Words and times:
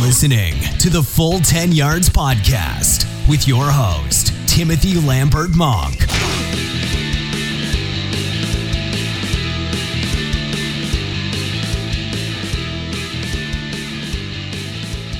listening 0.00 0.54
to 0.78 0.88
the 0.88 1.02
Full 1.02 1.40
10 1.40 1.72
Yards 1.72 2.08
Podcast 2.08 3.04
with 3.28 3.46
your 3.46 3.64
host, 3.70 4.32
Timothy 4.48 4.98
Lambert 4.98 5.50
Monk. 5.54 6.00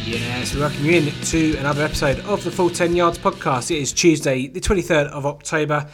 Yes, 0.07 0.55
we 0.55 0.61
welcome 0.61 0.87
you 0.87 0.93
in 0.93 1.13
to 1.25 1.57
another 1.59 1.85
episode 1.85 2.21
of 2.21 2.43
the 2.43 2.51
Full 2.51 2.71
10 2.71 2.97
Yards 2.97 3.19
Podcast. 3.19 3.71
It 3.71 3.83
is 3.83 3.93
Tuesday, 3.93 4.47
the 4.47 4.61
23rd 4.61 5.09
of 5.09 5.27
October. 5.27 5.91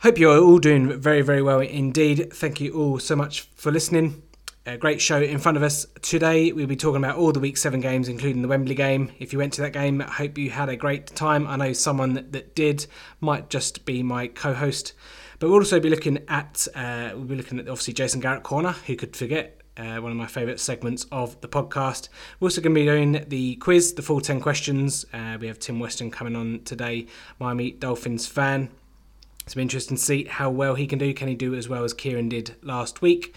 Hope 0.00 0.18
you're 0.18 0.38
all 0.38 0.58
doing 0.58 1.00
very, 1.00 1.22
very 1.22 1.40
well 1.40 1.60
indeed. 1.60 2.30
Thank 2.34 2.60
you 2.60 2.74
all 2.74 2.98
so 2.98 3.16
much 3.16 3.48
for 3.54 3.72
listening 3.72 4.22
a 4.66 4.78
great 4.78 5.00
show 5.00 5.20
in 5.20 5.38
front 5.38 5.56
of 5.56 5.62
us 5.62 5.86
today. 6.00 6.50
We'll 6.52 6.66
be 6.66 6.76
talking 6.76 7.04
about 7.04 7.18
all 7.18 7.32
the 7.32 7.40
Week 7.40 7.56
7 7.56 7.80
games, 7.80 8.08
including 8.08 8.40
the 8.40 8.48
Wembley 8.48 8.74
game. 8.74 9.12
If 9.18 9.32
you 9.32 9.38
went 9.38 9.52
to 9.54 9.60
that 9.62 9.74
game, 9.74 10.00
I 10.00 10.10
hope 10.10 10.38
you 10.38 10.50
had 10.50 10.70
a 10.70 10.76
great 10.76 11.06
time. 11.08 11.46
I 11.46 11.56
know 11.56 11.74
someone 11.74 12.14
that, 12.14 12.32
that 12.32 12.54
did 12.54 12.86
might 13.20 13.50
just 13.50 13.84
be 13.84 14.02
my 14.02 14.26
co 14.28 14.54
host. 14.54 14.94
But 15.38 15.50
we'll 15.50 15.58
also 15.58 15.80
be 15.80 15.90
looking 15.90 16.24
at, 16.28 16.66
uh, 16.74 17.10
we'll 17.12 17.24
be 17.24 17.34
looking 17.34 17.58
at 17.58 17.68
obviously 17.68 17.92
Jason 17.92 18.20
Garrett 18.20 18.42
Corner, 18.42 18.72
who 18.86 18.96
could 18.96 19.16
forget. 19.16 19.60
Uh, 19.76 19.96
one 19.96 20.12
of 20.12 20.16
my 20.16 20.28
favourite 20.28 20.60
segments 20.60 21.04
of 21.10 21.40
the 21.40 21.48
podcast. 21.48 22.08
We're 22.38 22.46
also 22.46 22.60
going 22.60 22.76
to 22.76 22.80
be 22.80 22.86
doing 22.86 23.24
the 23.26 23.56
quiz, 23.56 23.94
the 23.94 24.02
full 24.02 24.20
10 24.20 24.40
questions. 24.40 25.04
Uh, 25.12 25.36
we 25.40 25.48
have 25.48 25.58
Tim 25.58 25.80
Weston 25.80 26.12
coming 26.12 26.36
on 26.36 26.60
today, 26.64 27.08
Miami 27.40 27.72
Dolphins 27.72 28.28
fan. 28.28 28.70
It's 29.44 29.54
been 29.54 29.62
interesting 29.62 29.96
to 29.96 30.02
see 30.02 30.24
how 30.24 30.48
well 30.48 30.76
he 30.76 30.86
can 30.86 31.00
do. 31.00 31.12
Can 31.12 31.26
he 31.26 31.34
do 31.34 31.54
as 31.54 31.68
well 31.68 31.82
as 31.82 31.92
Kieran 31.92 32.28
did 32.28 32.54
last 32.62 33.02
week? 33.02 33.34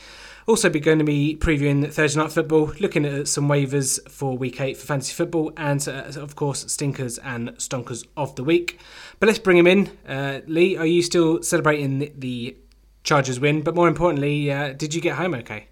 Also, 0.50 0.70
be 0.70 0.80
going 0.80 0.98
to 0.98 1.04
be 1.04 1.36
previewing 1.38 1.92
Thursday 1.92 2.22
night 2.22 2.32
football, 2.32 2.72
looking 2.80 3.04
at 3.04 3.28
some 3.28 3.50
waivers 3.50 4.00
for 4.10 4.38
week 4.38 4.62
eight 4.62 4.78
for 4.78 4.86
fantasy 4.86 5.14
football, 5.14 5.52
and 5.58 5.86
uh, 5.90 6.10
of 6.16 6.38
course 6.38 6.72
stinkers 6.72 7.18
and 7.18 7.50
stonkers 7.58 8.08
of 8.16 8.34
the 8.36 8.46
week. 8.46 8.80
But 9.20 9.28
let's 9.28 9.40
bring 9.40 9.58
him 9.58 9.68
in. 9.68 9.90
Uh, 10.08 10.40
Lee, 10.48 10.78
are 10.78 10.86
you 10.86 11.02
still 11.02 11.44
celebrating 11.44 12.00
the, 12.00 12.14
the 12.18 12.56
Chargers 13.04 13.42
win? 13.42 13.62
But 13.62 13.76
more 13.76 13.90
importantly, 13.90 14.50
uh, 14.50 14.72
did 14.72 14.94
you 14.94 15.02
get 15.02 15.18
home 15.18 15.34
okay? 15.34 15.68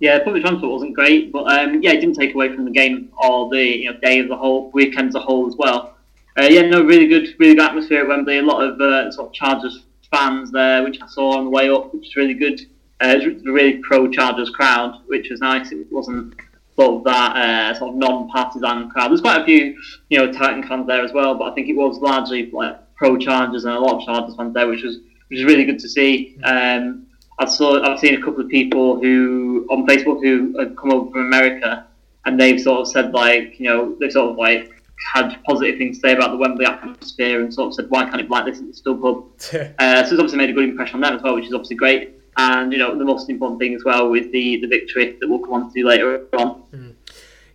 Yeah, 0.00 0.24
public 0.24 0.42
transport 0.42 0.72
wasn't 0.72 0.94
great, 0.94 1.30
but 1.30 1.52
um, 1.52 1.82
yeah, 1.82 1.90
it 1.90 2.00
didn't 2.00 2.14
take 2.16 2.34
away 2.34 2.54
from 2.54 2.64
the 2.64 2.70
game 2.70 3.10
or 3.22 3.50
the 3.50 3.62
you 3.62 3.92
know, 3.92 4.00
day 4.00 4.18
as 4.20 4.30
a 4.30 4.36
whole, 4.36 4.70
weekend 4.70 5.10
as 5.10 5.14
a 5.14 5.20
whole 5.20 5.46
as 5.46 5.56
well. 5.56 5.94
Uh, 6.38 6.44
yeah, 6.44 6.62
no, 6.62 6.82
really 6.82 7.06
good, 7.06 7.34
really 7.38 7.54
good 7.54 7.64
atmosphere 7.64 8.00
at 8.00 8.08
Wembley. 8.08 8.38
A 8.38 8.42
lot 8.42 8.64
of 8.64 8.80
uh, 8.80 9.12
sort 9.12 9.28
of 9.28 9.34
Chargers 9.34 9.84
fans 10.12 10.52
there, 10.52 10.84
which 10.84 11.00
I 11.02 11.06
saw 11.08 11.38
on 11.38 11.44
the 11.44 11.50
way 11.50 11.70
up, 11.70 11.92
which 11.92 12.02
was 12.02 12.16
really 12.16 12.34
good. 12.34 12.60
Uh, 13.00 13.16
it 13.20 13.34
was 13.34 13.44
a 13.44 13.50
really 13.50 13.78
pro 13.78 14.08
Chargers 14.08 14.50
crowd, 14.50 15.00
which 15.06 15.30
was 15.30 15.40
nice. 15.40 15.72
It 15.72 15.90
wasn't 15.90 16.34
sort 16.76 16.98
of 16.98 17.04
that 17.04 17.36
uh, 17.36 17.74
sort 17.78 17.90
of 17.90 17.96
non-partisan 17.96 18.90
crowd. 18.90 19.10
There's 19.10 19.20
quite 19.20 19.40
a 19.40 19.44
few, 19.44 19.76
you 20.08 20.18
know, 20.18 20.30
Titan 20.32 20.62
fans 20.62 20.86
there 20.86 21.04
as 21.04 21.12
well, 21.12 21.34
but 21.34 21.50
I 21.50 21.54
think 21.54 21.68
it 21.68 21.76
was 21.76 21.98
largely 21.98 22.50
like 22.50 22.78
pro 22.94 23.16
Chargers 23.16 23.64
and 23.64 23.74
a 23.74 23.80
lot 23.80 24.00
of 24.00 24.06
Chargers 24.06 24.36
fans 24.36 24.54
there, 24.54 24.68
which 24.68 24.82
was 24.82 24.98
which 25.28 25.38
was 25.38 25.44
really 25.44 25.64
good 25.64 25.78
to 25.78 25.88
see. 25.88 26.36
Um, 26.44 27.06
I've 27.38 27.50
saw 27.50 27.82
I've 27.82 27.98
seen 27.98 28.14
a 28.14 28.22
couple 28.22 28.40
of 28.40 28.48
people 28.48 29.00
who 29.00 29.66
on 29.70 29.86
Facebook 29.86 30.22
who 30.22 30.54
have 30.58 30.76
come 30.76 30.92
over 30.92 31.10
from 31.10 31.20
America, 31.20 31.86
and 32.24 32.38
they've 32.38 32.60
sort 32.60 32.80
of 32.80 32.88
said 32.88 33.12
like, 33.12 33.58
you 33.58 33.68
know, 33.68 33.96
they've 33.98 34.12
sort 34.12 34.30
of 34.30 34.36
like 34.36 34.70
had 35.12 35.36
positive 35.44 35.78
things 35.78 35.98
to 35.98 36.08
say 36.08 36.14
about 36.14 36.30
the 36.30 36.36
Wembley 36.36 36.64
atmosphere 36.64 37.40
and 37.40 37.52
sort 37.52 37.68
of 37.68 37.74
said, 37.74 37.90
why 37.90 38.04
can't 38.04 38.20
it 38.20 38.24
be 38.24 38.28
like 38.28 38.46
this 38.46 38.58
at 38.58 38.66
the 38.66 38.72
StubHub? 38.72 39.74
uh, 39.78 40.04
so 40.04 40.12
it's 40.12 40.12
obviously 40.12 40.38
made 40.38 40.50
a 40.50 40.52
good 40.52 40.68
impression 40.68 40.96
on 40.96 41.00
them 41.02 41.14
as 41.14 41.22
well, 41.22 41.34
which 41.34 41.46
is 41.46 41.52
obviously 41.52 41.76
great. 41.76 42.14
And, 42.36 42.72
you 42.72 42.78
know, 42.78 42.96
the 42.96 43.04
most 43.04 43.28
important 43.28 43.60
thing 43.60 43.74
as 43.74 43.84
well 43.84 44.08
with 44.10 44.32
the, 44.32 44.60
the 44.60 44.66
victory 44.66 45.16
that 45.20 45.28
we'll 45.28 45.40
come 45.40 45.52
on 45.52 45.72
to 45.72 45.84
later 45.84 46.26
on. 46.32 46.62
Mm. 46.72 46.94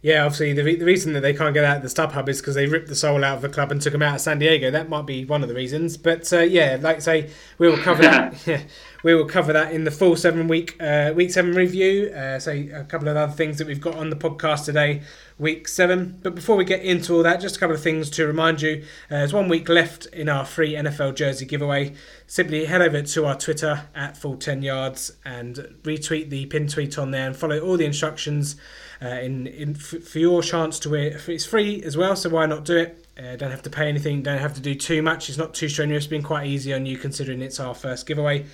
Yeah, 0.08 0.24
obviously 0.24 0.54
the, 0.54 0.76
the 0.78 0.86
reason 0.86 1.12
that 1.14 1.20
they 1.20 1.34
can't 1.34 1.54
get 1.54 1.66
out 1.66 1.76
of 1.76 1.84
the 1.84 1.90
StubHub 1.90 2.30
is 2.30 2.40
because 2.40 2.56
they 2.56 2.66
ripped 2.66 2.88
the 2.88 2.96
soul 2.96 3.26
out 3.26 3.36
of 3.36 3.42
the 3.42 3.50
club 3.50 3.74
and 3.74 3.82
took 3.82 3.92
them 3.92 4.02
out 4.02 4.16
of 4.16 4.22
San 4.22 4.40
Diego. 4.40 4.72
That 4.72 4.88
might 4.88 5.06
be 5.06 5.26
one 5.26 5.44
of 5.44 5.50
the 5.50 5.54
reasons. 5.54 5.98
But 5.98 6.32
uh, 6.32 6.44
yeah, 6.44 6.78
like 6.80 6.96
I 6.96 7.00
say, 7.00 7.30
we 7.58 7.68
will 7.68 7.76
cover 7.76 8.04
that. 8.04 8.34
yeah, 8.48 8.62
we 9.04 9.14
will 9.14 9.26
cover 9.26 9.52
that 9.52 9.74
in 9.74 9.84
the 9.84 9.92
full 9.92 10.16
seven 10.16 10.48
week 10.48 10.82
uh, 10.82 11.12
week 11.14 11.32
seven 11.32 11.54
review. 11.54 12.10
Uh, 12.16 12.40
so 12.40 12.52
a 12.52 12.86
couple 12.86 13.10
of 13.10 13.18
other 13.18 13.34
things 13.34 13.58
that 13.58 13.68
we've 13.68 13.82
got 13.82 13.96
on 13.96 14.10
the 14.10 14.16
podcast 14.16 14.64
today 14.64 15.02
week 15.38 15.68
seven. 15.68 16.18
But 16.24 16.36
before 16.36 16.56
we 16.56 16.64
get 16.64 16.84
into 16.84 17.14
all 17.14 17.24
that, 17.24 17.42
just 17.42 17.58
a 17.58 17.60
couple 17.60 17.76
of 17.76 17.84
things 17.84 18.10
to 18.12 18.26
remind 18.26 18.62
you. 18.62 18.86
Uh, 19.12 19.18
there's 19.18 19.34
one 19.34 19.50
week 19.50 19.68
left 19.68 20.06
in 20.06 20.30
our 20.30 20.46
free 20.46 20.72
NFL 20.72 21.16
jersey 21.16 21.46
giveaway. 21.46 21.94
Simply 22.28 22.64
head 22.64 22.82
over 22.82 23.02
to 23.02 23.26
our 23.26 23.38
Twitter 23.38 23.90
at 23.94 24.16
full 24.16 24.38
10 24.38 24.62
yards 24.62 25.18
and 25.26 25.56
retweet 25.84 26.30
the 26.30 26.46
pin 26.46 26.70
tweet 26.70 26.98
on 26.98 27.12
there 27.12 27.28
and 27.28 27.36
follow 27.36 27.60
all 27.60 27.76
the 27.76 27.86
instructions 27.86 28.56
uh, 29.02 29.08
in, 29.08 29.48
in 29.48 29.76
f- 29.76 30.04
for 30.04 30.20
your 30.20 30.42
chance 30.42 30.80
to 30.80 30.90
win. 30.90 31.18
It's 31.28 31.46
free 31.46 31.82
as 31.84 31.98
well, 31.98 32.16
so 32.16 32.30
why 32.30 32.46
not 32.46 32.66
do 32.66 32.78
it? 32.78 33.06
Uh, 33.18 33.36
don't 33.36 33.52
have 33.52 33.64
to 33.64 33.70
pay 33.70 33.88
anything, 33.88 34.22
don't 34.22 34.38
have 34.40 34.54
to 34.54 34.62
do 34.62 34.76
too 34.76 35.02
much. 35.02 35.30
It's 35.30 35.38
not 35.38 35.54
too 35.54 35.70
strenuous, 35.70 36.04
it's 36.04 36.10
been 36.10 36.24
quite 36.24 36.48
easy 36.48 36.74
on 36.74 36.86
you 36.86 36.98
considering 36.98 37.42
it's 37.42 37.60
our 37.60 37.74
first 37.74 38.06
giveaway. 38.06 38.46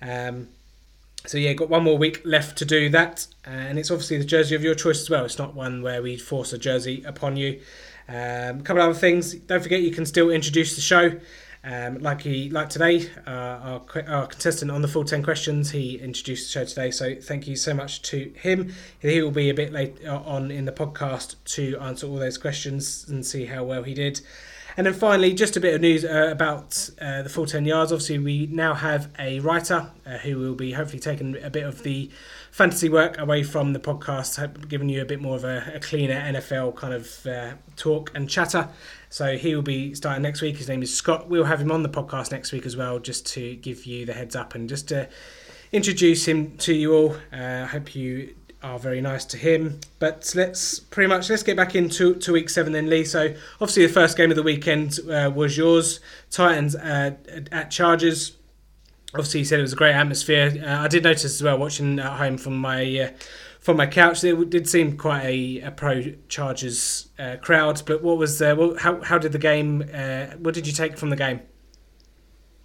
Um, 0.00 0.48
so 1.24 1.38
yeah, 1.38 1.52
got 1.52 1.68
one 1.68 1.84
more 1.84 1.96
week 1.96 2.20
left 2.24 2.58
to 2.58 2.64
do 2.64 2.88
that, 2.90 3.26
and 3.44 3.78
it's 3.78 3.90
obviously 3.90 4.18
the 4.18 4.24
jersey 4.24 4.54
of 4.54 4.62
your 4.62 4.74
choice 4.74 5.00
as 5.00 5.08
well. 5.08 5.24
It's 5.24 5.38
not 5.38 5.54
one 5.54 5.82
where 5.82 6.02
we 6.02 6.16
force 6.16 6.52
a 6.52 6.58
jersey 6.58 7.02
upon 7.04 7.36
you. 7.36 7.60
Um, 8.08 8.58
a 8.58 8.62
couple 8.64 8.82
other 8.82 8.94
things. 8.94 9.34
Don't 9.34 9.62
forget 9.62 9.82
you 9.82 9.92
can 9.92 10.04
still 10.04 10.30
introduce 10.30 10.74
the 10.74 10.82
show. 10.82 11.20
Um, 11.64 11.98
like 11.98 12.22
he 12.22 12.50
like 12.50 12.70
today, 12.70 13.08
uh, 13.26 13.30
our, 13.30 13.82
our 14.08 14.26
contestant 14.26 14.70
on 14.70 14.82
the 14.82 14.88
full 14.88 15.04
ten 15.04 15.22
questions, 15.22 15.70
he 15.70 15.96
introduced 15.96 16.46
the 16.46 16.60
show 16.60 16.64
today. 16.64 16.90
So 16.90 17.14
thank 17.14 17.46
you 17.46 17.54
so 17.54 17.72
much 17.72 18.02
to 18.02 18.32
him. 18.36 18.74
He 18.98 19.22
will 19.22 19.30
be 19.30 19.48
a 19.48 19.54
bit 19.54 19.72
late 19.72 20.04
on 20.04 20.50
in 20.50 20.64
the 20.64 20.72
podcast 20.72 21.36
to 21.54 21.78
answer 21.78 22.08
all 22.08 22.16
those 22.16 22.36
questions 22.36 23.06
and 23.08 23.24
see 23.24 23.46
how 23.46 23.62
well 23.62 23.84
he 23.84 23.94
did. 23.94 24.20
And 24.76 24.86
then 24.86 24.94
finally, 24.94 25.34
just 25.34 25.56
a 25.56 25.60
bit 25.60 25.74
of 25.74 25.80
news 25.82 26.04
uh, 26.04 26.28
about 26.30 26.90
uh, 27.00 27.22
the 27.22 27.28
full 27.28 27.46
10 27.46 27.66
yards. 27.66 27.92
Obviously, 27.92 28.18
we 28.18 28.46
now 28.46 28.72
have 28.74 29.10
a 29.18 29.38
writer 29.40 29.90
uh, 30.06 30.18
who 30.18 30.38
will 30.38 30.54
be 30.54 30.72
hopefully 30.72 30.98
taking 31.00 31.36
a 31.42 31.50
bit 31.50 31.64
of 31.64 31.82
the 31.82 32.10
fantasy 32.52 32.90
work 32.90 33.18
away 33.18 33.42
from 33.42 33.72
the 33.72 33.80
podcast, 33.80 34.68
giving 34.68 34.88
you 34.88 35.00
a 35.00 35.04
bit 35.04 35.20
more 35.20 35.34
of 35.34 35.42
a, 35.42 35.72
a 35.74 35.80
cleaner 35.80 36.20
NFL 36.20 36.76
kind 36.76 36.92
of 36.94 37.26
uh, 37.26 37.54
talk 37.76 38.12
and 38.14 38.28
chatter. 38.28 38.68
So 39.08 39.36
he 39.36 39.54
will 39.54 39.62
be 39.62 39.94
starting 39.94 40.22
next 40.22 40.42
week. 40.42 40.58
His 40.58 40.68
name 40.68 40.82
is 40.82 40.94
Scott. 40.94 41.28
We'll 41.28 41.44
have 41.44 41.60
him 41.60 41.72
on 41.72 41.82
the 41.82 41.88
podcast 41.88 42.30
next 42.30 42.52
week 42.52 42.66
as 42.66 42.76
well, 42.76 42.98
just 42.98 43.26
to 43.28 43.56
give 43.56 43.86
you 43.86 44.04
the 44.04 44.12
heads 44.12 44.36
up 44.36 44.54
and 44.54 44.68
just 44.68 44.88
to 44.88 45.08
introduce 45.72 46.28
him 46.28 46.56
to 46.58 46.74
you 46.74 46.94
all. 46.94 47.16
I 47.32 47.62
uh, 47.62 47.66
hope 47.66 47.94
you 47.94 48.34
are 48.62 48.78
very 48.78 49.00
nice 49.00 49.24
to 49.24 49.38
him. 49.38 49.80
But 49.98 50.32
let's 50.36 50.78
pretty 50.78 51.08
much 51.08 51.30
let's 51.30 51.42
get 51.42 51.56
back 51.56 51.74
into 51.74 52.14
to 52.16 52.32
week 52.32 52.50
seven 52.50 52.74
then, 52.74 52.88
Lee. 52.88 53.04
So 53.04 53.34
obviously 53.54 53.86
the 53.86 53.92
first 53.92 54.16
game 54.16 54.30
of 54.30 54.36
the 54.36 54.42
weekend 54.42 55.00
uh, 55.10 55.32
was 55.34 55.56
yours, 55.56 56.00
Titans 56.30 56.76
uh, 56.76 57.12
at 57.50 57.70
Chargers. 57.70 58.36
Obviously, 59.14 59.40
you 59.40 59.44
said 59.44 59.58
it 59.58 59.62
was 59.62 59.74
a 59.74 59.76
great 59.76 59.94
atmosphere. 59.94 60.62
Uh, 60.64 60.80
I 60.80 60.88
did 60.88 61.04
notice 61.04 61.24
as 61.24 61.42
well 61.42 61.58
watching 61.58 61.98
at 61.98 62.16
home 62.16 62.38
from 62.38 62.56
my 62.56 62.98
uh, 62.98 63.10
from 63.60 63.76
my 63.76 63.86
couch. 63.86 64.24
It 64.24 64.50
did 64.50 64.68
seem 64.68 64.96
quite 64.96 65.24
a, 65.24 65.60
a 65.60 65.70
pro 65.70 66.14
Chargers 66.28 67.08
uh, 67.18 67.36
crowd. 67.42 67.82
But 67.84 68.02
what 68.02 68.16
was 68.16 68.40
uh, 68.40 68.54
well, 68.56 68.76
how 68.78 69.02
how 69.02 69.18
did 69.18 69.32
the 69.32 69.38
game? 69.38 69.80
what 70.38 70.54
did 70.54 70.66
you 70.66 70.72
take 70.72 70.96
from 70.96 71.10
the 71.10 71.16
game? 71.16 71.40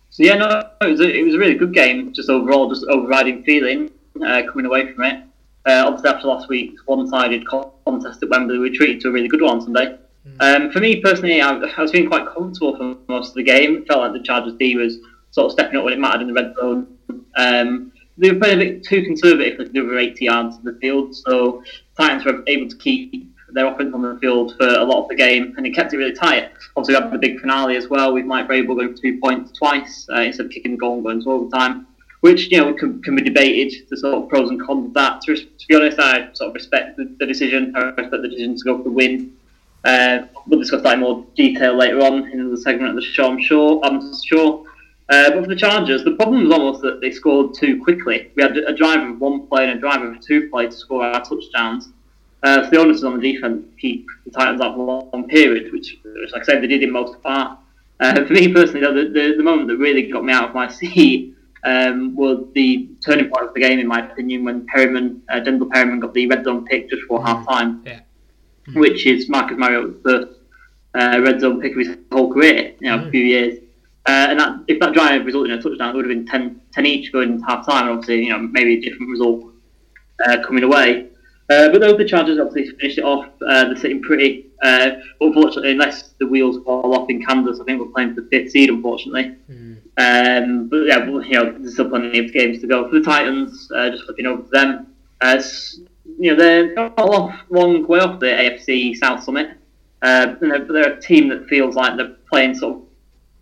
So 0.10 0.24
yeah, 0.24 0.36
no, 0.36 0.70
it 0.82 0.92
was 0.92 1.02
a, 1.02 1.14
it 1.14 1.24
was 1.24 1.36
a 1.36 1.38
really 1.38 1.56
good 1.56 1.74
game. 1.74 2.14
Just 2.14 2.30
overall, 2.30 2.70
just 2.70 2.86
overriding 2.90 3.44
feeling 3.44 3.92
coming 4.20 4.66
away 4.66 4.94
from 4.94 5.04
it. 5.04 5.24
Uh, 5.68 5.84
obviously, 5.86 6.10
after 6.10 6.28
last 6.28 6.48
week's 6.48 6.82
one-sided 6.86 7.46
contest 7.46 8.24
at 8.24 8.30
Wembley, 8.30 8.58
we 8.58 8.70
treated 8.70 9.02
to 9.02 9.10
a 9.10 9.12
really 9.12 9.28
good 9.28 9.42
one 9.42 9.60
Sunday. 9.60 9.98
Mm. 10.26 10.66
Um, 10.66 10.72
for 10.72 10.80
me 10.80 11.02
personally, 11.02 11.42
I, 11.42 11.52
I, 11.52 11.82
was 11.82 11.92
feeling 11.92 12.08
quite 12.08 12.26
comfortable 12.26 12.78
for 12.78 12.96
most 13.10 13.30
of 13.30 13.36
the 13.36 13.44
game. 13.44 13.78
It 13.78 13.88
felt 13.88 14.00
like 14.00 14.14
the 14.14 14.22
Chargers 14.22 14.54
D 14.54 14.78
was 14.78 14.98
sort 15.38 15.46
of 15.46 15.52
stepping 15.52 15.78
up 15.78 15.84
when 15.84 15.94
it 15.94 16.00
mattered 16.00 16.22
in 16.22 16.28
the 16.28 16.34
red 16.34 16.54
zone. 16.60 16.98
Um, 17.38 17.92
they 18.18 18.32
were 18.32 18.40
playing 18.40 18.60
a 18.60 18.66
bit 18.66 18.84
too 18.84 19.04
conservative 19.04 19.58
for 19.58 19.66
the 19.66 19.80
over 19.80 19.98
80 19.98 20.26
yards 20.26 20.58
of 20.58 20.64
the 20.64 20.74
field, 20.82 21.16
so 21.16 21.64
Titans 21.96 22.26
were 22.26 22.44
able 22.48 22.68
to 22.68 22.78
keep 22.78 23.32
their 23.54 23.68
offense 23.68 23.94
on 23.94 24.02
the 24.02 24.18
field 24.20 24.56
for 24.58 24.68
a 24.68 24.84
lot 24.84 25.04
of 25.04 25.10
the 25.10 25.16
game, 25.16 25.54
and 25.56 25.66
it 25.68 25.76
kept 25.76 25.94
it 25.94 25.98
really 25.98 26.14
tight. 26.14 26.50
Obviously, 26.76 26.96
we 26.96 27.02
had 27.02 27.14
the 27.14 27.20
big 27.20 27.40
finale 27.40 27.78
as 27.78 27.88
well 27.88 28.14
with 28.14 28.26
Mike 28.26 28.48
Vrabel 28.48 28.76
going 28.76 28.96
for 28.96 29.02
two 29.02 29.20
points 29.20 29.52
twice 29.52 30.08
uh, 30.12 30.22
instead 30.22 30.48
of 30.48 30.52
kicking 30.52 30.72
the 30.72 30.78
goal 30.78 30.96
and 30.96 31.04
going 31.04 31.22
to 31.22 31.30
overtime 31.30 31.88
which 32.22 32.52
you 32.52 32.58
know 32.58 32.74
can, 32.74 33.02
can 33.04 33.16
be 33.16 33.22
debated 33.22 33.88
the 33.90 33.98
sort 33.98 34.16
of 34.16 34.30
pros 34.30 34.50
and 34.50 34.62
cons 34.62 34.88
of 34.88 34.94
that. 34.94 35.22
To, 35.22 35.36
to 35.36 35.68
be 35.68 35.76
honest, 35.76 36.00
I 36.00 36.34
sort 36.34 36.50
of 36.50 36.56
respect 36.56 36.98
the, 36.98 37.16
the, 37.20 37.26
decision. 37.26 37.74
I 37.76 37.84
respect 37.84 38.12
the 38.12 38.28
decision 38.28 38.58
to 38.58 38.64
go 38.64 38.78
for 38.78 38.84
the 38.84 38.92
win. 38.92 39.34
Uh, 39.84 40.20
we'll 40.48 40.60
discuss 40.60 40.82
that 40.82 40.96
in 40.96 41.00
more 41.02 41.26
detail 41.36 41.76
later 41.76 42.02
on 42.02 42.30
in 42.32 42.52
the 42.52 42.58
segment 42.58 42.90
of 42.90 42.96
the 42.96 43.02
show. 43.02 43.30
I'm 43.30 43.42
sure. 43.42 43.80
I'm 43.84 44.14
sure. 44.24 44.66
Uh, 45.10 45.30
but 45.32 45.44
for 45.44 45.48
the 45.50 45.56
Chargers, 45.56 46.04
the 46.04 46.12
problem 46.12 46.44
was 46.44 46.52
almost 46.52 46.82
that 46.82 47.00
they 47.02 47.12
scored 47.12 47.54
too 47.54 47.82
quickly. 47.82 48.32
We 48.36 48.44
had 48.44 48.58
a 48.58 48.74
driver 48.74 49.10
of 49.12 49.20
one 49.22 49.48
play 49.48 49.70
and 49.70 49.78
a 49.78 49.80
driver 49.80 50.12
of 50.12 50.20
two 50.22 50.50
play 50.50 50.66
to 50.66 50.72
score 50.72 51.04
our 51.06 51.24
touchdowns. 51.24 51.90
Uh, 52.44 52.64
so 52.66 52.70
the 52.70 52.78
onus 52.80 52.96
was 52.96 53.04
on 53.06 53.20
the 53.20 53.34
defense 53.34 53.64
to 53.66 53.82
keep 53.82 54.06
the 54.26 54.32
Titans 54.32 54.62
out 54.62 54.76
for 54.76 54.82
a 54.82 54.86
long 54.86 55.28
period, 55.30 55.72
which, 55.72 55.98
which 56.04 56.32
like 56.34 56.42
I 56.42 56.46
said, 56.46 56.62
they 56.62 56.68
did 56.68 56.84
in 56.84 56.92
most 56.92 57.22
part. 57.24 57.58
Uh, 58.00 58.26
for 58.26 58.34
me 58.34 58.54
personally, 58.54 58.82
though, 58.82 58.94
the, 58.94 59.10
the, 59.10 59.36
the 59.38 59.44
moment 59.44 59.70
that 59.70 59.78
really 59.78 60.04
got 60.12 60.24
me 60.24 60.34
out 60.34 60.50
of 60.50 60.54
my 60.56 60.68
seat 60.80 61.34
um, 61.64 62.16
were 62.16 62.40
the 62.54 62.90
turning 63.06 63.30
point 63.30 63.48
of 63.48 63.54
the 63.54 63.60
game, 63.62 63.80
in 63.80 63.88
my 63.88 64.06
opinion, 64.12 64.44
when 64.44 64.66
Perryman, 64.68 65.22
uh, 65.30 65.40
Denzel 65.40 65.70
Perryman 65.72 66.00
got 66.00 66.14
the 66.14 66.28
red 66.28 66.44
zone 66.44 66.66
pick 66.66 66.90
just 66.90 67.02
before 67.04 67.26
half 67.26 67.48
time, 67.48 67.82
Yeah. 67.86 68.02
which 68.74 69.06
is 69.06 69.30
Marcus 69.30 69.58
Mariota's 69.58 69.96
first 70.04 70.40
uh, 70.96 71.20
red 71.24 71.40
zone 71.42 71.60
pick 71.62 71.72
of 71.72 71.80
his 71.80 71.98
whole 72.12 72.32
career, 72.32 72.74
you 72.80 72.90
know, 72.90 73.08
a 73.08 73.10
few 73.10 73.22
years. 73.24 73.60
Uh, 74.08 74.28
and 74.30 74.40
that, 74.40 74.64
if 74.68 74.80
that 74.80 74.94
drive 74.94 75.26
resulted 75.26 75.52
in 75.52 75.60
a 75.60 75.62
touchdown, 75.62 75.90
it 75.90 75.96
would 75.98 76.06
have 76.06 76.16
been 76.16 76.26
10, 76.26 76.62
10 76.72 76.86
each 76.86 77.12
going 77.12 77.34
into 77.34 77.46
half 77.46 77.66
time. 77.66 77.84
And 77.84 77.92
obviously, 77.92 78.24
you 78.24 78.30
know, 78.30 78.40
maybe 78.40 78.76
a 78.76 78.82
different 78.82 79.12
result 79.12 79.52
uh, 80.26 80.38
coming 80.46 80.64
away. 80.64 81.10
Uh, 81.50 81.70
but 81.70 81.80
those 81.80 81.98
the 81.98 82.06
Chargers 82.06 82.40
obviously 82.40 82.76
finished 82.78 82.98
it 82.98 83.04
off. 83.04 83.28
Uh, 83.48 83.66
they're 83.66 83.76
sitting 83.76 84.02
pretty. 84.02 84.48
Uh, 84.64 84.92
unfortunately, 85.22 85.72
unless 85.72 86.14
the 86.20 86.28
wheels 86.28 86.64
fall 86.64 86.94
off 86.94 87.10
in 87.10 87.24
Kansas, 87.24 87.60
I 87.60 87.64
think 87.64 87.80
we're 87.80 87.88
playing 87.88 88.16
for 88.16 88.22
the 88.22 88.28
fifth 88.30 88.52
seed. 88.52 88.70
Unfortunately, 88.70 89.36
um, 89.98 90.68
but 90.68 90.78
yeah, 90.78 91.10
well, 91.10 91.24
you 91.24 91.34
know, 91.34 91.52
there's 91.58 91.74
still 91.74 91.90
plenty 91.90 92.20
of 92.20 92.34
games 92.34 92.60
to 92.62 92.68
go 92.68 92.90
for 92.90 92.96
the 92.96 93.06
Titans. 93.06 93.72
Uh, 93.74 93.90
just 93.90 94.04
flipping 94.06 94.26
over 94.26 94.42
to 94.42 94.50
them, 94.50 94.88
as 95.22 95.80
you 96.20 96.32
know, 96.32 96.36
they're 96.36 96.74
not 96.74 96.98
off 96.98 97.40
long 97.50 97.86
way 97.88 98.00
off 98.00 98.20
the 98.20 98.26
AFC 98.26 98.96
South 98.98 99.24
Summit. 99.24 99.52
Uh, 100.02 100.36
you 100.42 100.48
know, 100.50 100.60
but 100.60 100.74
they're 100.74 100.94
a 100.94 101.02
team 101.02 101.30
that 101.30 101.48
feels 101.48 101.76
like 101.76 101.96
they're 101.96 102.16
playing 102.30 102.56
sort 102.56 102.76
of 102.76 102.87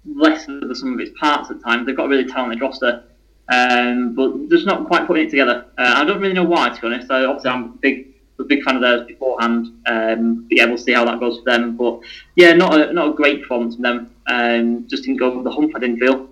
less 0.05 0.45
than 0.45 0.73
sum 0.75 0.93
of 0.93 0.99
its 0.99 1.17
parts 1.19 1.49
at 1.51 1.61
times. 1.63 1.85
They've 1.85 1.95
got 1.95 2.05
a 2.05 2.09
really 2.09 2.25
talented 2.25 2.61
roster, 2.61 3.03
um, 3.49 4.13
but 4.15 4.49
just 4.49 4.65
not 4.65 4.87
quite 4.87 5.07
putting 5.07 5.25
it 5.27 5.29
together. 5.29 5.65
Uh, 5.77 5.93
I 5.97 6.03
don't 6.05 6.19
really 6.19 6.33
know 6.33 6.43
why, 6.43 6.69
to 6.69 6.81
be 6.81 6.87
honest. 6.87 7.07
So 7.07 7.29
obviously, 7.29 7.51
I'm 7.51 7.63
a 7.65 7.67
big, 7.69 8.07
a 8.39 8.43
big 8.43 8.63
fan 8.63 8.75
of 8.75 8.81
theirs 8.81 9.07
beforehand. 9.07 9.67
Um, 9.87 10.45
but 10.47 10.57
yeah, 10.57 10.65
we'll 10.65 10.77
see 10.77 10.93
how 10.93 11.05
that 11.05 11.19
goes 11.19 11.39
for 11.39 11.45
them. 11.45 11.77
But 11.77 11.99
yeah, 12.35 12.53
not 12.53 12.79
a 12.79 12.93
not 12.93 13.09
a 13.09 13.13
great 13.13 13.41
performance 13.41 13.75
from 13.75 13.83
them. 13.83 14.09
Um, 14.27 14.87
just 14.87 15.03
didn't 15.03 15.17
go 15.17 15.31
over 15.31 15.43
the 15.43 15.51
hump. 15.51 15.73
I 15.75 15.79
didn't 15.79 15.99
feel. 15.99 16.29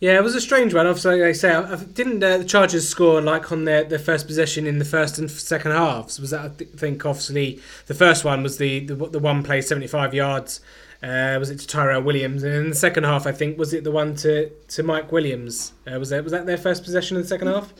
Yeah, 0.00 0.16
it 0.16 0.22
was 0.22 0.36
a 0.36 0.40
strange 0.40 0.74
one. 0.74 0.86
Obviously, 0.86 1.20
like 1.20 1.30
I 1.30 1.32
say, 1.32 1.52
I- 1.52 1.74
didn't 1.74 2.22
uh, 2.22 2.38
the 2.38 2.44
Chargers 2.44 2.88
score 2.88 3.20
like 3.20 3.50
on 3.50 3.64
their, 3.64 3.82
their 3.82 3.98
first 3.98 4.28
possession 4.28 4.64
in 4.64 4.78
the 4.78 4.84
first 4.84 5.18
and 5.18 5.28
second 5.28 5.72
halves? 5.72 6.20
Was 6.20 6.30
that 6.30 6.40
I 6.44 6.48
th- 6.56 6.70
think 6.70 7.04
obviously 7.04 7.60
the 7.86 7.94
first 7.94 8.24
one 8.24 8.44
was 8.44 8.58
the 8.58 8.86
the, 8.86 8.94
the 8.94 9.18
one 9.18 9.42
play 9.42 9.60
seventy 9.60 9.88
five 9.88 10.14
yards. 10.14 10.60
Uh, 11.02 11.36
was 11.38 11.48
it 11.50 11.58
to 11.60 11.66
Tyrell 11.66 12.02
Williams? 12.02 12.42
And 12.42 12.52
in 12.54 12.70
the 12.70 12.74
second 12.76 13.04
half, 13.04 13.26
I 13.26 13.32
think 13.32 13.56
was 13.56 13.72
it 13.72 13.84
the 13.84 13.90
one 13.92 14.16
to, 14.16 14.50
to 14.50 14.82
Mike 14.82 15.12
Williams? 15.12 15.72
Uh, 15.86 15.98
was 15.98 16.10
that 16.10 16.24
was 16.24 16.32
that 16.32 16.44
their 16.46 16.58
first 16.58 16.82
possession 16.84 17.16
in 17.16 17.22
the 17.22 17.28
second 17.28 17.46
half? 17.48 17.72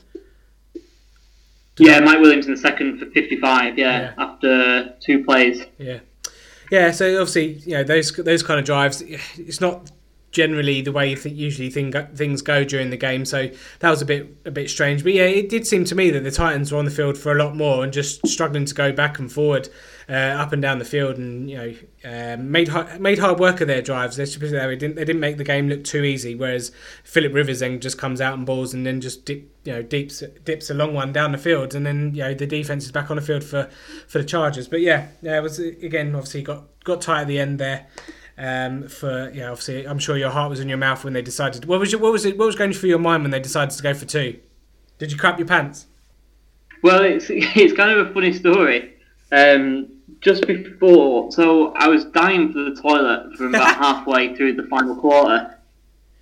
Yeah, 1.78 2.00
Mike 2.00 2.20
Williams 2.20 2.46
in 2.46 2.54
the 2.54 2.60
second 2.60 2.98
for 2.98 3.06
55. 3.06 3.78
Yeah, 3.78 4.00
Yeah. 4.00 4.12
after 4.18 4.94
two 5.00 5.24
plays. 5.24 5.62
Yeah, 5.78 5.98
yeah. 6.72 6.90
So 6.90 7.20
obviously, 7.20 7.54
you 7.66 7.74
know 7.74 7.84
those 7.84 8.12
those 8.12 8.42
kind 8.42 8.58
of 8.58 8.66
drives. 8.66 9.00
It's 9.36 9.60
not 9.60 9.90
generally 10.30 10.82
the 10.82 10.92
way 10.92 11.08
you 11.08 11.16
think 11.16 11.36
usually 11.36 11.70
thing, 11.70 11.92
things 12.14 12.42
go 12.42 12.62
during 12.64 12.90
the 12.90 12.96
game. 12.96 13.24
So 13.24 13.48
that 13.80 13.90
was 13.90 14.02
a 14.02 14.04
bit 14.04 14.36
a 14.44 14.50
bit 14.50 14.68
strange. 14.68 15.02
But 15.02 15.14
yeah, 15.14 15.24
it 15.24 15.48
did 15.48 15.66
seem 15.66 15.84
to 15.86 15.94
me 15.94 16.10
that 16.10 16.20
the 16.20 16.30
Titans 16.30 16.70
were 16.70 16.78
on 16.78 16.84
the 16.84 16.90
field 16.90 17.16
for 17.16 17.32
a 17.32 17.34
lot 17.42 17.56
more 17.56 17.82
and 17.82 17.92
just 17.92 18.26
struggling 18.26 18.64
to 18.66 18.74
go 18.74 18.92
back 18.92 19.18
and 19.18 19.32
forward, 19.32 19.68
uh, 20.08 20.12
up 20.12 20.52
and 20.52 20.60
down 20.60 20.78
the 20.78 20.84
field, 20.84 21.16
and 21.16 21.50
you 21.50 21.56
know 21.56 21.74
uh, 22.04 22.36
made 22.36 22.68
hard, 22.68 23.00
made 23.00 23.18
hard 23.18 23.40
work 23.40 23.60
of 23.60 23.68
their 23.68 23.82
drives. 23.82 24.16
They 24.16 24.24
didn't 24.26 24.96
they 24.96 25.04
didn't 25.04 25.20
make 25.20 25.38
the 25.38 25.44
game 25.44 25.68
look 25.68 25.84
too 25.84 26.04
easy. 26.04 26.34
Whereas 26.34 26.72
Philip 27.04 27.32
Rivers 27.32 27.60
then 27.60 27.80
just 27.80 27.98
comes 27.98 28.20
out 28.20 28.34
and 28.34 28.44
balls 28.44 28.74
and 28.74 28.84
then 28.84 29.00
just 29.00 29.24
dip, 29.24 29.50
you 29.64 29.72
know 29.72 29.82
dips 29.82 30.22
dips 30.44 30.68
a 30.68 30.74
long 30.74 30.92
one 30.92 31.12
down 31.12 31.32
the 31.32 31.38
field, 31.38 31.74
and 31.74 31.86
then 31.86 32.14
you 32.14 32.22
know 32.22 32.34
the 32.34 32.46
defense 32.46 32.84
is 32.84 32.92
back 32.92 33.10
on 33.10 33.16
the 33.16 33.22
field 33.22 33.44
for 33.44 33.70
for 34.06 34.18
the 34.18 34.24
Chargers. 34.24 34.68
But 34.68 34.82
yeah, 34.82 35.08
yeah, 35.22 35.38
it 35.38 35.42
was 35.42 35.58
again 35.58 36.14
obviously 36.14 36.42
got 36.42 36.64
got 36.84 37.00
tight 37.00 37.22
at 37.22 37.28
the 37.28 37.38
end 37.38 37.58
there. 37.58 37.86
Um, 38.38 38.86
for 38.86 39.30
yeah, 39.34 39.50
obviously, 39.50 39.86
I'm 39.86 39.98
sure 39.98 40.16
your 40.16 40.30
heart 40.30 40.48
was 40.48 40.60
in 40.60 40.68
your 40.68 40.78
mouth 40.78 41.02
when 41.02 41.12
they 41.12 41.22
decided. 41.22 41.64
What 41.64 41.80
was 41.80 41.90
your, 41.90 42.00
what 42.00 42.12
was 42.12 42.24
it? 42.24 42.38
What 42.38 42.46
was 42.46 42.54
going 42.54 42.72
through 42.72 42.90
your 42.90 43.00
mind 43.00 43.24
when 43.24 43.32
they 43.32 43.40
decided 43.40 43.76
to 43.76 43.82
go 43.82 43.94
for 43.94 44.04
two? 44.04 44.38
Did 44.98 45.10
you 45.10 45.18
crap 45.18 45.38
your 45.38 45.48
pants? 45.48 45.86
Well, 46.82 47.02
it's 47.02 47.26
it's 47.30 47.72
kind 47.72 47.98
of 47.98 48.06
a 48.06 48.14
funny 48.14 48.32
story. 48.32 48.94
Um, 49.32 49.88
just 50.20 50.46
before, 50.46 51.30
so 51.32 51.72
I 51.74 51.88
was 51.88 52.06
dying 52.06 52.52
for 52.52 52.60
the 52.60 52.80
toilet 52.80 53.36
from 53.36 53.54
about 53.54 53.76
halfway 53.84 54.34
through 54.36 54.54
the 54.54 54.64
final 54.64 54.96
quarter, 54.96 55.58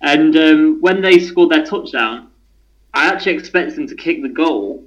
and 0.01 0.35
um, 0.35 0.81
when 0.81 1.01
they 1.01 1.19
scored 1.19 1.51
their 1.51 1.65
touchdown, 1.65 2.29
I 2.93 3.07
actually 3.07 3.33
expected 3.33 3.75
them 3.75 3.87
to 3.87 3.95
kick 3.95 4.21
the 4.23 4.29
goal. 4.29 4.83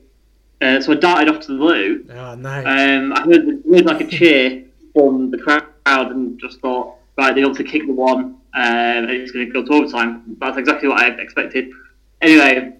Uh, 0.60 0.80
so 0.80 0.92
I 0.92 0.96
darted 0.96 1.34
off 1.34 1.40
to 1.46 1.56
the 1.56 1.64
loo. 1.64 2.06
Oh 2.10 2.34
no! 2.34 2.58
Um, 2.58 3.12
I 3.12 3.22
heard, 3.22 3.62
heard 3.70 3.86
like 3.86 4.00
a 4.00 4.06
cheer 4.06 4.64
from 4.92 5.30
the 5.30 5.38
crowd 5.38 5.64
and 5.86 6.38
just 6.38 6.60
thought, 6.60 6.96
right, 7.20 7.34
they 7.34 7.42
obviously 7.42 7.70
kicked 7.70 7.86
the 7.86 7.92
one, 7.92 8.18
um, 8.18 8.40
and 8.54 9.10
it's 9.10 9.32
going 9.32 9.46
to 9.46 9.52
go 9.52 9.64
to 9.64 9.72
overtime. 9.72 10.36
That's 10.40 10.56
exactly 10.56 10.88
what 10.88 11.00
I 11.00 11.08
expected. 11.08 11.70
Anyway, 12.20 12.74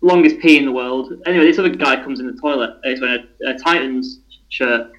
longest 0.00 0.38
pee 0.40 0.58
in 0.58 0.64
the 0.64 0.72
world. 0.72 1.12
Anyway, 1.26 1.44
this 1.44 1.58
other 1.58 1.68
guy 1.68 2.02
comes 2.02 2.20
in 2.20 2.26
the 2.26 2.40
toilet. 2.40 2.78
He's 2.84 3.00
wearing 3.00 3.26
a, 3.46 3.50
a 3.50 3.58
Titans 3.58 4.20
shirt. 4.48 4.92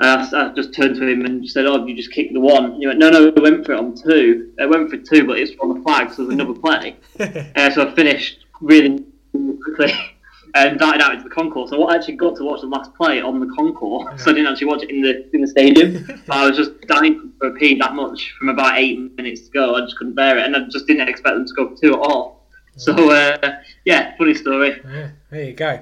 Uh, 0.00 0.26
I 0.32 0.52
just 0.54 0.74
turned 0.74 0.94
to 0.96 1.08
him 1.08 1.24
and 1.24 1.48
said, 1.48 1.66
"Oh, 1.66 1.84
you 1.84 1.94
just 1.96 2.12
kicked 2.12 2.32
the 2.32 2.40
one." 2.40 2.66
And 2.66 2.76
he 2.76 2.86
went, 2.86 3.00
"No, 3.00 3.10
no, 3.10 3.32
we 3.34 3.42
went 3.42 3.66
for 3.66 3.72
it 3.72 3.80
on 3.80 3.96
two. 3.96 4.52
I 4.60 4.66
went 4.66 4.90
for 4.90 4.96
two, 4.96 5.26
but 5.26 5.38
it's 5.38 5.52
on 5.60 5.74
the 5.74 5.82
flag, 5.82 6.12
so 6.12 6.22
there's 6.22 6.34
another 6.34 6.54
play." 6.54 6.96
uh, 7.20 7.70
so 7.70 7.88
I 7.88 7.94
finished 7.94 8.46
really 8.60 9.04
quickly 9.32 9.92
and 10.54 10.78
darted 10.78 11.02
out 11.02 11.12
into 11.12 11.24
the 11.24 11.34
concourse. 11.34 11.70
So 11.70 11.84
I 11.84 11.96
actually 11.96 12.16
got 12.16 12.36
to 12.36 12.44
watch 12.44 12.60
the 12.60 12.66
last 12.66 12.94
play 12.94 13.20
on 13.20 13.40
the 13.40 13.52
concourse. 13.54 14.22
So 14.22 14.30
I 14.30 14.34
didn't 14.34 14.52
actually 14.52 14.66
watch 14.66 14.82
it 14.82 14.90
in 14.90 15.02
the 15.02 15.28
in 15.34 15.40
the 15.40 15.48
stadium. 15.48 16.08
I 16.30 16.46
was 16.48 16.56
just 16.56 16.80
dying 16.82 17.32
for 17.38 17.48
a 17.48 17.54
pee 17.54 17.78
that 17.78 17.94
much 17.94 18.34
from 18.38 18.48
about 18.48 18.78
eight 18.78 18.98
minutes 19.16 19.42
to 19.42 19.50
go. 19.50 19.74
I 19.74 19.80
just 19.80 19.96
couldn't 19.96 20.14
bear 20.14 20.38
it, 20.38 20.44
and 20.44 20.56
I 20.56 20.60
just 20.70 20.86
didn't 20.86 21.08
expect 21.08 21.34
them 21.34 21.46
to 21.46 21.54
go 21.54 21.68
for 21.68 21.76
two 21.80 21.94
at 21.94 22.00
all. 22.00 22.46
So 22.76 23.10
uh, 23.10 23.56
yeah, 23.84 24.16
funny 24.16 24.34
story. 24.34 24.80
Yeah, 24.84 25.10
there 25.30 25.44
you 25.44 25.52
go. 25.52 25.80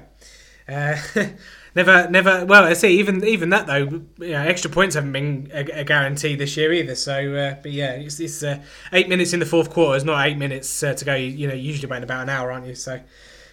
Uh, 0.67 0.97
never, 1.75 2.09
never. 2.09 2.45
Well, 2.45 2.63
I 2.63 2.73
see. 2.73 2.99
Even 2.99 3.23
even 3.23 3.49
that 3.49 3.67
though, 3.67 4.01
you 4.19 4.31
know, 4.31 4.41
extra 4.41 4.69
points 4.69 4.95
haven't 4.95 5.11
been 5.11 5.49
a, 5.53 5.81
a 5.81 5.83
guarantee 5.83 6.35
this 6.35 6.57
year 6.57 6.73
either. 6.73 6.95
So, 6.95 7.35
uh, 7.35 7.55
but 7.61 7.71
yeah, 7.71 7.91
it's, 7.91 8.19
it's 8.19 8.43
uh, 8.43 8.61
eight 8.91 9.07
minutes 9.07 9.33
in 9.33 9.39
the 9.39 9.45
fourth 9.45 9.69
quarter. 9.69 9.95
It's 9.95 10.05
not 10.05 10.25
eight 10.25 10.37
minutes 10.37 10.83
uh, 10.83 10.93
to 10.93 11.05
go. 11.05 11.15
You 11.15 11.47
know, 11.47 11.53
usually 11.53 11.89
wait 11.89 12.03
about 12.03 12.23
an 12.23 12.29
hour, 12.29 12.51
aren't 12.51 12.65
you? 12.65 12.75
So, 12.75 12.99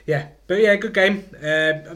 yeah, 0.06 0.29
but 0.47 0.61
yeah, 0.61 0.77
good 0.77 0.95
game. 0.95 1.25
Uh, 1.37 1.95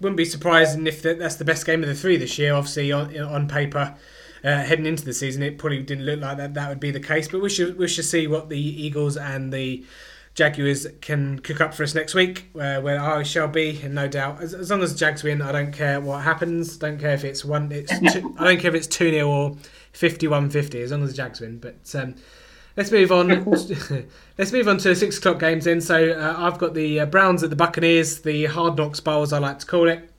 wouldn't 0.00 0.16
be 0.16 0.24
surprising 0.24 0.86
if 0.86 1.02
that's 1.02 1.36
the 1.36 1.44
best 1.44 1.66
game 1.66 1.82
of 1.82 1.88
the 1.88 1.94
three 1.94 2.16
this 2.16 2.38
year. 2.38 2.54
Obviously, 2.54 2.92
on 2.92 3.16
on 3.18 3.48
paper. 3.48 3.96
Uh, 4.42 4.62
heading 4.62 4.86
into 4.86 5.04
the 5.04 5.12
season, 5.12 5.42
it 5.42 5.58
probably 5.58 5.82
didn't 5.82 6.06
look 6.06 6.18
like 6.18 6.38
that. 6.38 6.54
That 6.54 6.70
would 6.70 6.80
be 6.80 6.90
the 6.90 6.98
case, 6.98 7.28
but 7.28 7.42
we 7.42 7.50
should 7.50 7.76
we 7.76 7.86
should 7.86 8.06
see 8.06 8.26
what 8.26 8.48
the 8.48 8.58
Eagles 8.58 9.18
and 9.18 9.52
the 9.52 9.84
Jaguars 10.34 10.86
can 11.00 11.40
cook 11.40 11.60
up 11.60 11.74
for 11.74 11.82
us 11.82 11.94
next 11.94 12.14
week, 12.14 12.50
uh, 12.54 12.80
where 12.80 13.00
I 13.00 13.22
shall 13.24 13.48
be, 13.48 13.80
and 13.82 13.94
no 13.94 14.06
doubt, 14.06 14.40
as, 14.40 14.54
as 14.54 14.70
long 14.70 14.82
as 14.82 14.92
the 14.92 14.98
Jags 14.98 15.22
win, 15.22 15.42
I 15.42 15.52
don't 15.52 15.72
care 15.72 16.00
what 16.00 16.22
happens. 16.22 16.76
Don't 16.76 16.98
care 16.98 17.12
if 17.12 17.24
it's 17.24 17.44
one, 17.44 17.70
it's 17.72 17.90
two, 18.12 18.34
I 18.38 18.44
don't 18.44 18.60
care 18.60 18.70
if 18.70 18.74
it's 18.76 18.86
two 18.86 19.10
0 19.10 19.28
or 19.28 19.56
51-50, 19.92 20.74
as 20.76 20.92
long 20.92 21.02
as 21.02 21.10
the 21.10 21.16
Jags 21.16 21.40
win. 21.40 21.58
But 21.58 21.94
um, 21.94 22.14
let's 22.76 22.90
move 22.90 23.12
on. 23.12 23.28
let's 24.38 24.52
move 24.52 24.68
on 24.68 24.78
to 24.78 24.88
the 24.88 24.96
six 24.96 25.18
o'clock 25.18 25.38
games. 25.38 25.64
Then, 25.64 25.80
so 25.80 26.12
uh, 26.12 26.34
I've 26.38 26.58
got 26.58 26.74
the 26.74 27.00
uh, 27.00 27.06
Browns 27.06 27.42
at 27.42 27.50
the 27.50 27.56
Buccaneers, 27.56 28.20
the 28.20 28.46
Hard 28.46 28.76
Knocks 28.76 29.00
Bowl, 29.00 29.22
as 29.22 29.32
I 29.32 29.38
like 29.38 29.58
to 29.60 29.66
call 29.66 29.88
it. 29.88 30.10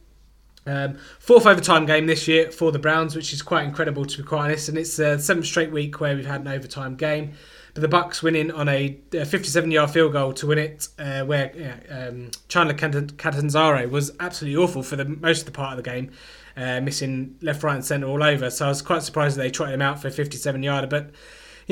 Um, 0.65 0.97
fourth 1.19 1.47
overtime 1.47 1.87
game 1.87 2.05
this 2.05 2.27
year 2.27 2.51
for 2.51 2.71
the 2.71 2.79
Browns, 2.79 3.15
which 3.15 3.33
is 3.33 3.41
quite 3.41 3.63
incredible 3.63 4.05
to 4.05 4.17
be 4.17 4.23
quite 4.23 4.45
honest, 4.45 4.69
and 4.69 4.77
it's 4.77 4.95
the 4.95 5.17
seventh 5.17 5.47
straight 5.47 5.71
week 5.71 5.99
where 5.99 6.15
we've 6.15 6.25
had 6.25 6.41
an 6.41 6.47
overtime 6.47 6.95
game. 6.95 7.33
But 7.73 7.81
the 7.81 7.87
Bucks 7.87 8.21
winning 8.21 8.51
on 8.51 8.67
a 8.67 8.97
57-yard 9.11 9.89
field 9.91 10.11
goal 10.11 10.33
to 10.33 10.47
win 10.47 10.57
it, 10.57 10.89
uh, 10.99 11.23
where 11.23 11.79
uh, 11.89 12.09
um, 12.09 12.31
Chandler 12.49 12.73
Catanzaro 12.73 13.87
was 13.87 14.11
absolutely 14.19 14.61
awful 14.61 14.83
for 14.83 14.97
the 14.97 15.05
most 15.05 15.41
of 15.41 15.45
the 15.45 15.51
part 15.53 15.77
of 15.77 15.83
the 15.83 15.89
game, 15.89 16.11
uh, 16.57 16.81
missing 16.81 17.37
left, 17.41 17.63
right, 17.63 17.75
and 17.75 17.85
centre 17.85 18.07
all 18.07 18.21
over. 18.21 18.49
So 18.49 18.65
I 18.65 18.69
was 18.69 18.81
quite 18.81 19.03
surprised 19.03 19.37
that 19.37 19.43
they 19.43 19.51
trotted 19.51 19.73
him 19.73 19.81
out 19.81 20.01
for 20.01 20.09
a 20.09 20.11
57-yarder. 20.11 20.87
But 20.87 21.11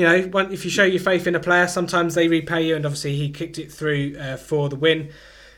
you 0.00 0.06
know, 0.06 0.38
if 0.50 0.64
you 0.64 0.70
show 0.70 0.84
your 0.84 0.98
faith 0.98 1.26
in 1.26 1.34
a 1.34 1.40
player, 1.40 1.68
sometimes 1.68 2.14
they 2.14 2.26
repay 2.26 2.66
you, 2.66 2.74
and 2.74 2.86
obviously 2.86 3.16
he 3.16 3.28
kicked 3.28 3.58
it 3.58 3.70
through 3.70 4.16
uh, 4.18 4.38
for 4.38 4.70
the 4.70 4.76
win. 4.76 5.10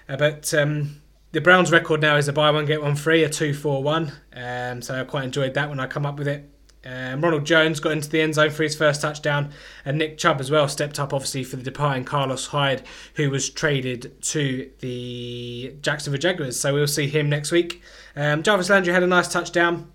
Uh, 0.09 0.17
but 0.17 0.53
um, 0.53 1.01
the 1.31 1.41
Browns' 1.41 1.71
record 1.71 2.01
now 2.01 2.17
is 2.17 2.27
a 2.27 2.33
buy 2.33 2.51
one 2.51 2.67
get 2.67 2.83
one 2.83 2.97
free, 2.97 3.23
a 3.23 3.29
two 3.29 3.55
four 3.55 3.85
one. 3.85 4.11
Um, 4.35 4.83
so 4.83 5.01
I 5.01 5.05
quite 5.05 5.23
enjoyed 5.23 5.55
that 5.55 5.69
when 5.69 5.79
I 5.79 5.87
come 5.87 6.05
up 6.05 6.19
with 6.19 6.27
it. 6.27 6.51
Um, 6.85 7.21
Ronald 7.21 7.45
Jones 7.45 7.79
got 7.79 7.93
into 7.93 8.09
the 8.09 8.21
end 8.21 8.35
zone 8.35 8.51
for 8.51 8.65
his 8.65 8.75
first 8.75 9.01
touchdown, 9.01 9.53
and 9.85 9.97
Nick 9.97 10.19
Chubb 10.19 10.41
as 10.41 10.51
well 10.51 10.67
stepped 10.67 10.99
up, 10.99 11.15
obviously, 11.15 11.45
for 11.45 11.55
the 11.55 11.63
departing 11.63 12.05
Carlos 12.05 12.49
Hyde, 12.49 12.83
who 13.15 13.31
was 13.31 13.49
traded 13.49 14.21
to 14.23 14.73
the 14.81 15.77
Jacksonville 15.83 16.19
Jaguars. 16.19 16.59
So 16.59 16.75
we'll 16.75 16.89
see 16.89 17.07
him 17.07 17.29
next 17.29 17.53
week. 17.53 17.81
Um, 18.17 18.43
Jarvis 18.43 18.71
Landry 18.71 18.93
had 18.93 19.05
a 19.05 19.07
nice 19.07 19.29
touchdown 19.29 19.93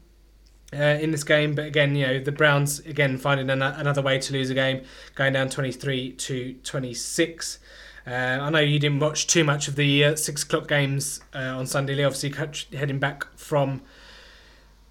uh, 0.74 0.78
in 1.02 1.12
this 1.12 1.24
game, 1.24 1.56
but 1.56 1.66
again, 1.66 1.96
you 1.96 2.06
know, 2.06 2.20
the 2.20 2.32
Browns 2.32 2.80
again 2.80 3.18
finding 3.18 3.50
an- 3.50 3.62
another 3.62 4.02
way 4.02 4.20
to 4.20 4.34
lose 4.34 4.50
a 4.50 4.54
game, 4.54 4.84
going 5.16 5.34
down 5.34 5.50
23 5.50 6.12
to 6.14 6.54
26. 6.64 7.60
Uh, 8.06 8.10
I 8.10 8.50
know 8.50 8.60
you 8.60 8.80
didn't 8.80 9.00
watch 9.00 9.28
too 9.28 9.44
much 9.44 9.68
of 9.68 9.76
the 9.76 10.04
uh, 10.04 10.16
six 10.16 10.44
o'clock 10.44 10.68
games 10.68 11.20
uh, 11.34 11.40
on 11.40 11.68
Sunday, 11.68 12.04
obviously 12.04 12.34
heading 12.78 13.00
back 13.00 13.26
from 13.38 13.82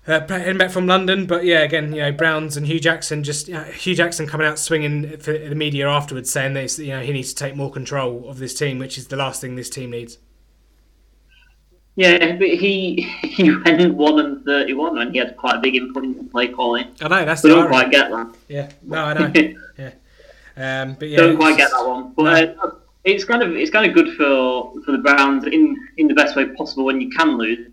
Uh, 0.07 0.21
heading 0.29 0.57
back 0.59 0.71
from 0.71 0.87
London, 0.87 1.27
but 1.27 1.45
yeah, 1.45 1.61
again, 1.63 1.93
you 1.93 2.01
know, 2.01 2.13
Browns 2.13 2.57
and 2.57 2.67
Hue 2.67 2.79
Jackson 2.79 3.25
just 3.25 3.51
uh, 3.51 3.65
Hue 3.65 3.95
Jackson 3.95 4.27
coming 4.29 4.47
out 4.47 4.57
swinging 4.59 5.17
for 5.19 5.33
the 5.37 5.55
media 5.57 5.89
afterwards, 5.89 6.31
saying 6.31 6.55
that 6.55 6.79
you 6.79 6.89
know 6.89 7.01
he 7.01 7.13
needs 7.13 7.31
to 7.35 7.45
take 7.45 7.57
more 7.57 7.73
control 7.73 8.29
of 8.29 8.39
this 8.39 8.55
team, 8.55 8.79
which 8.79 8.97
is 8.99 9.09
the 9.09 9.17
last 9.17 9.41
thing 9.41 9.57
this 9.57 9.69
team 9.71 9.91
needs. 9.91 10.19
Yeah, 11.97 12.37
but 12.37 12.49
he 12.49 13.03
he 13.23 13.51
went 13.51 13.95
one 13.95 14.21
and 14.21 14.45
thirty 14.45 14.75
one, 14.75 14.99
and 14.99 15.13
he 15.13 15.19
had 15.19 15.37
quite 15.37 15.57
a 15.57 15.61
big 15.61 15.75
input 15.75 16.05
in 16.05 16.29
play 16.29 16.49
calling. 16.49 16.89
I 17.01 17.09
know 17.09 17.25
that's. 17.25 17.45
I 17.45 17.49
don't 17.49 17.69
quite 17.69 17.91
get 17.91 18.11
that. 18.11 18.35
Yeah, 18.49 18.71
no, 18.83 19.05
I 19.05 19.13
know. 19.15 19.33
yeah, 19.79 19.93
um, 20.57 20.95
but 20.95 21.09
yeah, 21.09 21.17
don't 21.17 21.37
quite 21.37 21.57
get 21.57 21.71
that 21.71 21.87
one. 21.87 22.13
But 22.15 22.57
uh, 22.63 22.71
it's 23.05 23.25
kind 23.25 23.43
of 23.43 23.57
it's 23.57 23.71
kind 23.71 23.87
of 23.87 23.95
good 23.95 24.15
for 24.17 24.75
for 24.85 24.93
the 24.93 24.99
Browns 24.99 25.47
in 25.47 25.77
in 25.97 26.07
the 26.07 26.15
best 26.15 26.37
way 26.37 26.47
possible 26.49 26.85
when 26.85 27.01
you 27.01 27.09
can 27.11 27.39
lose, 27.39 27.71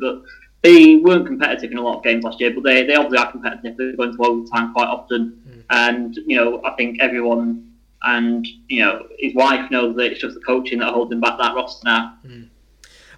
but 0.00 0.22
they 0.62 0.96
weren't 0.96 1.26
competitive 1.26 1.70
in 1.70 1.78
a 1.78 1.82
lot 1.82 1.98
of 1.98 2.02
games 2.02 2.24
last 2.24 2.40
year, 2.40 2.52
but 2.52 2.64
they, 2.64 2.84
they 2.84 2.94
obviously 2.94 3.18
are 3.18 3.30
competitive. 3.30 3.76
They're 3.76 3.96
going 3.96 4.16
to 4.16 4.22
overtime 4.24 4.72
quite 4.72 4.88
often, 4.88 5.40
mm. 5.46 5.62
and 5.70 6.16
you 6.26 6.36
know 6.36 6.62
I 6.64 6.70
think 6.70 7.00
everyone 7.00 7.70
and 8.02 8.46
you 8.68 8.82
know 8.82 9.06
his 9.18 9.34
wife 9.34 9.70
knows 9.70 9.94
that 9.96 10.12
it's 10.12 10.20
just 10.20 10.34
the 10.34 10.40
coaching 10.40 10.78
that 10.78 10.94
holds 10.94 11.12
him 11.12 11.20
back 11.20 11.38
that 11.38 11.54
roster 11.54 11.84
now. 11.84 12.14
Mm. 12.26 12.48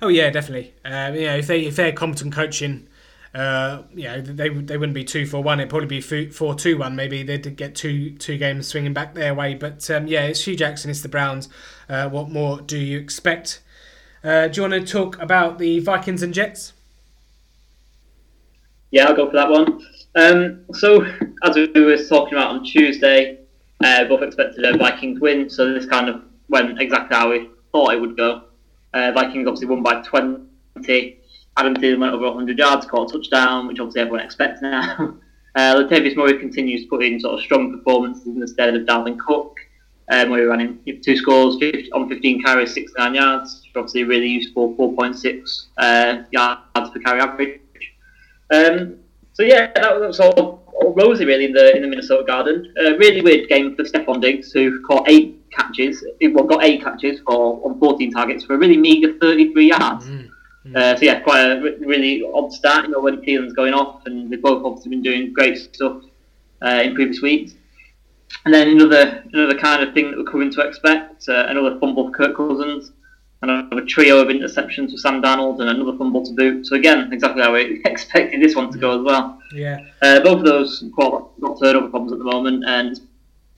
Oh 0.02 0.08
yeah, 0.08 0.30
definitely. 0.30 0.74
Um, 0.84 1.14
yeah, 1.14 1.34
if 1.36 1.46
they 1.46 1.66
if 1.66 1.76
they're 1.76 1.92
competent 1.92 2.32
coaching, 2.32 2.88
uh, 3.34 3.82
you 3.94 4.04
know 4.04 4.20
they 4.20 4.48
they 4.48 4.76
wouldn't 4.76 4.94
be 4.94 5.04
two 5.04 5.26
for 5.26 5.42
one. 5.42 5.60
It'd 5.60 5.70
probably 5.70 6.00
be 6.00 6.00
four 6.30 6.54
two 6.54 6.78
one. 6.78 6.96
Maybe 6.96 7.22
they'd 7.22 7.56
get 7.56 7.74
two 7.74 8.12
two 8.16 8.38
games 8.38 8.66
swinging 8.66 8.94
back 8.94 9.14
their 9.14 9.34
way. 9.34 9.54
But 9.54 9.90
um, 9.90 10.06
yeah, 10.06 10.24
it's 10.24 10.44
Hue 10.44 10.56
Jackson. 10.56 10.90
It's 10.90 11.02
the 11.02 11.08
Browns. 11.08 11.48
Uh, 11.88 12.08
what 12.08 12.30
more 12.30 12.60
do 12.60 12.78
you 12.78 12.98
expect? 12.98 13.60
Uh, 14.24 14.48
do 14.48 14.60
you 14.60 14.68
want 14.68 14.86
to 14.86 14.92
talk 14.92 15.20
about 15.20 15.58
the 15.58 15.80
Vikings 15.80 16.22
and 16.22 16.32
Jets? 16.32 16.72
Yeah, 18.90 19.06
I'll 19.06 19.16
go 19.16 19.26
for 19.30 19.36
that 19.36 19.48
one. 19.48 19.86
Um, 20.16 20.64
so, 20.74 21.04
as 21.44 21.54
we 21.54 21.84
were 21.84 21.96
talking 21.96 22.34
about 22.34 22.50
on 22.50 22.64
Tuesday, 22.64 23.38
uh, 23.82 24.04
both 24.04 24.22
expected 24.22 24.64
a 24.64 24.76
Vikings 24.76 25.20
win, 25.20 25.48
so 25.48 25.72
this 25.72 25.86
kind 25.86 26.08
of 26.08 26.22
went 26.48 26.80
exactly 26.80 27.16
how 27.16 27.30
we 27.30 27.48
thought 27.72 27.94
it 27.94 28.00
would 28.00 28.16
go. 28.16 28.42
Uh, 28.92 29.12
Vikings 29.12 29.46
obviously 29.46 29.66
won 29.66 29.82
by 29.82 30.02
20. 30.02 31.18
Adam 31.56 31.74
Thielen 31.74 32.00
went 32.00 32.14
over 32.14 32.26
100 32.26 32.58
yards, 32.58 32.86
caught 32.86 33.10
a 33.10 33.12
touchdown, 33.12 33.66
which 33.66 33.78
obviously 33.78 34.00
everyone 34.00 34.20
expects 34.20 34.62
now. 34.62 35.14
uh, 35.54 35.74
Latavius 35.74 36.16
Murray 36.16 36.38
continues 36.38 36.82
to 36.82 36.88
put 36.88 37.04
in 37.04 37.20
sort 37.20 37.34
of 37.34 37.40
strong 37.40 37.76
performances 37.76 38.36
instead 38.36 38.74
of 38.74 38.82
Dalvin 38.82 39.18
Cook. 39.18 39.56
Um, 40.12 40.30
where 40.30 40.40
he 40.40 40.46
ran 40.46 40.60
in 40.60 41.00
two 41.02 41.16
scores 41.16 41.56
50, 41.60 41.92
on 41.92 42.08
15 42.08 42.42
carries, 42.42 42.74
69 42.74 43.14
yards, 43.14 43.62
obviously 43.76 44.02
really 44.02 44.26
useful 44.26 44.74
4.6 44.74 45.66
uh, 45.78 46.24
yards 46.32 46.60
per 46.74 47.00
carry 47.00 47.20
average. 47.20 47.60
Um, 48.52 48.98
so 49.32 49.44
yeah, 49.44 49.70
that 49.76 50.00
was 50.00 50.18
all, 50.18 50.59
all, 50.82 50.94
rosy 50.94 51.24
really 51.24 51.46
in 51.46 51.52
the 51.52 51.74
in 51.74 51.82
the 51.82 51.88
Minnesota 51.88 52.24
Garden. 52.24 52.72
Uh, 52.80 52.96
really 52.96 53.22
weird 53.22 53.48
game 53.48 53.76
for 53.76 53.84
Stefon 53.84 54.20
Diggs, 54.20 54.52
who 54.52 54.80
caught 54.82 55.08
eight 55.08 55.40
catches. 55.50 56.04
Well, 56.20 56.44
got 56.44 56.64
eight 56.64 56.82
catches 56.82 57.20
for 57.20 57.60
on 57.64 57.78
14 57.78 58.12
targets 58.12 58.44
for 58.44 58.54
a 58.54 58.58
really 58.58 58.76
meager 58.76 59.18
33 59.18 59.68
yards. 59.68 60.06
Mm-hmm. 60.06 60.76
Uh, 60.76 60.96
so 60.96 61.04
yeah, 61.04 61.20
quite 61.20 61.40
a 61.40 61.60
really 61.80 62.22
odd 62.34 62.52
start. 62.52 62.84
You 62.84 62.90
know 62.90 63.00
when 63.00 63.22
Thielen's 63.22 63.52
going 63.52 63.74
off, 63.74 64.02
and 64.06 64.30
they've 64.30 64.42
both 64.42 64.64
obviously 64.64 64.90
been 64.90 65.02
doing 65.02 65.32
great 65.32 65.58
stuff 65.58 66.02
uh, 66.62 66.82
in 66.84 66.94
previous 66.94 67.22
weeks. 67.22 67.54
And 68.44 68.54
then 68.54 68.68
another 68.68 69.24
another 69.32 69.58
kind 69.58 69.82
of 69.82 69.94
thing 69.94 70.10
that 70.10 70.18
we're 70.18 70.30
coming 70.30 70.50
to 70.52 70.60
expect, 70.60 71.28
uh, 71.28 71.46
another 71.48 71.78
fumble 71.78 72.06
for 72.06 72.12
Kirk 72.12 72.36
Cousins 72.36 72.92
and 73.42 73.72
a 73.72 73.84
trio 73.86 74.18
of 74.18 74.28
interceptions 74.28 74.90
for 74.90 74.98
Sam 74.98 75.22
Darnold 75.22 75.60
and 75.60 75.70
another 75.70 75.96
fumble 75.96 76.24
to 76.26 76.32
boot. 76.34 76.66
So 76.66 76.76
again, 76.76 77.12
exactly 77.12 77.42
how 77.42 77.54
we 77.54 77.80
expected 77.84 78.42
this 78.42 78.54
one 78.54 78.70
to 78.72 78.78
go 78.78 78.98
as 79.00 79.04
well. 79.04 79.39
Yeah. 79.52 79.86
Uh, 80.02 80.20
both 80.20 80.38
of 80.38 80.44
those 80.44 80.84
quite 80.94 81.22
not 81.38 81.58
turnover 81.60 81.88
problems 81.88 82.12
at 82.12 82.18
the 82.18 82.24
moment, 82.24 82.64
and 82.66 82.90
it's 82.90 83.00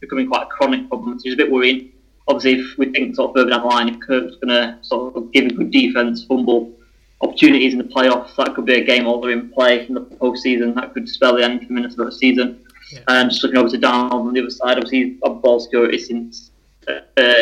becoming 0.00 0.28
quite 0.28 0.44
a 0.44 0.46
chronic 0.46 0.88
problem, 0.88 1.16
which 1.16 1.26
is 1.26 1.34
a 1.34 1.36
bit 1.36 1.50
worrying. 1.50 1.92
Obviously, 2.28 2.60
if 2.60 2.78
we 2.78 2.90
think 2.92 3.16
sort 3.16 3.30
of 3.30 3.36
further 3.36 3.50
down 3.50 3.62
the 3.62 3.66
line, 3.66 3.88
if 3.88 4.00
Kirk's 4.00 4.36
going 4.36 4.48
to 4.48 4.78
sort 4.82 5.16
of 5.16 5.32
give 5.32 5.46
a 5.46 5.54
good 5.54 5.70
defense, 5.70 6.24
fumble 6.24 6.72
opportunities 7.20 7.72
in 7.72 7.78
the 7.78 7.84
playoffs, 7.84 8.34
that 8.36 8.54
could 8.54 8.64
be 8.64 8.74
a 8.74 8.84
game 8.84 9.06
over 9.06 9.30
in 9.30 9.50
play 9.50 9.86
in 9.86 9.94
the 9.94 10.00
postseason. 10.00 10.74
That 10.74 10.94
could 10.94 11.08
spell 11.08 11.36
the 11.36 11.44
end 11.44 11.66
for 11.66 11.72
Minnesota 11.72 12.12
season. 12.12 12.64
Yeah. 12.92 13.00
And 13.08 13.30
just 13.30 13.42
looking 13.42 13.58
over 13.58 13.68
to 13.70 13.78
Darnold 13.78 14.12
on 14.12 14.32
the 14.32 14.40
other 14.40 14.50
side, 14.50 14.76
obviously 14.76 15.10
he's 15.10 15.18
ball 15.20 15.60
security 15.60 15.98
since 15.98 16.50
uh, 16.88 17.00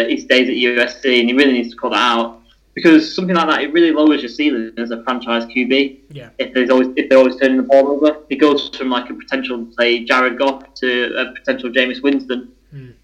his 0.09 0.25
days 0.25 0.49
at 0.49 0.55
USC, 0.55 1.21
and 1.21 1.29
he 1.29 1.35
really 1.35 1.53
needs 1.53 1.71
to 1.71 1.77
cut 1.77 1.91
that 1.91 2.19
out 2.19 2.40
because 2.83 3.15
something 3.15 3.37
like 3.37 3.49
that 3.49 3.63
it 3.63 3.73
really 3.73 3.93
lowers 3.93 4.23
your 4.23 4.31
ceiling 4.31 4.73
as 4.79 4.91
a 4.91 5.03
franchise 5.05 5.45
QB. 5.47 6.01
Yeah. 6.11 6.31
If 6.39 6.55
there's 6.55 6.71
always 6.71 6.89
if 6.97 7.09
they're 7.09 7.19
always 7.19 7.37
turning 7.37 7.59
the 7.59 7.63
ball 7.63 7.89
over, 7.89 8.17
it 8.31 8.37
goes 8.37 8.75
from 8.77 8.91
like 8.91 9.11
a 9.11 9.15
potential 9.15 9.67
say 9.79 10.05
Jared 10.05 10.39
Goff 10.39 10.75
to 10.75 11.15
a 11.17 11.33
potential 11.35 11.71
Jameis 11.71 12.03
Winston. 12.03 12.53
Mm. 12.75 12.95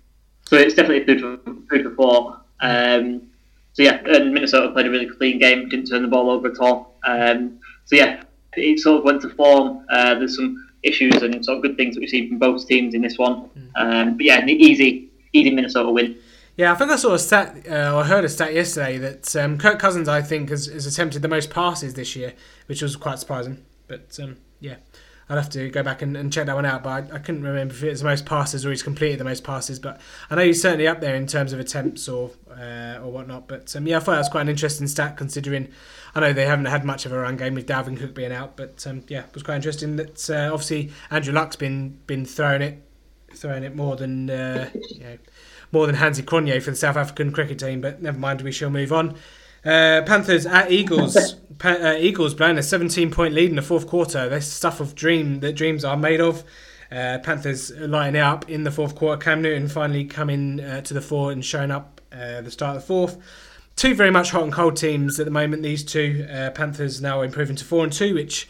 So 0.49 0.57
it's 0.57 0.75
definitely 0.75 1.05
food 1.05 1.21
for 1.21 1.53
food 1.69 1.85
for 1.85 1.95
thought. 1.95 2.47
Um, 2.61 3.23
so 3.75 3.83
yeah, 3.83 4.01
and 4.07 4.33
Minnesota 4.33 4.73
played 4.73 4.87
a 4.87 4.91
really 4.91 5.07
clean 5.07 5.39
game, 5.39 5.69
didn't 5.69 5.87
turn 5.87 6.03
the 6.03 6.09
ball 6.09 6.31
over 6.31 6.49
at 6.49 6.59
all. 6.59 6.99
Um, 7.05 7.59
so 7.85 7.97
yeah, 7.97 8.23
it 8.55 8.79
sort 8.81 8.99
of 8.99 9.05
went 9.05 9.21
to 9.23 9.29
form. 9.31 9.85
Uh, 9.91 10.15
there's 10.15 10.37
some 10.37 10.71
issues 10.83 11.23
and 11.23 11.45
sort 11.45 11.59
of 11.59 11.63
good 11.63 11.77
things 11.77 11.95
that 11.95 12.01
we've 12.01 12.09
seen 12.09 12.29
from 12.29 12.39
both 12.39 12.67
teams 12.67 12.95
in 12.95 13.03
this 13.03 13.19
one. 13.19 13.51
Mm. 13.51 13.71
Um, 13.77 14.17
but 14.17 14.25
yeah, 14.25 14.39
an 14.39 14.49
easy, 14.49 15.11
easy 15.33 15.51
Minnesota 15.51 15.91
win. 15.91 16.17
Yeah, 16.57 16.73
I 16.73 16.75
think 16.75 16.91
I 16.91 16.97
saw 16.97 17.13
a 17.13 17.19
stat, 17.19 17.67
uh, 17.71 17.99
I 17.99 18.05
heard 18.05 18.25
a 18.25 18.31
stat 18.31 18.55
yesterday 18.55 18.97
that 18.97 19.37
um, 19.37 19.59
Kirk 19.59 19.79
Cousins, 19.79 20.09
I 20.09 20.23
think, 20.23 20.49
has, 20.49 20.67
has, 20.67 20.87
attempted 20.87 21.21
the 21.21 21.29
most 21.29 21.51
passes 21.51 21.93
this 21.93 22.17
year, 22.17 22.33
which 22.65 22.81
was 22.81 22.97
quite 22.97 23.19
surprising. 23.19 23.63
But 23.89 24.19
um, 24.23 24.39
yeah, 24.59 24.77
I'd 25.29 25.37
have 25.37 25.51
to 25.51 25.69
go 25.69 25.83
back 25.83 26.01
and, 26.01 26.17
and 26.17 26.33
check 26.33 26.47
that 26.47 26.55
one 26.55 26.65
out. 26.65 26.83
But 26.83 27.13
I, 27.13 27.17
I, 27.17 27.19
couldn't 27.19 27.43
remember 27.43 27.75
if 27.75 27.83
it 27.83 27.91
was 27.91 28.01
the 28.01 28.07
most 28.07 28.25
passes 28.25 28.65
or 28.65 28.71
he's 28.71 28.83
completed 28.83 29.21
the 29.21 29.25
most 29.25 29.45
passes. 29.45 29.79
But 29.79 30.01
I 30.31 30.35
know 30.35 30.45
he's 30.45 30.63
certainly 30.63 30.89
up 30.89 31.03
there 31.03 31.15
in 31.15 31.27
terms 31.27 31.53
of 31.53 31.61
attempts 31.61 32.09
or 32.09 32.31
uh, 32.51 33.01
or 33.03 33.13
whatnot. 33.13 33.49
But 33.49 33.77
um, 33.77 33.87
yeah, 33.87 33.99
I 33.99 34.01
thought 34.01 34.13
that 34.13 34.19
was 34.19 34.29
quite 34.31 34.43
an 34.43 34.49
interesting 34.49 34.87
stat 34.87 35.19
considering 35.19 35.69
I 36.15 36.21
know 36.21 36.33
they 36.33 36.47
haven't 36.47 36.67
had 36.67 36.87
much 36.87 37.05
of 37.05 37.13
a 37.13 37.19
run 37.19 37.37
game 37.37 37.55
with 37.55 37.67
Dalvin 37.67 37.99
Cook 37.99 38.15
being 38.15 38.33
out. 38.33 38.57
But 38.57 38.87
um, 38.87 39.05
yeah, 39.09 39.25
it 39.25 39.35
was 39.35 39.43
quite 39.43 39.57
interesting 39.57 39.97
that 39.97 40.31
uh, 40.31 40.51
obviously 40.55 40.91
Andrew 41.11 41.35
Luck's 41.35 41.57
been 41.57 41.99
been 42.07 42.25
throwing 42.25 42.63
it 42.63 42.83
throwing 43.35 43.65
it 43.65 43.77
more 43.77 43.97
than 43.97 44.31
uh, 44.31 44.71
you 44.91 45.01
know 45.01 45.19
more 45.77 45.87
than 45.87 45.97
Hansi 45.97 46.23
Cronje 46.23 46.63
for 46.63 46.71
the 46.71 46.77
South 46.77 46.97
African 46.97 47.31
cricket 47.33 47.59
team, 47.59 47.83
but 47.83 48.01
never 48.01 48.19
mind, 48.19 48.41
we 48.41 48.51
shall 48.51 48.71
move 48.71 48.95
on. 48.95 49.11
Uh, 49.63 50.01
Panthers 50.07 50.47
at 50.47 50.73
Eagles. 50.73 51.35
pa- 51.59 51.69
uh, 51.69 51.97
Eagles 51.99 52.33
blowing 52.33 52.57
a 52.57 52.63
17 52.63 53.11
point 53.11 53.35
lead 53.35 53.51
in 53.51 53.57
the 53.57 53.63
fourth 53.63 53.87
quarter. 53.87 54.27
This 54.27 54.51
stuff 54.51 54.81
of 54.81 54.95
dream 54.95 55.41
that 55.41 55.53
dreams 55.53 55.85
are 55.85 55.99
made 55.99 56.19
of. 56.23 56.45
Uh, 56.91 57.19
Panthers 57.23 57.73
lighting 57.73 58.19
up 58.19 58.49
in 58.49 58.65
the 58.65 58.71
fourth 58.71 58.95
quarter. 58.95 59.23
Cam 59.23 59.43
Newton 59.43 59.69
finally 59.69 60.07
coming 60.07 60.61
uh, 60.61 60.81
to 60.81 60.95
the 60.95 61.03
fore 61.03 61.31
and 61.31 61.45
showing 61.45 61.71
up 61.71 62.01
uh, 62.11 62.41
the 62.41 62.51
start 62.51 62.77
of 62.77 62.83
the 62.83 62.87
fourth. 62.87 63.19
Two 63.75 63.95
very 63.95 64.11
much 64.11 64.31
hot 64.31 64.45
and 64.45 64.53
cold 64.55 64.79
teams 64.79 65.21
at 65.21 65.27
the 65.27 65.31
moment. 65.31 65.63
These 65.63 65.85
two 65.85 66.27
uh, 66.33 66.53
Panthers 66.53 67.03
now 67.03 67.21
improving 67.21 67.57
to 67.57 67.65
four 67.67 67.85
and 67.85 67.93
two, 67.93 68.15
which 68.15 68.49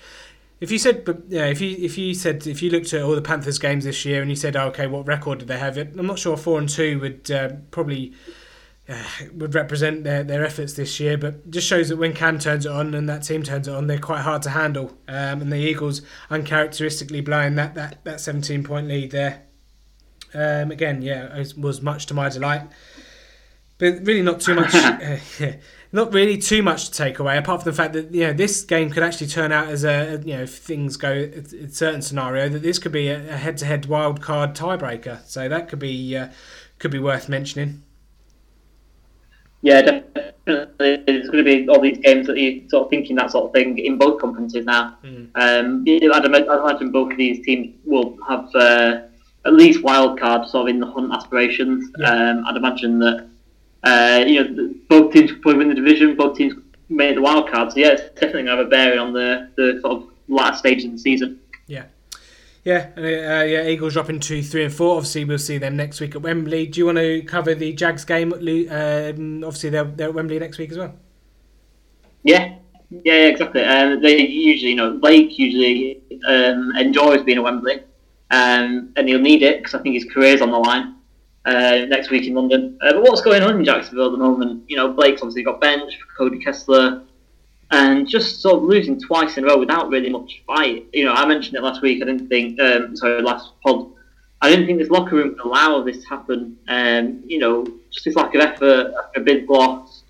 if 0.60 0.70
you 0.70 0.78
said, 0.78 1.04
but 1.04 1.22
yeah, 1.28 1.46
if 1.46 1.60
you 1.60 1.76
if 1.78 1.98
you 1.98 2.14
said 2.14 2.46
if 2.46 2.62
you 2.62 2.70
looked 2.70 2.92
at 2.94 3.02
all 3.02 3.14
the 3.14 3.22
Panthers 3.22 3.58
games 3.58 3.84
this 3.84 4.04
year 4.04 4.22
and 4.22 4.30
you 4.30 4.36
said, 4.36 4.56
oh, 4.56 4.68
okay, 4.68 4.86
what 4.86 5.06
record 5.06 5.40
did 5.40 5.48
they 5.48 5.58
have? 5.58 5.76
I'm 5.76 6.06
not 6.06 6.18
sure 6.18 6.36
four 6.36 6.58
and 6.58 6.68
two 6.68 6.98
would 7.00 7.30
uh, 7.30 7.50
probably 7.70 8.14
uh, 8.88 9.02
would 9.34 9.54
represent 9.54 10.04
their, 10.04 10.22
their 10.22 10.44
efforts 10.44 10.74
this 10.74 10.98
year, 10.98 11.18
but 11.18 11.50
just 11.50 11.66
shows 11.66 11.88
that 11.90 11.96
when 11.96 12.14
Cam 12.14 12.38
turns 12.38 12.64
it 12.64 12.72
on 12.72 12.94
and 12.94 13.08
that 13.08 13.24
team 13.24 13.42
turns 13.42 13.68
it 13.68 13.74
on, 13.74 13.86
they're 13.86 13.98
quite 13.98 14.22
hard 14.22 14.42
to 14.42 14.50
handle. 14.50 14.96
Um, 15.08 15.42
and 15.42 15.52
the 15.52 15.58
Eagles 15.58 16.02
uncharacteristically 16.30 17.20
blowing 17.20 17.56
that 17.56 17.74
that, 17.74 18.04
that 18.04 18.20
17 18.20 18.64
point 18.64 18.88
lead 18.88 19.10
there. 19.10 19.42
Um, 20.32 20.70
again, 20.70 21.02
yeah, 21.02 21.36
it 21.36 21.56
was 21.58 21.82
much 21.82 22.06
to 22.06 22.14
my 22.14 22.28
delight, 22.28 22.62
but 23.78 24.06
really 24.06 24.22
not 24.22 24.40
too 24.40 24.54
much. 24.54 24.74
uh, 24.74 25.16
not 25.96 26.12
really 26.12 26.36
too 26.36 26.62
much 26.62 26.90
to 26.90 26.92
take 26.92 27.18
away, 27.18 27.38
apart 27.38 27.62
from 27.62 27.72
the 27.72 27.76
fact 27.76 27.94
that 27.94 28.14
you 28.14 28.20
know 28.20 28.32
this 28.32 28.62
game 28.62 28.90
could 28.90 29.02
actually 29.02 29.26
turn 29.26 29.50
out 29.50 29.68
as 29.68 29.82
a 29.82 30.22
you 30.24 30.36
know 30.36 30.42
if 30.42 30.58
things 30.58 30.96
go 30.96 31.10
in 31.12 31.72
certain 31.72 32.02
scenario 32.02 32.48
that 32.50 32.62
this 32.62 32.78
could 32.78 32.92
be 32.92 33.08
a 33.08 33.18
head-to-head 33.18 33.86
wild 33.86 34.20
card 34.20 34.54
tiebreaker. 34.54 35.26
So 35.26 35.48
that 35.48 35.68
could 35.68 35.78
be 35.78 36.16
uh, 36.16 36.28
could 36.78 36.90
be 36.90 36.98
worth 36.98 37.28
mentioning. 37.28 37.82
Yeah, 39.62 39.82
definitely. 39.82 41.02
It's 41.08 41.28
going 41.30 41.44
to 41.44 41.50
be 41.50 41.68
all 41.68 41.80
these 41.80 41.98
games 41.98 42.26
that 42.26 42.38
you're 42.38 42.68
sort 42.68 42.84
of 42.84 42.90
thinking 42.90 43.16
that 43.16 43.30
sort 43.30 43.46
of 43.46 43.52
thing 43.52 43.78
in 43.78 43.96
both 43.96 44.20
conferences 44.20 44.64
now. 44.66 44.98
Mm. 45.02 45.30
Um, 45.34 45.84
I'd, 45.88 46.24
imagine 46.24 46.92
both 46.92 47.10
of 47.10 47.18
these 47.18 47.44
teams 47.44 47.74
will 47.84 48.16
have 48.28 48.54
uh, 48.54 49.00
at 49.46 49.54
least 49.54 49.82
wild 49.82 50.20
card 50.20 50.46
sort 50.48 50.68
of 50.68 50.74
in 50.74 50.78
the 50.78 50.86
hunt 50.86 51.12
aspirations. 51.12 51.90
Yeah. 51.98 52.12
Um, 52.12 52.44
I'd 52.46 52.56
imagine 52.56 52.98
that 53.00 53.28
uh, 53.86 54.24
you 54.26 54.42
know, 54.42 54.74
both 54.88 55.12
teams 55.12 55.30
could 55.30 55.42
probably 55.42 55.58
win 55.58 55.68
the 55.68 55.74
division. 55.74 56.16
Both 56.16 56.36
teams 56.36 56.54
made 56.88 57.16
the 57.16 57.22
wild 57.22 57.48
card. 57.48 57.70
So 57.72 57.78
yeah, 57.78 57.92
it's 57.92 58.02
definitely 58.20 58.42
going 58.42 58.46
to 58.46 58.56
have 58.56 58.66
a 58.66 58.68
bearing 58.68 58.98
on 58.98 59.12
the, 59.12 59.48
the 59.56 59.78
sort 59.80 60.02
of 60.02 60.08
last 60.26 60.58
stage 60.58 60.84
of 60.84 60.90
the 60.90 60.98
season. 60.98 61.38
Yeah. 61.68 61.84
Yeah, 62.64 62.90
uh, 62.96 63.44
yeah. 63.44 63.68
Eagles 63.68 63.92
dropping 63.92 64.18
to 64.18 64.42
three 64.42 64.64
and 64.64 64.74
four. 64.74 64.96
Obviously, 64.96 65.24
we'll 65.24 65.38
see 65.38 65.58
them 65.58 65.76
next 65.76 66.00
week 66.00 66.16
at 66.16 66.22
Wembley. 66.22 66.66
Do 66.66 66.80
you 66.80 66.86
want 66.86 66.98
to 66.98 67.22
cover 67.22 67.54
the 67.54 67.72
Jags 67.74 68.04
game? 68.04 68.32
Um, 68.32 69.44
obviously, 69.44 69.70
they're, 69.70 69.84
they're 69.84 70.08
at 70.08 70.14
Wembley 70.14 70.40
next 70.40 70.58
week 70.58 70.72
as 70.72 70.78
well. 70.78 70.92
Yeah, 72.24 72.56
Yeah, 72.90 73.26
exactly. 73.26 73.62
Um, 73.62 74.02
they 74.02 74.26
usually, 74.26 74.70
you 74.70 74.76
know, 74.76 74.98
Blake 74.98 75.38
usually 75.38 76.02
um, 76.26 76.72
enjoys 76.76 77.22
being 77.22 77.38
at 77.38 77.44
Wembley, 77.44 77.84
um, 78.32 78.92
and 78.96 79.08
he'll 79.08 79.20
need 79.20 79.44
it 79.44 79.58
because 79.58 79.74
I 79.74 79.82
think 79.82 79.94
his 79.94 80.06
career's 80.12 80.40
on 80.40 80.50
the 80.50 80.58
line 80.58 80.95
uh, 81.46 81.86
next 81.88 82.10
week 82.10 82.26
in 82.26 82.34
London. 82.34 82.78
Uh, 82.82 82.92
but 82.92 83.02
what's 83.02 83.22
going 83.22 83.42
on 83.42 83.56
in 83.56 83.64
Jacksonville 83.64 84.06
at 84.06 84.12
the 84.12 84.18
moment? 84.18 84.64
You 84.68 84.76
know, 84.76 84.92
Blake's 84.92 85.22
obviously 85.22 85.44
got 85.44 85.60
benched 85.60 85.96
for 86.00 86.16
Cody 86.18 86.42
Kessler, 86.42 87.02
and 87.70 88.08
just 88.08 88.40
sort 88.40 88.56
of 88.56 88.62
losing 88.64 89.00
twice 89.00 89.36
in 89.36 89.44
a 89.44 89.46
row 89.46 89.58
without 89.58 89.88
really 89.88 90.10
much 90.10 90.42
fight. 90.46 90.86
You 90.92 91.04
know, 91.04 91.12
I 91.12 91.26
mentioned 91.26 91.56
it 91.56 91.62
last 91.62 91.82
week. 91.82 92.02
I 92.02 92.06
didn't 92.06 92.28
think, 92.28 92.60
um, 92.60 92.96
sorry, 92.96 93.22
last 93.22 93.52
pod. 93.64 93.90
I 94.42 94.50
didn't 94.50 94.66
think 94.66 94.78
this 94.78 94.90
locker 94.90 95.16
room 95.16 95.34
could 95.34 95.46
allow 95.46 95.82
this 95.82 96.02
to 96.02 96.08
happen. 96.08 96.58
Um, 96.68 97.22
you 97.26 97.38
know, 97.38 97.66
just 97.90 98.04
this 98.04 98.14
lack 98.14 98.34
of 98.34 98.40
effort, 98.40 98.92
a 99.16 99.20
big 99.20 99.48
loss. 99.48 100.02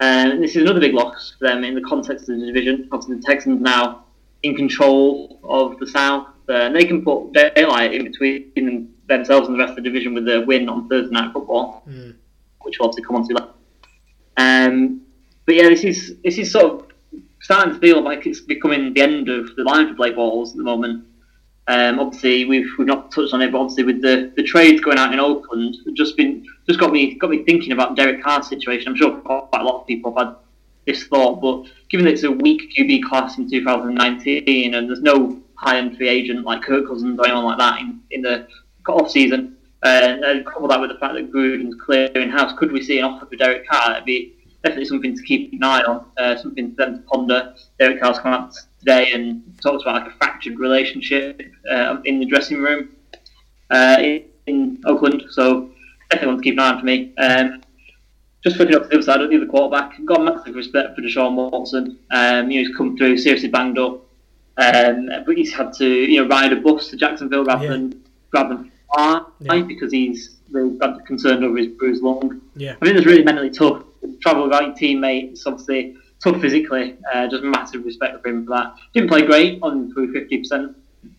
Um, 0.00 0.32
and 0.32 0.42
this 0.42 0.56
is 0.56 0.62
another 0.62 0.80
big 0.80 0.94
loss 0.94 1.34
for 1.38 1.48
them 1.48 1.64
in 1.64 1.74
the 1.74 1.80
context 1.82 2.28
of 2.28 2.38
the 2.38 2.46
division. 2.46 2.88
Obviously, 2.92 3.16
the 3.16 3.22
Texans 3.22 3.60
now 3.60 4.04
in 4.42 4.54
control 4.54 5.40
of 5.44 5.78
the 5.78 5.86
South. 5.86 6.28
Uh, 6.48 6.52
and 6.52 6.76
they 6.76 6.84
can 6.84 7.02
put 7.02 7.32
daylight 7.32 7.94
in 7.94 8.04
between 8.04 8.93
themselves 9.08 9.48
and 9.48 9.54
the 9.54 9.58
rest 9.58 9.70
of 9.70 9.76
the 9.76 9.82
division 9.82 10.14
with 10.14 10.24
their 10.24 10.44
win 10.44 10.68
on 10.68 10.88
Thursday 10.88 11.12
Night 11.12 11.32
Football, 11.32 11.82
mm. 11.88 12.14
which 12.62 12.78
we'll 12.78 12.88
obviously 12.88 13.04
come 13.04 13.16
on 13.16 13.28
to 13.28 13.34
later. 13.34 13.48
Um, 14.36 15.02
but 15.46 15.54
yeah, 15.54 15.68
this 15.68 15.84
is 15.84 16.16
this 16.24 16.38
is 16.38 16.50
sort 16.50 16.64
of 16.64 16.86
starting 17.42 17.74
to 17.74 17.80
feel 17.80 18.00
like 18.02 18.26
it's 18.26 18.40
becoming 18.40 18.94
the 18.94 19.02
end 19.02 19.28
of 19.28 19.54
the 19.56 19.62
line 19.62 19.88
for 19.88 19.94
Blake 19.94 20.16
Bortles 20.16 20.50
at 20.50 20.56
the 20.56 20.62
moment. 20.62 21.04
Um, 21.66 21.98
obviously, 21.98 22.44
we've 22.44 22.68
we've 22.78 22.86
not 22.86 23.10
touched 23.10 23.32
on 23.32 23.42
it, 23.42 23.52
but 23.52 23.58
obviously 23.58 23.84
with 23.84 24.02
the, 24.02 24.32
the 24.36 24.42
trades 24.42 24.80
going 24.80 24.98
out 24.98 25.12
in 25.12 25.20
Oakland, 25.20 25.76
just 25.94 26.16
been 26.16 26.44
just 26.66 26.80
got 26.80 26.92
me 26.92 27.14
got 27.14 27.30
me 27.30 27.42
thinking 27.44 27.72
about 27.72 27.96
Derek 27.96 28.22
Carr's 28.22 28.48
situation. 28.48 28.88
I'm 28.88 28.96
sure 28.96 29.16
quite 29.18 29.48
a 29.60 29.64
lot 29.64 29.80
of 29.80 29.86
people 29.86 30.14
have 30.16 30.26
had 30.28 30.36
this 30.86 31.04
thought, 31.06 31.40
but 31.40 31.70
given 31.88 32.04
that 32.06 32.12
it's 32.12 32.24
a 32.24 32.30
weak 32.30 32.74
QB 32.76 33.04
class 33.04 33.38
in 33.38 33.50
2019 33.50 34.74
and 34.74 34.88
there's 34.88 35.00
no 35.00 35.40
high 35.54 35.78
end 35.78 35.96
free 35.96 36.08
agent 36.08 36.44
like 36.44 36.62
Kirk 36.62 36.86
Cousins 36.86 37.18
or 37.18 37.26
anyone 37.26 37.44
like 37.44 37.58
that 37.58 37.80
in, 37.80 38.00
in 38.10 38.22
the 38.22 38.46
off 38.88 39.10
season, 39.10 39.56
uh, 39.82 40.16
and 40.24 40.46
couple 40.46 40.68
that 40.68 40.80
with 40.80 40.90
the 40.90 40.98
fact 40.98 41.14
that 41.14 41.32
Gruden's 41.32 41.76
clearing 41.80 42.30
house, 42.30 42.56
could 42.58 42.72
we 42.72 42.82
see 42.82 42.98
an 42.98 43.04
offer 43.04 43.26
for 43.26 43.36
Derek 43.36 43.68
Carr? 43.68 43.92
It'd 43.92 44.04
be 44.04 44.34
definitely 44.62 44.86
something 44.86 45.16
to 45.16 45.22
keep 45.22 45.52
an 45.52 45.62
eye 45.62 45.82
on, 45.82 46.06
uh, 46.16 46.36
something 46.36 46.70
for 46.70 46.86
them 46.86 46.96
to 46.96 47.02
ponder. 47.02 47.54
Derek 47.78 48.00
Carr's 48.00 48.18
come 48.18 48.32
out 48.32 48.54
today 48.78 49.12
and 49.12 49.42
talks 49.62 49.82
about 49.82 50.02
like 50.02 50.12
a 50.12 50.16
fractured 50.16 50.58
relationship 50.58 51.40
uh, 51.70 51.98
in 52.04 52.18
the 52.18 52.26
dressing 52.26 52.58
room 52.58 52.88
uh, 53.70 53.96
in, 54.00 54.24
in, 54.46 54.82
Oakland. 54.86 55.24
So 55.30 55.70
definitely 56.10 56.28
want 56.28 56.38
to 56.38 56.44
keep 56.44 56.54
an 56.54 56.60
eye 56.60 56.68
on 56.70 56.80
for 56.80 56.86
me. 56.86 57.14
Um, 57.18 57.62
just 58.42 58.58
looking 58.58 58.74
up 58.74 58.82
to 58.82 58.88
the 58.88 58.94
other 58.96 59.02
side 59.02 59.20
of 59.20 59.30
the 59.30 59.36
other 59.36 59.46
quarterback, 59.46 60.02
got 60.04 60.22
massive 60.22 60.54
respect 60.54 60.94
for 60.94 61.02
Deshaun 61.02 61.34
Watson. 61.34 61.98
Um, 62.10 62.50
you 62.50 62.62
know, 62.62 62.68
he's 62.68 62.76
come 62.76 62.96
through 62.96 63.16
seriously 63.16 63.48
banged 63.48 63.78
up, 63.78 64.02
um, 64.58 65.08
but 65.26 65.36
he's 65.36 65.52
had 65.52 65.72
to 65.74 65.86
you 65.86 66.22
know 66.22 66.28
ride 66.28 66.52
a 66.52 66.56
bus 66.56 66.88
to 66.88 66.96
Jacksonville 66.96 67.44
rather 67.44 67.64
yeah. 67.64 67.70
than 67.70 68.04
rather 68.32 68.56
than 68.56 68.72
fly 68.92 69.24
yeah. 69.40 69.62
because 69.62 69.92
he's 69.92 70.36
really 70.50 70.76
got 70.78 71.04
concerned 71.06 71.44
over 71.44 71.56
his 71.56 71.68
bruised 71.68 72.02
lung. 72.02 72.40
Yeah, 72.56 72.76
I 72.80 72.84
think 72.84 72.96
it's 72.96 73.06
really 73.06 73.24
mentally 73.24 73.50
tough. 73.50 73.84
Travel 74.20 74.44
without 74.44 74.66
your 74.66 74.74
teammates, 74.74 75.46
obviously 75.46 75.96
tough 76.22 76.40
physically. 76.40 76.96
Uh, 77.12 77.28
just 77.28 77.42
massive 77.42 77.84
respect 77.84 78.22
for 78.22 78.28
him 78.28 78.44
for 78.44 78.50
that. 78.50 78.74
Didn't 78.92 79.08
play 79.08 79.22
great 79.22 79.58
on 79.62 79.92
through 79.92 80.12
fifty 80.12 80.38
percent. 80.38 80.76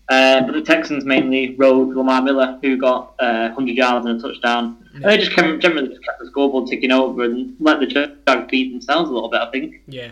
Uh, 0.08 0.42
but 0.42 0.54
the 0.54 0.62
Texans 0.62 1.04
mainly 1.04 1.56
rode 1.56 1.96
Lamar 1.96 2.22
Miller, 2.22 2.60
who 2.62 2.78
got 2.78 3.16
uh, 3.20 3.50
100 3.54 3.76
yards 3.76 4.06
and 4.06 4.20
a 4.20 4.22
touchdown. 4.22 4.78
Yeah. 4.80 4.96
And 4.96 5.06
they 5.06 5.18
just 5.18 5.32
kept, 5.32 5.60
generally 5.62 5.88
just 5.90 6.04
kept 6.04 6.20
the 6.20 6.28
scoreboard 6.28 6.68
ticking 6.68 6.92
over 6.92 7.24
and 7.24 7.56
let 7.60 7.80
the 7.80 7.88
Jags 7.88 8.48
beat 8.50 8.72
themselves 8.72 9.10
a 9.10 9.14
little 9.14 9.30
bit, 9.30 9.42
I 9.42 9.50
think. 9.52 9.82
Yeah. 9.88 10.12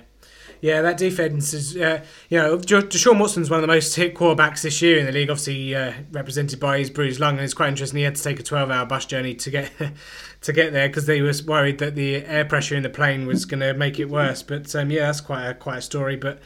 Yeah, 0.64 0.82
that 0.84 0.96
defense 0.96 1.54
is, 1.54 1.76
uh, 1.76 2.06
you 2.30 2.38
know, 2.38 2.58
Deshaun 2.58 3.20
Watson's 3.20 3.50
one 3.50 3.60
of 3.60 3.64
the 3.64 3.68
most 3.68 3.94
hit 3.96 4.16
quarterbacks 4.16 4.62
this 4.62 4.82
year 4.82 4.98
in 4.98 5.06
the 5.06 5.12
league, 5.12 5.30
obviously 5.30 5.76
uh, 5.76 5.92
represented 6.14 6.58
by 6.62 6.80
his 6.80 6.90
bruised 6.90 7.20
lung, 7.20 7.34
and 7.34 7.44
it's 7.44 7.54
quite 7.54 7.68
interesting. 7.68 7.98
He 7.98 8.06
had 8.06 8.16
to 8.16 8.24
take 8.24 8.40
a 8.40 8.44
12-hour 8.44 8.86
bus 8.86 9.06
journey 9.06 9.36
to 9.36 9.50
get 9.50 9.70
to 10.42 10.54
get 10.54 10.72
there 10.72 10.88
because 10.88 11.06
they 11.06 11.22
was 11.22 11.44
worried 11.44 11.80
that 11.80 11.96
the 11.96 12.26
air 12.26 12.46
pressure 12.46 12.78
in 12.78 12.84
the 12.84 12.90
plane 12.90 13.28
was 13.28 13.44
going 13.44 13.60
to 13.60 13.74
make 13.74 14.00
it 14.00 14.06
worse. 14.06 14.42
But 14.42 14.74
um, 14.74 14.90
yeah, 14.90 15.08
that's 15.08 15.20
quite 15.20 15.46
a 15.46 15.54
quite 15.54 15.80
a 15.80 15.82
story. 15.82 16.16
But 16.16 16.40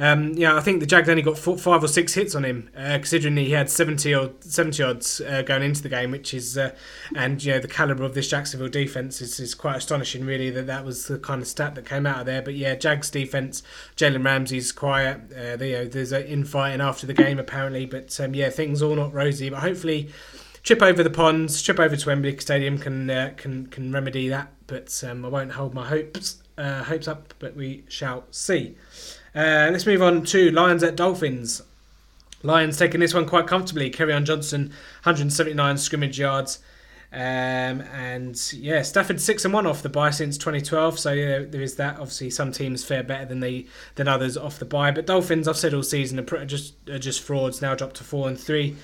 um, 0.00 0.32
yeah, 0.32 0.56
I 0.56 0.60
think 0.60 0.80
the 0.80 0.86
Jags 0.86 1.10
only 1.10 1.20
got 1.20 1.36
four, 1.36 1.58
five 1.58 1.84
or 1.84 1.88
six 1.88 2.14
hits 2.14 2.34
on 2.34 2.42
him, 2.42 2.70
uh, 2.74 2.94
considering 2.94 3.36
he 3.36 3.50
had 3.50 3.68
70 3.68 4.14
or 4.14 4.30
70 4.40 4.82
odds 4.82 5.20
uh, 5.20 5.42
going 5.42 5.62
into 5.62 5.82
the 5.82 5.90
game, 5.90 6.10
which 6.10 6.32
is, 6.32 6.56
uh, 6.56 6.74
and 7.14 7.44
you 7.44 7.52
know, 7.52 7.58
the 7.58 7.68
caliber 7.68 8.04
of 8.04 8.14
this 8.14 8.26
Jacksonville 8.28 8.70
defense 8.70 9.20
is, 9.20 9.38
is 9.38 9.54
quite 9.54 9.76
astonishing, 9.76 10.24
really, 10.24 10.48
that 10.48 10.66
that 10.66 10.86
was 10.86 11.06
the 11.06 11.18
kind 11.18 11.42
of 11.42 11.48
stat 11.48 11.74
that 11.74 11.84
came 11.84 12.06
out 12.06 12.20
of 12.20 12.26
there. 12.26 12.40
But 12.40 12.54
yeah, 12.54 12.76
Jags 12.76 13.10
defense, 13.10 13.62
Jalen 13.94 14.24
Ramsey's 14.24 14.72
quiet. 14.72 15.20
Uh, 15.36 15.56
they, 15.56 15.72
you 15.72 15.76
know, 15.76 15.84
there's 15.84 16.12
an 16.12 16.22
infighting 16.22 16.80
after 16.80 17.06
the 17.06 17.12
game, 17.12 17.38
apparently. 17.38 17.84
But 17.84 18.18
um, 18.20 18.34
yeah, 18.34 18.48
things 18.48 18.80
all 18.80 18.96
not 18.96 19.12
rosy. 19.12 19.50
But 19.50 19.60
hopefully, 19.60 20.08
trip 20.62 20.80
over 20.80 21.02
the 21.02 21.10
ponds, 21.10 21.60
trip 21.60 21.78
over 21.78 21.94
to 21.94 22.08
Wembley 22.08 22.38
Stadium 22.38 22.78
can 22.78 23.10
uh, 23.10 23.34
can 23.36 23.66
can 23.66 23.92
remedy 23.92 24.28
that. 24.30 24.50
But 24.66 25.04
um, 25.06 25.26
I 25.26 25.28
won't 25.28 25.52
hold 25.52 25.74
my 25.74 25.86
hopes 25.86 26.38
uh, 26.60 26.84
hopes 26.84 27.08
up, 27.08 27.34
but 27.38 27.56
we 27.56 27.84
shall 27.88 28.24
see. 28.30 28.76
Uh, 29.34 29.68
let's 29.70 29.86
move 29.86 30.02
on 30.02 30.24
to 30.24 30.50
Lions 30.50 30.82
at 30.82 30.96
Dolphins. 30.96 31.62
Lions 32.42 32.78
taking 32.78 33.00
this 33.00 33.14
one 33.14 33.26
quite 33.26 33.46
comfortably. 33.46 33.90
Kerryon 33.90 34.24
Johnson, 34.24 34.68
179 35.02 35.78
scrimmage 35.78 36.18
yards. 36.18 36.58
Um, 37.12 37.80
and 37.92 38.52
yeah, 38.52 38.82
Stafford 38.82 39.20
six 39.20 39.44
and 39.44 39.52
one 39.52 39.66
off 39.66 39.82
the 39.82 39.88
bye 39.88 40.10
since 40.10 40.38
2012. 40.38 40.98
So 40.98 41.12
yeah, 41.12 41.40
there 41.40 41.60
is 41.60 41.74
that. 41.76 41.94
Obviously, 41.94 42.30
some 42.30 42.52
teams 42.52 42.84
fare 42.84 43.02
better 43.02 43.24
than 43.24 43.40
they 43.40 43.66
than 43.96 44.06
others 44.06 44.36
off 44.36 44.58
the 44.58 44.64
bye. 44.64 44.92
But 44.92 45.06
Dolphins, 45.06 45.48
I've 45.48 45.56
said 45.56 45.74
all 45.74 45.82
season, 45.82 46.20
are 46.20 46.44
just 46.44 46.74
are 46.88 47.00
just 47.00 47.20
frauds. 47.20 47.60
Now 47.60 47.74
dropped 47.74 47.96
to 47.96 48.04
four 48.04 48.28
and 48.28 48.38
three. 48.38 48.76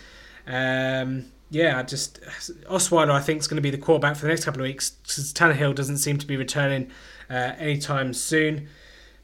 Um, 0.47 1.27
yeah, 1.51 1.79
I 1.79 1.85
just 1.85 2.21
Osweiler 2.65 3.13
I 3.13 3.21
think 3.21 3.41
is 3.41 3.47
going 3.47 3.57
to 3.57 3.63
be 3.63 3.71
the 3.71 3.79
quarterback 3.79 4.17
for 4.17 4.23
the 4.23 4.29
next 4.29 4.45
couple 4.45 4.61
of 4.61 4.65
weeks 4.65 4.91
because 4.91 5.33
Tannehill 5.33 5.77
doesn't 5.77 5.99
seem 5.99 6.19
to 6.19 6.27
be 6.27 6.37
returning 6.37 6.91
uh, 7.31 7.53
anytime 7.59 8.13
soon. 8.13 8.69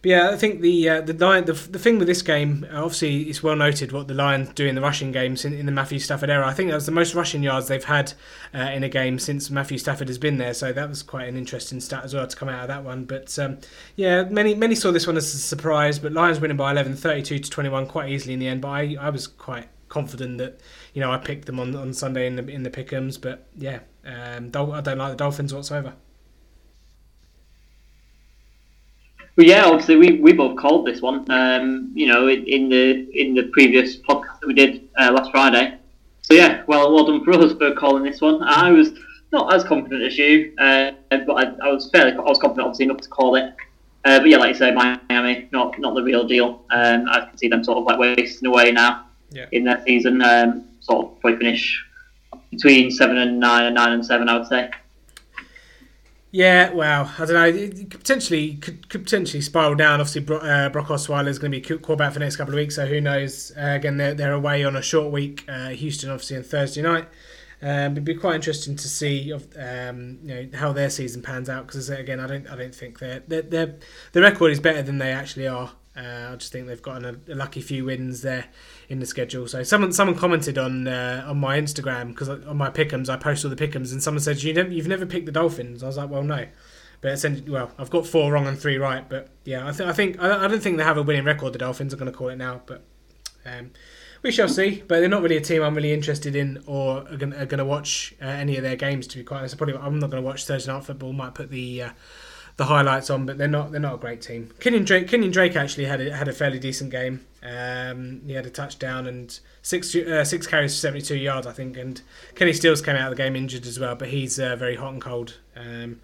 But 0.03 0.09
yeah, 0.09 0.31
I 0.31 0.37
think 0.37 0.63
the 0.63 0.89
uh, 0.89 1.01
the, 1.01 1.13
the 1.13 1.53
the 1.71 1.79
thing 1.79 1.99
with 1.99 2.09
this 2.09 2.23
game, 2.23 2.67
obviously, 2.73 3.23
it's 3.23 3.41
well 3.41 3.55
noted 3.55 3.93
what 3.93 4.09
the 4.09 4.15
Lions 4.15 4.49
do 4.53 4.67
in 4.67 4.75
the 4.75 4.81
rushing 4.81 5.13
games 5.13 5.45
in, 5.45 5.53
in 5.53 5.65
the 5.65 5.71
Matthew 5.71 6.01
Stafford 6.01 6.29
era. 6.29 6.45
I 6.45 6.53
think 6.53 6.71
that 6.71 6.75
was 6.75 6.87
the 6.87 6.93
most 6.93 7.15
rushing 7.15 7.45
yards 7.45 7.69
they've 7.69 7.85
had 7.85 8.13
uh, 8.53 8.59
in 8.59 8.83
a 8.83 8.89
game 8.89 9.21
since 9.21 9.49
Matthew 9.49 9.79
Stafford 9.79 10.09
has 10.09 10.19
been 10.19 10.39
there. 10.39 10.55
So 10.55 10.73
that 10.73 10.89
was 10.89 11.05
quite 11.05 11.29
an 11.29 11.37
interesting 11.37 11.79
stat 11.79 12.03
as 12.03 12.15
well 12.15 12.27
to 12.27 12.37
come 12.37 12.49
out 12.49 12.63
of 12.63 12.69
that 12.69 12.83
one. 12.83 13.05
But 13.05 13.39
um, 13.39 13.59
yeah, 13.95 14.25
many 14.25 14.57
many 14.57 14.75
saw 14.75 14.91
this 14.91 15.07
one 15.07 15.17
as 15.17 15.33
a 15.35 15.39
surprise, 15.39 16.01
but 16.01 16.13
Lions 16.13 16.41
winning 16.41 16.57
by 16.57 16.73
11, 16.73 16.97
32 16.97 17.39
to 17.39 17.51
21 17.51 17.87
quite 17.87 18.11
easily 18.11 18.35
in 18.35 18.41
the 18.41 18.49
end. 18.49 18.61
But 18.61 18.71
I, 18.71 18.97
I 19.01 19.11
was 19.11 19.29
quite 19.29 19.69
confident 19.89 20.39
that 20.39 20.59
you 20.95 21.01
know 21.01 21.13
I 21.13 21.19
picked 21.19 21.47
them 21.47 21.61
on, 21.61 21.77
on 21.77 21.95
Sunday 21.95 22.27
in 22.27 22.35
the 22.35 22.49
in 22.49 22.65
the 22.65 22.71
pickums. 22.71 23.21
But 23.21 23.47
yeah, 23.57 23.79
um, 24.05 24.47
I 24.47 24.81
don't 24.81 24.99
like 24.99 25.13
the 25.13 25.17
Dolphins 25.17 25.55
whatsoever. 25.55 25.93
Well, 29.37 29.47
yeah, 29.47 29.65
obviously 29.65 29.97
we, 29.97 30.21
we 30.21 30.33
both 30.33 30.59
called 30.59 30.87
this 30.87 31.01
one. 31.01 31.31
Um, 31.31 31.91
you 31.95 32.07
know, 32.07 32.29
in, 32.29 32.45
in, 32.45 32.69
the 32.69 33.09
in 33.19 33.35
the 33.35 33.45
previous 33.45 33.97
podcast 33.97 34.41
that 34.41 34.47
we 34.47 34.55
did 34.55 34.89
uh, 34.99 35.11
last 35.13 35.31
Friday. 35.31 35.79
So 36.23 36.35
yeah, 36.35 36.63
well, 36.67 36.93
well 36.93 37.07
done 37.07 37.25
for 37.25 37.33
us 37.41 37.53
for 37.55 37.73
calling 37.75 38.03
this 38.03 38.21
one. 38.21 38.43
I 38.43 38.71
was 38.71 38.91
not 39.33 39.55
as 39.55 39.65
confident 39.65 40.03
as 40.03 40.19
you, 40.19 40.53
uh, 40.59 40.93
but 41.11 41.33
I, 41.33 41.67
I, 41.67 41.73
was 41.73 41.91
fairly 41.91 42.13
I 42.13 42.21
was 42.21 42.39
confident 42.39 42.67
obviously 42.67 42.85
enough 42.85 43.01
to 43.01 43.09
call 43.09 43.37
it. 43.37 43.55
Uh, 44.05 44.19
but 44.19 44.29
yeah, 44.29 44.37
like 44.37 44.49
you 44.51 44.55
say, 44.55 44.71
Miami, 44.73 45.49
not 45.53 45.79
not 45.79 45.95
the 45.95 46.03
real 46.03 46.27
deal. 46.27 46.65
Um, 46.71 47.09
I 47.09 47.21
can 47.21 47.39
see 47.39 47.49
them 47.49 47.65
sort 47.65 47.79
of 47.79 47.85
like 47.85 47.99
wasting 47.99 48.49
away 48.49 48.71
now 48.73 49.07
yeah. 49.31 49.47
in 49.53 49.65
that 49.65 49.85
season. 49.85 50.21
Um, 50.21 50.69
sort 50.81 51.07
of 51.07 51.21
probably 51.21 51.39
finish 51.39 51.83
between 52.51 52.91
seven 52.91 53.17
and 53.17 53.41
nine 53.41 53.65
and 53.65 53.75
nine 53.75 53.93
and 53.93 54.05
seven, 54.05 54.29
I 54.29 54.39
would 54.39 54.49
say. 54.49 54.71
Yeah, 56.35 56.73
well, 56.73 57.13
I 57.19 57.27
don't 57.27 57.35
know. 57.35 57.45
It 57.45 57.91
could 57.91 58.01
potentially 58.01 58.55
could, 58.55 58.89
could 58.89 59.05
potentially 59.05 59.43
spiral 59.43 59.75
down. 59.75 60.01
Obviously, 60.01 60.23
uh, 60.35 60.71
Brock 60.71 60.87
Osweiler 60.87 61.29
is 61.29 61.39
going 61.39 61.53
to 61.53 61.61
be 61.61 61.79
quarterback 61.79 62.15
for 62.15 62.21
the 62.21 62.25
next 62.25 62.37
couple 62.37 62.55
of 62.55 62.57
weeks, 62.57 62.77
so 62.77 62.87
who 62.87 63.03
knows? 63.03 63.53
Uh, 63.55 63.75
again, 63.77 63.99
they're, 63.99 64.15
they're 64.15 64.33
away 64.33 64.65
on 64.65 64.75
a 64.75 64.81
short 64.81 65.13
week. 65.13 65.45
Uh, 65.47 65.69
Houston, 65.69 66.09
obviously, 66.09 66.39
on 66.39 66.43
Thursday 66.43 66.81
night. 66.81 67.07
Um, 67.61 67.93
it'd 67.93 68.05
be 68.07 68.15
quite 68.15 68.37
interesting 68.37 68.77
to 68.77 68.89
see 68.89 69.33
um, 69.33 70.19
you 70.25 70.35
know 70.35 70.49
how 70.55 70.73
their 70.73 70.89
season 70.91 71.21
pans 71.21 71.51
out 71.51 71.67
because 71.67 71.91
again, 71.91 72.19
I 72.19 72.27
don't 72.27 72.49
I 72.49 72.57
don't 72.57 72.75
think 72.75 72.99
they're, 72.99 73.23
they're, 73.29 73.43
they're 73.43 73.75
the 74.13 74.23
record 74.23 74.51
is 74.53 74.59
better 74.59 74.83
than 74.83 74.99
they 74.99 75.13
actually 75.13 75.47
are. 75.47 75.73
Uh, 75.95 76.31
I 76.33 76.37
just 76.37 76.53
think 76.53 76.67
they've 76.67 76.81
gotten 76.81 77.05
a, 77.05 77.33
a 77.33 77.35
lucky 77.35 77.61
few 77.61 77.85
wins 77.85 78.23
there 78.23 78.47
in 78.89 78.99
the 78.99 79.07
schedule. 79.07 79.47
So 79.47 79.63
someone 79.63 79.93
someone 79.93 80.17
commented 80.17 80.57
on 80.57 80.89
uh, 80.89 81.25
on 81.27 81.39
my 81.39 81.61
Instagram 81.61 82.09
because 82.09 82.31
on 82.31 82.57
my 82.57 82.71
pickums 82.71 83.11
I 83.11 83.17
post 83.17 83.45
all 83.45 83.51
the 83.51 83.57
pickums 83.57 83.93
and 83.93 84.03
someone 84.03 84.21
said 84.21 84.43
you 84.43 84.55
you've 84.71 84.89
never 84.89 85.05
picked 85.05 85.27
the 85.27 85.33
Dolphins. 85.33 85.83
I 85.83 85.87
was 85.87 85.99
like, 85.99 86.09
well, 86.09 86.23
no. 86.23 86.47
But 87.03 87.25
well, 87.49 87.73
I've 87.79 87.91
got 87.91 88.07
four 88.07 88.33
wrong 88.33 88.47
and 88.47 88.59
three 88.59 88.79
right. 88.79 89.07
But 89.07 89.29
yeah, 89.45 89.67
I, 89.67 89.73
th- 89.73 89.89
I 89.89 89.93
think 89.93 90.23
I, 90.23 90.45
I 90.45 90.49
don't 90.49 90.63
think 90.63 90.79
they 90.79 90.85
have 90.85 90.97
a 90.97 91.03
winning 91.03 91.25
record. 91.25 91.53
The 91.53 91.59
Dolphins 91.59 91.93
are 91.93 91.97
going 91.97 92.11
to 92.11 92.17
call 92.17 92.29
it 92.29 92.37
now, 92.37 92.63
but 92.65 92.85
um, 93.45 93.73
we 94.23 94.31
shall 94.31 94.49
see. 94.49 94.85
But 94.87 95.01
they're 95.01 95.09
not 95.09 95.21
really 95.21 95.37
a 95.37 95.41
team 95.41 95.63
I'm 95.63 95.75
really 95.75 95.93
interested 95.93 96.37
in 96.37 96.63
or 96.65 96.99
are 97.09 97.17
going 97.17 97.59
to 97.59 97.65
watch 97.65 98.15
uh, 98.23 98.27
any 98.27 98.57
of 98.57 98.63
their 98.63 98.77
games. 98.77 99.09
To 99.09 99.19
be 99.19 99.25
quite 99.25 99.39
honest, 99.39 99.59
probably 99.59 99.75
I'm 99.75 99.99
not 99.99 100.11
going 100.11 100.23
to 100.23 100.27
watch 100.27 100.47
Thursday 100.47 100.73
night 100.73 100.85
football. 100.85 101.13
Might 101.13 101.35
put 101.35 101.51
the 101.51 101.83
uh, 101.83 101.91
the 102.57 102.67
highlights 102.67 103.11
on, 103.11 103.27
but 103.27 103.39
they're 103.39 103.49
not 103.49 103.73
they're 103.73 103.81
not 103.81 103.95
a 103.95 103.99
great 103.99 104.21
team. 104.21 104.53
Kenyan 104.59 104.85
Drake 104.85 105.09
Kenyan 105.09 105.33
Drake 105.33 105.57
actually 105.57 105.87
had 105.87 106.01
a, 106.01 106.15
had 106.15 106.29
a 106.29 106.33
fairly 106.33 106.59
decent 106.59 106.91
game. 106.91 107.27
Um, 107.43 108.23
he 108.27 108.35
had 108.35 108.47
a 108.47 108.51
touchdown 108.51 109.07
and 109.07 109.39
six 109.63 109.95
uh, 109.95 110.25
six 110.25 110.47
carries 110.47 110.75
for 110.75 110.81
seventy 110.81 111.05
two 111.05 111.17
yards, 111.17 111.47
I 111.47 111.53
think. 111.53 111.77
And 111.77 112.01
Kenny 112.35 112.53
Stills 112.53 112.83
came 112.83 112.97
out 112.97 113.11
of 113.11 113.17
the 113.17 113.23
game 113.23 113.37
injured 113.37 113.67
as 113.67 113.79
well, 113.79 113.95
but 113.95 114.09
he's 114.09 114.39
uh, 114.39 114.57
very 114.57 114.77
hot 114.77 114.93
and 114.93 115.03
cold. 115.03 115.39
Um, 115.57 116.01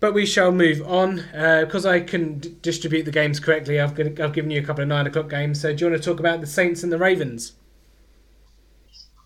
but 0.00 0.12
we 0.12 0.26
shall 0.26 0.52
move 0.52 0.82
on 0.82 1.16
because 1.32 1.86
uh, 1.86 1.90
I 1.90 2.00
can 2.00 2.38
d- 2.38 2.54
distribute 2.60 3.04
the 3.04 3.10
games 3.10 3.40
correctly. 3.40 3.80
I've, 3.80 3.98
I've 4.20 4.32
given 4.32 4.50
you 4.50 4.60
a 4.60 4.64
couple 4.64 4.82
of 4.82 4.88
nine 4.88 5.06
o'clock 5.06 5.30
games. 5.30 5.60
So 5.60 5.74
do 5.74 5.84
you 5.84 5.90
want 5.90 6.02
to 6.02 6.10
talk 6.10 6.20
about 6.20 6.40
the 6.40 6.46
Saints 6.46 6.82
and 6.82 6.92
the 6.92 6.98
Ravens? 6.98 7.52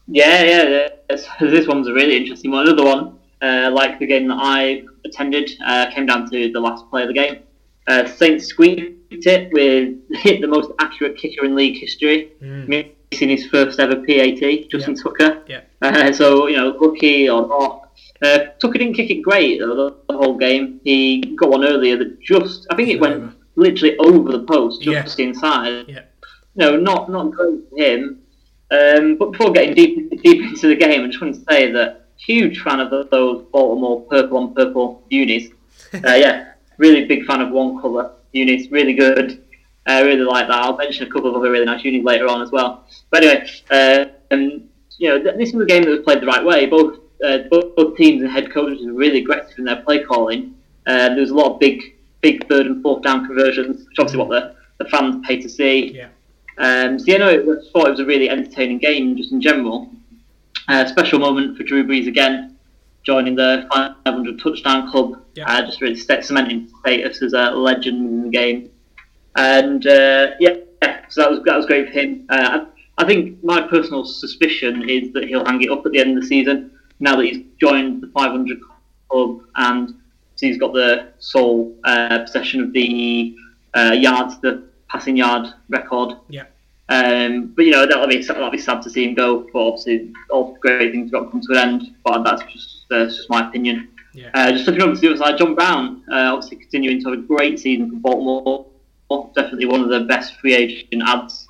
Yeah, 0.07 0.43
yeah. 0.43 0.63
yeah. 0.69 0.89
This, 1.09 1.27
this 1.41 1.67
one's 1.67 1.89
a 1.89 1.93
really 1.93 2.17
interesting 2.17 2.53
one. 2.53 2.69
Another 2.69 2.85
one, 2.85 3.19
uh, 3.43 3.71
like 3.73 3.99
the 3.99 4.07
game 4.07 4.29
that 4.29 4.39
I 4.41 4.85
attended, 5.09 5.51
uh, 5.65 5.91
came 5.91 6.07
down 6.07 6.31
to 6.31 6.53
the 6.53 6.61
last 6.61 6.89
play 6.91 7.03
of 7.03 7.09
the 7.09 7.15
game. 7.15 7.43
Uh, 7.87 8.07
Saints 8.07 8.47
squeaked 8.47 9.27
it 9.27 9.53
with 9.53 9.97
hit 10.11 10.41
the 10.43 10.47
most 10.47 10.71
accurate 10.79 11.17
kicker 11.17 11.45
in 11.45 11.55
league 11.55 11.79
history, 11.79 12.33
mm. 12.43 12.69
missing 12.69 13.31
his 13.31 13.47
first 13.47 13.81
ever 13.81 13.97
PAT, 13.97 14.69
Justin 14.69 14.95
yeah. 14.95 15.03
Tucker. 15.03 15.43
Yeah. 15.47 15.61
Uh, 15.81 16.13
so 16.13 16.47
you 16.47 16.57
know, 16.57 16.77
lucky 16.81 17.29
or 17.29 17.49
not. 17.49 17.91
Uh, 18.21 18.39
Tucker 18.61 18.79
didn't 18.79 18.95
kick 18.95 19.11
it 19.11 19.23
great 19.23 19.61
though, 19.61 19.75
the, 19.75 19.97
the, 20.09 20.19
whole 20.19 20.37
game. 20.37 20.81
He 20.85 21.37
got 21.39 21.51
one 21.51 21.65
earlier 21.65 21.97
that 21.97 22.21
just, 22.21 22.67
I 22.71 22.75
think 22.75 22.89
it 22.89 23.01
went 23.01 23.15
over. 23.15 23.35
literally 23.55 23.97
over 23.99 24.33
the 24.33 24.43
post, 24.45 24.83
just 24.83 25.19
yeah. 25.19 25.27
inside. 25.27 25.85
Yeah. 25.89 26.03
No, 26.57 26.77
not 26.77 27.11
not 27.11 27.31
great 27.31 27.61
for 27.71 27.77
him. 27.77 28.21
Um, 28.71 29.17
but 29.17 29.33
before 29.33 29.53
getting 29.53 29.75
deep 29.75 30.23
deep 30.23 30.43
into 30.43 30.69
the 30.69 30.77
game, 30.77 31.05
I 31.05 31.07
just 31.07 31.23
want 31.23 31.37
to 31.37 31.45
say 31.49 31.71
that 31.73 32.08
huge 32.19 32.61
fan 32.61 32.81
of 32.81 32.91
those 33.11 33.45
Baltimore 33.53 34.03
purple 34.03 34.39
on 34.39 34.55
purple 34.55 35.03
unis. 35.09 35.49
uh, 35.95 36.15
yeah, 36.15 36.53
really 36.77 37.07
big 37.07 37.25
fan 37.25 37.41
of 37.41 37.51
one 37.51 37.81
colour 37.81 38.13
unis, 38.33 38.71
really 38.71 38.95
good. 38.95 39.45
I 39.87 40.03
uh, 40.03 40.05
really 40.05 40.23
like 40.25 40.49
that. 40.49 40.57
I'll 40.57 40.77
mention 40.77 41.07
a 41.07 41.11
couple 41.11 41.31
of 41.31 41.37
other 41.37 41.51
really 41.51 41.65
nice 41.65 41.83
unis 41.83 42.05
later 42.05 42.29
on 42.29 42.43
as 42.43 42.51
well. 42.51 42.85
But 43.11 43.25
anyway, 43.25 43.49
uh, 43.71 44.05
um, 44.31 44.65
you 44.99 45.09
know, 45.09 45.19
this 45.37 45.53
was 45.53 45.63
a 45.63 45.67
game 45.67 45.85
that 45.85 45.91
was 45.91 46.01
played 46.01 46.21
the 46.21 46.27
right 46.27 46.45
way. 46.45 46.67
Both 46.67 46.99
uh, 47.25 47.39
both, 47.51 47.75
both, 47.75 47.97
teams 47.97 48.23
and 48.23 48.31
head 48.31 48.53
coaches 48.53 48.85
were 48.87 48.93
really 48.93 49.19
aggressive 49.19 49.59
in 49.59 49.65
their 49.65 49.83
play 49.83 50.05
calling. 50.05 50.55
Uh, 50.87 51.09
there 51.09 51.21
was 51.21 51.31
a 51.31 51.35
lot 51.35 51.55
of 51.55 51.59
big, 51.59 51.97
big 52.21 52.47
third 52.49 52.67
and 52.67 52.83
fourth 52.83 53.03
down 53.03 53.27
conversions, 53.27 53.87
which 53.89 53.99
obviously 53.99 54.19
what 54.19 54.29
the, 54.29 54.55
the 54.79 54.89
fans 54.89 55.25
pay 55.27 55.41
to 55.41 55.49
see. 55.49 55.97
Yeah. 55.97 56.09
Um, 56.59 56.99
so 56.99 57.07
yeah, 57.09 57.19
no, 57.19 57.29
I 57.29 57.71
thought 57.73 57.89
it 57.89 57.91
was 57.91 58.01
a 58.01 58.05
really 58.05 58.31
entertaining 58.31 58.79
game 58.79 59.17
just 59.17 59.33
in 59.33 59.41
general. 59.41 59.91
Uh, 60.69 60.87
special 60.87 61.19
moment 61.19 61.57
for 61.57 61.63
Drew 61.65 61.85
Brees 61.85 62.07
again, 62.07 62.57
joining 63.03 63.35
the 63.35 63.67
500 63.73 64.39
touchdown 64.39 64.91
club. 64.91 65.23
Yeah. 65.35 65.51
Uh, 65.51 65.65
just 65.65 65.81
really 65.81 65.97
cementing 65.97 66.69
status 66.81 67.23
as 67.23 67.33
a 67.33 67.51
legend 67.51 68.07
in 68.07 68.23
the 68.25 68.29
game. 68.29 68.71
And 69.37 69.87
uh, 69.87 70.33
yeah, 70.41 70.57
yeah, 70.83 71.05
so 71.09 71.23
that 71.23 71.31
was 71.31 71.41
that 71.45 71.57
was 71.57 71.67
great 71.67 71.87
for 71.87 71.93
him. 71.93 72.27
Uh, 72.29 72.67
I, 72.99 73.03
I 73.03 73.07
think 73.07 73.43
my 73.45 73.63
personal 73.63 74.05
suspicion 74.05 74.89
is 74.89 75.13
that 75.13 75.25
he'll 75.25 75.45
hang 75.45 75.63
it 75.63 75.71
up 75.71 75.87
at 75.87 75.93
the 75.93 76.01
end 76.01 76.17
of 76.17 76.23
the 76.23 76.29
season 76.29 76.73
now 77.01 77.17
that 77.17 77.25
he's 77.25 77.45
joined 77.61 78.03
the 78.03 78.09
500 78.09 78.59
club 79.09 79.41
and 79.57 79.95
so 80.35 80.47
he's 80.47 80.59
got 80.59 80.73
the 80.73 81.09
sole 81.19 81.75
uh, 81.85 82.21
possession 82.21 82.61
of 82.61 82.73
the 82.73 83.35
uh, 83.75 83.93
yards, 83.93 84.41
the 84.41 84.69
passing 84.89 85.17
yard 85.17 85.53
record. 85.69 86.15
Yeah. 86.29 86.45
Um, 86.91 87.53
but 87.55 87.67
you 87.67 87.73
know 87.73 87.87
that'll 87.87 88.07
be 88.07 88.23
that'll 88.23 88.51
be 88.51 88.59
sad 88.59 88.83
to 88.83 88.91
see 88.91 89.05
him 89.07 89.15
go. 89.15 89.47
But 89.53 89.59
obviously, 89.61 90.13
all 90.31 90.57
great 90.61 90.93
things 90.93 91.07
have 91.07 91.13
got 91.13 91.25
to 91.27 91.31
come 91.31 91.41
to 91.43 91.53
an 91.53 91.69
end. 91.69 91.95
But 92.05 92.23
that's 92.23 92.43
just 92.53 92.87
uh, 92.91 93.05
just 93.07 93.29
my 93.29 93.49
opinion. 93.49 93.89
Yeah. 94.15 94.31
Uh, 94.35 94.53
just 94.53 94.67
looking 94.67 94.83
over 94.83 94.95
to 94.95 95.01
the 95.01 95.09
other 95.09 95.17
side, 95.19 95.39
John 95.39 95.55
Brown, 95.55 96.03
uh, 96.11 96.35
obviously 96.35 96.57
continuing 96.57 97.03
to 97.03 97.11
have 97.11 97.19
a 97.19 97.23
great 97.23 97.61
season 97.61 97.91
for 97.91 97.97
Baltimore. 97.97 98.67
Definitely 99.35 99.67
one 99.67 99.81
of 99.81 99.89
the 99.89 100.01
best 100.01 100.37
free 100.37 100.55
agent 100.55 101.03
ads 101.07 101.47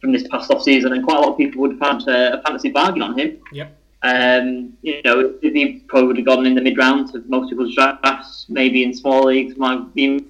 from 0.00 0.12
this 0.12 0.26
past 0.28 0.50
off 0.50 0.62
season, 0.62 0.92
and 0.92 1.04
quite 1.04 1.16
a 1.16 1.20
lot 1.20 1.30
of 1.30 1.38
people 1.38 1.62
would 1.62 1.78
have 1.78 2.02
had 2.02 2.08
uh, 2.08 2.38
a 2.38 2.42
fantasy 2.42 2.70
bargain 2.70 3.02
on 3.02 3.18
him. 3.18 3.38
Yep. 3.52 3.76
Um, 4.02 4.74
you 4.82 5.00
know, 5.02 5.34
he 5.40 5.82
probably 5.88 6.08
would 6.08 6.16
have 6.18 6.26
gone 6.26 6.44
in 6.44 6.54
the 6.54 6.60
mid 6.60 6.76
rounds 6.76 7.14
of 7.14 7.28
most 7.28 7.48
people's 7.48 7.74
drafts, 7.74 8.46
maybe 8.50 8.84
in 8.84 8.92
small 8.92 9.24
leagues, 9.24 9.56
might 9.56 9.78
have 9.78 9.94
been 9.94 10.26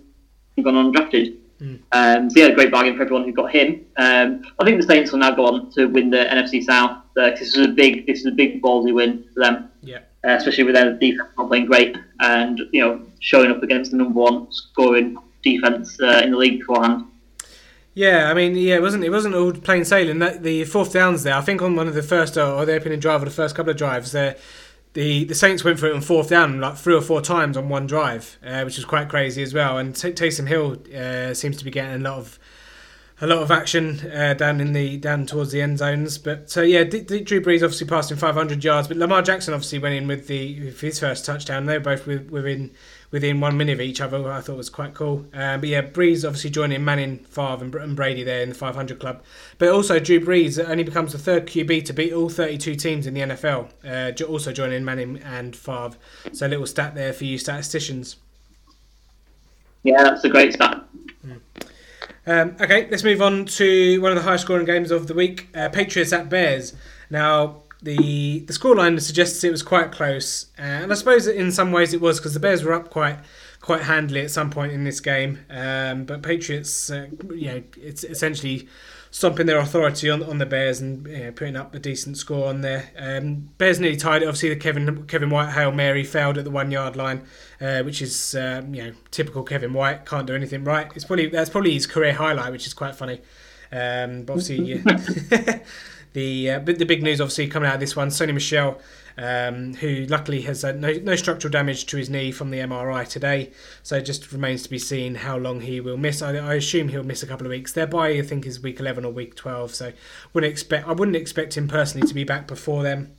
gone 0.62 0.92
undrafted. 0.92 1.36
Mm. 1.64 1.80
Um, 1.92 2.30
so 2.30 2.40
yeah, 2.40 2.50
great 2.50 2.70
bargain 2.70 2.96
for 2.96 3.02
everyone 3.02 3.24
who 3.24 3.32
got 3.32 3.50
him. 3.50 3.86
Um, 3.96 4.42
I 4.58 4.64
think 4.64 4.80
the 4.80 4.86
Saints 4.86 5.12
will 5.12 5.20
now 5.20 5.30
go 5.30 5.46
on 5.46 5.70
to 5.72 5.86
win 5.86 6.10
the 6.10 6.18
NFC 6.18 6.62
South. 6.62 6.98
Uh, 7.16 7.30
this 7.30 7.56
is 7.56 7.66
a 7.66 7.68
big, 7.68 8.06
this 8.06 8.20
is 8.20 8.26
a 8.26 8.32
big 8.32 8.60
ballsy 8.62 8.92
win 8.92 9.24
for 9.32 9.40
them. 9.40 9.70
Yeah. 9.82 10.00
Uh, 10.26 10.32
especially 10.32 10.64
with 10.64 10.74
their 10.74 10.92
defense 10.94 11.28
not 11.36 11.48
playing 11.48 11.66
great 11.66 11.94
and 12.20 12.58
you 12.72 12.80
know 12.80 13.02
showing 13.20 13.50
up 13.50 13.62
against 13.62 13.90
the 13.90 13.96
number 13.98 14.18
one 14.18 14.50
scoring 14.50 15.18
defense 15.42 16.00
uh, 16.00 16.22
in 16.24 16.30
the 16.30 16.36
league 16.36 16.60
beforehand. 16.60 17.04
Yeah, 17.94 18.30
I 18.30 18.34
mean, 18.34 18.56
yeah, 18.56 18.76
it 18.76 18.82
wasn't 18.82 19.04
it 19.04 19.10
wasn't 19.10 19.34
all 19.34 19.52
plain 19.52 19.84
sailing. 19.84 20.18
That 20.18 20.42
the 20.42 20.64
fourth 20.64 20.92
downs 20.92 21.22
there, 21.22 21.34
I 21.34 21.42
think 21.42 21.62
on 21.62 21.76
one 21.76 21.86
of 21.86 21.94
the 21.94 22.02
first 22.02 22.36
uh, 22.36 22.56
or 22.56 22.66
the 22.66 22.74
opening 22.74 22.98
drive 22.98 23.22
or 23.22 23.26
the 23.26 23.30
first 23.30 23.54
couple 23.54 23.70
of 23.70 23.76
drives 23.76 24.12
there, 24.12 24.36
the 24.94 25.24
the 25.24 25.34
Saints 25.34 25.62
went 25.62 25.78
for 25.78 25.86
it 25.86 25.94
on 25.94 26.00
fourth 26.00 26.30
down 26.30 26.60
like 26.60 26.76
three 26.76 26.94
or 26.94 27.02
four 27.02 27.20
times 27.20 27.56
on 27.56 27.68
one 27.68 27.86
drive, 27.86 28.38
uh, 28.44 28.62
which 28.62 28.76
was 28.76 28.84
quite 28.84 29.08
crazy 29.08 29.42
as 29.42 29.52
well. 29.52 29.76
And 29.76 29.94
T- 29.94 30.12
Taysom 30.12 30.48
Hill 30.48 30.78
uh, 30.96 31.34
seems 31.34 31.56
to 31.58 31.64
be 31.64 31.70
getting 31.70 31.94
a 31.94 31.98
lot 31.98 32.18
of 32.18 32.38
a 33.20 33.26
lot 33.26 33.38
of 33.38 33.50
action 33.50 34.00
uh, 34.10 34.34
down 34.34 34.60
in 34.60 34.72
the 34.72 34.96
down 34.96 35.26
towards 35.26 35.50
the 35.52 35.60
end 35.60 35.78
zones. 35.78 36.16
But 36.18 36.56
uh, 36.56 36.62
yeah, 36.62 36.84
D- 36.84 37.00
D- 37.00 37.20
Drew 37.20 37.40
Brees 37.40 37.62
obviously 37.62 37.86
passed 37.86 38.10
in 38.10 38.16
500 38.16 38.62
yards, 38.62 38.88
but 38.88 38.96
Lamar 38.96 39.22
Jackson 39.22 39.52
obviously 39.52 39.80
went 39.80 39.94
in 39.96 40.06
with 40.06 40.28
the 40.28 40.64
with 40.64 40.80
his 40.80 41.00
first 41.00 41.24
touchdown. 41.24 41.66
They 41.66 41.78
were 41.78 41.84
both 41.84 42.06
with, 42.06 42.30
within 42.30 42.72
within 43.14 43.38
one 43.38 43.56
minute 43.56 43.74
of 43.74 43.80
each 43.80 44.00
other. 44.00 44.28
I 44.28 44.40
thought 44.40 44.56
was 44.56 44.68
quite 44.68 44.92
cool. 44.92 45.24
Um, 45.32 45.60
but 45.60 45.68
yeah, 45.68 45.82
Brees 45.82 46.26
obviously 46.26 46.50
joining 46.50 46.84
Manning, 46.84 47.18
Favre, 47.18 47.62
and, 47.62 47.72
and 47.76 47.94
Brady 47.94 48.24
there 48.24 48.42
in 48.42 48.48
the 48.48 48.56
500 48.56 48.98
club. 48.98 49.22
But 49.58 49.68
also 49.68 50.00
Drew 50.00 50.18
Brees 50.18 50.58
only 50.68 50.82
becomes 50.82 51.12
the 51.12 51.18
third 51.18 51.46
QB 51.46 51.84
to 51.84 51.92
beat 51.92 52.12
all 52.12 52.28
32 52.28 52.74
teams 52.74 53.06
in 53.06 53.14
the 53.14 53.20
NFL. 53.20 53.70
Uh, 53.84 54.24
also 54.24 54.50
joining 54.50 54.84
Manning 54.84 55.18
and 55.18 55.54
Favre. 55.54 55.96
So 56.32 56.44
a 56.44 56.48
little 56.48 56.66
stat 56.66 56.96
there 56.96 57.12
for 57.12 57.24
you 57.24 57.38
statisticians. 57.38 58.16
Yeah, 59.84 60.02
that's 60.02 60.24
a 60.24 60.28
great 60.28 60.54
stat. 60.54 60.82
Mm. 61.24 61.40
Um, 62.26 62.56
okay, 62.60 62.88
let's 62.90 63.04
move 63.04 63.22
on 63.22 63.44
to 63.44 64.02
one 64.02 64.10
of 64.10 64.16
the 64.16 64.28
high 64.28 64.38
scoring 64.38 64.66
games 64.66 64.90
of 64.90 65.06
the 65.06 65.14
week 65.14 65.46
uh, 65.54 65.68
Patriots 65.68 66.12
at 66.12 66.28
Bears. 66.28 66.74
Now, 67.10 67.62
the 67.84 68.40
the 68.40 68.52
scoreline 68.52 69.00
suggests 69.00 69.44
it 69.44 69.50
was 69.50 69.62
quite 69.62 69.92
close, 69.92 70.46
uh, 70.58 70.62
and 70.62 70.92
I 70.92 70.94
suppose 70.94 71.26
in 71.26 71.52
some 71.52 71.72
ways 71.72 71.94
it 71.94 72.00
was 72.00 72.18
because 72.18 72.34
the 72.34 72.40
Bears 72.40 72.64
were 72.64 72.72
up 72.72 72.90
quite 72.90 73.18
quite 73.60 73.82
handily 73.82 74.20
at 74.20 74.30
some 74.30 74.50
point 74.50 74.72
in 74.72 74.84
this 74.84 75.00
game. 75.00 75.40
Um, 75.48 76.04
but 76.04 76.22
Patriots, 76.22 76.90
uh, 76.90 77.06
you 77.34 77.46
know, 77.46 77.62
it's 77.78 78.04
essentially 78.04 78.68
stomping 79.10 79.46
their 79.46 79.58
authority 79.58 80.10
on, 80.10 80.22
on 80.24 80.38
the 80.38 80.44
Bears 80.44 80.80
and 80.80 81.06
you 81.06 81.18
know, 81.18 81.32
putting 81.32 81.56
up 81.56 81.74
a 81.74 81.78
decent 81.78 82.18
score 82.18 82.48
on 82.48 82.62
there. 82.62 82.90
Um, 82.98 83.48
Bears 83.58 83.78
nearly 83.78 83.96
tied 83.96 84.22
it. 84.22 84.26
Obviously, 84.26 84.48
the 84.48 84.56
Kevin 84.56 85.06
Kevin 85.06 85.30
White 85.30 85.52
hail 85.52 85.72
mary 85.72 86.04
failed 86.04 86.36
at 86.36 86.44
the 86.44 86.50
one 86.50 86.70
yard 86.70 86.96
line, 86.96 87.24
uh, 87.60 87.82
which 87.82 88.02
is 88.02 88.34
um, 88.34 88.74
you 88.74 88.84
know 88.84 88.92
typical 89.10 89.42
Kevin 89.44 89.72
White. 89.72 90.04
Can't 90.04 90.26
do 90.26 90.34
anything 90.34 90.64
right. 90.64 90.90
It's 90.94 91.04
probably 91.04 91.28
that's 91.28 91.50
probably 91.50 91.74
his 91.74 91.86
career 91.86 92.12
highlight, 92.12 92.52
which 92.52 92.66
is 92.66 92.74
quite 92.74 92.96
funny. 92.96 93.20
Um, 93.70 94.24
but 94.24 94.34
obviously, 94.34 94.82
the 96.14 96.52
uh, 96.52 96.58
the 96.60 96.84
big 96.84 97.02
news 97.02 97.20
obviously 97.20 97.46
coming 97.46 97.68
out 97.68 97.74
of 97.74 97.80
this 97.80 97.94
one, 97.94 98.08
Sony 98.08 98.34
Michel. 98.34 98.80
Um, 99.16 99.74
who 99.74 100.06
luckily 100.06 100.40
has 100.40 100.64
uh, 100.64 100.72
no, 100.72 100.92
no 100.94 101.14
structural 101.14 101.52
damage 101.52 101.86
to 101.86 101.96
his 101.96 102.10
knee 102.10 102.32
from 102.32 102.50
the 102.50 102.58
MRI 102.58 103.06
today. 103.06 103.52
So 103.84 103.98
it 103.98 104.02
just 104.02 104.32
remains 104.32 104.64
to 104.64 104.68
be 104.68 104.80
seen 104.80 105.14
how 105.14 105.36
long 105.36 105.60
he 105.60 105.80
will 105.80 105.96
miss. 105.96 106.20
I, 106.20 106.34
I, 106.34 106.54
assume 106.54 106.88
he'll 106.88 107.04
miss 107.04 107.22
a 107.22 107.26
couple 107.28 107.46
of 107.46 107.50
weeks. 107.50 107.72
Their 107.72 107.86
bye, 107.86 108.08
I 108.08 108.22
think, 108.22 108.44
is 108.44 108.60
week 108.60 108.80
11 108.80 109.04
or 109.04 109.12
week 109.12 109.36
12. 109.36 109.72
So 109.72 109.92
wouldn't 110.32 110.50
expect 110.50 110.88
I 110.88 110.92
wouldn't 110.94 111.16
expect 111.16 111.56
him 111.56 111.68
personally 111.68 112.08
to 112.08 112.12
be 112.12 112.24
back 112.24 112.48
before 112.48 112.82
then. 112.82 113.14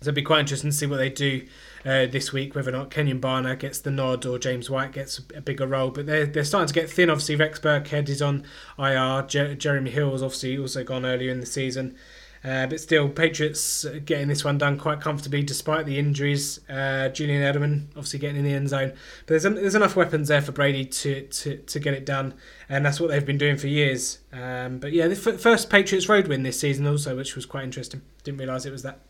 So 0.00 0.06
it'd 0.06 0.14
be 0.14 0.22
quite 0.22 0.40
interesting 0.40 0.70
to 0.70 0.76
see 0.76 0.86
what 0.86 0.96
they 0.96 1.10
do 1.10 1.46
uh, 1.84 2.06
this 2.06 2.32
week, 2.32 2.54
whether 2.54 2.70
or 2.70 2.72
not 2.72 2.90
Kenjon 2.90 3.20
Barner 3.20 3.58
gets 3.58 3.80
the 3.80 3.90
nod 3.90 4.24
or 4.24 4.38
James 4.38 4.70
White 4.70 4.92
gets 4.92 5.20
a 5.36 5.42
bigger 5.42 5.66
role. 5.66 5.90
But 5.90 6.06
they're, 6.06 6.24
they're 6.24 6.44
starting 6.44 6.68
to 6.68 6.74
get 6.74 6.88
thin. 6.88 7.10
Obviously, 7.10 7.36
Rex 7.36 7.60
Burkhead 7.60 8.08
is 8.08 8.22
on 8.22 8.44
IR. 8.78 9.26
Jer- 9.28 9.54
Jeremy 9.54 9.90
Hill 9.90 10.12
has 10.12 10.22
obviously 10.22 10.58
also 10.58 10.84
gone 10.84 11.04
earlier 11.04 11.30
in 11.30 11.40
the 11.40 11.46
season. 11.46 11.96
Uh, 12.42 12.66
but 12.66 12.80
still, 12.80 13.08
Patriots 13.08 13.84
getting 14.04 14.28
this 14.28 14.44
one 14.44 14.56
done 14.56 14.78
quite 14.78 15.00
comfortably 15.00 15.42
despite 15.42 15.84
the 15.84 15.98
injuries. 15.98 16.60
Uh, 16.70 17.08
Julian 17.10 17.42
Edelman 17.42 17.88
obviously 17.90 18.18
getting 18.18 18.36
in 18.36 18.44
the 18.44 18.54
end 18.54 18.68
zone. 18.68 18.92
But 19.26 19.40
there's, 19.40 19.42
there's 19.42 19.74
enough 19.74 19.94
weapons 19.94 20.28
there 20.28 20.40
for 20.40 20.52
Brady 20.52 20.86
to, 20.86 21.22
to, 21.26 21.56
to 21.58 21.78
get 21.78 21.92
it 21.92 22.06
done. 22.06 22.34
And 22.68 22.84
that's 22.84 22.98
what 22.98 23.10
they've 23.10 23.24
been 23.26 23.38
doing 23.38 23.56
for 23.56 23.66
years. 23.66 24.20
Um, 24.32 24.78
but 24.78 24.92
yeah, 24.92 25.06
the 25.08 25.16
f- 25.16 25.40
first 25.40 25.68
Patriots 25.68 26.08
road 26.08 26.28
win 26.28 26.42
this 26.42 26.58
season 26.58 26.86
also, 26.86 27.14
which 27.14 27.36
was 27.36 27.44
quite 27.44 27.64
interesting. 27.64 28.00
Didn't 28.24 28.38
realise 28.38 28.64
it 28.64 28.72
was 28.72 28.82
that. 28.84 29.00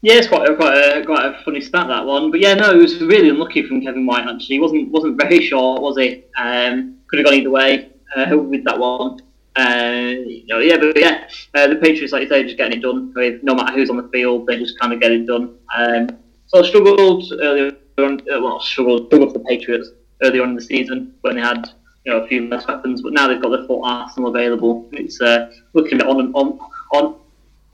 Yeah, 0.00 0.14
it's 0.14 0.28
quite 0.28 0.48
a, 0.48 0.54
quite 0.54 0.76
a 0.76 1.04
quite 1.04 1.24
a 1.24 1.42
funny 1.44 1.60
stat 1.60 1.88
that 1.88 2.06
one, 2.06 2.30
but 2.30 2.38
yeah, 2.38 2.54
no, 2.54 2.70
it 2.70 2.76
was 2.76 3.00
really 3.00 3.30
unlucky 3.30 3.66
from 3.66 3.80
Kevin 3.80 4.06
White. 4.06 4.28
Actually, 4.28 4.54
he 4.54 4.60
wasn't 4.60 4.92
wasn't 4.92 5.20
very 5.20 5.44
short, 5.44 5.82
was 5.82 5.96
he? 5.96 6.22
Um, 6.38 6.98
could 7.08 7.18
have 7.18 7.26
gone 7.26 7.34
either 7.34 7.50
way 7.50 7.90
uh, 8.14 8.38
with 8.38 8.62
that 8.62 8.78
one. 8.78 9.18
Uh, 9.58 10.14
know, 10.46 10.60
yeah, 10.60 10.78
but 10.78 10.98
yeah, 10.98 11.28
uh, 11.54 11.66
the 11.66 11.76
Patriots, 11.76 12.12
like 12.12 12.22
you 12.22 12.28
say, 12.28 12.44
just 12.44 12.56
getting 12.56 12.78
it 12.78 12.82
done. 12.82 13.12
I 13.16 13.20
mean, 13.20 13.40
no 13.42 13.54
matter 13.54 13.74
who's 13.74 13.90
on 13.90 13.96
the 13.96 14.08
field, 14.08 14.46
they 14.46 14.56
just 14.56 14.78
kind 14.78 14.92
of 14.92 15.00
get 15.00 15.10
it 15.10 15.26
done. 15.26 15.56
Um, 15.76 16.08
so 16.46 16.62
I 16.62 16.66
struggled 16.66 17.24
earlier 17.40 17.72
on, 17.98 18.20
uh, 18.20 18.40
well, 18.40 18.60
struggled, 18.60 19.06
struggled 19.06 19.32
for 19.32 19.38
the 19.38 19.44
Patriots 19.46 19.90
early 20.22 20.40
on 20.40 20.50
in 20.50 20.54
the 20.54 20.62
season 20.62 21.14
when 21.22 21.36
they 21.36 21.42
had 21.42 21.68
you 22.04 22.12
know 22.12 22.20
a 22.20 22.28
few 22.28 22.48
less 22.48 22.66
weapons, 22.66 23.02
but 23.02 23.12
now 23.12 23.28
they've 23.28 23.42
got 23.42 23.50
their 23.50 23.66
full 23.66 23.84
arsenal 23.84 24.30
available. 24.30 24.88
It's 24.92 25.20
uh, 25.20 25.50
looking 25.74 26.00
a 26.00 26.04
bit 26.04 26.06
on 26.06 26.32
on 26.34 26.58
on 26.92 27.16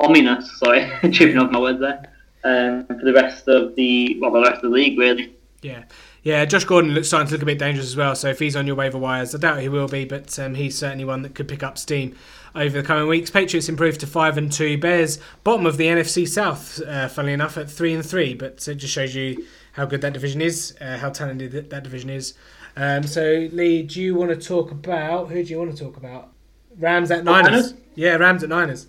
ominous. 0.01 0.59
Sorry, 0.59 0.91
tripping 1.13 1.39
off 1.39 1.51
my 1.51 1.61
words 1.61 1.81
there. 1.81 2.11
Um, 2.45 2.87
for 2.87 3.05
the 3.05 3.13
rest 3.13 3.47
of 3.49 3.75
the 3.77 4.19
well, 4.21 4.33
the 4.33 4.41
rest 4.41 4.57
of 4.57 4.71
the 4.71 4.77
league, 4.77 4.99
really. 4.99 5.37
Yeah. 5.63 5.85
Yeah, 6.25 6.47
Josh 6.47 6.65
Gordon 6.65 6.93
looks 6.93 7.09
starting 7.09 7.29
to 7.29 7.35
look 7.35 7.43
a 7.43 7.47
bit 7.47 7.59
dangerous 7.59 7.87
as 7.87 7.97
well. 7.97 8.15
So 8.15 8.29
if 8.29 8.39
he's 8.39 8.57
on 8.57 8.67
your 8.67 8.77
waiver 8.77 8.97
wires, 8.97 9.35
I 9.35 9.39
doubt 9.39 9.61
he 9.61 9.69
will 9.69 9.89
be, 9.89 10.07
but 10.07 10.39
um, 10.39 10.55
he's 10.55 10.77
certainly 10.77 11.05
one 11.05 11.21
that 11.21 11.35
could 11.35 11.47
pick 11.47 11.63
up 11.63 11.77
steam 11.77 12.17
over 12.55 12.81
the 12.81 12.87
coming 12.87 13.07
weeks. 13.07 13.29
Patriots 13.31 13.69
improved 13.69 14.01
to 14.01 14.07
five 14.07 14.39
and 14.39 14.51
two. 14.51 14.79
Bears 14.79 15.19
bottom 15.45 15.67
of 15.67 15.77
the 15.77 15.85
NFC 15.85 16.27
South, 16.27 16.81
uh, 16.81 17.09
funnily 17.09 17.35
enough, 17.35 17.59
at 17.59 17.71
three 17.71 17.93
and 17.93 18.05
three. 18.05 18.33
But 18.33 18.67
it 18.67 18.77
just 18.77 18.95
shows 18.95 19.15
you 19.15 19.45
how 19.73 19.85
good 19.85 20.01
that 20.01 20.15
division 20.15 20.41
is, 20.41 20.75
uh, 20.81 20.97
how 20.97 21.11
talented 21.11 21.53
that, 21.53 21.69
that 21.69 21.83
division 21.83 22.09
is. 22.09 22.33
Um, 22.75 23.03
so 23.03 23.49
Lee, 23.53 23.83
do 23.83 24.01
you 24.01 24.15
want 24.15 24.31
to 24.31 24.37
talk 24.37 24.71
about 24.71 25.29
who 25.29 25.45
do 25.45 25.51
you 25.51 25.59
want 25.59 25.77
to 25.77 25.85
talk 25.85 25.99
about? 25.99 26.31
Rams 26.79 27.11
at 27.11 27.25
Niners. 27.25 27.51
Niners? 27.51 27.75
Yeah, 27.97 28.17
Rams 28.17 28.43
at 28.43 28.49
Niners. 28.49 28.87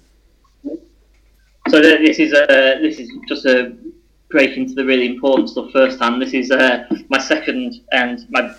So 1.67 1.81
this 1.81 2.17
is 2.17 2.31
a 2.31 2.79
this 2.81 2.97
is 2.97 3.11
just 3.27 3.45
a 3.45 3.75
break 4.29 4.57
into 4.57 4.73
the 4.73 4.85
really 4.85 5.05
important 5.07 5.49
stuff 5.49 5.71
first 5.71 5.99
hand. 5.99 6.21
This 6.21 6.33
is 6.33 6.51
uh, 6.51 6.85
my 7.09 7.19
second 7.19 7.81
and 7.91 8.25
my 8.29 8.53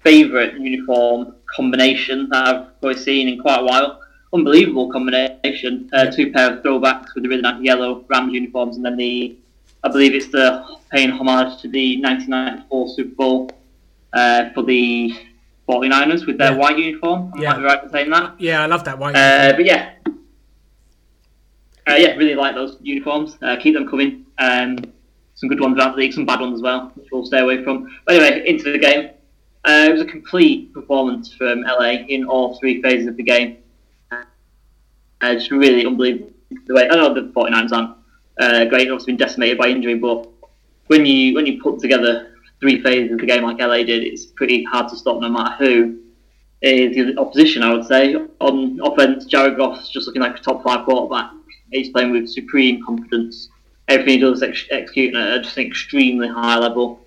favourite 0.00 0.54
uniform 0.58 1.34
combination 1.54 2.28
that 2.30 2.48
I've 2.48 2.80
probably 2.80 2.98
seen 2.98 3.28
in 3.28 3.38
quite 3.38 3.60
a 3.60 3.64
while. 3.64 4.00
Unbelievable 4.34 4.90
combination. 4.90 5.88
Uh, 5.92 6.06
two 6.10 6.32
pair 6.32 6.54
of 6.56 6.62
throwbacks 6.62 7.14
with 7.14 7.22
the 7.24 7.28
really 7.28 7.42
nice 7.42 7.62
yellow 7.62 8.04
Rams 8.08 8.32
uniforms, 8.32 8.76
and 8.76 8.84
then 8.84 8.96
the 8.96 9.36
I 9.84 9.88
believe 9.88 10.14
it's 10.14 10.28
the 10.28 10.64
paying 10.92 11.10
homage 11.10 11.60
to 11.62 11.68
the 11.68 12.00
1994 12.00 12.88
Super 12.90 13.14
Bowl 13.16 13.50
uh, 14.12 14.50
for 14.54 14.62
the 14.62 15.12
49ers 15.68 16.26
with 16.26 16.38
their 16.38 16.52
Yeah. 16.52 16.56
white 16.58 16.78
uniform. 16.78 17.32
Am 17.34 17.42
Yeah. 17.42 17.54
I 17.54 17.62
right 17.62 17.82
in 17.84 17.90
saying 17.90 18.10
that? 18.10 18.34
Yeah, 18.40 18.62
I 18.62 18.66
love 18.66 18.84
that 18.84 18.98
white. 18.98 19.16
Uh, 19.16 19.52
but 19.56 19.64
yeah, 19.64 19.90
uh, 21.88 21.94
yeah, 21.98 22.14
really 22.14 22.34
like 22.36 22.54
those 22.54 22.76
uniforms. 22.80 23.36
Uh, 23.42 23.56
keep 23.56 23.74
them 23.74 23.88
coming. 23.88 24.24
Um, 24.38 24.78
some 25.42 25.48
good 25.48 25.60
ones 25.60 25.76
around 25.76 25.92
the 25.92 25.98
league, 25.98 26.12
some 26.12 26.24
bad 26.24 26.40
ones 26.40 26.54
as 26.54 26.62
well, 26.62 26.92
which 26.94 27.08
we'll 27.10 27.26
stay 27.26 27.40
away 27.40 27.64
from. 27.64 27.90
But 28.06 28.14
anyway, 28.14 28.48
into 28.48 28.70
the 28.70 28.78
game. 28.78 29.10
Uh, 29.64 29.86
it 29.88 29.92
was 29.92 30.00
a 30.00 30.04
complete 30.04 30.72
performance 30.72 31.34
from 31.34 31.62
LA 31.62 32.04
in 32.08 32.24
all 32.24 32.56
three 32.60 32.80
phases 32.80 33.08
of 33.08 33.16
the 33.16 33.24
game. 33.24 33.58
Uh, 34.12 35.34
just 35.34 35.50
really 35.50 35.84
unbelievable 35.84 36.30
the 36.66 36.74
way. 36.74 36.88
I 36.88 36.94
know 36.94 37.12
the 37.12 37.32
49ers 37.32 37.72
aren't 37.72 37.96
uh, 38.38 38.64
great, 38.66 38.88
obviously 38.88 39.14
been 39.14 39.16
decimated 39.16 39.58
by 39.58 39.68
injury, 39.68 39.96
but 39.96 40.28
when 40.86 41.04
you 41.04 41.34
when 41.34 41.46
you 41.46 41.60
put 41.60 41.80
together 41.80 42.36
three 42.60 42.80
phases 42.80 43.12
of 43.12 43.18
the 43.18 43.26
game 43.26 43.42
like 43.42 43.58
LA 43.58 43.78
did, 43.78 44.04
it's 44.04 44.26
pretty 44.26 44.62
hard 44.64 44.88
to 44.90 44.96
stop 44.96 45.20
no 45.20 45.28
matter 45.28 45.56
who 45.64 45.98
is 46.60 46.94
the 46.94 47.18
opposition, 47.18 47.64
I 47.64 47.72
would 47.72 47.86
say. 47.86 48.14
On 48.40 48.78
offense, 48.84 49.24
Jared 49.26 49.56
Goff's 49.56 49.90
just 49.90 50.06
looking 50.06 50.22
like 50.22 50.38
a 50.38 50.40
top 50.40 50.62
five 50.62 50.84
quarterback. 50.84 51.32
He's 51.72 51.88
playing 51.88 52.12
with 52.12 52.28
supreme 52.28 52.84
confidence. 52.84 53.48
Everything 53.88 54.14
he 54.14 54.20
does 54.20 54.42
ex- 54.42 54.66
executing 54.70 55.20
at 55.20 55.42
just 55.42 55.56
an 55.56 55.66
extremely 55.66 56.28
high 56.28 56.58
level. 56.58 57.00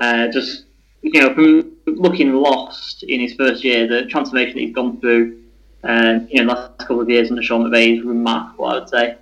Uh, 0.00 0.28
just 0.28 0.64
you 1.02 1.20
know, 1.20 1.34
from 1.34 1.72
looking 1.86 2.34
lost 2.34 3.02
in 3.04 3.20
his 3.20 3.34
first 3.34 3.64
year, 3.64 3.86
the 3.88 4.06
transformation 4.06 4.54
that 4.54 4.60
he's 4.60 4.74
gone 4.74 5.00
through, 5.00 5.40
um, 5.84 6.28
you 6.30 6.44
know, 6.44 6.54
the 6.54 6.60
last 6.60 6.78
couple 6.78 7.00
of 7.00 7.08
years 7.08 7.30
under 7.30 7.42
Sean 7.42 7.62
McVay 7.64 7.98
is 7.98 8.04
remarkable. 8.04 8.66
I 8.66 8.74
would 8.78 8.88
say. 8.88 9.16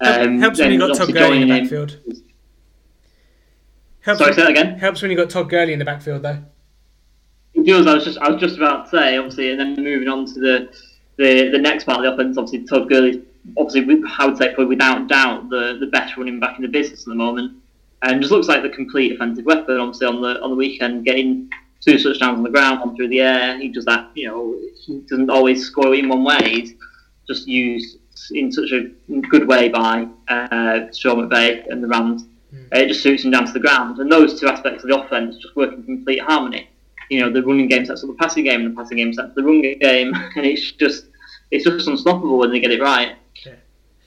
Um, 0.00 0.38
helps 0.38 0.58
when 0.60 0.72
you 0.72 0.78
got 0.78 0.96
Todd 0.96 1.12
Gurley 1.12 1.42
in 1.42 1.48
the 1.48 1.54
him- 1.54 1.62
backfield. 1.64 1.98
Helps, 4.00 4.20
Sorry, 4.20 4.34
say 4.34 4.42
that 4.42 4.50
again. 4.50 4.78
helps 4.78 5.00
when 5.00 5.10
you 5.10 5.16
got 5.16 5.30
Todd 5.30 5.48
Gurley 5.48 5.72
in 5.72 5.78
the 5.78 5.84
backfield 5.84 6.22
though. 6.22 6.38
It 7.54 7.66
does. 7.66 7.86
I 7.86 7.94
was 7.94 8.04
just 8.04 8.18
I 8.18 8.28
was 8.30 8.40
just 8.40 8.56
about 8.56 8.84
to 8.84 8.90
say, 8.90 9.16
obviously, 9.16 9.50
and 9.50 9.58
then 9.58 9.74
moving 9.82 10.08
on 10.08 10.26
to 10.26 10.34
the 10.34 10.76
the, 11.16 11.48
the 11.50 11.58
next 11.58 11.84
part 11.84 11.98
of 11.98 12.04
the 12.04 12.12
offense. 12.12 12.36
Obviously, 12.36 12.66
Todd 12.66 12.88
Gurley, 12.88 13.22
obviously, 13.56 14.02
I 14.18 14.26
would 14.26 14.36
say 14.36 14.48
probably 14.48 14.66
without 14.66 15.08
doubt 15.08 15.50
the 15.50 15.76
the 15.80 15.86
best 15.86 16.16
running 16.16 16.40
back 16.40 16.56
in 16.56 16.62
the 16.62 16.68
business 16.68 17.00
at 17.00 17.06
the 17.06 17.14
moment, 17.14 17.56
and 18.02 18.20
just 18.20 18.32
looks 18.32 18.48
like 18.48 18.62
the 18.62 18.68
complete 18.70 19.12
offensive 19.12 19.44
weapon. 19.44 19.78
Obviously, 19.78 20.06
on 20.06 20.20
the 20.20 20.40
on 20.40 20.50
the 20.50 20.56
weekend, 20.56 21.04
getting 21.04 21.50
two 21.80 21.98
touchdowns 21.98 22.38
on 22.38 22.42
the 22.42 22.50
ground, 22.50 22.80
one 22.80 22.96
through 22.96 23.08
the 23.08 23.20
air. 23.20 23.58
He 23.58 23.68
does 23.68 23.84
that. 23.86 24.10
You 24.14 24.28
know, 24.28 24.60
he 24.84 25.00
doesn't 25.08 25.30
always 25.30 25.66
score 25.66 25.94
in 25.94 26.08
one 26.08 26.24
way. 26.24 26.38
He's 26.42 26.74
just 27.26 27.46
used 27.46 27.98
in 28.32 28.50
such 28.52 28.70
a 28.72 28.88
good 29.28 29.46
way 29.48 29.68
by 29.68 30.06
uh, 30.28 30.92
Sean 30.92 31.28
McVay 31.28 31.66
and 31.68 31.82
the 31.82 31.88
Rams. 31.88 32.24
Uh, 32.52 32.78
It 32.78 32.88
just 32.88 33.02
suits 33.02 33.24
him 33.24 33.32
down 33.32 33.46
to 33.46 33.52
the 33.52 33.60
ground, 33.60 33.98
and 33.98 34.10
those 34.10 34.40
two 34.40 34.48
aspects 34.48 34.84
of 34.84 34.90
the 34.90 34.98
offense 34.98 35.36
just 35.38 35.56
work 35.56 35.72
in 35.72 35.82
complete 35.82 36.20
harmony 36.20 36.70
you 37.10 37.20
know, 37.20 37.30
the 37.30 37.42
running 37.42 37.68
game 37.68 37.84
sets 37.84 38.02
up 38.02 38.08
the 38.08 38.16
passing 38.16 38.44
game, 38.44 38.62
and 38.62 38.72
the 38.72 38.76
passing 38.76 38.96
game 38.96 39.12
sets 39.12 39.28
up 39.28 39.34
the 39.34 39.42
running 39.42 39.78
game, 39.78 40.14
and 40.36 40.46
it's 40.46 40.72
just 40.72 41.06
it's 41.50 41.64
just 41.64 41.88
unstoppable 41.88 42.38
when 42.38 42.50
they 42.50 42.60
get 42.60 42.70
it 42.70 42.80
right. 42.80 43.16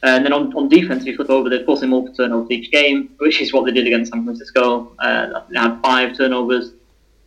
Yeah. 0.03 0.15
And 0.15 0.25
then 0.25 0.33
on, 0.33 0.53
on 0.55 0.69
defense, 0.69 1.05
you 1.05 1.15
flip 1.15 1.29
over, 1.29 1.49
they're 1.49 1.65
forcing 1.65 1.89
multiple 1.89 2.15
turnovers 2.15 2.51
each 2.51 2.71
game, 2.71 3.09
which 3.17 3.41
is 3.41 3.51
what 3.53 3.65
they 3.65 3.71
did 3.71 3.87
against 3.87 4.11
San 4.11 4.23
Francisco. 4.23 4.91
Uh, 4.99 5.41
they 5.49 5.59
had 5.59 5.79
five 5.81 6.15
turnovers, 6.17 6.73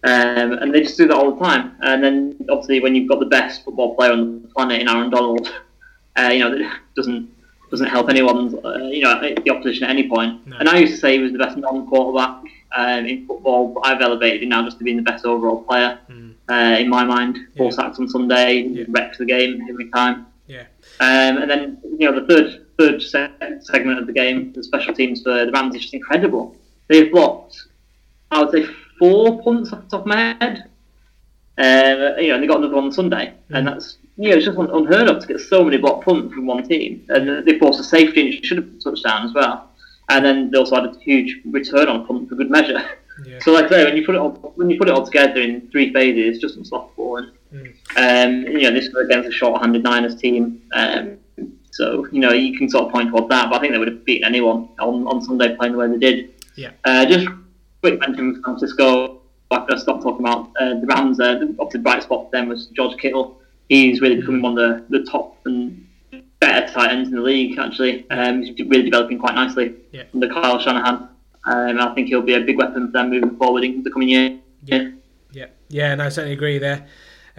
um, 0.04 0.52
and 0.54 0.72
they 0.74 0.80
just 0.80 0.96
do 0.96 1.06
that 1.08 1.16
all 1.16 1.32
the 1.34 1.44
time. 1.44 1.72
And 1.82 2.02
then 2.02 2.36
obviously, 2.48 2.80
when 2.80 2.94
you've 2.94 3.08
got 3.08 3.18
the 3.20 3.26
best 3.26 3.64
football 3.64 3.94
player 3.96 4.12
on 4.12 4.42
the 4.42 4.48
planet 4.48 4.80
in 4.80 4.88
Aaron 4.88 5.10
Donald, 5.10 5.52
uh, 6.18 6.28
you 6.32 6.38
know, 6.38 6.50
that 6.56 6.78
doesn't 6.96 7.28
doesn't 7.70 7.86
help 7.86 8.08
anyone, 8.08 8.58
uh, 8.64 8.78
you 8.78 9.00
know, 9.00 9.20
the 9.20 9.50
opposition 9.50 9.84
at 9.84 9.90
any 9.90 10.08
point. 10.08 10.44
No. 10.44 10.56
And 10.58 10.68
I 10.68 10.78
used 10.78 10.94
to 10.94 10.98
say 10.98 11.12
he 11.12 11.18
was 11.20 11.30
the 11.30 11.38
best 11.38 11.56
non-quarterback 11.56 12.42
um, 12.76 13.06
in 13.06 13.24
football, 13.28 13.68
but 13.74 13.80
I've 13.86 14.00
elevated 14.00 14.42
him 14.42 14.48
now 14.48 14.64
just 14.64 14.78
to 14.78 14.84
being 14.84 14.96
the 14.96 15.04
best 15.04 15.24
overall 15.24 15.62
player 15.62 15.96
Mm. 16.10 16.32
uh, 16.48 16.78
in 16.80 16.88
my 16.88 17.04
mind. 17.04 17.38
Four 17.56 17.66
Yeah. 17.66 17.70
sacks 17.70 18.00
on 18.00 18.08
Sunday, 18.08 18.62
Yeah. 18.62 18.84
wrecks 18.88 19.18
the 19.18 19.24
game 19.24 19.64
every 19.70 19.88
time. 19.90 20.26
Um, 21.00 21.38
and 21.38 21.50
then 21.50 21.78
you 21.98 22.10
know 22.10 22.20
the 22.20 22.26
third 22.26 22.66
third 22.78 23.02
se- 23.02 23.30
segment 23.60 23.98
of 23.98 24.06
the 24.06 24.12
game, 24.12 24.52
the 24.52 24.62
special 24.62 24.92
teams 24.94 25.22
for 25.22 25.46
the 25.46 25.52
Rams 25.52 25.74
is 25.74 25.82
just 25.82 25.94
incredible. 25.94 26.54
They've 26.88 27.10
blocked, 27.10 27.56
I 28.30 28.42
would 28.42 28.50
say, 28.50 28.66
four 28.98 29.42
punts 29.42 29.72
off 29.72 29.84
the 29.84 29.88
top 29.88 30.00
of 30.02 30.06
my 30.06 30.36
head. 30.40 30.70
Uh, 31.58 32.16
you 32.18 32.28
know, 32.28 32.34
and 32.34 32.42
they 32.42 32.46
got 32.46 32.58
another 32.58 32.74
one 32.74 32.84
on 32.84 32.92
Sunday, 32.92 33.34
and 33.50 33.66
that's 33.66 33.96
you 34.16 34.30
know 34.30 34.36
it's 34.36 34.44
just 34.44 34.58
un- 34.58 34.70
unheard 34.70 35.08
of 35.08 35.20
to 35.20 35.26
get 35.26 35.40
so 35.40 35.64
many 35.64 35.78
blocked 35.78 36.04
punts 36.04 36.34
from 36.34 36.46
one 36.46 36.66
team. 36.68 37.04
And 37.08 37.46
they 37.46 37.58
forced 37.58 37.80
a 37.80 37.84
safety, 37.84 38.20
and 38.20 38.34
it 38.34 38.44
should 38.44 38.58
have 38.58 38.70
been 38.70 38.80
touchdown 38.80 39.26
as 39.26 39.34
well. 39.34 39.70
And 40.10 40.24
then 40.24 40.50
they 40.50 40.58
also 40.58 40.76
had 40.76 40.84
a 40.84 40.98
huge 40.98 41.38
return 41.46 41.88
on 41.88 42.06
punt 42.06 42.28
for 42.28 42.34
good 42.34 42.50
measure. 42.50 42.82
Yeah. 43.26 43.38
So, 43.42 43.52
like 43.52 43.66
I 43.66 43.68
say, 43.68 43.84
when 43.84 43.96
you 43.98 44.06
put 44.06 44.14
it 44.14 44.18
all, 44.18 44.30
when 44.56 44.70
you 44.70 44.78
put 44.78 44.88
it 44.88 44.94
all 44.94 45.04
together 45.04 45.42
in 45.42 45.68
three 45.70 45.92
phases, 45.92 46.36
it's 46.36 46.38
just 46.38 46.56
unstoppable. 46.56 47.16
And 47.18 47.32
Mm. 47.52 47.74
um, 47.96 48.42
you 48.52 48.62
know, 48.62 48.70
this 48.72 48.88
was 48.92 49.06
against 49.06 49.28
a 49.28 49.32
short-handed 49.32 49.82
Niners 49.82 50.14
team. 50.16 50.62
Um, 50.72 51.18
so 51.72 52.06
you 52.12 52.20
know, 52.20 52.32
you 52.32 52.56
can 52.58 52.68
sort 52.68 52.84
of 52.86 52.92
point 52.92 53.10
toward 53.10 53.28
that. 53.30 53.50
But 53.50 53.56
I 53.56 53.60
think 53.60 53.72
they 53.72 53.78
would 53.78 53.88
have 53.88 54.04
beaten 54.04 54.24
anyone 54.24 54.68
on, 54.78 55.06
on 55.06 55.22
Sunday 55.22 55.56
playing 55.56 55.72
the 55.72 55.78
way 55.78 55.88
they 55.88 55.98
did. 55.98 56.30
Yeah. 56.56 56.70
Uh, 56.84 57.04
just 57.06 57.26
quick 57.82 57.98
mention 58.00 58.28
of 58.30 58.34
San 58.36 58.42
Francisco. 58.44 59.22
After 59.52 59.74
I 59.74 59.78
stopped 59.78 60.02
talking 60.02 60.24
about 60.24 60.50
uh, 60.60 60.78
the 60.80 60.86
Rams, 60.86 61.18
uh, 61.18 61.34
the- 61.38 61.56
obviously 61.58 61.78
the 61.78 61.82
bright 61.82 62.02
spot 62.04 62.26
for 62.26 62.30
them 62.30 62.48
was 62.48 62.66
George 62.68 62.96
Kittle. 63.00 63.40
He's 63.68 64.00
really 64.00 64.16
becoming 64.16 64.42
one 64.42 64.56
of 64.58 64.88
the, 64.88 64.98
the 64.98 65.04
top 65.10 65.38
and 65.44 65.86
better 66.40 66.72
tight 66.72 66.92
ends 66.92 67.08
in 67.08 67.16
the 67.16 67.20
league. 67.20 67.58
Actually, 67.58 68.08
um, 68.10 68.42
he's 68.42 68.56
really 68.68 68.82
developing 68.84 69.18
quite 69.18 69.34
nicely 69.34 69.74
Yeah. 69.92 70.04
under 70.14 70.28
Kyle 70.28 70.58
Shanahan. 70.60 71.08
Um, 71.46 71.80
I 71.80 71.92
think 71.94 72.08
he'll 72.08 72.22
be 72.22 72.34
a 72.34 72.40
big 72.40 72.58
weapon 72.58 72.86
for 72.86 72.92
them 72.92 73.10
moving 73.10 73.36
forward 73.36 73.64
in 73.64 73.82
the 73.82 73.90
coming 73.90 74.08
year. 74.08 74.38
Yeah. 74.64 74.90
Yeah, 75.32 75.46
yeah, 75.68 75.94
no, 75.94 76.06
I 76.06 76.08
certainly 76.10 76.34
agree 76.34 76.58
there. 76.58 76.86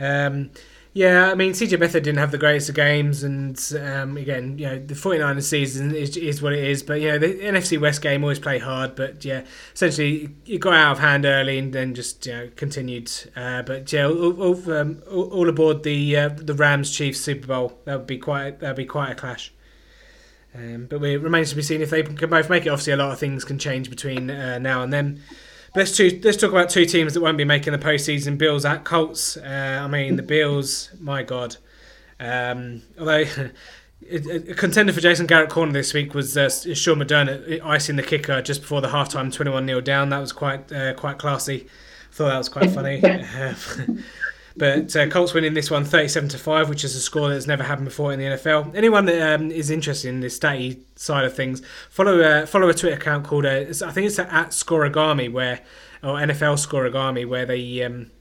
Um, 0.02 0.52
yeah, 0.94 1.32
I 1.32 1.36
mean, 1.36 1.54
CJ 1.54 1.78
Beathard 1.78 2.04
didn't 2.04 2.18
have 2.18 2.32
the 2.32 2.38
greatest 2.38 2.68
of 2.68 2.76
games, 2.76 3.24
and 3.24 3.58
um, 3.82 4.18
again, 4.18 4.58
you 4.58 4.66
know, 4.66 4.78
the 4.78 4.94
49ers 4.94 5.44
season 5.44 5.96
is, 5.96 6.18
is 6.18 6.42
what 6.42 6.52
it 6.52 6.66
is. 6.66 6.84
But, 6.84 7.00
you 7.00 7.08
know, 7.08 7.18
the 7.18 7.28
NFC 7.28 7.80
West 7.80 8.02
game 8.02 8.24
always 8.24 8.40
play 8.40 8.60
hard, 8.60 8.96
but 8.96 9.24
yeah, 9.24 9.46
essentially 9.74 10.32
it 10.46 10.58
got 10.58 10.74
out 10.74 10.92
of 10.94 11.00
hand 11.00 11.26
early 11.26 11.58
and 11.58 11.72
then 11.72 11.96
just, 11.96 12.26
you 12.26 12.34
know, 12.34 12.50
continued. 12.58 13.10
Uh, 13.38 13.62
but 13.62 13.94
yeah, 13.94 14.06
all, 14.06 14.42
all, 14.42 14.74
um, 14.74 15.02
all, 15.10 15.48
aboard 15.48 15.84
the 15.84 16.18
uh, 16.18 16.30
the 16.30 16.54
Rams 16.54 16.92
Chiefs 16.92 17.22
Super 17.22 17.48
Bowl. 17.48 17.80
That 17.86 17.96
would 18.00 18.08
be 18.08 18.18
quite 18.18 18.60
that 18.60 18.68
would 18.68 18.76
be 18.76 18.86
quite 18.86 19.12
a 19.12 19.16
clash. 19.16 19.54
Um, 20.54 20.88
but 20.90 21.02
it 21.04 21.20
remains 21.20 21.52
to 21.52 21.56
be 21.56 21.62
seen 21.62 21.82
if 21.82 21.92
they 21.92 22.04
can 22.04 22.30
both 22.30 22.50
make 22.50 22.66
it. 22.66 22.70
Obviously, 22.70 22.92
a 22.92 22.98
lot 22.98 23.14
of 23.14 23.20
things 23.20 23.46
can 23.46 23.58
change 23.58 23.90
between 23.90 24.30
uh, 24.30 24.58
now 24.58 24.84
and 24.84 24.92
then. 24.92 25.22
Let's, 25.74 25.96
two, 25.96 26.20
let's 26.24 26.38
talk 26.38 26.52
about 26.52 26.70
two 26.70 26.86
teams 26.86 27.14
that 27.14 27.22
won't 27.22 27.38
be 27.38 27.46
making 27.46 27.72
the 27.72 27.80
postseason. 27.80 28.38
Bills 28.38 28.66
at 28.66 28.84
Colts. 28.84 29.38
Uh, 29.38 29.80
I 29.82 29.88
mean, 29.88 30.18
the 30.18 30.24
Bills, 30.24 30.90
my 31.00 31.24
God. 31.24 31.56
Um, 32.20 32.82
although 33.00 33.24
a 34.12 34.54
contender 34.54 34.92
for 34.92 35.00
Jason 35.00 35.28
Garrett 35.28 35.50
corner 35.50 35.72
this 35.72 35.94
week 35.94 36.14
was 36.14 36.36
uh, 36.36 36.50
Sean 36.50 36.98
McDermott 36.98 37.62
icing 37.64 37.96
the 37.96 38.04
kicker 38.04 38.42
just 38.42 38.62
before 38.62 38.82
the 38.82 38.90
halftime, 38.90 39.32
21 39.32 39.66
0 39.66 39.82
down. 39.82 40.10
That 40.10 40.20
was 40.20 40.34
quite 40.34 40.72
uh, 40.72 40.94
quite 40.94 41.18
classy. 41.18 41.68
Thought 42.12 42.30
that 42.30 42.38
was 42.38 42.50
quite 42.50 42.72
funny. 42.72 43.02
But 44.56 44.96
uh, 44.96 45.08
Colts 45.08 45.34
winning 45.34 45.54
this 45.54 45.72
one 45.72 45.86
37 45.86 46.30
to 46.30 46.38
5, 46.38 46.70
which 46.70 46.84
is 46.84 46.96
a 46.96 47.00
score 47.00 47.30
that's 47.30 47.48
never 47.48 47.64
happened 47.64 47.86
before 47.86 48.12
in 48.12 48.20
the 48.20 48.26
NFL. 48.26 48.76
Anyone 48.76 49.06
that 49.06 49.36
um, 49.36 49.52
is 49.52 49.70
interested 49.70 50.10
in 50.10 50.20
this 50.20 50.38
statty 50.38 50.82
side 50.96 51.26
of 51.26 51.36
things, 51.36 51.62
follow 51.90 52.20
uh, 52.22 52.46
follow 52.46 52.68
a 52.70 52.74
Twitter 52.74 52.96
account 52.96 53.26
called, 53.26 53.46
uh, 53.46 53.66
I 53.70 53.92
think 53.92 54.08
it's 54.08 54.20
at 54.20 54.50
Scorigami, 54.50 55.32
where, 55.32 55.62
or 56.04 56.16
NFL 56.16 56.58
Scorigami, 56.66 57.28
where 57.28 57.46
they. 57.46 57.84
Um, 57.84 58.12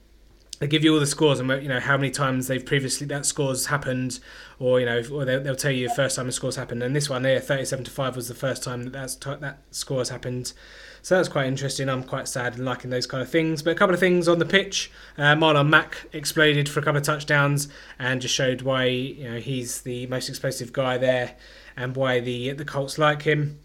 they 0.59 0.67
give 0.67 0.83
you 0.83 0.93
all 0.93 0.99
the 0.99 1.07
scores 1.07 1.39
and 1.39 1.49
you 1.63 1.67
know 1.67 1.79
how 1.79 1.97
many 1.97 2.11
times 2.11 2.45
they've 2.45 2.63
previously 2.63 3.07
that 3.07 3.25
scores 3.25 3.65
happened, 3.65 4.19
or 4.59 4.79
you 4.79 4.85
know, 4.85 5.01
or 5.11 5.25
they'll, 5.25 5.41
they'll 5.41 5.55
tell 5.55 5.71
you 5.71 5.87
the 5.87 5.95
first 5.95 6.15
time 6.15 6.27
the 6.27 6.31
scores 6.31 6.55
happened. 6.55 6.83
And 6.83 6.95
this 6.95 7.09
one 7.09 7.23
here, 7.23 7.39
thirty-seven 7.39 7.83
to 7.85 7.89
five, 7.89 8.15
was 8.15 8.27
the 8.27 8.35
first 8.35 8.61
time 8.61 8.83
that 8.83 8.93
that's, 8.93 9.15
that 9.15 9.57
scores 9.71 10.09
happened. 10.09 10.53
So 11.01 11.15
that's 11.15 11.29
quite 11.29 11.47
interesting. 11.47 11.89
I'm 11.89 12.03
quite 12.03 12.27
sad 12.27 12.55
and 12.55 12.65
liking 12.65 12.91
those 12.91 13.07
kind 13.07 13.23
of 13.23 13.29
things. 13.29 13.63
But 13.63 13.71
a 13.71 13.75
couple 13.75 13.93
of 13.93 13.99
things 13.99 14.27
on 14.27 14.39
the 14.39 14.45
pitch. 14.45 14.91
Uh, 15.17 15.35
Marlon 15.35 15.69
Mack 15.69 16.07
exploded 16.13 16.69
for 16.69 16.79
a 16.79 16.83
couple 16.83 16.97
of 16.97 17.03
touchdowns 17.03 17.67
and 17.97 18.21
just 18.21 18.35
showed 18.35 18.61
why 18.61 18.85
you 18.85 19.29
know 19.29 19.39
he's 19.39 19.81
the 19.81 20.05
most 20.07 20.29
explosive 20.29 20.71
guy 20.71 20.97
there 20.97 21.35
and 21.75 21.95
why 21.95 22.19
the 22.19 22.51
the 22.51 22.65
Colts 22.65 22.97
like 22.97 23.23
him 23.23 23.59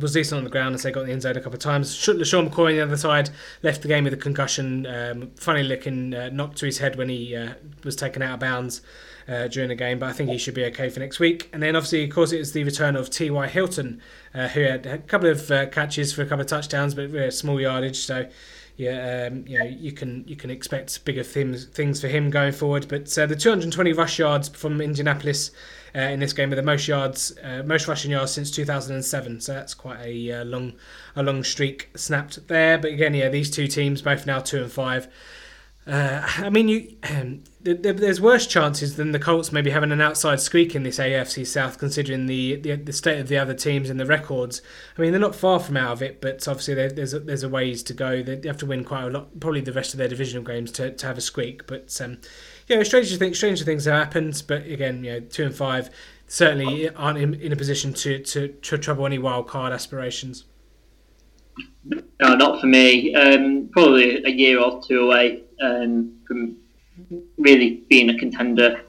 was 0.00 0.12
decent 0.12 0.38
on 0.38 0.44
the 0.44 0.50
ground 0.50 0.74
and 0.74 0.82
they 0.82 0.90
got 0.90 1.04
the 1.04 1.12
end 1.12 1.22
zone 1.22 1.36
a 1.36 1.40
couple 1.40 1.54
of 1.54 1.60
times. 1.60 1.94
LeSean 1.94 2.48
McCoy 2.48 2.70
on 2.70 2.76
the 2.76 2.80
other 2.80 2.96
side 2.96 3.30
left 3.62 3.82
the 3.82 3.88
game 3.88 4.04
with 4.04 4.14
a 4.14 4.16
concussion. 4.16 4.86
Um, 4.86 5.30
funny 5.36 5.62
looking 5.62 6.14
uh, 6.14 6.30
knock 6.32 6.54
to 6.56 6.66
his 6.66 6.78
head 6.78 6.96
when 6.96 7.08
he 7.08 7.36
uh, 7.36 7.54
was 7.84 7.94
taken 7.94 8.22
out 8.22 8.34
of 8.34 8.40
bounds 8.40 8.80
uh, 9.28 9.48
during 9.48 9.68
the 9.68 9.74
game, 9.74 9.98
but 9.98 10.08
I 10.08 10.12
think 10.12 10.30
he 10.30 10.38
should 10.38 10.54
be 10.54 10.64
okay 10.66 10.88
for 10.88 11.00
next 11.00 11.20
week. 11.20 11.48
And 11.52 11.62
then 11.62 11.76
obviously, 11.76 12.04
of 12.04 12.10
course, 12.10 12.32
it 12.32 12.38
was 12.38 12.52
the 12.52 12.64
return 12.64 12.96
of 12.96 13.10
T.Y. 13.10 13.46
Hilton, 13.48 14.00
uh, 14.34 14.48
who 14.48 14.62
had 14.62 14.86
a 14.86 14.98
couple 14.98 15.28
of 15.28 15.50
uh, 15.50 15.66
catches 15.66 16.12
for 16.12 16.22
a 16.22 16.26
couple 16.26 16.40
of 16.40 16.46
touchdowns, 16.46 16.94
but 16.94 17.08
very 17.10 17.30
small 17.30 17.60
yardage. 17.60 17.98
So 17.98 18.28
yeah, 18.76 19.28
um, 19.30 19.44
you 19.46 19.58
know, 19.58 19.64
you 19.64 19.92
can 19.92 20.24
you 20.26 20.36
can 20.36 20.50
expect 20.50 21.04
bigger 21.04 21.22
things 21.22 21.66
things 21.66 22.00
for 22.00 22.08
him 22.08 22.30
going 22.30 22.52
forward. 22.52 22.86
But 22.88 23.16
uh, 23.18 23.26
the 23.26 23.36
220 23.36 23.92
rush 23.92 24.18
yards 24.18 24.48
from 24.48 24.80
Indianapolis 24.80 25.50
uh, 25.94 26.00
in 26.00 26.20
this 26.20 26.32
game 26.32 26.52
are 26.52 26.56
the 26.56 26.62
most 26.62 26.88
yards, 26.88 27.36
uh, 27.42 27.62
most 27.64 27.86
rushing 27.86 28.10
yards 28.10 28.32
since 28.32 28.50
2007. 28.50 29.40
So 29.40 29.52
that's 29.52 29.74
quite 29.74 30.00
a 30.04 30.32
uh, 30.32 30.44
long 30.44 30.74
a 31.14 31.22
long 31.22 31.44
streak 31.44 31.90
snapped 31.96 32.48
there. 32.48 32.78
But 32.78 32.92
again, 32.92 33.14
yeah, 33.14 33.28
these 33.28 33.50
two 33.50 33.66
teams 33.66 34.02
both 34.02 34.26
now 34.26 34.40
two 34.40 34.62
and 34.62 34.72
five. 34.72 35.08
Uh, 35.84 36.24
I 36.38 36.48
mean, 36.48 36.68
you 36.68 36.96
um, 37.10 37.42
there's 37.60 38.20
worse 38.20 38.46
chances 38.46 38.96
than 38.96 39.12
the 39.12 39.18
Colts 39.18 39.52
maybe 39.52 39.70
having 39.70 39.92
an 39.92 40.00
outside 40.00 40.40
squeak 40.40 40.74
in 40.74 40.82
this 40.82 40.98
AFC 40.98 41.46
South, 41.46 41.78
considering 41.78 42.26
the, 42.26 42.56
the, 42.56 42.74
the 42.76 42.92
state 42.92 43.20
of 43.20 43.28
the 43.28 43.38
other 43.38 43.54
teams 43.54 43.90
and 43.90 44.00
the 44.00 44.06
records. 44.06 44.62
I 44.96 45.00
mean, 45.00 45.12
they're 45.12 45.20
not 45.20 45.34
far 45.34 45.60
from 45.60 45.76
out 45.76 45.92
of 45.92 46.02
it, 46.02 46.20
but 46.20 46.46
obviously 46.48 46.74
there's 46.74 47.14
a, 47.14 47.20
there's 47.20 47.42
a 47.42 47.48
ways 47.48 47.82
to 47.84 47.94
go. 47.94 48.22
They 48.22 48.46
have 48.48 48.58
to 48.58 48.66
win 48.66 48.84
quite 48.84 49.04
a 49.04 49.10
lot, 49.10 49.38
probably 49.38 49.60
the 49.60 49.72
rest 49.72 49.94
of 49.94 49.98
their 49.98 50.08
divisional 50.08 50.44
games 50.44 50.72
to, 50.72 50.90
to 50.90 51.06
have 51.06 51.18
a 51.18 51.20
squeak. 51.20 51.66
But 51.66 52.00
um, 52.00 52.18
you 52.72 52.78
know, 52.78 52.84
stranger 52.84 53.16
things 53.16 53.36
stranger 53.36 53.64
things 53.64 53.84
have 53.84 53.94
happened. 53.94 54.42
But 54.48 54.66
again, 54.66 55.04
you 55.04 55.12
know, 55.12 55.20
two 55.20 55.44
and 55.44 55.54
five 55.54 55.90
certainly 56.26 56.88
aren't 56.88 57.18
in, 57.18 57.34
in 57.34 57.52
a 57.52 57.56
position 57.56 57.92
to, 57.92 58.18
to, 58.20 58.48
to 58.48 58.78
trouble 58.78 59.04
any 59.04 59.18
wild 59.18 59.46
card 59.46 59.72
aspirations. 59.72 60.46
No, 61.84 62.34
not 62.34 62.60
for 62.60 62.66
me. 62.66 63.14
Um, 63.14 63.68
probably 63.72 64.24
a 64.24 64.30
year 64.30 64.58
or 64.58 64.82
two 64.82 65.04
away 65.04 65.42
um, 65.60 66.16
from 66.26 66.56
really 67.36 67.82
being 67.90 68.08
a 68.08 68.18
contender. 68.18 68.80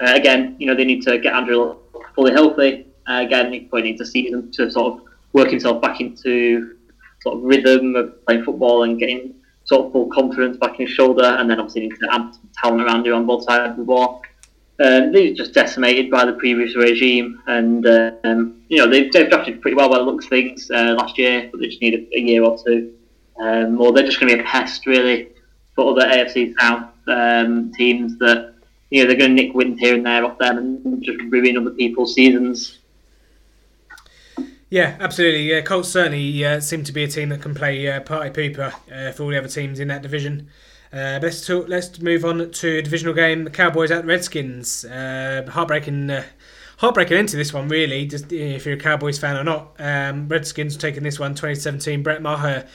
Uh, 0.00 0.14
again, 0.14 0.56
you 0.58 0.66
know, 0.66 0.74
they 0.74 0.86
need 0.86 1.02
to 1.02 1.18
get 1.18 1.34
Andrew 1.34 1.76
fully 2.14 2.32
healthy. 2.32 2.86
Uh, 3.06 3.20
again, 3.26 3.52
he 3.52 3.60
probably 3.60 3.90
needs 3.90 4.00
a 4.00 4.06
season 4.06 4.50
to 4.52 4.70
sort 4.70 4.94
of 4.94 5.06
work 5.34 5.50
himself 5.50 5.82
back 5.82 6.00
into 6.00 6.76
sort 7.20 7.36
of 7.36 7.42
rhythm 7.42 7.94
of 7.96 8.24
playing 8.24 8.44
football 8.44 8.84
and 8.84 8.98
getting 8.98 9.34
sort 9.68 9.86
of 9.86 9.92
full 9.92 10.06
confidence 10.06 10.56
back 10.56 10.80
in 10.80 10.86
his 10.86 10.94
shoulder, 10.94 11.24
and 11.24 11.48
then 11.48 11.60
obviously 11.60 11.82
need 11.82 11.96
to 12.00 12.08
add 12.10 12.32
talent 12.54 12.82
around 12.82 13.04
you 13.04 13.14
on 13.14 13.26
both 13.26 13.44
sides 13.44 13.72
of 13.72 13.76
the 13.76 13.84
ball. 13.84 14.22
Um, 14.80 15.12
they 15.12 15.28
were 15.28 15.34
just 15.34 15.52
decimated 15.52 16.10
by 16.10 16.24
the 16.24 16.32
previous 16.34 16.74
regime, 16.74 17.42
and 17.48 17.86
um, 18.24 18.62
you 18.68 18.78
know 18.78 18.88
they've, 18.88 19.12
they've 19.12 19.28
drafted 19.28 19.60
pretty 19.60 19.76
well 19.76 19.90
by 19.90 19.98
the 19.98 20.04
looks 20.04 20.24
of 20.24 20.30
things 20.30 20.70
uh, 20.70 20.94
last 20.96 21.18
year, 21.18 21.48
but 21.50 21.60
they 21.60 21.66
just 21.66 21.82
need 21.82 21.94
a, 21.94 22.16
a 22.16 22.20
year 22.20 22.42
or 22.44 22.56
two. 22.64 22.94
Um, 23.40 23.80
or 23.80 23.92
they're 23.92 24.06
just 24.06 24.18
going 24.18 24.30
to 24.30 24.36
be 24.36 24.42
a 24.42 24.44
pest 24.44 24.86
really 24.86 25.28
for 25.74 25.92
other 25.92 26.08
AFC 26.08 26.54
South 26.58 26.90
um, 27.06 27.70
teams 27.72 28.18
that 28.18 28.54
you 28.90 29.02
know 29.02 29.08
they're 29.08 29.18
going 29.18 29.36
to 29.36 29.42
nick 29.42 29.54
wins 29.54 29.78
here 29.78 29.94
and 29.94 30.06
there 30.06 30.24
off 30.24 30.38
them 30.38 30.58
and 30.58 31.02
just 31.02 31.20
ruin 31.28 31.58
other 31.58 31.70
people's 31.70 32.14
seasons. 32.14 32.77
Yeah, 34.70 34.96
absolutely. 35.00 35.50
Yeah, 35.50 35.62
Colts 35.62 35.88
certainly 35.88 36.44
uh, 36.44 36.60
seem 36.60 36.84
to 36.84 36.92
be 36.92 37.04
a 37.04 37.08
team 37.08 37.30
that 37.30 37.40
can 37.40 37.54
play 37.54 37.88
uh, 37.88 38.00
party 38.00 38.30
pooper 38.30 38.74
uh, 38.92 39.12
for 39.12 39.22
all 39.22 39.28
the 39.30 39.38
other 39.38 39.48
teams 39.48 39.80
in 39.80 39.88
that 39.88 40.02
division. 40.02 40.48
Uh, 40.92 41.18
let's 41.22 41.46
talk, 41.46 41.68
let's 41.68 42.00
move 42.00 42.24
on 42.24 42.50
to 42.50 42.78
a 42.78 42.82
divisional 42.82 43.14
game: 43.14 43.44
the 43.44 43.50
Cowboys 43.50 43.90
at 43.90 44.04
Redskins. 44.04 44.84
Uh, 44.84 45.46
heartbreaking, 45.50 46.10
uh, 46.10 46.24
heartbreaking 46.78 47.16
into 47.16 47.36
this 47.36 47.52
one, 47.52 47.68
really. 47.68 48.04
Just 48.06 48.30
if 48.30 48.66
you're 48.66 48.76
a 48.76 48.80
Cowboys 48.80 49.18
fan 49.18 49.36
or 49.36 49.44
not. 49.44 49.74
Um, 49.78 50.28
Redskins 50.28 50.76
taking 50.76 51.02
this 51.02 51.18
one, 51.18 51.34
2017. 51.34 52.02
Brett 52.02 52.20
Maher 52.20 52.66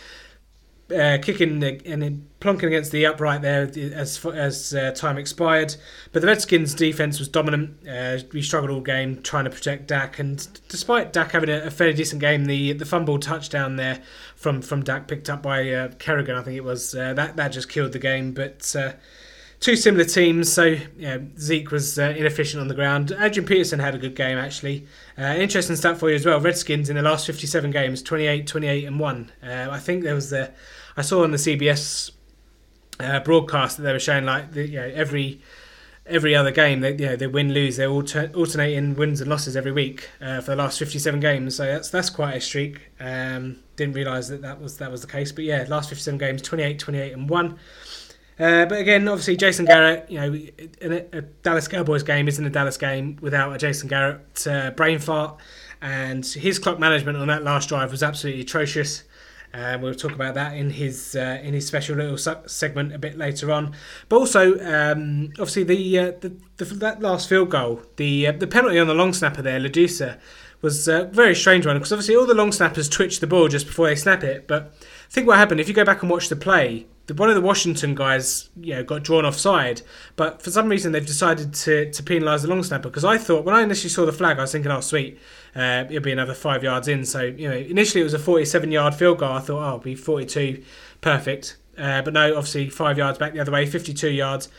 uh, 0.93 1.17
kicking 1.21 1.63
and 1.63 2.29
plunking 2.39 2.67
against 2.67 2.91
the 2.91 3.05
upright 3.05 3.41
there 3.41 3.71
as 3.93 4.23
as 4.25 4.73
uh, 4.73 4.91
time 4.91 5.17
expired. 5.17 5.75
But 6.11 6.21
the 6.21 6.27
Redskins' 6.27 6.73
defense 6.73 7.19
was 7.19 7.27
dominant. 7.27 7.87
Uh, 7.87 8.19
we 8.31 8.41
struggled 8.41 8.71
all 8.71 8.81
game 8.81 9.21
trying 9.21 9.45
to 9.45 9.49
protect 9.49 9.87
Dak, 9.87 10.19
and 10.19 10.47
despite 10.69 11.13
Dak 11.13 11.31
having 11.31 11.49
a, 11.49 11.63
a, 11.63 11.71
fairly 11.71 11.93
decent 11.93 12.21
game, 12.21 12.45
the 12.45 12.73
the 12.73 12.85
fumble 12.85 13.19
touchdown 13.19 13.75
there 13.75 14.01
from 14.35 14.61
from 14.61 14.83
Dak 14.83 15.07
picked 15.07 15.29
up 15.29 15.41
by 15.41 15.69
uh, 15.69 15.89
Kerrigan, 15.99 16.35
I 16.35 16.41
think 16.41 16.57
it 16.57 16.63
was 16.63 16.93
uh, 16.95 17.13
that 17.13 17.35
that 17.37 17.49
just 17.49 17.69
killed 17.69 17.93
the 17.93 17.99
game. 17.99 18.33
But 18.33 18.75
uh, 18.75 18.93
two 19.63 19.77
similar 19.77 20.03
teams, 20.03 20.51
so 20.51 20.75
yeah, 20.97 21.19
Zeke 21.39 21.71
was 21.71 21.97
uh, 21.97 22.13
inefficient 22.17 22.59
on 22.59 22.67
the 22.67 22.75
ground. 22.75 23.15
Adrian 23.17 23.47
Peterson 23.47 23.79
had 23.79 23.95
a 23.95 23.97
good 23.97 24.13
game 24.13 24.37
actually. 24.37 24.85
Uh, 25.17 25.35
interesting 25.37 25.77
stat 25.77 25.97
for 25.97 26.09
you 26.09 26.15
as 26.15 26.25
well. 26.25 26.39
Redskins 26.39 26.89
in 26.89 26.97
the 26.97 27.01
last 27.01 27.25
57 27.25 27.71
games, 27.71 28.01
28, 28.01 28.45
28 28.45 28.85
and 28.85 28.99
one. 28.99 29.31
Uh, 29.41 29.69
I 29.71 29.79
think 29.79 30.03
there 30.03 30.15
was 30.15 30.31
the 30.31 30.51
I 30.95 31.01
saw 31.01 31.23
on 31.23 31.31
the 31.31 31.37
CBS 31.37 32.11
uh, 32.99 33.19
broadcast 33.21 33.77
that 33.77 33.83
they 33.83 33.93
were 33.93 33.99
showing 33.99 34.25
like 34.25 34.51
the, 34.53 34.67
you 34.67 34.79
know, 34.79 34.91
every 34.93 35.41
every 36.05 36.35
other 36.35 36.51
game 36.51 36.81
they 36.81 36.91
you 36.91 37.05
know 37.05 37.15
they 37.15 37.27
win 37.27 37.53
lose 37.53 37.77
they're 37.77 37.89
alter- 37.89 38.29
alternating 38.35 38.93
wins 38.93 39.21
and 39.21 39.29
losses 39.29 39.55
every 39.55 39.71
week 39.71 40.09
uh, 40.19 40.41
for 40.41 40.51
the 40.51 40.57
last 40.57 40.77
57 40.77 41.19
games. 41.19 41.55
So 41.55 41.65
that's 41.65 41.89
that's 41.89 42.09
quite 42.09 42.35
a 42.35 42.41
streak. 42.41 42.91
Um, 42.99 43.59
didn't 43.75 43.95
realize 43.95 44.27
that 44.27 44.41
that 44.41 44.61
was 44.61 44.77
that 44.77 44.91
was 44.91 45.01
the 45.01 45.07
case. 45.07 45.31
But 45.31 45.45
yeah 45.45 45.65
last 45.67 45.89
57 45.89 46.17
games 46.17 46.41
28 46.41 46.79
28 46.79 47.13
and 47.13 47.29
1 47.29 47.59
uh, 48.39 48.65
but 48.65 48.79
again, 48.79 49.07
obviously, 49.07 49.37
Jason 49.37 49.65
Garrett, 49.65 50.09
you 50.09 50.19
know, 50.19 50.33
a, 50.81 51.17
a, 51.17 51.21
Dallas 51.21 51.67
Cowboys 51.67 52.01
game 52.01 52.27
isn't 52.27 52.43
a 52.43 52.49
Dallas 52.49 52.77
game 52.77 53.17
without 53.21 53.53
a 53.53 53.59
Jason 53.59 53.87
Garrett 53.87 54.47
uh, 54.47 54.71
brain 54.71 54.97
fart, 54.97 55.39
and 55.81 56.25
his 56.25 56.57
clock 56.57 56.79
management 56.79 57.17
on 57.17 57.27
that 57.27 57.43
last 57.43 57.69
drive 57.69 57.91
was 57.91 58.01
absolutely 58.01 58.41
atrocious. 58.41 59.03
Uh, 59.53 59.77
we'll 59.79 59.93
talk 59.93 60.13
about 60.13 60.33
that 60.33 60.57
in 60.57 60.71
his 60.71 61.15
uh, 61.15 61.39
in 61.43 61.53
his 61.53 61.67
special 61.67 61.95
little 61.95 62.17
segment 62.47 62.93
a 62.93 62.97
bit 62.97 63.17
later 63.17 63.51
on. 63.51 63.75
But 64.09 64.17
also, 64.17 64.59
um, 64.59 65.29
obviously, 65.33 65.63
the, 65.63 65.99
uh, 65.99 66.11
the, 66.21 66.35
the, 66.57 66.65
that 66.65 67.01
last 67.01 67.29
field 67.29 67.51
goal, 67.51 67.83
the 67.97 68.27
uh, 68.27 68.31
the 68.31 68.47
penalty 68.47 68.79
on 68.79 68.87
the 68.87 68.95
long 68.95 69.13
snapper 69.13 69.43
there, 69.43 69.59
Ladouceur, 69.59 70.17
was 70.61 70.87
a 70.87 71.05
very 71.05 71.35
strange 71.35 71.67
one 71.67 71.77
because 71.77 71.91
obviously 71.91 72.15
all 72.15 72.25
the 72.25 72.33
long 72.33 72.51
snappers 72.51 72.89
twitch 72.89 73.19
the 73.19 73.27
ball 73.27 73.47
just 73.47 73.67
before 73.67 73.87
they 73.87 73.95
snap 73.95 74.23
it. 74.23 74.47
But 74.47 74.73
I 74.81 75.11
think 75.11 75.27
what 75.27 75.37
happened 75.37 75.59
if 75.59 75.67
you 75.67 75.75
go 75.75 75.85
back 75.85 76.01
and 76.01 76.09
watch 76.09 76.29
the 76.29 76.35
play. 76.35 76.87
The, 77.05 77.13
one 77.13 77.27
of 77.27 77.35
the 77.35 77.41
Washington 77.41 77.95
guys, 77.95 78.49
you 78.55 78.75
know, 78.75 78.83
got 78.85 79.03
drawn 79.03 79.25
offside, 79.25 79.81
but 80.15 80.41
for 80.41 80.51
some 80.51 80.69
reason 80.69 80.93
they've 80.93 81.05
decided 81.05 81.53
to, 81.53 81.91
to 81.91 82.01
penalise 82.01 82.43
the 82.43 82.47
long 82.47 82.63
snapper. 82.63 82.87
Because 82.87 83.03
I 83.03 83.17
thought 83.17 83.43
when 83.43 83.53
I 83.53 83.61
initially 83.61 83.89
saw 83.89 84.05
the 84.05 84.13
flag, 84.13 84.37
I 84.37 84.43
was 84.43 84.53
thinking, 84.53 84.71
"Oh, 84.71 84.79
sweet, 84.79 85.19
uh, 85.55 85.85
it'll 85.89 86.01
be 86.01 86.11
another 86.11 86.33
five 86.33 86.63
yards 86.63 86.87
in." 86.87 87.05
So 87.05 87.21
you 87.23 87.49
know, 87.49 87.55
initially 87.55 88.01
it 88.01 88.05
was 88.05 88.13
a 88.13 88.19
47-yard 88.19 88.95
field 88.95 89.19
goal. 89.19 89.33
I 89.33 89.39
thought, 89.39 89.63
"Oh, 89.63 89.67
it'll 89.67 89.79
be 89.79 89.95
42, 89.95 90.63
perfect." 91.01 91.57
Uh, 91.77 92.01
but 92.01 92.13
no, 92.13 92.35
obviously 92.35 92.69
five 92.69 92.97
yards 92.97 93.17
back 93.17 93.33
the 93.33 93.39
other 93.39 93.51
way, 93.51 93.65
52 93.65 94.09
yards 94.09 94.49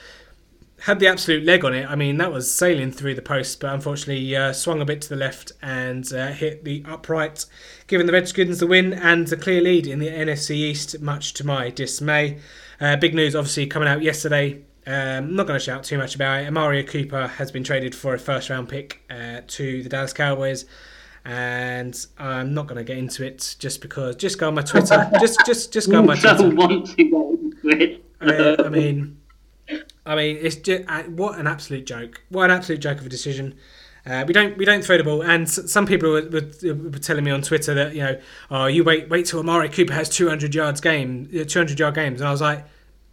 had 0.84 0.98
the 0.98 1.06
absolute 1.06 1.44
leg 1.44 1.64
on 1.64 1.72
it. 1.72 1.88
I 1.88 1.94
mean, 1.94 2.18
that 2.18 2.30
was 2.30 2.52
sailing 2.52 2.92
through 2.92 3.14
the 3.14 3.22
post, 3.22 3.58
but 3.60 3.72
unfortunately 3.72 4.36
uh, 4.36 4.52
swung 4.52 4.82
a 4.82 4.84
bit 4.84 5.00
to 5.02 5.08
the 5.08 5.16
left 5.16 5.52
and 5.62 6.10
uh, 6.12 6.28
hit 6.28 6.64
the 6.64 6.84
upright, 6.86 7.46
giving 7.86 8.06
the 8.06 8.12
Redskins 8.12 8.58
the 8.58 8.66
win 8.66 8.92
and 8.92 9.32
a 9.32 9.36
clear 9.36 9.62
lead 9.62 9.86
in 9.86 9.98
the 9.98 10.08
NFC 10.08 10.50
East, 10.56 11.00
much 11.00 11.32
to 11.34 11.46
my 11.46 11.70
dismay. 11.70 12.38
Uh, 12.80 12.96
big 12.96 13.14
news, 13.14 13.34
obviously, 13.34 13.66
coming 13.66 13.88
out 13.88 14.02
yesterday. 14.02 14.62
Um, 14.86 15.34
not 15.34 15.46
going 15.46 15.58
to 15.58 15.64
shout 15.64 15.84
too 15.84 15.96
much 15.96 16.14
about 16.14 16.42
it. 16.42 16.48
Amari 16.48 16.84
Cooper 16.84 17.28
has 17.28 17.50
been 17.50 17.64
traded 17.64 17.94
for 17.94 18.12
a 18.12 18.18
first 18.18 18.50
round 18.50 18.68
pick 18.68 19.00
uh, 19.08 19.40
to 19.46 19.82
the 19.82 19.88
Dallas 19.88 20.12
Cowboys. 20.12 20.66
And 21.24 22.06
I'm 22.18 22.52
not 22.52 22.66
going 22.66 22.76
to 22.76 22.84
get 22.84 22.98
into 22.98 23.24
it 23.24 23.56
just 23.58 23.80
because. 23.80 24.16
Just 24.16 24.38
go 24.38 24.48
on 24.48 24.54
my 24.54 24.62
Twitter. 24.62 25.10
just, 25.20 25.40
just, 25.46 25.72
just 25.72 25.90
go 25.90 25.98
on 25.98 26.06
my 26.06 26.16
Twitter. 26.16 26.50
want 26.50 26.86
to 26.86 26.96
get 26.96 27.12
into 27.12 28.02
it. 28.20 28.60
I 28.60 28.68
mean, 28.68 29.18
I 30.06 30.14
mean, 30.14 30.38
it's 30.40 30.56
just 30.56 30.84
uh, 30.88 31.02
what 31.04 31.38
an 31.38 31.46
absolute 31.46 31.86
joke! 31.86 32.22
What 32.28 32.44
an 32.44 32.56
absolute 32.56 32.78
joke 32.78 32.98
of 32.98 33.06
a 33.06 33.08
decision. 33.08 33.54
Uh, 34.06 34.24
we 34.26 34.34
don't 34.34 34.56
we 34.58 34.64
don't 34.64 34.84
throw 34.84 34.98
the 34.98 35.04
ball, 35.04 35.22
and 35.22 35.48
some 35.48 35.86
people 35.86 36.10
were, 36.10 36.28
were, 36.28 36.74
were, 36.74 36.98
telling 36.98 37.24
me 37.24 37.30
on 37.30 37.40
Twitter 37.40 37.72
that 37.72 37.94
you 37.94 38.02
know, 38.02 38.20
oh, 38.50 38.66
you 38.66 38.84
wait 38.84 39.08
wait 39.08 39.24
till 39.24 39.40
Amari 39.40 39.70
Cooper 39.70 39.94
has 39.94 40.10
200 40.10 40.54
yards 40.54 40.80
game, 40.80 41.26
200 41.26 41.78
yard 41.78 41.94
games, 41.94 42.20
and 42.20 42.28
I 42.28 42.30
was 42.30 42.42
like, 42.42 42.66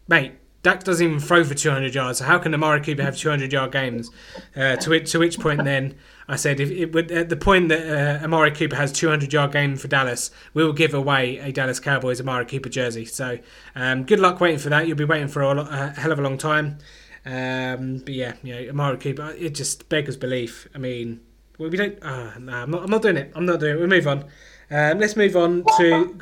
mate, 0.09 0.33
Dak 0.63 0.83
doesn't 0.83 1.05
even 1.05 1.19
throw 1.19 1.43
for 1.43 1.55
200 1.55 1.95
yards. 1.95 2.19
So 2.19 2.25
how 2.25 2.37
can 2.37 2.53
Amari 2.53 2.81
Cooper 2.81 3.01
have 3.01 3.17
200 3.17 3.51
yard 3.51 3.71
games? 3.71 4.11
Uh, 4.55 4.75
to 4.75 4.89
which 4.91 5.11
to 5.11 5.19
which 5.19 5.39
point 5.39 5.63
then 5.63 5.95
I 6.27 6.35
said 6.35 6.59
if 6.59 6.69
it 6.69 6.93
would 6.93 7.11
at 7.11 7.29
the 7.29 7.35
point 7.35 7.69
that 7.69 8.21
uh, 8.21 8.23
Amari 8.23 8.51
Cooper 8.51 8.75
has 8.75 8.91
200 8.91 9.33
yard 9.33 9.51
game 9.51 9.75
for 9.75 9.87
Dallas, 9.87 10.29
we 10.53 10.63
will 10.63 10.73
give 10.73 10.93
away 10.93 11.39
a 11.39 11.51
Dallas 11.51 11.79
Cowboys 11.79 12.21
Amari 12.21 12.45
Cooper 12.45 12.69
jersey. 12.69 13.05
So 13.05 13.39
um, 13.75 14.03
good 14.03 14.19
luck 14.19 14.39
waiting 14.39 14.59
for 14.59 14.69
that. 14.69 14.87
You'll 14.87 14.97
be 14.97 15.05
waiting 15.05 15.27
for 15.27 15.41
a, 15.41 15.57
a 15.57 15.93
hell 15.99 16.11
of 16.11 16.19
a 16.19 16.21
long 16.21 16.37
time. 16.37 16.77
Um, 17.25 17.97
but 17.99 18.13
yeah, 18.13 18.33
you 18.43 18.53
know 18.53 18.69
Amari 18.69 18.97
Cooper, 18.97 19.33
it 19.37 19.55
just 19.55 19.89
beggars 19.89 20.17
belief. 20.17 20.67
I 20.75 20.77
mean, 20.77 21.21
we 21.57 21.69
don't. 21.69 22.01
Uh, 22.03 22.37
nah, 22.39 22.63
I'm 22.63 22.71
not. 22.71 22.83
I'm 22.83 22.89
not 22.89 23.01
doing 23.01 23.17
it. 23.17 23.31
I'm 23.35 23.45
not 23.45 23.59
doing 23.59 23.75
it. 23.75 23.79
We'll 23.79 23.87
move 23.87 24.07
on. 24.07 24.25
Um, 24.69 24.99
let's 24.99 25.15
move 25.15 25.35
on 25.35 25.63
to 25.77 26.15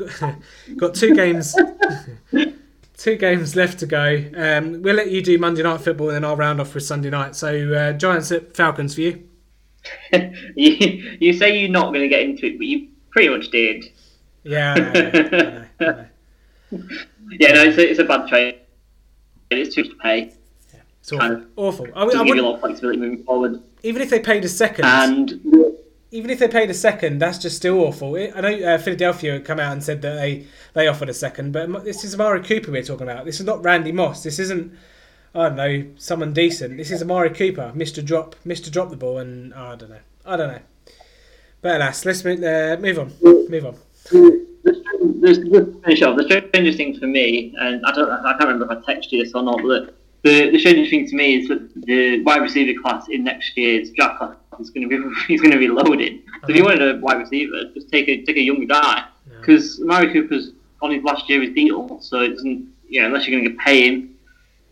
got 0.78 0.96
two 0.96 1.14
games. 1.14 1.56
two 3.00 3.16
games 3.16 3.56
left 3.56 3.80
to 3.80 3.86
go. 3.88 4.24
Um, 4.36 4.82
we'll 4.84 4.96
let 4.96 5.10
you 5.10 5.24
do 5.24 5.38
Monday 5.40 5.64
night 5.64 5.82
football, 5.82 6.10
and 6.10 6.18
then 6.18 6.26
I'll 6.26 6.36
round 6.36 6.62
off 6.62 6.76
with 6.76 6.84
Sunday 6.84 7.10
night. 7.10 7.36
So 7.36 7.74
uh, 7.74 7.94
Giants 7.94 8.32
at 8.32 8.56
Falcons 8.56 8.94
for 8.94 9.02
you. 9.02 9.28
you, 10.14 11.18
you 11.20 11.34
say 11.34 11.58
you're 11.60 11.72
not 11.72 11.88
going 11.94 12.02
to 12.02 12.10
get 12.10 12.22
into 12.22 12.46
it, 12.46 12.58
but 12.58 12.68
you 12.68 12.90
pretty 13.10 13.30
much 13.30 13.50
did. 13.50 13.86
Yeah. 14.44 14.74
I 14.74 14.80
know, 14.80 14.92
I 14.92 15.30
know, 15.30 15.66
I 15.80 15.86
know. 15.86 16.06
Yeah, 17.32 17.54
no, 17.54 17.64
it's 17.64 17.78
a, 17.78 17.90
it's 17.92 18.00
a 18.00 18.04
bad 18.06 18.28
trade. 18.28 18.60
It's 19.52 19.76
too 19.76 19.84
much 19.84 19.92
to 19.92 19.98
pay. 19.98 20.34
It's 21.00 21.12
awful. 21.12 21.20
Kind 21.20 21.34
of. 21.34 21.48
awful. 21.56 21.88
I, 21.96 22.04
I 22.06 22.24
give 22.26 22.36
you 22.36 22.42
a 22.42 22.46
lot 22.46 22.56
of 22.56 22.60
flexibility 22.62 23.00
moving 23.00 23.24
forward. 23.24 23.62
even 23.84 24.02
if 24.02 24.10
they 24.10 24.20
paid 24.20 24.44
a 24.46 24.50
second, 24.50 24.86
And 24.86 25.69
even 26.12 26.30
if 26.32 26.40
they 26.40 26.48
paid 26.48 26.70
a 26.70 26.74
second, 26.74 27.20
that's 27.20 27.38
just 27.38 27.58
still 27.58 27.80
awful. 27.80 28.16
I 28.16 28.42
know 28.42 28.50
uh, 28.50 28.78
Philadelphia 28.80 29.34
had 29.34 29.46
come 29.46 29.60
out 29.60 29.74
and 29.74 29.84
said 29.84 30.02
that 30.02 30.16
they, 30.16 30.48
they 30.74 30.88
offered 30.88 31.10
a 31.10 31.14
second, 31.14 31.52
but 31.52 31.84
this 31.84 32.04
is 32.04 32.16
Amari 32.16 32.42
Cooper 32.42 32.72
we're 32.72 32.84
talking 32.84 33.08
about. 33.08 33.26
This 33.26 33.40
is 33.40 33.46
not 33.46 33.64
Randy 33.64 33.92
Moss. 33.92 34.24
This 34.24 34.40
isn't, 34.40 34.74
I 35.36 35.50
don't 35.50 35.56
know, 35.56 35.86
someone 35.98 36.34
decent. 36.34 36.78
This 36.78 36.90
is 36.90 37.04
Amari 37.04 37.30
Cooper, 37.30 37.74
Mr. 37.76 38.04
Drop, 38.04 38.36
Mr. 38.46 38.72
Drop 38.72 38.90
the 38.90 38.96
ball, 38.96 39.20
and 39.20 39.54
oh, 39.56 39.66
I 39.68 39.76
don't 39.76 39.90
know. 39.90 40.00
I 40.26 40.36
don't 40.36 40.52
know. 40.52 40.62
But 41.62 41.76
alas, 41.76 42.06
let's 42.06 42.24
move, 42.24 42.44
uh, 42.44 42.78
move 42.80 43.00
on. 43.00 43.14
Move 43.22 43.66
on. 43.66 43.76
the, 45.22 45.82
finish. 45.84 46.00
The 46.00 46.44
strangest 46.50 46.78
thing 46.78 46.98
for 46.98 47.06
me, 47.06 47.54
and 47.60 47.86
I 47.86 47.92
don't, 47.92 48.10
I 48.10 48.32
can't 48.32 48.50
remember 48.50 48.74
if 48.74 48.84
I 48.88 48.94
texted 48.94 49.12
you 49.12 49.24
this 49.24 49.34
or 49.36 49.44
not, 49.44 49.62
but 49.62 49.96
the, 50.24 50.50
the 50.50 50.58
strangest 50.58 50.90
thing 50.90 51.08
to 51.08 51.16
me 51.16 51.42
is 51.42 51.50
that 51.50 51.70
the 51.86 52.24
wide 52.24 52.42
receiver 52.42 52.80
class 52.82 53.08
in 53.10 53.26
next 53.26 53.56
year's 53.56 53.92
draft 53.92 54.18
class 54.18 54.36
is 54.60 54.70
going 54.70 54.90
to 54.90 55.16
be 55.28 55.34
is 55.34 55.42
going 55.42 55.52
to 55.52 55.58
be 55.58 55.68
loaded. 55.68 56.22
So 56.44 56.50
if 56.50 56.56
you 56.56 56.64
wanted 56.64 56.96
a 56.96 57.00
wide 57.00 57.18
receiver, 57.18 57.72
just 57.74 57.90
take 57.90 58.08
a 58.08 58.24
take 58.24 58.38
a 58.38 58.42
younger 58.42 58.66
guy 58.66 59.06
because 59.40 59.80
Amari 59.82 60.12
Cooper's 60.12 60.52
on 60.82 60.92
his 60.92 61.04
last 61.04 61.30
year 61.30 61.44
of 61.44 61.54
deal, 61.56 62.00
so 62.02 62.22
it 62.22 62.30
doesn't, 62.30 62.68
you 62.88 63.02
know, 63.02 63.08
unless 63.08 63.28
you're 63.28 63.40
going 63.40 63.52
to 63.52 63.64
pay 63.64 63.88
him. 63.88 64.16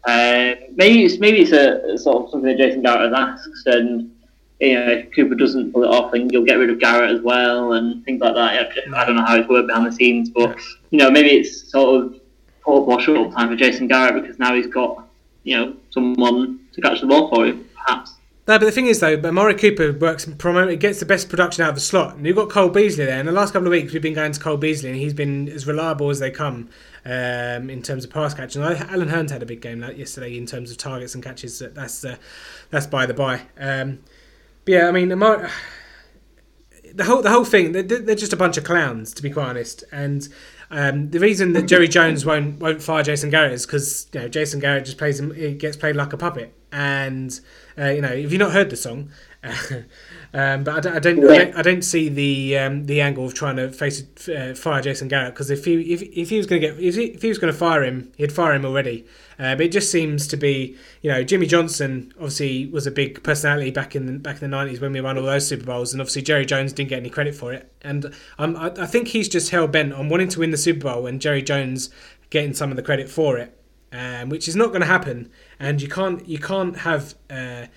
Uh, 0.06 0.56
maybe 0.76 1.04
it's 1.04 1.20
maybe 1.20 1.40
it's 1.42 1.52
a, 1.52 1.98
sort 1.98 2.24
of 2.24 2.32
something 2.32 2.50
that 2.50 2.58
Jason 2.58 2.82
Garrett 2.82 3.12
has 3.12 3.14
asked, 3.14 3.68
and 3.68 4.12
you 4.60 4.74
know, 4.74 4.92
if 4.92 5.14
Cooper 5.14 5.36
doesn't 5.36 5.74
pull 5.74 5.84
it 5.84 5.90
off, 5.90 6.12
then 6.12 6.30
you'll 6.30 6.46
get 6.46 6.56
rid 6.56 6.70
of 6.70 6.80
Garrett 6.80 7.12
as 7.12 7.22
well, 7.22 7.74
and 7.74 8.04
things 8.06 8.22
like 8.22 8.36
that. 8.36 8.72
I 8.96 9.06
don't 9.06 9.16
know 9.16 9.26
how 9.26 9.36
it's 9.36 9.50
worked 9.50 9.68
behind 9.68 9.86
the 9.86 9.92
scenes, 9.92 10.30
but 10.30 10.58
you 10.92 11.00
know, 11.00 11.12
maybe 11.12 11.30
it's 11.32 11.70
sort 11.70 12.06
of 12.06 12.22
port 12.62 12.88
wash 12.88 13.10
up 13.10 13.34
time 13.34 13.50
for 13.50 13.56
Jason 13.56 13.88
Garrett 13.88 14.22
because 14.22 14.40
now 14.40 14.54
he's 14.56 14.68
got 14.68 15.06
you 15.44 15.58
know 15.58 15.76
someone 15.92 16.60
to 16.74 16.82
catch 16.82 17.02
the 17.02 17.08
ball 17.08 17.30
for 17.30 17.46
him, 17.46 17.68
perhaps. 17.76 18.14
No, 18.48 18.58
but 18.58 18.66
the 18.66 18.72
thing 18.72 18.88
is 18.88 19.02
though, 19.02 19.20
Amari 19.22 19.56
Cooper 19.56 19.92
works 19.92 20.26
promote 20.38 20.80
gets 20.80 21.02
the 21.02 21.06
best 21.06 21.28
production 21.28 21.64
out 21.64 21.70
of 21.70 21.76
the 21.76 21.82
slot. 21.82 22.16
And 22.16 22.26
you've 22.26 22.38
got 22.38 22.50
Cole 22.50 22.70
Beasley 22.70 23.04
there. 23.04 23.20
And 23.20 23.28
the 23.28 23.34
last 23.34 23.52
couple 23.52 23.68
of 23.68 23.72
weeks 23.72 23.92
we've 23.92 24.02
been 24.02 24.14
going 24.14 24.32
to 24.32 24.40
Cole 24.40 24.56
Beasley, 24.56 24.90
and 24.90 24.98
he's 24.98 25.14
been 25.14 25.50
as 25.50 25.68
reliable 25.68 26.10
as 26.10 26.20
they 26.20 26.32
come 26.32 26.70
um, 27.04 27.70
in 27.70 27.82
terms 27.82 28.06
of 28.06 28.10
pass 28.10 28.34
catching. 28.34 28.62
Allen 28.62 29.10
Hurns 29.10 29.32
had 29.32 29.44
a 29.44 29.46
big 29.46 29.60
game 29.60 29.84
yesterday 29.96 30.38
in 30.38 30.46
terms 30.46 30.72
of 30.72 30.78
targets 30.78 31.14
and 31.14 31.22
catches. 31.22 31.60
That's 31.60 32.06
uh, 32.06 32.16
that's 32.70 32.88
by 32.88 33.06
the 33.06 33.14
by. 33.14 33.42
Um, 33.60 34.00
but 34.64 34.72
yeah, 34.72 34.88
I 34.88 34.92
mean, 34.92 35.12
Amari, 35.12 35.50
the 36.94 37.04
whole 37.04 37.22
the 37.22 37.32
whole 37.32 37.44
thing 37.44 37.74
they're, 37.74 37.84
they're 37.84 38.16
just 38.16 38.32
a 38.32 38.38
bunch 38.38 38.56
of 38.56 38.64
clowns 38.64 39.14
to 39.16 39.22
be 39.22 39.30
quite 39.30 39.50
honest. 39.50 39.84
And 39.92 40.30
um, 40.70 41.10
the 41.12 41.20
reason 41.20 41.54
that 41.54 41.64
Jerry 41.64 41.88
Jones 41.88 42.26
won't 42.26 42.60
won't 42.60 42.82
fire 42.82 43.04
Jason 43.04 43.30
Garrett 43.30 43.54
is 43.54 43.66
because 43.66 44.08
you 44.14 44.22
know 44.22 44.28
Jason 44.28 44.60
Garrett 44.60 44.86
just 44.86 44.98
plays 44.98 45.20
him. 45.20 45.34
He 45.34 45.54
gets 45.54 45.78
played 45.78 45.96
like 45.96 46.14
a 46.14 46.18
puppet. 46.18 46.54
And 46.72 47.40
uh, 47.78 47.90
you 47.90 48.02
know, 48.02 48.12
if 48.12 48.32
you've 48.32 48.40
not 48.40 48.52
heard 48.52 48.70
the 48.70 48.76
song, 48.76 49.10
um, 50.34 50.64
but 50.64 50.76
I 50.76 50.80
don't, 50.80 50.96
I 50.96 51.00
don't, 51.00 51.30
I 51.30 51.38
don't, 51.38 51.56
I 51.58 51.62
don't 51.62 51.82
see 51.84 52.10
the 52.10 52.58
um, 52.58 52.86
the 52.86 53.02
angle 53.02 53.26
of 53.26 53.34
trying 53.34 53.58
to 53.58 53.72
face 53.72 54.04
uh, 54.28 54.54
fire 54.56 54.82
Jason 54.82 55.08
Garrett 55.08 55.34
because 55.34 55.50
if 55.52 55.66
he 55.66 55.94
if, 55.94 56.02
if 56.02 56.30
he 56.30 56.38
was 56.38 56.48
going 56.48 56.62
to 56.62 56.68
get 56.68 56.80
if 56.80 56.96
he, 56.96 57.06
if 57.06 57.22
he 57.22 57.30
was 57.30 57.38
going 57.38 57.54
to 57.54 57.58
fire 57.58 57.84
him, 57.84 58.12
he'd 58.18 58.32
fire 58.32 58.54
him 58.54 58.66
already. 58.66 59.06
Uh, 59.40 59.56
but 59.56 59.68
it 59.68 59.72
just 59.72 59.92
seems 59.92 60.26
to 60.28 60.36
be, 60.36 60.76
you 61.04 61.12
know, 61.12 61.24
Jimmy 61.24 61.46
Johnson 61.46 62.12
obviously 62.16 62.66
was 62.66 62.88
a 62.88 62.92
big 62.92 63.22
personality 63.22 63.70
back 63.70 63.96
in 63.96 64.08
the, 64.08 64.14
back 64.14 64.42
in 64.42 64.42
the 64.42 64.48
nineties 64.48 64.82
when 64.82 64.92
we 64.92 65.00
won 65.00 65.18
all 65.18 65.26
those 65.26 65.48
Super 65.48 65.66
Bowls, 65.66 65.94
and 65.94 66.02
obviously 66.02 66.24
Jerry 66.24 66.46
Jones 66.46 66.74
didn't 66.74 66.90
get 66.90 66.98
any 66.98 67.12
credit 67.12 67.36
for 67.36 67.54
it. 67.54 67.72
And 67.84 68.14
um, 68.40 68.56
I, 68.56 68.72
I 68.80 68.86
think 68.88 69.10
he's 69.10 69.30
just 69.30 69.52
hell 69.52 69.68
bent 69.68 69.94
on 69.94 70.10
wanting 70.10 70.30
to 70.30 70.40
win 70.40 70.50
the 70.50 70.58
Super 70.58 70.92
Bowl 70.92 71.06
and 71.06 71.22
Jerry 71.22 71.44
Jones 71.44 71.92
getting 72.32 72.56
some 72.56 72.72
of 72.72 72.76
the 72.76 72.84
credit 72.84 73.08
for 73.10 73.38
it, 73.38 73.56
um, 73.92 74.30
which 74.30 74.48
is 74.48 74.56
not 74.56 74.70
going 74.70 74.82
to 74.82 74.88
happen. 74.88 75.30
And 75.60 75.82
you 75.82 75.88
can't 75.88 76.28
you 76.28 76.40
can't 76.40 76.78
have. 76.80 77.14
Uh, 77.30 77.68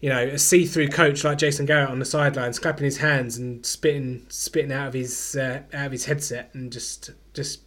you 0.00 0.08
know, 0.08 0.22
a 0.22 0.38
see-through 0.38 0.88
coach 0.88 1.24
like 1.24 1.38
Jason 1.38 1.66
Garrett 1.66 1.90
on 1.90 1.98
the 1.98 2.04
sidelines, 2.04 2.58
clapping 2.58 2.84
his 2.84 2.98
hands 2.98 3.36
and 3.36 3.64
spitting, 3.64 4.24
spitting 4.28 4.72
out 4.72 4.88
of 4.88 4.94
his 4.94 5.36
uh, 5.36 5.62
out 5.74 5.86
of 5.86 5.92
his 5.92 6.06
headset, 6.06 6.50
and 6.54 6.72
just, 6.72 7.10
just, 7.34 7.60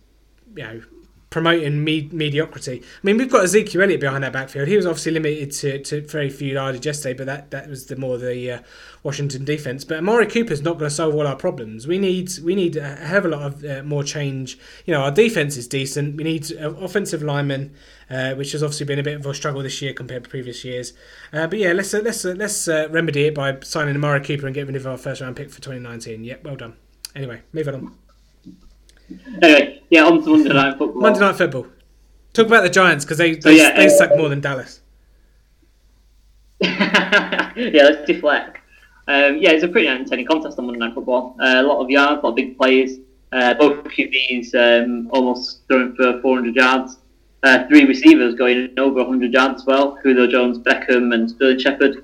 you 0.55 0.63
know, 0.63 0.81
promoting 1.33 1.83
me- 1.83 2.09
mediocrity. 2.11 2.79
I 2.83 2.99
mean, 3.01 3.17
we've 3.17 3.29
got 3.29 3.43
Ezekiel 3.43 3.81
Elliott 3.81 3.99
behind 3.99 4.23
that 4.23 4.31
backfield. 4.31 4.67
He 4.67 4.77
was 4.77 4.85
obviously 4.85 5.13
limited 5.13 5.51
to, 5.51 5.79
to 5.79 6.01
very 6.01 6.29
few 6.29 6.53
yardage 6.53 6.85
yesterday, 6.85 7.17
but 7.17 7.25
that, 7.25 7.49
that 7.49 7.67
was 7.67 7.87
the 7.87 7.95
more 7.95 8.19
the 8.19 8.51
uh, 8.51 8.59
Washington 9.01 9.43
defense. 9.43 9.83
But 9.83 9.97
Amari 9.97 10.27
Cooper's 10.27 10.61
not 10.61 10.73
going 10.73 10.89
to 10.89 10.95
solve 10.95 11.15
all 11.15 11.25
our 11.25 11.35
problems. 11.35 11.87
We 11.87 11.97
need 11.97 12.29
we 12.43 12.53
need 12.53 12.75
a 12.75 12.97
hell 12.97 13.17
of 13.17 13.25
a 13.25 13.27
lot 13.29 13.41
of 13.41 13.65
uh, 13.65 13.81
more 13.81 14.03
change. 14.03 14.59
You 14.85 14.93
know, 14.93 15.01
our 15.01 15.09
defense 15.09 15.57
is 15.57 15.67
decent. 15.67 16.17
We 16.17 16.23
need 16.23 16.55
uh, 16.55 16.69
offensive 16.75 17.23
linemen. 17.23 17.73
Uh, 18.09 18.35
which 18.35 18.51
has 18.51 18.61
obviously 18.61 18.85
been 18.85 18.99
a 18.99 19.03
bit 19.03 19.15
of 19.15 19.25
a 19.25 19.33
struggle 19.33 19.63
this 19.63 19.81
year 19.81 19.91
compared 19.91 20.25
to 20.25 20.29
previous 20.29 20.63
years. 20.63 20.93
Uh, 21.31 21.47
but 21.47 21.57
yeah, 21.57 21.71
let's 21.71 21.91
uh, 21.95 22.01
let's 22.03 22.23
let's 22.25 22.67
remedy 22.67 23.25
it 23.25 23.33
by 23.33 23.57
signing 23.61 23.95
Amari 23.95 24.21
Cooper 24.21 24.45
and 24.45 24.53
getting 24.53 24.73
rid 24.73 24.75
of 24.75 24.85
our 24.85 24.97
first 24.97 25.21
round 25.21 25.35
pick 25.35 25.49
for 25.49 25.61
2019. 25.61 26.23
Yep, 26.23 26.43
well 26.43 26.55
done. 26.55 26.75
Anyway, 27.15 27.41
moving 27.53 27.73
on. 27.73 28.02
Anyway, 29.41 29.81
yeah, 29.89 30.05
on 30.05 30.23
to 30.23 30.29
Monday 30.29 30.53
Night 30.53 30.77
Football. 30.77 31.01
Monday 31.01 31.19
Night 31.19 31.35
Football. 31.35 31.67
Talk 32.33 32.47
about 32.47 32.63
the 32.63 32.69
Giants 32.69 33.05
because 33.05 33.17
they 33.17 33.39
So, 33.39 33.49
they, 33.49 33.57
yeah, 33.57 33.75
they 33.75 33.85
uh, 33.85 33.89
suck 33.89 34.15
more 34.17 34.29
than 34.29 34.41
Dallas. 34.41 34.81
yeah, 36.61 37.51
let's 37.55 38.05
deflect. 38.07 38.57
Um, 39.07 39.37
yeah, 39.37 39.51
it's 39.51 39.63
a 39.63 39.67
pretty 39.67 39.87
entertaining 39.87 40.25
contest 40.25 40.57
on 40.57 40.65
Monday 40.65 40.79
Night 40.79 40.93
Football. 40.93 41.35
Uh, 41.39 41.61
a 41.61 41.63
lot 41.63 41.81
of 41.83 41.89
yards, 41.89 42.21
a 42.21 42.25
lot 42.25 42.29
of 42.31 42.35
big 42.35 42.57
plays. 42.57 42.99
Uh, 43.31 43.53
both 43.55 43.83
QBs 43.85 44.53
um, 44.55 45.09
almost 45.11 45.61
throwing 45.67 45.95
for 45.95 46.21
400 46.21 46.55
yards. 46.55 46.97
Uh, 47.41 47.67
three 47.67 47.83
receivers 47.83 48.35
going 48.35 48.73
over 48.77 49.03
100 49.03 49.33
yards 49.33 49.61
as 49.61 49.65
well. 49.65 49.97
Julio 50.01 50.27
Jones, 50.27 50.57
Beckham, 50.59 51.13
and 51.13 51.29
Sterling 51.29 51.59
Shepard. 51.59 51.97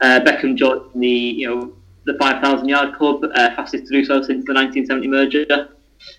Uh, 0.00 0.20
Beckham 0.20 0.54
joined 0.54 0.82
the 0.94 1.08
you 1.08 1.48
know 1.48 1.72
the 2.04 2.14
5,000 2.18 2.68
yard 2.68 2.94
club, 2.96 3.24
uh, 3.24 3.54
fastest 3.56 3.86
to 3.86 3.92
do 3.92 4.04
so 4.04 4.20
since 4.20 4.44
the 4.44 4.52
1970 4.52 5.08
merger. 5.08 5.68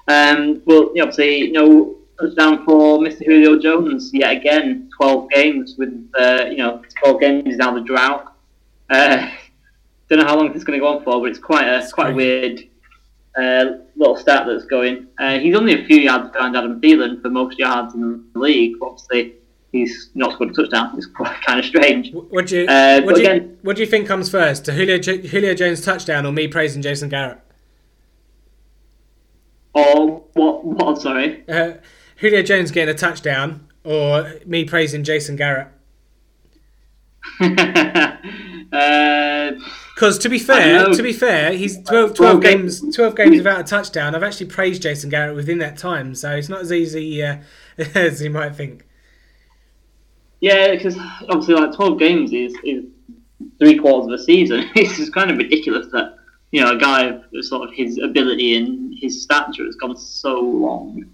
Um, 0.07 0.61
well, 0.65 0.91
you 0.93 0.95
know, 0.95 1.01
obviously, 1.03 1.37
you 1.39 1.51
know, 1.51 1.95
touchdown 2.19 2.65
for 2.65 2.99
Mr. 2.99 3.25
Julio 3.25 3.59
Jones 3.59 4.11
yet 4.13 4.37
again. 4.37 4.89
12 4.97 5.29
games 5.31 5.75
with 5.77 5.89
uh, 6.17 6.45
you 6.49 6.57
know 6.57 6.81
12 7.03 7.19
games 7.19 7.43
is 7.47 7.57
now 7.57 7.73
the 7.73 7.81
drought. 7.81 8.33
Uh, 8.89 9.29
don't 10.09 10.19
know 10.19 10.25
how 10.25 10.37
long 10.37 10.47
this 10.49 10.57
is 10.57 10.63
going 10.63 10.79
to 10.79 10.83
go 10.83 10.87
on 10.97 11.03
for, 11.03 11.19
but 11.19 11.29
it's 11.29 11.39
quite 11.39 11.67
a 11.67 11.79
It's 11.79 11.91
quite 11.91 12.11
a 12.11 12.15
weird 12.15 12.61
uh, 13.37 13.65
little 13.95 14.15
stat 14.15 14.45
that's 14.47 14.65
going. 14.65 15.07
Uh, 15.19 15.39
he's 15.39 15.55
only 15.55 15.81
a 15.81 15.85
few 15.85 15.97
yards 15.97 16.31
behind 16.31 16.55
Adam 16.55 16.79
Thielen 16.79 17.21
for 17.21 17.29
most 17.29 17.57
yards 17.59 17.93
in 17.95 18.23
the 18.33 18.39
league. 18.39 18.75
Obviously, 18.81 19.33
he's 19.71 20.11
not 20.15 20.33
scored 20.33 20.51
a 20.51 20.53
touchdown. 20.53 20.93
It's 20.95 21.07
quite 21.07 21.41
kind 21.45 21.59
of 21.59 21.65
strange. 21.65 22.13
What 22.13 22.47
do 22.47 22.61
you 22.61 22.67
Uh, 22.67 23.01
what 23.01 23.15
do 23.15 23.21
you, 23.21 23.27
again- 23.29 23.57
what 23.63 23.75
do 23.75 23.81
you 23.81 23.87
think 23.87 24.07
comes 24.07 24.29
first? 24.29 24.63
To 24.65 24.71
Julio 24.73 24.99
Julio 25.01 25.53
Jones 25.53 25.81
touchdown 25.83 26.25
or 26.25 26.31
me 26.31 26.47
praising 26.47 26.81
Jason 26.81 27.09
Garrett? 27.09 27.39
Or 29.75 30.23
what? 30.33 30.65
What? 30.65 30.87
I'm 30.87 30.95
Sorry. 30.95 31.43
Uh, 31.47 31.73
Julio 32.17 32.41
Jones 32.41 32.71
getting 32.71 32.93
a 32.95 32.97
touchdown 32.97 33.67
or 33.83 34.33
me 34.45 34.65
praising 34.65 35.03
Jason 35.03 35.35
Garrett? 35.35 35.67
uh, 38.71 39.51
Because 39.95 40.17
to 40.19 40.29
be 40.29 40.39
fair, 40.39 40.85
to 40.87 41.03
be 41.03 41.13
fair, 41.13 41.53
he's 41.53 41.81
12, 41.83 42.13
12 42.13 42.33
Well, 42.33 42.37
games, 42.41 42.95
twelve 42.95 43.15
games 43.15 43.37
without 43.37 43.61
a 43.61 43.63
touchdown. 43.63 44.15
I've 44.15 44.23
actually 44.23 44.47
praised 44.47 44.81
Jason 44.81 45.09
Garrett 45.09 45.35
within 45.35 45.57
that 45.59 45.77
time, 45.77 46.15
so 46.15 46.31
it's 46.35 46.49
not 46.49 46.61
as 46.61 46.71
easy 46.71 47.23
uh, 47.23 47.37
as 47.95 48.21
you 48.21 48.29
might 48.29 48.55
think. 48.55 48.85
yeah, 50.41 50.71
because 50.71 50.97
obviously, 51.29 51.55
like 51.55 51.73
twelve 51.75 51.99
games 51.99 52.31
is 52.33 52.53
is 52.63 52.85
three 53.59 53.77
quarters 53.77 54.07
of 54.13 54.19
a 54.19 54.23
season. 54.23 54.69
It's 54.75 54.97
just 54.97 55.13
kind 55.13 55.31
of 55.31 55.37
ridiculous 55.37 55.87
that 55.91 56.15
you 56.55 56.61
know 56.61 56.71
a 56.71 56.77
guy 56.77 57.07
of 57.07 57.25
sort 57.41 57.67
of 57.67 57.75
his 57.75 57.97
ability 57.97 58.55
and 58.55 58.97
his 58.97 59.21
stature 59.21 59.65
has 59.65 59.75
gone 59.75 59.97
so 59.97 60.39
long. 60.39 61.05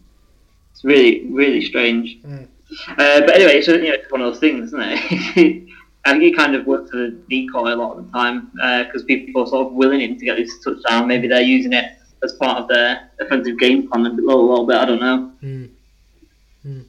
It's 0.71 0.83
really 0.83 1.25
really 1.31 1.65
strange. 1.65 2.21
Mm. 2.21 2.47
Uh, 2.89 3.21
but 3.21 3.31
anyway, 3.31 3.57
it's 3.57 3.67
you 3.67 3.81
know, 3.81 3.93
it's 3.93 4.11
one 4.11 4.21
of 4.21 4.31
those 4.31 4.39
things, 4.39 4.67
isn't 4.67 4.81
it? 4.83 5.67
I 6.05 6.11
think 6.11 6.23
he 6.23 6.31
kind 6.31 6.55
of 6.55 6.67
works 6.67 6.91
as 6.93 6.99
a 6.99 7.11
decoy 7.29 7.73
a 7.73 7.75
lot 7.75 7.97
of 7.97 8.05
the 8.05 8.11
time 8.11 8.51
because 8.53 9.01
uh, 9.01 9.05
people 9.07 9.43
are 9.43 9.47
sort 9.47 9.67
of 9.67 9.73
willing 9.73 10.01
him 10.01 10.17
to 10.19 10.25
get 10.25 10.37
this 10.37 10.59
touchdown. 10.63 11.07
Maybe 11.07 11.27
they're 11.27 11.41
using 11.41 11.73
it 11.73 11.93
as 12.23 12.33
part 12.33 12.59
of 12.59 12.67
their 12.67 13.09
offensive 13.19 13.57
game 13.59 13.89
plan 13.89 14.05
a 14.05 14.09
little, 14.09 14.41
a 14.41 14.49
little 14.49 14.67
bit. 14.67 14.77
I 14.77 14.85
don't 14.85 14.99
know. 14.99 15.31
Mm. 15.41 15.69
Mm. 16.65 16.85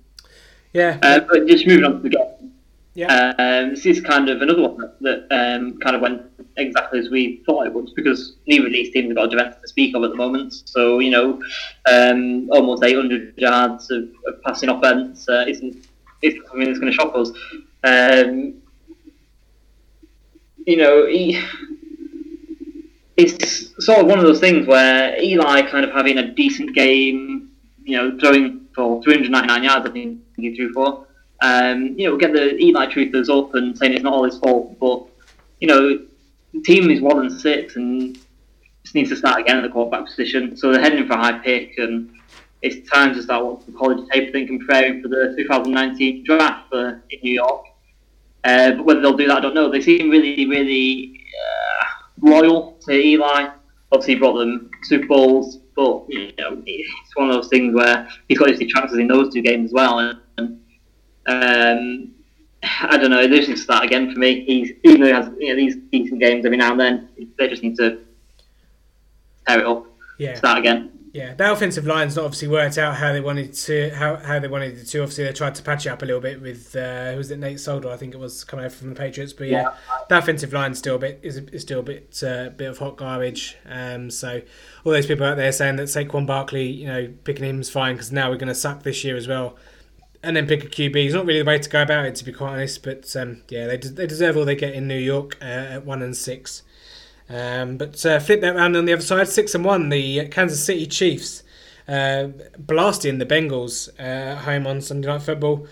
Yeah. 0.75 0.99
Uh, 1.03 1.21
but 1.21 1.47
just 1.47 1.67
moving 1.67 1.85
on 1.85 1.95
to 1.95 1.99
the 2.01 2.11
game. 2.11 2.42
Yeah. 2.95 3.33
Um, 3.39 3.71
this 3.71 3.87
is 3.87 4.01
kind 4.01 4.29
of 4.29 4.43
another 4.43 4.69
one 4.69 4.93
that, 5.01 5.27
um, 5.31 5.79
kind 5.79 5.97
of 5.97 6.03
went 6.03 6.23
exactly 6.57 6.99
as 6.99 7.09
we 7.09 7.43
thought 7.47 7.67
it 7.67 7.73
would 7.73 7.89
because 7.97 8.31
of 8.31 8.37
these 8.47 8.93
teams 8.93 9.09
have 9.09 9.17
got 9.17 9.27
a 9.27 9.29
defence 9.31 9.57
to 9.63 9.69
speak 9.69 9.97
of 9.97 10.05
at 10.05 10.11
the 10.11 10.17
moment. 10.17 10.53
So, 10.67 10.99
you 10.99 11.11
know, 11.11 11.41
um, 11.91 12.51
almost 12.51 12.85
800 12.85 13.35
yards 13.39 13.91
of, 13.91 14.05
of 14.27 14.43
passing 14.43 14.69
offence 14.69 15.27
uh, 15.29 15.45
isn't, 15.49 15.87
isn't 16.21 16.47
something 16.47 16.67
that's 16.67 16.79
going 16.79 16.93
to 16.93 16.97
shock 16.97 17.13
us. 17.15 17.31
Um, 17.85 18.63
you 20.67 20.77
know, 20.77 21.07
he, 21.07 21.43
it's 23.17 23.85
sort 23.85 24.01
of 24.01 24.07
one 24.07 24.19
of 24.19 24.25
those 24.25 24.41
things 24.41 24.67
where 24.67 25.21
Eli 25.23 25.63
kind 25.63 25.85
of 25.85 25.93
having 25.93 26.19
a 26.19 26.35
decent 26.35 26.75
game, 26.75 27.51
you 27.85 27.97
know, 27.97 28.19
throwing 28.19 28.67
for 28.75 29.03
399 29.03 29.63
yards, 29.65 29.89
I 29.89 29.93
think 29.93 30.21
he 30.37 30.55
threw 30.55 30.73
for. 30.73 31.07
Um, 31.43 31.95
you 31.99 32.09
know, 32.09 32.17
get 32.17 32.33
the 32.33 32.57
Eli 32.57 32.87
truthers 32.87 33.29
up 33.29 33.55
and 33.57 33.77
saying 33.77 33.95
it's 33.95 34.05
not 34.05 34.13
all 34.13 34.25
his 34.25 34.39
fault, 34.39 34.79
but 34.79 35.05
you 35.61 35.67
know, 35.67 35.99
the 36.55 36.63
team 36.63 36.89
is 36.89 37.01
one 37.01 37.19
and 37.19 37.33
six 37.41 37.75
and 37.75 38.17
just 38.85 38.95
needs 38.95 39.11
to 39.11 39.17
start 39.17 39.41
again 39.41 39.57
at 39.57 39.63
the 39.63 39.69
quarterback 39.69 40.07
position. 40.07 40.57
So 40.57 40.73
they're 40.73 40.81
heading 40.81 41.05
for 41.07 41.15
a 41.15 41.19
high 41.19 41.39
pick, 41.39 41.79
and 41.79 42.11
it's 42.63 42.89
time 42.89 43.13
to 43.15 43.23
start 43.23 43.45
watching 43.45 43.75
college 43.75 44.09
tape. 44.11 44.29
I 44.29 44.33
think 44.33 44.51
and 44.51 44.61
preparing 44.61 45.03
for 45.03 45.09
the 45.09 45.35
2019 45.37 46.25
draft 46.25 46.73
in 46.73 47.01
New 47.25 47.33
York. 47.33 47.65
Uh, 48.45 48.73
but 48.73 48.85
whether 48.85 49.01
they'll 49.01 49.17
do 49.17 49.27
that, 49.27 49.39
I 49.39 49.41
don't 49.41 49.55
know. 49.55 49.71
They 49.71 49.81
seem 49.81 50.11
really, 50.11 50.47
really 50.47 51.21
uh, 51.41 51.85
loyal 52.21 52.79
to 52.87 52.93
Eli. 52.93 53.49
Obviously, 53.91 54.15
brought 54.15 54.39
them 54.39 54.71
Super 54.85 55.07
Bowls, 55.07 55.59
but 55.75 56.05
you 56.09 56.33
know, 56.39 56.63
it's 56.67 57.17
one 57.17 57.31
of 57.31 57.35
those 57.35 57.49
things 57.49 57.75
where 57.75 58.09
he's 58.29 58.39
got 58.39 58.49
his 58.51 58.61
detractors 58.61 58.99
in 58.99 59.09
those 59.09 59.35
two 59.35 59.43
games 59.43 59.71
as 59.71 59.73
well. 59.73 59.99
And, 59.99 60.19
um, 61.27 62.13
I 62.63 62.97
don't 62.97 63.11
know. 63.11 63.27
They 63.27 63.39
just 63.39 63.51
to 63.51 63.57
start 63.57 63.85
again 63.85 64.13
for 64.13 64.19
me. 64.19 64.45
He's 64.45 64.73
even 64.85 65.01
though 65.01 65.07
he 65.07 65.13
has 65.13 65.31
you 65.39 65.49
know, 65.49 65.57
these 65.57 65.77
decent 65.91 66.21
games 66.21 66.45
every 66.45 66.59
now 66.59 66.73
and 66.73 66.81
then, 66.81 67.09
they 67.39 67.49
just 67.49 67.63
need 67.63 67.77
to 67.77 68.01
tear 69.47 69.61
it 69.61 69.67
up. 69.67 69.87
Yeah. 70.19 70.35
Start 70.35 70.59
again. 70.59 70.91
Yeah, 71.15 71.35
the 71.35 71.53
offensive 71.53 71.85
line's 71.85 72.17
not 72.17 72.25
obviously 72.25 72.49
worked 72.49 72.79
out 72.79 72.95
how 72.97 73.13
they 73.13 73.21
wanted 73.21 73.53
to 73.53 73.91
how, 73.91 74.17
how 74.17 74.39
they 74.39 74.49
wanted 74.49 74.79
it 74.79 74.87
to. 74.87 75.01
Obviously, 75.03 75.25
they 75.25 75.33
tried 75.35 75.55
to 75.57 75.63
patch 75.63 75.85
it 75.85 75.91
up 75.91 76.01
a 76.01 76.07
little 76.07 76.23
bit 76.23 76.41
with 76.41 76.75
uh, 76.75 77.11
who 77.11 77.19
was 77.19 77.31
it 77.31 77.39
Nate 77.39 77.61
Solder, 77.61 77.91
I 77.91 77.99
think 77.99 78.15
it 78.15 78.19
was 78.19 78.45
coming 78.45 78.65
over 78.65 78.75
from 78.75 78.89
the 78.89 78.95
Patriots. 78.95 79.35
But 79.35 79.49
yeah, 79.49 79.63
Yeah. 79.63 79.75
the 80.09 80.17
offensive 80.17 80.55
line 80.55 80.75
still 80.75 80.95
a 80.95 80.99
bit 80.99 81.21
is, 81.23 81.37
is 81.37 81.61
still 81.61 81.81
a 81.81 81.83
bit 81.83 82.23
uh, 82.27 82.49
bit 82.51 82.71
of 82.71 82.79
hot 82.79 82.97
garbage. 82.97 83.59
Um, 83.69 84.11
so 84.11 84.41
all 84.87 84.93
those 84.93 85.05
people 85.07 85.27
out 85.27 85.37
there 85.37 85.53
saying 85.53 85.77
that 85.77 85.89
Saquon 85.89 86.27
Barkley, 86.27 86.69
you 86.69 86.87
know, 86.87 87.13
picking 87.25 87.45
him 87.45 87.61
is 87.61 87.69
fine 87.69 87.97
because 87.97 88.11
now 88.11 88.31
we're 88.31 88.39
going 88.39 88.49
to 88.49 88.55
suck 88.55 88.83
this 88.83 89.05
year 89.05 89.15
as 89.15 89.29
well, 89.29 89.57
and 90.23 90.37
then 90.37 90.47
pick 90.47 90.65
a 90.65 90.69
QB 90.69 91.07
is 91.07 91.15
not 91.15 91.27
really 91.27 91.41
the 91.41 91.45
way 91.45 91.59
to 91.59 91.71
go 91.71 91.83
about 91.83 92.05
it, 92.05 92.15
to 92.17 92.25
be 92.25 92.33
quite 92.33 92.53
honest. 92.53 92.83
But 92.83 93.15
um, 93.17 93.43
yeah, 93.49 93.67
they 93.67 93.77
des- 93.77 93.89
they 93.89 94.07
deserve 94.07 94.37
all 94.37 94.45
they 94.45 94.57
get 94.57 94.75
in 94.75 94.87
New 94.87 94.99
York 94.99 95.37
uh, 95.41 95.45
at 95.75 95.87
one 95.87 96.03
and 96.03 96.17
six. 96.17 96.63
Um, 97.29 97.77
but 97.77 98.05
uh, 98.05 98.21
flip 98.21 98.41
that 98.43 98.55
round 98.55 98.77
on 98.77 98.85
the 98.85 98.93
other 98.93 99.03
side, 99.03 99.29
six 99.29 99.55
and 99.55 99.65
one, 99.65 99.89
the 99.89 100.29
Kansas 100.29 100.63
City 100.65 100.87
Chiefs 100.87 101.43
uh, 101.89 102.29
blasting 102.59 103.19
the 103.19 103.27
Bengals 103.27 103.89
uh, 103.99 104.37
home 104.37 104.67
on 104.67 104.81
Sunday 104.81 105.09
Night 105.09 105.23
Football. 105.23 105.67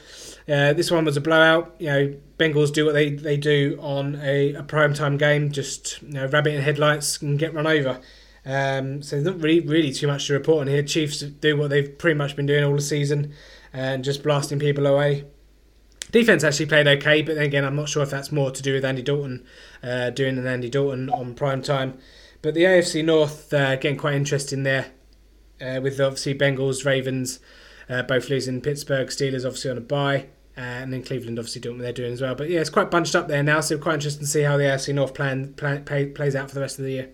Uh, 0.49 0.73
this 0.73 0.91
one 0.91 1.05
was 1.05 1.17
a 1.17 1.21
blowout. 1.21 1.75
You 1.79 1.87
know, 1.87 2.15
Bengals 2.39 2.73
do 2.73 2.85
what 2.85 2.95
they, 2.95 3.11
they 3.11 3.37
do 3.37 3.79
on 3.81 4.17
a, 4.23 4.55
a 4.55 4.63
prime 4.63 4.95
time 4.95 5.17
game, 5.17 5.53
just 5.53 6.03
you 6.03 6.15
know, 6.15 6.27
rabbit 6.27 6.55
in 6.55 6.63
headlights 6.63 7.21
and 7.23 7.39
get 7.39 7.55
run 7.55 7.67
over. 7.67 8.01
Um, 8.45 9.03
so 9.03 9.17
there's 9.17 9.27
not 9.27 9.43
really 9.43 9.61
really 9.61 9.93
too 9.93 10.07
much 10.07 10.27
to 10.27 10.33
report 10.33 10.63
on 10.63 10.67
here. 10.67 10.83
Chiefs 10.83 11.21
do 11.21 11.57
what 11.57 11.71
they've 11.71 11.97
pretty 11.99 12.17
much 12.17 12.37
been 12.37 12.47
doing 12.47 12.65
all 12.65 12.75
the 12.75 12.81
season 12.81 13.35
and 13.73 14.05
just 14.05 14.23
blasting 14.23 14.59
people 14.59 14.87
away. 14.87 15.25
Defense 16.11 16.43
actually 16.43 16.67
played 16.67 16.89
okay, 16.89 17.23
but 17.23 17.37
then 17.37 17.45
again, 17.45 17.65
I'm 17.65 17.77
not 17.77 17.89
sure 17.89 18.03
if 18.03 18.11
that's 18.11 18.33
more 18.33 18.51
to 18.51 18.63
do 18.63 18.75
with 18.75 18.85
Andy 18.85 19.03
Dalton 19.03 19.45
uh, 19.83 20.11
doing 20.11 20.39
an 20.39 20.47
Andy 20.47 20.69
Dalton 20.69 21.09
on 21.09 21.35
prime 21.35 21.63
time. 21.63 21.99
But 22.43 22.55
the 22.55 22.65
AFC 22.65 23.05
North 23.05 23.53
uh, 23.53 23.77
getting 23.77 23.99
quite 23.99 24.15
interesting 24.15 24.63
there, 24.63 24.87
uh, 25.61 25.81
with 25.83 26.01
obviously 26.01 26.35
Bengals, 26.35 26.85
Ravens, 26.85 27.39
uh, 27.89 28.03
both 28.03 28.29
losing. 28.29 28.61
Pittsburgh 28.61 29.09
Steelers 29.09 29.45
obviously 29.45 29.71
on 29.71 29.79
a 29.79 29.83
bye, 29.83 30.27
uh, 30.57 30.61
and 30.61 30.93
then 30.93 31.03
Cleveland 31.03 31.39
obviously 31.39 31.61
doing 31.61 31.77
what 31.77 31.83
they're 31.83 31.93
doing 31.93 32.13
as 32.13 32.21
well. 32.21 32.35
But 32.35 32.51
yeah, 32.51 32.61
it's 32.61 32.71
quite 32.71 32.91
bunched 32.91 33.15
up 33.15 33.29
there 33.29 33.43
now, 33.43 33.61
so 33.61 33.79
quite 33.79 33.95
interesting 33.95 34.25
to 34.25 34.31
see 34.31 34.43
how 34.43 34.57
the 34.57 34.65
AFC 34.65 34.95
North 34.95 35.15
plan, 35.15 35.55
plan 35.55 35.85
play, 35.85 36.07
plays 36.07 36.35
out 36.35 36.49
for 36.49 36.55
the 36.55 36.61
rest 36.61 36.79
of 36.79 36.87
the 36.87 36.93
year. 36.93 37.11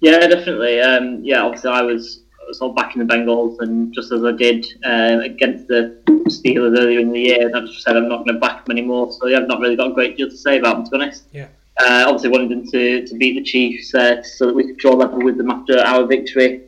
Yeah, 0.00 0.26
definitely. 0.26 0.80
Um, 0.80 1.22
yeah, 1.22 1.42
obviously 1.42 1.70
I 1.70 1.82
was 1.82 2.22
sort 2.52 2.70
of 2.70 2.76
backing 2.76 3.04
the 3.06 3.12
Bengals, 3.12 3.56
and 3.60 3.92
just 3.94 4.12
as 4.12 4.24
I 4.24 4.32
did 4.32 4.64
uh, 4.84 5.20
against 5.24 5.68
the 5.68 5.96
Steelers 6.28 6.78
earlier 6.78 7.00
in 7.00 7.12
the 7.12 7.20
year, 7.20 7.50
I 7.54 7.60
just 7.60 7.82
said 7.82 7.96
I'm 7.96 8.08
not 8.08 8.24
going 8.24 8.34
to 8.34 8.40
back 8.40 8.64
them 8.64 8.76
anymore. 8.76 9.12
So 9.12 9.26
yeah, 9.26 9.38
I've 9.38 9.48
not 9.48 9.60
really 9.60 9.76
got 9.76 9.90
a 9.90 9.94
great 9.94 10.16
deal 10.16 10.28
to 10.28 10.36
say 10.36 10.58
about 10.58 10.76
them, 10.76 10.84
to 10.84 10.90
be 10.90 10.96
honest. 10.96 11.24
Yeah. 11.32 11.48
Uh, 11.78 12.04
obviously 12.06 12.30
wanted 12.30 12.50
them 12.50 12.66
to, 12.70 13.06
to 13.06 13.14
beat 13.16 13.34
the 13.34 13.42
Chiefs 13.42 13.94
uh, 13.94 14.22
so 14.22 14.46
that 14.46 14.54
we 14.54 14.66
could 14.66 14.78
draw 14.78 14.92
level 14.92 15.20
with 15.22 15.36
them 15.36 15.50
after 15.50 15.78
our 15.80 16.06
victory. 16.06 16.62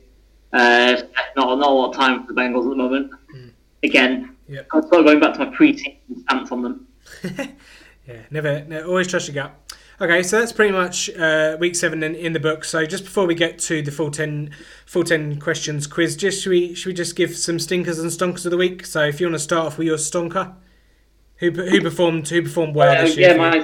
Uh, 0.53 1.01
not, 1.37 1.59
not 1.59 1.71
a 1.71 1.71
lot 1.71 1.91
of 1.91 1.97
time 1.97 2.27
for 2.27 2.33
the 2.33 2.39
Bengals 2.41 2.65
at 2.65 2.71
the 2.71 2.77
moment. 2.77 3.11
Again, 3.83 4.37
Yeah. 4.49 4.63
I'm 4.73 4.83
sort 4.83 5.01
of 5.01 5.05
going 5.07 5.21
back 5.21 5.35
to 5.35 5.39
my 5.47 5.57
pre-season 5.57 5.97
stance 6.25 6.53
on 6.53 6.63
them. 6.63 6.87
Yeah, 8.09 8.23
never, 8.31 8.65
no, 8.65 8.87
always 8.89 9.07
trust 9.07 9.29
your 9.29 9.35
gut. 9.35 9.55
Okay, 10.01 10.23
so 10.23 10.39
that's 10.39 10.53
pretty 10.53 10.73
much 10.73 11.11
uh, 11.11 11.57
week 11.59 11.75
seven 11.75 12.05
in, 12.05 12.15
in 12.15 12.33
the 12.33 12.39
book. 12.39 12.65
So 12.65 12.87
just 12.87 13.03
before 13.03 13.27
we 13.27 13.35
get 13.35 13.59
to 13.61 13.83
the 13.83 13.91
full 13.91 14.13
ten, 14.13 14.51
full 14.87 15.03
ten 15.03 15.41
questions 15.41 15.89
quiz, 15.89 16.15
just 16.15 16.43
should 16.43 16.51
we 16.51 16.73
should 16.75 16.87
we 16.87 16.95
just 16.95 17.17
give 17.17 17.37
some 17.37 17.59
stinkers 17.59 17.99
and 17.99 18.09
stonkers 18.09 18.45
of 18.45 18.53
the 18.53 18.57
week? 18.57 18.87
So 18.87 19.03
if 19.03 19.21
you 19.21 19.27
want 19.27 19.35
to 19.35 19.41
start 19.41 19.67
off 19.67 19.77
with 19.79 19.89
your 19.89 19.97
stonker, 19.97 20.55
who 21.37 21.51
who 21.51 21.81
performed 21.81 22.29
who 22.29 22.43
performed 22.43 22.77
well 22.77 22.97
Uh, 22.97 23.03
this 23.03 23.17
year? 23.17 23.31
yeah, 23.31 23.37
my 23.37 23.57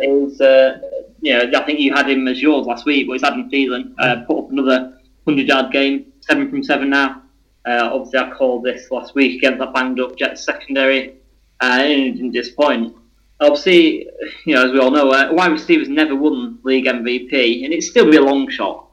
is, 0.00 0.40
uh, 0.40 0.78
you 1.20 1.32
know, 1.32 1.58
I 1.58 1.64
think 1.64 1.80
you 1.80 1.92
had 1.92 2.08
him 2.08 2.28
as 2.28 2.40
yours 2.40 2.66
last 2.66 2.86
week, 2.86 3.08
but 3.08 3.14
it's 3.14 3.24
Adam 3.24 3.50
Thielen. 3.50 3.94
Uh, 3.98 4.24
put 4.24 4.44
up 4.44 4.50
another 4.52 4.96
100 5.24 5.48
yard 5.48 5.72
game, 5.72 6.12
7 6.20 6.48
from 6.50 6.62
7 6.62 6.88
now. 6.88 7.20
Uh, 7.66 7.90
obviously, 7.92 8.20
I 8.20 8.30
called 8.30 8.64
this 8.64 8.90
last 8.92 9.16
week 9.16 9.38
against 9.38 9.58
that 9.58 9.74
banged 9.74 9.98
up 10.00 10.16
Jets 10.16 10.44
secondary, 10.44 11.16
uh, 11.60 11.78
and 11.80 11.90
it 11.90 12.12
didn't 12.12 12.30
disappoint. 12.30 12.94
Obviously, 13.42 14.08
you 14.46 14.54
know, 14.54 14.66
as 14.66 14.72
we 14.72 14.78
all 14.78 14.90
know, 14.90 15.10
uh, 15.10 15.32
wide 15.32 15.52
receivers 15.52 15.88
never 15.88 16.14
won 16.14 16.58
league 16.62 16.86
MVP, 16.86 17.64
and 17.64 17.72
it'd 17.72 17.82
still 17.82 18.10
be 18.10 18.16
a 18.16 18.22
long 18.22 18.48
shot 18.48 18.88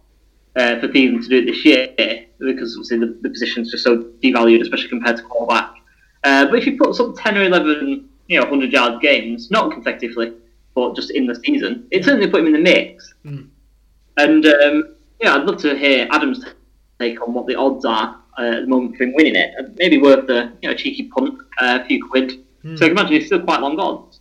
uh, 0.56 0.80
for 0.80 0.88
Thielen 0.88 1.22
to 1.22 1.28
do 1.28 1.38
it 1.39 1.45
this 1.45 1.64
year 1.66 2.26
because 2.39 2.76
obviously 2.76 3.00
the, 3.00 3.18
the 3.22 3.30
position's 3.30 3.72
just 3.72 3.84
so 3.84 3.97
devalued, 4.24 4.62
especially 4.62 4.89
compared 4.89 5.18
to 5.18 5.24
quarterback. 5.24 5.74
Uh, 6.24 6.45
but 6.45 6.56
if 6.56 6.66
you 6.66 6.78
put 6.78 6.95
some 6.95 7.16
10 7.16 7.38
or 7.38 7.43
11, 7.43 8.10
you 8.28 8.39
know, 8.39 8.45
100 8.45 8.72
yard 8.72 9.02
games, 9.02 9.52
not 9.52 9.72
consecutively, 9.72 10.34
but 10.76 10.95
just 10.95 11.12
in 11.12 11.26
the 11.26 11.36
season, 11.36 11.88
it 11.91 12.04
certainly 12.04 12.30
put 12.30 12.41
him 12.41 12.47
in 12.47 12.54
the 12.54 12.60
mix. 12.60 13.14
Mm. 13.26 13.50
And 14.18 14.45
um, 14.45 14.95
yeah, 15.22 15.36
I'd 15.36 15.43
love 15.43 15.62
to 15.62 15.78
hear 15.78 16.08
Adam's 16.12 16.45
take 17.00 17.22
on 17.22 17.34
what 17.34 17.47
the 17.47 17.56
odds 17.56 17.86
are 17.86 18.20
uh, 18.38 18.41
at 18.41 18.62
the 18.62 18.68
moment 18.68 18.97
for 18.97 19.04
him 19.04 19.14
winning 19.16 19.36
it. 19.36 19.52
Maybe 19.78 19.97
worth 19.97 20.30
a 20.30 20.54
you 20.62 20.70
know 20.70 20.76
cheeky 20.76 21.04
punt, 21.04 21.39
uh, 21.60 21.80
a 21.82 21.86
few 21.86 22.06
quid. 22.06 22.45
So 22.62 22.86
I 22.86 22.89
can 22.89 22.91
imagine 22.91 23.14
it's 23.14 23.28
still 23.28 23.41
quite 23.41 23.62
long 23.62 23.80
odds. 23.80 24.18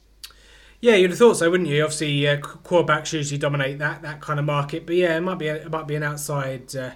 Yeah, 0.81 0.95
you'd 0.95 1.11
have 1.11 1.19
thought 1.19 1.37
so, 1.37 1.51
wouldn't 1.51 1.69
you? 1.69 1.83
Obviously, 1.83 2.29
uh, 2.29 2.37
quarterbacks 2.37 3.13
usually 3.13 3.39
dominate 3.39 3.79
that, 3.79 4.03
that 4.03 4.21
kind 4.21 4.39
of 4.39 4.45
market, 4.45 4.87
but 4.87 4.95
yeah, 4.95 5.17
it 5.17 5.21
might 5.21 5.39
be 5.39 5.49
a, 5.49 5.57
it 5.57 5.71
might 5.71 5.89
be 5.89 5.97
an 5.97 6.05
outside 6.05 6.75
uh, 6.77 6.93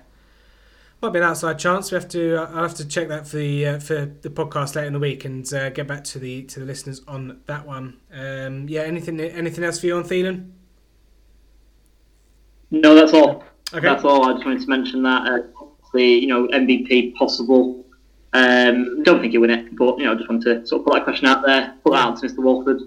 might 1.02 1.12
be 1.12 1.18
an 1.18 1.24
outside 1.24 1.58
chance. 1.58 1.90
We 1.90 1.96
have 1.96 2.08
to 2.10 2.42
uh, 2.42 2.50
I'll 2.54 2.62
have 2.62 2.76
to 2.76 2.86
check 2.86 3.08
that 3.08 3.26
for 3.26 3.38
the 3.38 3.66
uh, 3.66 3.78
for 3.80 4.06
the 4.06 4.30
podcast 4.30 4.76
later 4.76 4.86
in 4.86 4.92
the 4.92 5.00
week 5.00 5.24
and 5.24 5.52
uh, 5.52 5.70
get 5.70 5.88
back 5.88 6.04
to 6.04 6.20
the 6.20 6.44
to 6.44 6.60
the 6.60 6.66
listeners 6.66 7.02
on 7.08 7.40
that 7.46 7.66
one. 7.66 7.98
Um, 8.14 8.68
yeah, 8.68 8.82
anything 8.82 9.18
anything 9.20 9.64
else 9.64 9.80
for 9.80 9.86
you 9.86 9.96
on 9.96 10.04
Thielen? 10.04 10.52
No, 12.70 12.94
that's 12.94 13.12
all. 13.12 13.44
Okay. 13.74 13.80
That's 13.80 14.04
all. 14.04 14.26
I 14.26 14.34
just 14.34 14.44
wanted 14.44 14.62
to 14.62 14.68
mention 14.68 15.02
that. 15.02 15.26
Uh, 15.26 15.38
obviously, 15.60 16.20
you 16.20 16.28
know, 16.28 16.46
MVP 16.48 17.16
possible. 17.16 17.84
Um, 18.32 19.02
don't 19.02 19.20
think 19.20 19.32
he'll 19.32 19.40
win 19.40 19.50
it, 19.50 19.76
but 19.76 19.98
you 19.98 20.04
know, 20.04 20.14
just 20.14 20.30
wanted 20.30 20.60
to 20.60 20.66
sort 20.66 20.80
of 20.80 20.86
put 20.86 20.94
that 20.94 21.04
question 21.04 21.26
out 21.26 21.44
there, 21.44 21.74
put 21.84 21.92
that 21.92 22.06
out 22.06 22.20
to 22.20 22.26
Mr. 22.28 22.38
Walford 22.38 22.80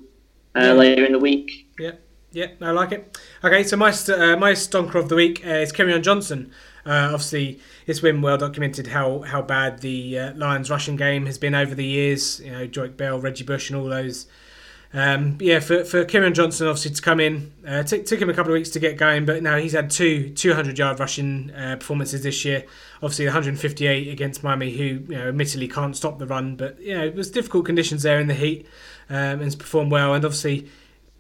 uh, 0.56 0.60
Yeah. 0.62 0.74
later 0.74 1.06
in 1.06 1.12
the 1.12 1.20
week. 1.20 1.68
Yeah, 1.80 1.92
yeah, 2.32 2.48
I 2.62 2.72
like 2.72 2.92
it. 2.92 3.18
Okay, 3.44 3.64
so 3.64 3.78
my 3.78 3.92
st- 3.92 4.20
uh, 4.20 4.38
my 4.38 4.54
stonker 4.54 4.96
of 4.96 5.10
the 5.10 5.16
week 5.16 5.46
uh, 5.46 5.50
is 5.50 5.72
Kerryon 5.72 6.02
Johnson. 6.04 6.52
Uh, 6.86 7.10
obviously, 7.14 7.60
it's 7.88 8.00
been 8.00 8.22
well 8.22 8.38
documented 8.38 8.88
how 8.88 9.22
how 9.22 9.42
bad 9.42 9.80
the 9.80 10.20
uh, 10.20 10.34
Lions 10.36 10.70
rushing 10.70 10.96
game 10.96 11.26
has 11.26 11.38
been 11.38 11.56
over 11.56 11.74
the 11.76 11.86
years. 11.86 12.40
You 12.40 12.52
know, 12.52 12.68
Joique 12.68 12.96
Bell, 12.98 13.20
Reggie 13.20 13.44
Bush, 13.44 13.70
and 13.70 13.80
all 13.80 13.88
those 13.90 14.28
Um, 14.94 15.38
yeah, 15.42 15.60
for, 15.60 15.84
for 15.84 16.06
Kerryon 16.06 16.34
Johnson 16.34 16.68
obviously 16.68 16.92
to 16.92 17.02
come 17.02 17.20
in, 17.20 17.52
uh, 17.68 17.84
t- 17.84 18.04
took 18.04 18.22
him 18.22 18.30
a 18.30 18.34
couple 18.34 18.52
of 18.54 18.56
weeks 18.56 18.70
to 18.70 18.80
get 18.80 18.96
going, 18.98 19.26
but 19.26 19.44
now 19.44 19.58
he's 19.58 19.74
had 19.74 19.90
two 19.90 20.30
200 20.30 20.78
yard 20.78 21.00
rushing 21.02 21.52
uh, 21.52 21.76
performances 21.78 22.24
this 22.24 22.46
year. 22.46 22.64
Obviously 23.02 23.26
158 23.26 24.08
against 24.08 24.42
Miami, 24.44 24.72
who 24.72 24.84
you 24.84 25.18
know 25.18 25.28
admittedly 25.30 25.68
can't 25.68 25.98
stop 25.98 26.18
the 26.20 26.26
run, 26.28 26.56
but 26.56 26.80
you 26.80 26.96
know 26.98 27.04
it 27.06 27.16
was 27.16 27.30
difficult 27.30 27.66
conditions 27.66 28.04
there 28.04 28.20
in 28.22 28.28
the 28.28 28.34
heat, 28.36 28.68
um, 29.10 29.16
and 29.16 29.44
has 29.44 29.56
performed 29.56 29.92
well. 29.92 30.14
And 30.14 30.26
obviously 30.26 30.70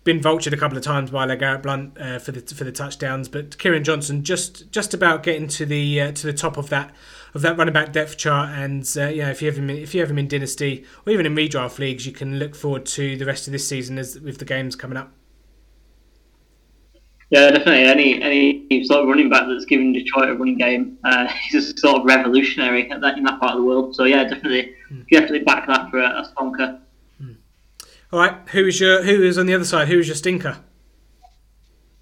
been 0.05 0.19
vultured 0.19 0.53
a 0.53 0.57
couple 0.57 0.77
of 0.77 0.83
times 0.83 1.09
by 1.09 1.25
LeGarrette 1.27 1.63
Blunt 1.63 1.97
uh, 1.99 2.19
for 2.19 2.31
the 2.31 2.41
for 2.53 2.63
the 2.63 2.71
touchdowns, 2.71 3.27
but 3.27 3.57
Kerryon 3.57 3.83
Johnson 3.83 4.23
just 4.23 4.71
just 4.71 4.93
about 4.93 5.23
getting 5.23 5.47
to 5.49 5.65
the 5.65 5.99
uh, 5.99 6.11
to 6.13 6.27
the 6.27 6.33
top 6.33 6.57
of 6.57 6.69
that 6.69 6.93
of 7.33 7.41
that 7.41 7.57
running 7.57 7.73
back 7.73 7.91
depth 7.91 8.15
chart. 8.15 8.49
And 8.49 8.87
uh, 8.95 9.07
you 9.07 9.23
know, 9.23 9.31
if 9.31 9.41
you 9.41 9.47
have 9.47 9.57
him 9.57 9.69
in, 9.69 9.77
if 9.77 9.93
you 9.93 10.01
have 10.01 10.09
him 10.09 10.19
in 10.19 10.27
dynasty 10.27 10.85
or 11.05 11.11
even 11.11 11.25
in 11.25 11.35
redraft 11.35 11.79
leagues, 11.79 12.05
you 12.05 12.13
can 12.13 12.37
look 12.37 12.55
forward 12.55 12.85
to 12.87 13.17
the 13.17 13.25
rest 13.25 13.47
of 13.47 13.51
this 13.51 13.67
season 13.67 13.97
as 13.97 14.19
with 14.19 14.37
the 14.37 14.45
games 14.45 14.75
coming 14.75 14.97
up. 14.97 15.11
Yeah, 17.31 17.49
definitely. 17.49 17.85
Any 17.85 18.21
any 18.21 18.85
sort 18.85 19.01
of 19.01 19.07
running 19.07 19.29
back 19.29 19.47
that's 19.47 19.65
given 19.65 19.91
Detroit 19.91 20.29
a 20.29 20.35
running 20.35 20.59
game, 20.59 20.99
uh, 21.03 21.27
he's 21.49 21.71
a 21.73 21.77
sort 21.79 22.01
of 22.01 22.05
revolutionary 22.05 22.91
at 22.91 23.01
that 23.01 23.17
in 23.17 23.23
that 23.23 23.39
part 23.39 23.53
of 23.53 23.61
the 23.61 23.65
world. 23.65 23.95
So 23.95 24.03
yeah, 24.03 24.23
definitely, 24.23 24.75
mm. 24.91 25.07
definitely 25.09 25.39
back 25.39 25.65
that 25.65 25.89
for 25.89 25.99
a, 25.99 26.21
a 26.21 26.31
stonker. 26.35 26.79
All 28.11 28.19
right, 28.19 28.35
who 28.49 28.65
is 28.65 28.79
your 28.79 29.03
who 29.03 29.23
is 29.23 29.37
on 29.37 29.45
the 29.45 29.53
other 29.53 29.65
side? 29.65 29.87
Who 29.87 29.99
is 29.99 30.07
your 30.07 30.15
stinker? 30.15 30.57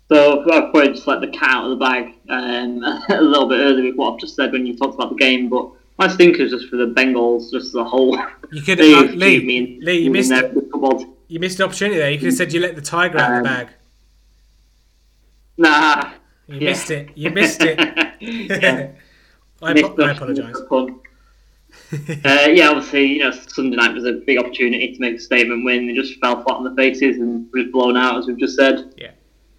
So 0.10 0.42
I've 0.42 0.72
probably 0.72 0.94
just 0.94 1.08
let 1.08 1.22
the 1.22 1.30
cat 1.30 1.50
out 1.50 1.66
of 1.66 1.70
the 1.72 1.76
bag 1.78 2.14
um, 2.30 2.84
a 3.10 3.22
little 3.22 3.48
bit 3.48 3.60
earlier 3.60 3.90
with 3.90 3.96
what 3.96 4.14
I've 4.14 4.20
just 4.20 4.36
said 4.36 4.52
when 4.52 4.66
you 4.66 4.78
talked 4.78 4.96
about 4.96 5.10
the 5.10 5.16
game, 5.16 5.50
but 5.50 5.70
my 5.98 6.08
stinker 6.08 6.44
is 6.44 6.52
just 6.52 6.70
for 6.70 6.76
the 6.76 6.88
Bengals, 6.88 7.52
just 7.52 7.68
as 7.68 7.76
a 7.76 7.84
whole. 7.84 8.18
You 8.52 8.62
could 8.62 8.80
have 8.80 9.10
uh, 9.10 9.14
Lee, 9.14 9.44
me 9.44 9.80
Lee, 9.82 10.00
you 10.00 10.12
missed 10.12 10.32
you 11.28 11.40
missed 11.40 11.58
the 11.58 11.64
opportunity 11.64 11.98
there. 11.98 12.12
You 12.12 12.20
could 12.20 12.28
have 12.28 12.36
said 12.36 12.54
you 12.54 12.60
let 12.60 12.76
the 12.76 12.82
tiger 12.82 13.18
out 13.18 13.32
um, 13.32 13.38
of 13.38 13.44
the 13.44 13.50
um, 13.50 13.56
bag. 13.56 13.70
Nah. 15.58 16.12
You 16.48 16.60
yeah. 16.60 16.70
missed 16.70 16.92
it. 16.92 17.10
You 17.16 17.30
missed 17.30 17.62
it. 17.62 17.80
I, 19.62 19.72
I 19.72 19.72
apologise. 19.72 20.58
uh, 22.26 22.48
yeah, 22.50 22.70
obviously, 22.70 23.06
you 23.06 23.20
know, 23.20 23.32
Sunday 23.32 23.76
night 23.76 23.94
was 23.94 24.06
a 24.06 24.14
big 24.14 24.40
opportunity 24.40 24.94
to 24.94 25.00
make 25.00 25.16
a 25.16 25.20
statement 25.20 25.66
win. 25.66 25.88
They 25.88 25.94
just 25.94 26.20
fell 26.20 26.44
flat 26.44 26.58
on 26.58 26.64
the 26.64 26.76
faces 26.76 27.18
and 27.18 27.48
was 27.54 27.68
blown 27.72 27.98
out, 27.98 28.20
as 28.20 28.28
we've 28.28 28.38
just 28.38 28.56
said. 28.56 28.94
Yeah. 28.98 29.12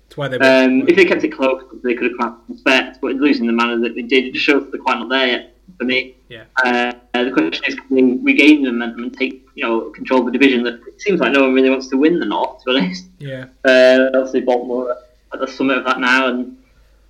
That's 0.04 0.16
why 0.16 0.28
they 0.28 0.36
um, 0.38 0.88
if 0.88 0.96
they 0.96 1.04
kept 1.04 1.24
it 1.24 1.30
close, 1.30 1.62
they 1.82 1.94
could 1.94 2.10
have 2.10 2.18
come 2.18 2.36
cracked 2.36 2.50
respect, 2.50 2.98
but 3.00 3.12
losing 3.14 3.46
the 3.46 3.52
manner 3.52 3.78
that 3.80 3.94
they 3.94 4.02
did, 4.02 4.24
it 4.24 4.34
just 4.34 4.44
shows 4.44 4.64
that 4.64 4.72
they're 4.72 4.80
quite 4.80 4.98
not 4.98 5.08
there 5.08 5.26
yet 5.26 5.56
for 5.78 5.84
me. 5.84 6.16
Yeah. 6.28 6.44
Uh, 6.64 6.92
the 7.12 7.30
question 7.32 7.64
is, 7.66 7.74
can 7.74 7.96
they 7.96 8.02
regain 8.22 8.62
the 8.62 8.72
momentum 8.72 9.04
and 9.04 9.16
take, 9.16 9.46
you 9.54 9.64
know, 9.64 9.90
control 9.90 10.20
of 10.20 10.26
the 10.26 10.32
division? 10.32 10.62
That 10.64 10.80
it 10.86 11.00
seems 11.00 11.20
like 11.20 11.32
no 11.32 11.42
one 11.42 11.54
really 11.54 11.70
wants 11.70 11.88
to 11.88 11.96
win 11.96 12.18
the 12.18 12.26
North, 12.26 12.62
to 12.62 12.72
be 12.72 12.78
honest. 12.78 13.06
Yeah. 13.18 13.46
Uh, 13.64 14.10
obviously, 14.14 14.40
Baltimore 14.40 14.90
are 14.90 14.98
at 15.32 15.40
the 15.40 15.48
summit 15.48 15.78
of 15.78 15.84
that 15.84 16.00
now, 16.00 16.28
and 16.28 16.56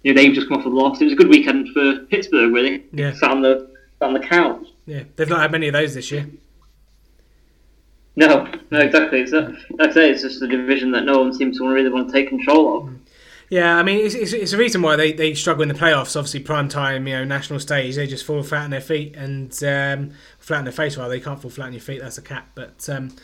you 0.02 0.12
know 0.12 0.20
they've 0.20 0.34
just 0.34 0.48
come 0.48 0.58
off 0.58 0.66
a 0.66 0.68
loss. 0.68 1.00
It 1.00 1.04
was 1.04 1.12
a 1.14 1.16
good 1.16 1.28
weekend 1.28 1.68
for 1.70 2.04
Pittsburgh, 2.06 2.52
really. 2.52 2.84
Yeah. 2.92 3.12
Sat 3.14 3.30
on 3.30 3.42
the 3.42 3.70
sat 3.98 4.06
on 4.06 4.14
the 4.14 4.20
couch. 4.20 4.66
Yeah, 4.86 5.04
they've 5.16 5.28
not 5.28 5.40
had 5.40 5.52
many 5.52 5.68
of 5.68 5.72
those 5.72 5.94
this 5.94 6.10
year. 6.10 6.28
No, 8.16 8.50
no, 8.70 8.78
exactly. 8.78 9.20
It's 9.20 9.32
a, 9.32 9.56
like 9.70 9.90
I 9.90 9.92
say, 9.92 10.10
it's 10.10 10.22
just 10.22 10.42
a 10.42 10.46
division 10.46 10.92
that 10.92 11.04
no 11.04 11.18
one 11.18 11.32
seems 11.32 11.58
to 11.58 11.68
really 11.68 11.90
want 11.90 12.08
to 12.08 12.12
take 12.12 12.28
control 12.28 12.78
of. 12.78 12.94
Yeah, 13.50 13.76
I 13.76 13.82
mean, 13.82 14.04
it's, 14.04 14.14
it's, 14.14 14.32
it's 14.32 14.52
a 14.52 14.56
reason 14.56 14.82
why 14.82 14.96
they, 14.96 15.12
they 15.12 15.34
struggle 15.34 15.62
in 15.62 15.68
the 15.68 15.74
playoffs. 15.74 16.16
Obviously, 16.16 16.40
prime 16.40 16.68
time, 16.68 17.06
you 17.06 17.14
know, 17.14 17.24
national 17.24 17.60
stage, 17.60 17.96
they 17.96 18.06
just 18.06 18.24
fall 18.24 18.42
flat 18.42 18.64
on 18.64 18.70
their 18.70 18.80
feet 18.80 19.14
and 19.16 19.52
um, 19.64 20.12
flat 20.38 20.58
on 20.58 20.64
their 20.64 20.72
face. 20.72 20.96
Well, 20.96 21.08
they 21.08 21.20
can't 21.20 21.40
fall 21.40 21.50
flat 21.50 21.66
on 21.66 21.72
your 21.72 21.82
feet. 21.82 22.00
That's 22.00 22.18
a 22.18 22.22
cat. 22.22 22.46
But 22.54 22.88
um, 22.88 23.14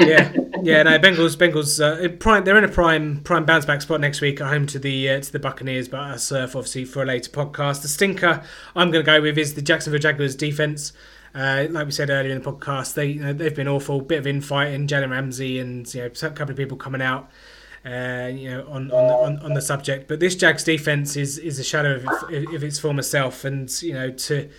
yeah, 0.00 0.32
yeah. 0.62 0.82
No, 0.82 0.98
Bengals. 0.98 1.36
Bengals. 1.36 1.80
Uh, 1.80 2.08
prime. 2.16 2.44
They're 2.44 2.58
in 2.58 2.64
a 2.64 2.68
prime 2.68 3.20
prime 3.22 3.44
bounce 3.44 3.64
back 3.64 3.82
spot 3.82 4.00
next 4.00 4.20
week 4.20 4.40
at 4.40 4.48
home 4.48 4.66
to 4.68 4.78
the 4.78 5.08
uh, 5.10 5.20
to 5.20 5.32
the 5.32 5.38
Buccaneers. 5.38 5.88
But 5.88 6.00
I 6.00 6.16
surf 6.16 6.56
obviously 6.56 6.84
for 6.84 7.02
a 7.02 7.06
later 7.06 7.30
podcast. 7.30 7.82
The 7.82 7.88
stinker 7.88 8.42
I'm 8.74 8.90
going 8.90 9.04
to 9.04 9.06
go 9.06 9.20
with 9.20 9.38
is 9.38 9.54
the 9.54 9.62
Jacksonville 9.62 10.00
Jaguars 10.00 10.34
defense. 10.34 10.92
Uh, 11.34 11.66
like 11.70 11.86
we 11.86 11.92
said 11.92 12.10
earlier 12.10 12.34
in 12.34 12.42
the 12.42 12.52
podcast, 12.52 12.94
they 12.94 13.06
you 13.06 13.22
know, 13.22 13.32
they've 13.32 13.54
been 13.54 13.68
awful. 13.68 14.00
Bit 14.00 14.18
of 14.18 14.26
infighting, 14.26 14.86
Jalen 14.86 15.10
Ramsey, 15.10 15.58
and 15.60 15.92
you 15.94 16.00
know, 16.00 16.06
a 16.06 16.10
couple 16.10 16.50
of 16.50 16.56
people 16.56 16.76
coming 16.76 17.02
out. 17.02 17.30
Uh, 17.84 18.30
you 18.30 18.50
know, 18.50 18.66
on 18.68 18.90
on 18.90 19.06
the, 19.06 19.14
on, 19.14 19.38
on 19.38 19.54
the 19.54 19.62
subject, 19.62 20.06
but 20.06 20.20
this 20.20 20.34
Jags 20.34 20.64
defense 20.64 21.16
is 21.16 21.38
is 21.38 21.58
a 21.58 21.64
shadow 21.64 21.94
of, 21.94 22.04
of 22.04 22.62
its 22.62 22.78
former 22.78 23.00
self, 23.00 23.44
and 23.44 23.70
you 23.80 23.94
know 23.94 24.10
to 24.10 24.50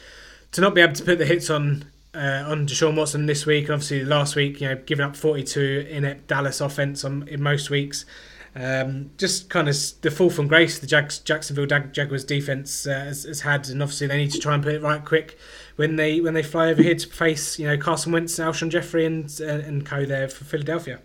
to 0.53 0.61
not 0.61 0.73
be 0.73 0.81
able 0.81 0.93
to 0.93 1.03
put 1.03 1.19
the 1.19 1.25
hits 1.25 1.49
on 1.49 1.85
uh, 2.13 2.43
on 2.47 2.67
Deshaun 2.67 2.95
Watson 2.95 3.25
this 3.25 3.45
week, 3.45 3.65
and 3.65 3.73
obviously 3.73 4.03
last 4.03 4.35
week, 4.35 4.61
you 4.61 4.67
know, 4.67 4.75
giving 4.75 5.05
up 5.05 5.15
42 5.15 5.87
in 5.89 6.21
Dallas 6.27 6.61
offense 6.61 7.05
on, 7.05 7.27
in 7.27 7.41
most 7.41 7.69
weeks. 7.69 8.05
Um, 8.53 9.11
just 9.17 9.49
kind 9.49 9.69
of 9.69 9.75
the 10.01 10.11
fall 10.11 10.29
from 10.29 10.47
grace 10.47 10.77
the 10.77 10.87
Jags, 10.87 11.19
Jacksonville 11.19 11.67
Jag- 11.67 11.93
Jaguars 11.93 12.25
defense 12.25 12.85
uh, 12.85 13.05
has, 13.05 13.23
has, 13.23 13.41
had, 13.41 13.69
and 13.69 13.81
obviously 13.81 14.07
they 14.07 14.17
need 14.17 14.31
to 14.31 14.39
try 14.39 14.53
and 14.53 14.61
put 14.61 14.73
it 14.73 14.81
right 14.81 15.03
quick 15.03 15.37
when 15.77 15.95
they 15.95 16.19
when 16.19 16.33
they 16.33 16.43
fly 16.43 16.69
over 16.69 16.83
here 16.83 16.95
to 16.95 17.07
face 17.07 17.57
you 17.57 17.65
know 17.65 17.77
Carson 17.77 18.11
Wentz, 18.11 18.37
Alshon 18.39 18.69
Jeffery, 18.69 19.05
and 19.05 19.33
uh, 19.39 19.45
and 19.45 19.85
co 19.85 20.05
there 20.05 20.27
for 20.27 20.43
Philadelphia. 20.43 20.99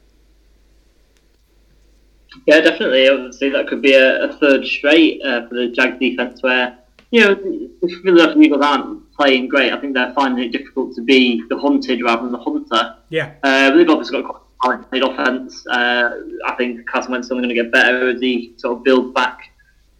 Yeah, 2.46 2.60
definitely. 2.62 3.08
Obviously, 3.08 3.50
that 3.50 3.68
could 3.68 3.80
be 3.80 3.94
a, 3.94 4.24
a 4.24 4.32
third 4.38 4.66
straight 4.66 5.22
uh, 5.24 5.46
for 5.46 5.54
the 5.54 5.68
Jag 5.68 6.00
defense 6.00 6.42
where 6.42 6.76
you 7.12 7.20
know 7.20 7.34
the 7.34 8.00
Philadelphia 8.02 8.42
Eagles 8.42 8.64
aren't 8.64 9.05
playing 9.16 9.48
great. 9.48 9.72
I 9.72 9.80
think 9.80 9.94
they're 9.94 10.12
finding 10.12 10.44
it 10.44 10.52
difficult 10.52 10.94
to 10.96 11.02
be 11.02 11.42
the 11.48 11.58
hunted 11.58 12.02
rather 12.02 12.22
than 12.22 12.32
the 12.32 12.38
hunter. 12.38 12.96
Yeah. 13.08 13.34
Uh, 13.42 13.70
they've 13.70 13.88
obviously 13.88 14.22
got 14.22 14.42
quite 14.58 14.80
a 14.80 14.84
talented 14.84 15.02
offense. 15.02 15.66
Uh, 15.66 16.20
I 16.46 16.54
think 16.56 16.86
Carson 16.88 17.12
Wentz 17.12 17.26
is 17.26 17.32
only 17.32 17.44
going 17.44 17.56
to 17.56 17.62
get 17.62 17.72
better 17.72 18.10
as 18.10 18.20
he 18.20 18.54
sort 18.56 18.78
of 18.78 18.84
builds 18.84 19.12
back 19.14 19.50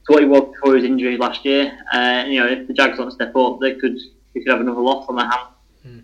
to 0.06 0.12
what 0.12 0.22
he 0.22 0.28
was 0.28 0.52
before 0.54 0.76
his 0.76 0.84
injury 0.84 1.16
last 1.16 1.44
year. 1.44 1.76
Uh, 1.92 2.24
you 2.26 2.40
know, 2.40 2.46
if 2.46 2.66
the 2.68 2.74
Jags 2.74 2.98
don't 2.98 3.10
step 3.10 3.34
up, 3.34 3.60
they 3.60 3.74
could 3.74 3.98
they 4.34 4.40
could 4.40 4.50
have 4.50 4.60
another 4.60 4.80
loss 4.80 5.06
on 5.08 5.16
their 5.16 5.28
hands. 5.28 5.48
Hmm. 5.82 5.98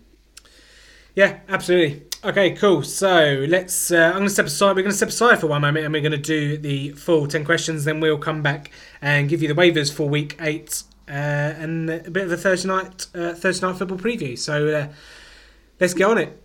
Yeah, 1.15 1.39
absolutely. 1.47 2.03
Okay, 2.25 2.51
cool. 2.51 2.83
So 2.83 3.45
let's. 3.49 3.91
Uh, 3.91 3.97
I'm 3.97 4.13
going 4.13 4.23
to 4.25 4.29
step 4.29 4.45
aside. 4.45 4.75
We're 4.75 4.83
going 4.83 4.91
to 4.91 4.97
step 4.97 5.09
aside 5.09 5.39
for 5.39 5.47
one 5.47 5.61
moment, 5.61 5.85
and 5.85 5.93
we're 5.93 6.01
going 6.01 6.13
to 6.13 6.17
do 6.17 6.57
the 6.57 6.91
full 6.91 7.27
ten 7.27 7.43
questions. 7.43 7.83
Then 7.83 7.99
we'll 7.99 8.17
come 8.17 8.41
back 8.41 8.71
and 9.01 9.27
give 9.27 9.41
you 9.41 9.47
the 9.47 9.53
waivers 9.53 9.93
for 9.93 10.07
week 10.07 10.37
eight 10.39 10.83
uh, 11.07 11.11
and 11.11 11.89
a 11.89 12.11
bit 12.11 12.25
of 12.25 12.31
a 12.31 12.37
Thursday 12.37 12.67
night 12.67 13.07
uh, 13.13 13.33
Thursday 13.33 13.67
night 13.67 13.77
football 13.77 13.97
preview. 13.97 14.37
So 14.37 14.67
uh, 14.67 14.87
let's 15.79 15.93
get 15.93 16.05
on 16.05 16.17
it. 16.17 16.43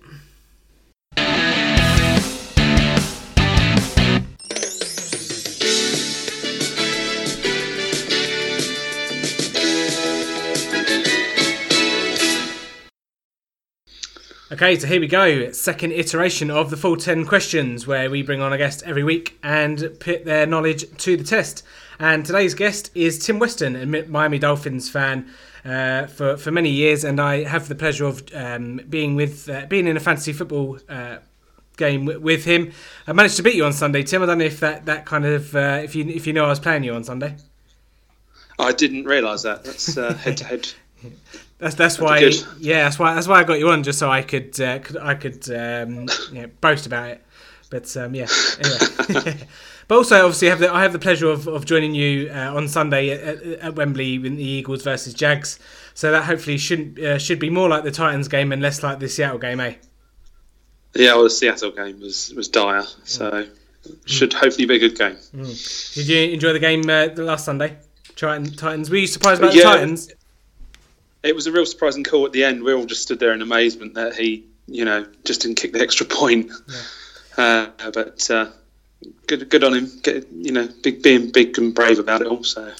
Okay, 14.50 14.78
so 14.78 14.86
here 14.86 14.98
we 14.98 15.06
go. 15.06 15.52
Second 15.52 15.92
iteration 15.92 16.50
of 16.50 16.70
the 16.70 16.76
full 16.76 16.96
10 16.96 17.26
questions 17.26 17.86
where 17.86 18.10
we 18.10 18.22
bring 18.22 18.40
on 18.40 18.52
a 18.52 18.58
guest 18.58 18.82
every 18.84 19.04
week 19.04 19.38
and 19.42 19.90
put 20.00 20.24
their 20.24 20.46
knowledge 20.46 20.84
to 20.96 21.16
the 21.16 21.22
test. 21.22 21.62
And 22.00 22.24
today's 22.24 22.54
guest 22.54 22.90
is 22.94 23.18
Tim 23.18 23.38
Weston, 23.38 23.74
a 23.74 24.06
Miami 24.06 24.38
Dolphins 24.38 24.88
fan 24.88 25.28
uh, 25.64 26.06
for 26.06 26.36
for 26.36 26.52
many 26.52 26.70
years, 26.70 27.02
and 27.02 27.20
I 27.20 27.42
have 27.42 27.68
the 27.68 27.74
pleasure 27.74 28.06
of 28.06 28.22
um, 28.32 28.80
being 28.88 29.16
with 29.16 29.48
uh, 29.48 29.66
being 29.66 29.86
in 29.86 29.96
a 29.96 30.00
fantasy 30.00 30.32
football. 30.32 30.78
Uh, 30.88 31.18
game 31.76 32.06
with 32.06 32.44
him. 32.44 32.72
I 33.06 33.12
managed 33.12 33.36
to 33.36 33.42
beat 33.44 33.54
you 33.54 33.64
on 33.64 33.72
Sunday, 33.72 34.02
Tim. 34.02 34.20
I 34.20 34.26
don't 34.26 34.38
know 34.38 34.44
if 34.46 34.58
that, 34.58 34.86
that 34.86 35.06
kind 35.06 35.24
of 35.24 35.54
uh, 35.54 35.80
if 35.84 35.94
you 35.94 36.04
if 36.08 36.26
you 36.26 36.32
know 36.32 36.44
I 36.44 36.48
was 36.48 36.58
playing 36.58 36.82
you 36.82 36.92
on 36.92 37.04
Sunday. 37.04 37.36
I 38.58 38.72
didn't 38.72 39.04
realise 39.04 39.42
that. 39.42 39.62
That's 39.62 39.94
head 40.24 40.38
to 40.38 40.44
head. 40.44 40.68
That's 41.58 41.76
that's 41.76 42.00
why 42.00 42.32
yeah 42.58 42.82
that's 42.82 42.98
why 42.98 43.14
that's 43.14 43.28
why 43.28 43.38
I 43.38 43.44
got 43.44 43.60
you 43.60 43.70
on 43.70 43.84
just 43.84 44.00
so 44.00 44.10
I 44.10 44.22
could, 44.22 44.60
uh, 44.60 44.80
could 44.80 44.96
I 44.96 45.14
could 45.14 45.48
um, 45.50 46.08
you 46.32 46.42
know, 46.42 46.50
boast 46.60 46.86
about 46.86 47.10
it. 47.10 47.24
But 47.70 47.96
um, 47.96 48.14
yeah, 48.14 48.26
anyway. 49.08 49.36
But 49.88 49.96
also, 49.96 50.26
obviously, 50.26 50.48
I 50.48 50.50
have 50.50 50.58
the, 50.60 50.72
I 50.72 50.82
have 50.82 50.92
the 50.92 50.98
pleasure 50.98 51.30
of, 51.30 51.48
of 51.48 51.64
joining 51.64 51.94
you 51.94 52.30
uh, 52.30 52.54
on 52.54 52.68
Sunday 52.68 53.10
at, 53.10 53.42
at, 53.42 53.74
Wembley 53.74 54.16
in 54.16 54.36
the 54.36 54.44
Eagles 54.44 54.82
versus 54.82 55.14
Jags. 55.14 55.58
So 55.94 56.12
that 56.12 56.24
hopefully 56.24 56.58
should 56.58 57.00
uh, 57.02 57.18
should 57.18 57.38
be 57.38 57.48
more 57.48 57.70
like 57.70 57.84
the 57.84 57.90
Titans 57.90 58.28
game 58.28 58.52
and 58.52 58.60
less 58.60 58.82
like 58.82 59.00
the 59.00 59.08
Seattle 59.08 59.38
game, 59.38 59.60
eh? 59.60 59.74
Yeah, 60.94 61.14
well, 61.14 61.24
the 61.24 61.30
Seattle 61.30 61.70
game 61.70 62.00
was 62.00 62.34
was 62.34 62.48
dire, 62.48 62.84
so 63.04 63.30
mm. 63.30 63.48
should 64.04 64.34
hopefully 64.34 64.66
be 64.66 64.76
a 64.76 64.78
good 64.78 64.96
game. 64.96 65.16
Mm. 65.34 65.94
Did 65.94 66.08
you 66.08 66.32
enjoy 66.34 66.52
the 66.52 66.58
game 66.58 66.88
uh, 66.88 67.08
the 67.08 67.22
last 67.22 67.46
Sunday? 67.46 67.78
Titans. 68.14 68.90
Were 68.90 68.96
you 68.96 69.06
surprised 69.06 69.40
about 69.40 69.54
yeah, 69.54 69.62
the 69.62 69.70
Titans? 69.70 70.12
It 71.22 71.34
was 71.34 71.46
a 71.46 71.52
real 71.52 71.66
surprising 71.66 72.04
call 72.04 72.26
at 72.26 72.32
the 72.32 72.44
end. 72.44 72.62
We 72.62 72.72
all 72.74 72.84
just 72.84 73.02
stood 73.02 73.20
there 73.20 73.32
in 73.32 73.42
amazement 73.42 73.94
that 73.94 74.16
he, 74.16 74.44
you 74.66 74.84
know, 74.84 75.06
just 75.24 75.42
didn't 75.42 75.56
kick 75.56 75.72
the 75.72 75.80
extra 75.80 76.04
point. 76.04 76.50
Yeah. 76.68 77.70
Uh, 77.78 77.90
but 77.92 78.30
uh, 78.30 78.50
good, 79.26 79.48
good 79.48 79.64
on 79.64 79.74
him. 79.74 79.90
Get, 80.02 80.26
you 80.32 80.52
know, 80.52 80.68
big, 80.82 81.02
being 81.02 81.30
big 81.30 81.58
and 81.58 81.74
brave 81.74 81.98
about 81.98 82.20
it. 82.20 82.26
Also. 82.26 82.72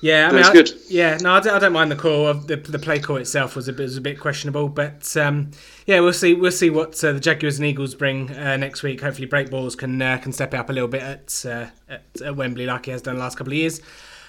Yeah, 0.00 0.28
I 0.28 0.32
That's 0.32 0.48
I- 0.48 0.52
good. 0.52 0.70
Yeah, 0.90 1.16
no, 1.22 1.32
I 1.32 1.40
don't, 1.40 1.54
I 1.54 1.58
don't 1.58 1.72
mind 1.72 1.90
the 1.90 1.96
call. 1.96 2.26
Of 2.26 2.46
the 2.46 2.56
the 2.56 2.78
play 2.78 2.98
call 2.98 3.16
itself 3.16 3.56
was 3.56 3.68
a 3.68 3.72
bit 3.72 3.84
was 3.84 3.96
a 3.96 4.02
bit 4.02 4.20
questionable, 4.20 4.68
but 4.68 5.16
um, 5.16 5.52
yeah, 5.86 6.00
we'll 6.00 6.12
see 6.12 6.34
we'll 6.34 6.52
see 6.52 6.68
what 6.68 7.02
uh, 7.02 7.12
the 7.12 7.20
Jaguars 7.20 7.58
and 7.58 7.66
Eagles 7.66 7.94
bring 7.94 8.30
uh, 8.32 8.58
next 8.58 8.82
week. 8.82 9.00
Hopefully, 9.00 9.26
Blake 9.26 9.48
Bortles 9.48 9.78
can 9.78 10.02
uh, 10.02 10.18
can 10.18 10.30
step 10.32 10.52
it 10.52 10.58
up 10.58 10.68
a 10.68 10.74
little 10.74 10.88
bit 10.88 11.00
at, 11.02 11.46
uh, 11.46 11.66
at 11.88 12.02
at 12.22 12.36
Wembley 12.36 12.66
like 12.66 12.84
he 12.84 12.90
has 12.90 13.00
done 13.00 13.14
the 13.14 13.20
last 13.20 13.38
couple 13.38 13.54
of 13.54 13.56
years. 13.56 13.80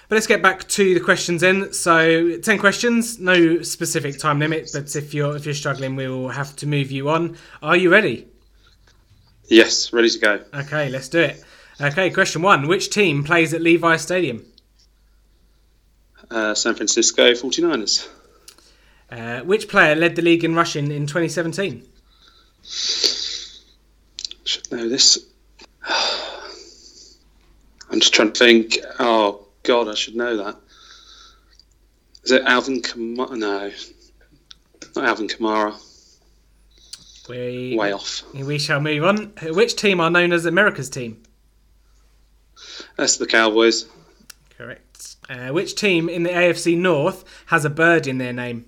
But 0.08 0.14
let's 0.14 0.26
get 0.28 0.40
back 0.40 0.66
to 0.68 0.94
the 0.94 1.00
questions 1.00 1.42
in. 1.42 1.70
So, 1.74 2.38
ten 2.38 2.58
questions, 2.58 3.18
no 3.18 3.60
specific 3.60 4.18
time 4.18 4.38
limit. 4.38 4.70
But 4.72 4.96
if 4.96 5.12
you're 5.12 5.36
if 5.36 5.44
you're 5.44 5.54
struggling, 5.54 5.94
we 5.94 6.08
will 6.08 6.30
have 6.30 6.56
to 6.56 6.66
move 6.66 6.90
you 6.90 7.10
on. 7.10 7.36
Are 7.60 7.76
you 7.76 7.90
ready? 7.90 8.28
Yes, 9.48 9.92
ready 9.92 10.10
to 10.10 10.18
go. 10.18 10.40
Okay, 10.54 10.88
let's 10.88 11.08
do 11.08 11.20
it. 11.20 11.42
Okay, 11.80 12.10
question 12.10 12.42
one: 12.42 12.66
Which 12.66 12.90
team 12.90 13.22
plays 13.22 13.54
at 13.54 13.60
Levi 13.60 13.96
Stadium? 13.96 14.44
Uh, 16.30 16.54
San 16.54 16.74
Francisco 16.74 17.32
49ers. 17.32 18.08
Uh, 19.10 19.40
which 19.40 19.68
player 19.68 19.94
led 19.94 20.16
the 20.16 20.22
league 20.22 20.42
in 20.42 20.54
rushing 20.54 20.90
in 20.90 21.06
2017? 21.06 21.86
Should 22.62 24.72
know 24.72 24.88
this. 24.88 25.18
I'm 27.90 28.00
just 28.00 28.12
trying 28.12 28.32
to 28.32 28.38
think. 28.38 28.78
Oh 28.98 29.46
God, 29.62 29.88
I 29.88 29.94
should 29.94 30.16
know 30.16 30.36
that. 30.38 30.56
Is 32.24 32.32
it 32.32 32.42
Alvin 32.42 32.82
Kamara? 32.82 33.36
No, 33.36 33.70
not 34.96 35.04
Alvin 35.04 35.28
Kamara. 35.28 35.80
We, 37.28 37.74
Way 37.76 37.92
off. 37.92 38.22
we 38.34 38.58
shall 38.58 38.80
move 38.80 39.04
on. 39.04 39.32
Which 39.42 39.76
team 39.76 40.00
are 40.00 40.10
known 40.10 40.32
as 40.32 40.46
America's 40.46 40.88
team? 40.90 41.22
That's 42.96 43.16
the 43.16 43.26
Cowboys. 43.26 43.86
Correct. 44.56 45.16
Uh, 45.28 45.48
which 45.48 45.74
team 45.74 46.08
in 46.08 46.22
the 46.22 46.30
AFC 46.30 46.78
North 46.78 47.24
has 47.46 47.64
a 47.64 47.70
bird 47.70 48.06
in 48.06 48.18
their 48.18 48.32
name? 48.32 48.66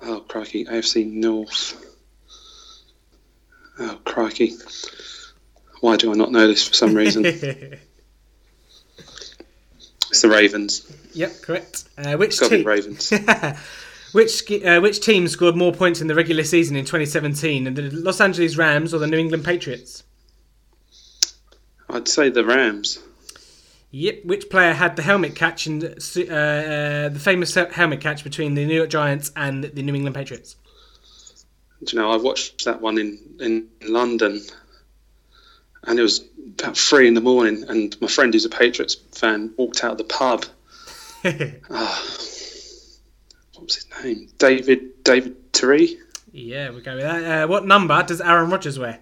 Oh 0.00 0.20
crikey, 0.20 0.64
AFC 0.64 1.06
North. 1.10 1.78
Oh 3.78 3.98
crikey. 4.04 4.54
Why 5.80 5.96
do 5.96 6.10
I 6.12 6.14
not 6.14 6.32
know 6.32 6.46
this 6.46 6.66
for 6.66 6.74
some 6.74 6.94
reason? 6.94 7.24
it's 7.26 7.80
the 10.20 10.28
Ravens. 10.28 10.90
Yep, 11.14 11.42
correct. 11.42 11.84
Uh, 11.98 12.16
which 12.16 12.40
Got 12.40 12.46
to 12.46 12.50
be 12.50 12.56
team? 12.58 12.66
Ravens. 12.66 13.12
which 14.12 14.50
uh, 14.50 14.80
which 14.80 15.00
team 15.00 15.28
scored 15.28 15.56
more 15.56 15.72
points 15.72 16.00
in 16.00 16.06
the 16.06 16.14
regular 16.14 16.44
season 16.44 16.76
in 16.76 16.84
2017? 16.84 17.74
The 17.74 17.90
Los 17.90 18.20
Angeles 18.20 18.56
Rams 18.56 18.92
or 18.94 18.98
the 18.98 19.06
New 19.06 19.18
England 19.18 19.44
Patriots? 19.44 20.04
I'd 21.88 22.08
say 22.08 22.30
the 22.30 22.44
Rams. 22.44 22.98
Yep. 23.90 24.24
Which 24.24 24.48
player 24.48 24.72
had 24.72 24.96
the 24.96 25.02
helmet 25.02 25.36
catch 25.36 25.66
and 25.66 25.84
uh, 25.84 25.86
uh, 25.86 27.08
the 27.10 27.20
famous 27.22 27.54
helmet 27.54 28.00
catch 28.00 28.24
between 28.24 28.54
the 28.54 28.64
New 28.64 28.74
York 28.74 28.88
Giants 28.88 29.30
and 29.36 29.64
the 29.64 29.82
New 29.82 29.94
England 29.94 30.16
Patriots? 30.16 30.56
Do 31.84 31.96
you 31.96 32.02
know, 32.02 32.10
I 32.10 32.16
watched 32.16 32.64
that 32.64 32.80
one 32.80 32.96
in, 32.96 33.18
in 33.40 33.68
London 33.82 34.40
and 35.84 35.98
it 35.98 36.02
was 36.02 36.24
about 36.58 36.76
three 36.76 37.08
in 37.08 37.14
the 37.14 37.20
morning 37.20 37.64
and 37.68 38.00
my 38.00 38.08
friend 38.08 38.32
who's 38.32 38.44
a 38.44 38.48
Patriots 38.48 38.94
fan 39.12 39.52
walked 39.56 39.84
out 39.84 39.92
of 39.92 39.98
the 39.98 40.04
pub. 40.04 40.44
Ah, 41.70 42.04
what 43.72 44.04
was 44.04 44.04
his 44.04 44.18
name? 44.18 44.28
David 44.38 45.04
David 45.04 45.52
Tyree? 45.52 45.98
yeah, 46.32 46.70
we 46.70 46.80
go 46.80 46.94
with 46.94 47.04
that. 47.04 47.44
Uh, 47.44 47.46
what 47.46 47.66
number 47.66 48.02
does 48.02 48.20
Aaron 48.20 48.50
Rodgers 48.50 48.78
wear? 48.78 49.00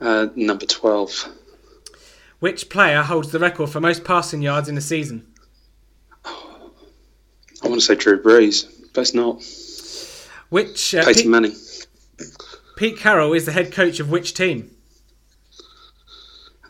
Uh, 0.00 0.28
number 0.34 0.64
12. 0.66 1.28
Which 2.38 2.70
player 2.70 3.02
holds 3.02 3.32
the 3.32 3.38
record 3.38 3.68
for 3.68 3.80
most 3.80 4.02
passing 4.02 4.40
yards 4.40 4.68
in 4.68 4.76
a 4.78 4.80
season? 4.80 5.26
I 6.24 7.68
want 7.68 7.74
to 7.74 7.80
say 7.82 7.94
Drew 7.94 8.22
Brees, 8.22 8.66
but 8.94 9.02
it's 9.02 9.14
not. 9.14 9.42
Which 10.48 10.94
uh, 10.94 11.04
Peyton 11.04 11.22
Pete, 11.22 11.30
Manning. 11.30 11.56
Pete 12.76 12.98
Carroll 12.98 13.34
is 13.34 13.44
the 13.44 13.52
head 13.52 13.72
coach 13.72 14.00
of 14.00 14.10
which 14.10 14.32
team? 14.32 14.70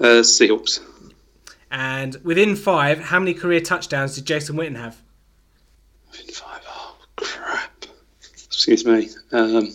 Uh, 0.00 0.22
Seahawks. 0.22 0.80
And 1.70 2.16
within 2.24 2.56
five, 2.56 2.98
how 2.98 3.20
many 3.20 3.32
career 3.32 3.60
touchdowns 3.60 4.16
did 4.16 4.24
Jason 4.24 4.56
Witten 4.56 4.76
have? 4.76 5.00
Within 6.10 6.26
five. 6.34 6.62
Oh, 6.68 6.96
crap. 7.16 7.84
Excuse 8.46 8.84
me. 8.84 9.08
Um, 9.32 9.72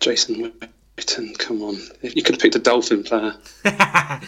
Jason 0.00 0.52
Witten, 0.96 1.38
come 1.38 1.62
on. 1.62 1.76
You 2.02 2.22
could 2.22 2.36
have 2.36 2.40
picked 2.40 2.54
a 2.54 2.60
Dolphin 2.60 3.04
player. 3.04 3.34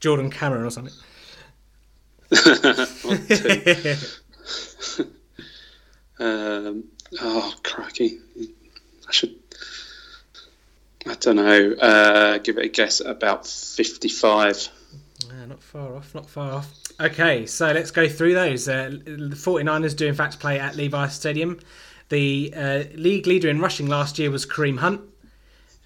Jordan 0.00 0.30
Cameron 0.30 0.64
or 0.64 0.70
something. 0.70 0.94
Um, 6.18 6.84
oh, 7.20 7.54
crikey. 7.62 8.18
I 9.08 9.12
should. 9.12 9.34
I 11.06 11.14
don't 11.14 11.36
know. 11.36 11.72
Uh, 11.72 12.38
give 12.38 12.58
it 12.58 12.64
a 12.64 12.68
guess 12.68 13.00
about 13.00 13.46
55. 13.46 14.68
Uh, 15.30 15.46
not 15.46 15.62
far 15.62 15.96
off, 15.96 16.14
not 16.14 16.28
far 16.28 16.52
off. 16.52 16.72
Okay, 17.00 17.46
so 17.46 17.72
let's 17.72 17.90
go 17.90 18.08
through 18.08 18.34
those. 18.34 18.68
Uh, 18.68 18.90
the 19.04 19.36
49ers 19.36 19.96
do, 19.96 20.06
in 20.06 20.14
fact, 20.14 20.38
play 20.38 20.58
at 20.58 20.76
Levi 20.76 21.08
Stadium. 21.08 21.60
The 22.08 22.52
uh, 22.56 22.84
league 22.94 23.26
leader 23.26 23.48
in 23.48 23.60
rushing 23.60 23.86
last 23.86 24.18
year 24.18 24.30
was 24.30 24.46
Kareem 24.46 24.78
Hunt. 24.78 25.00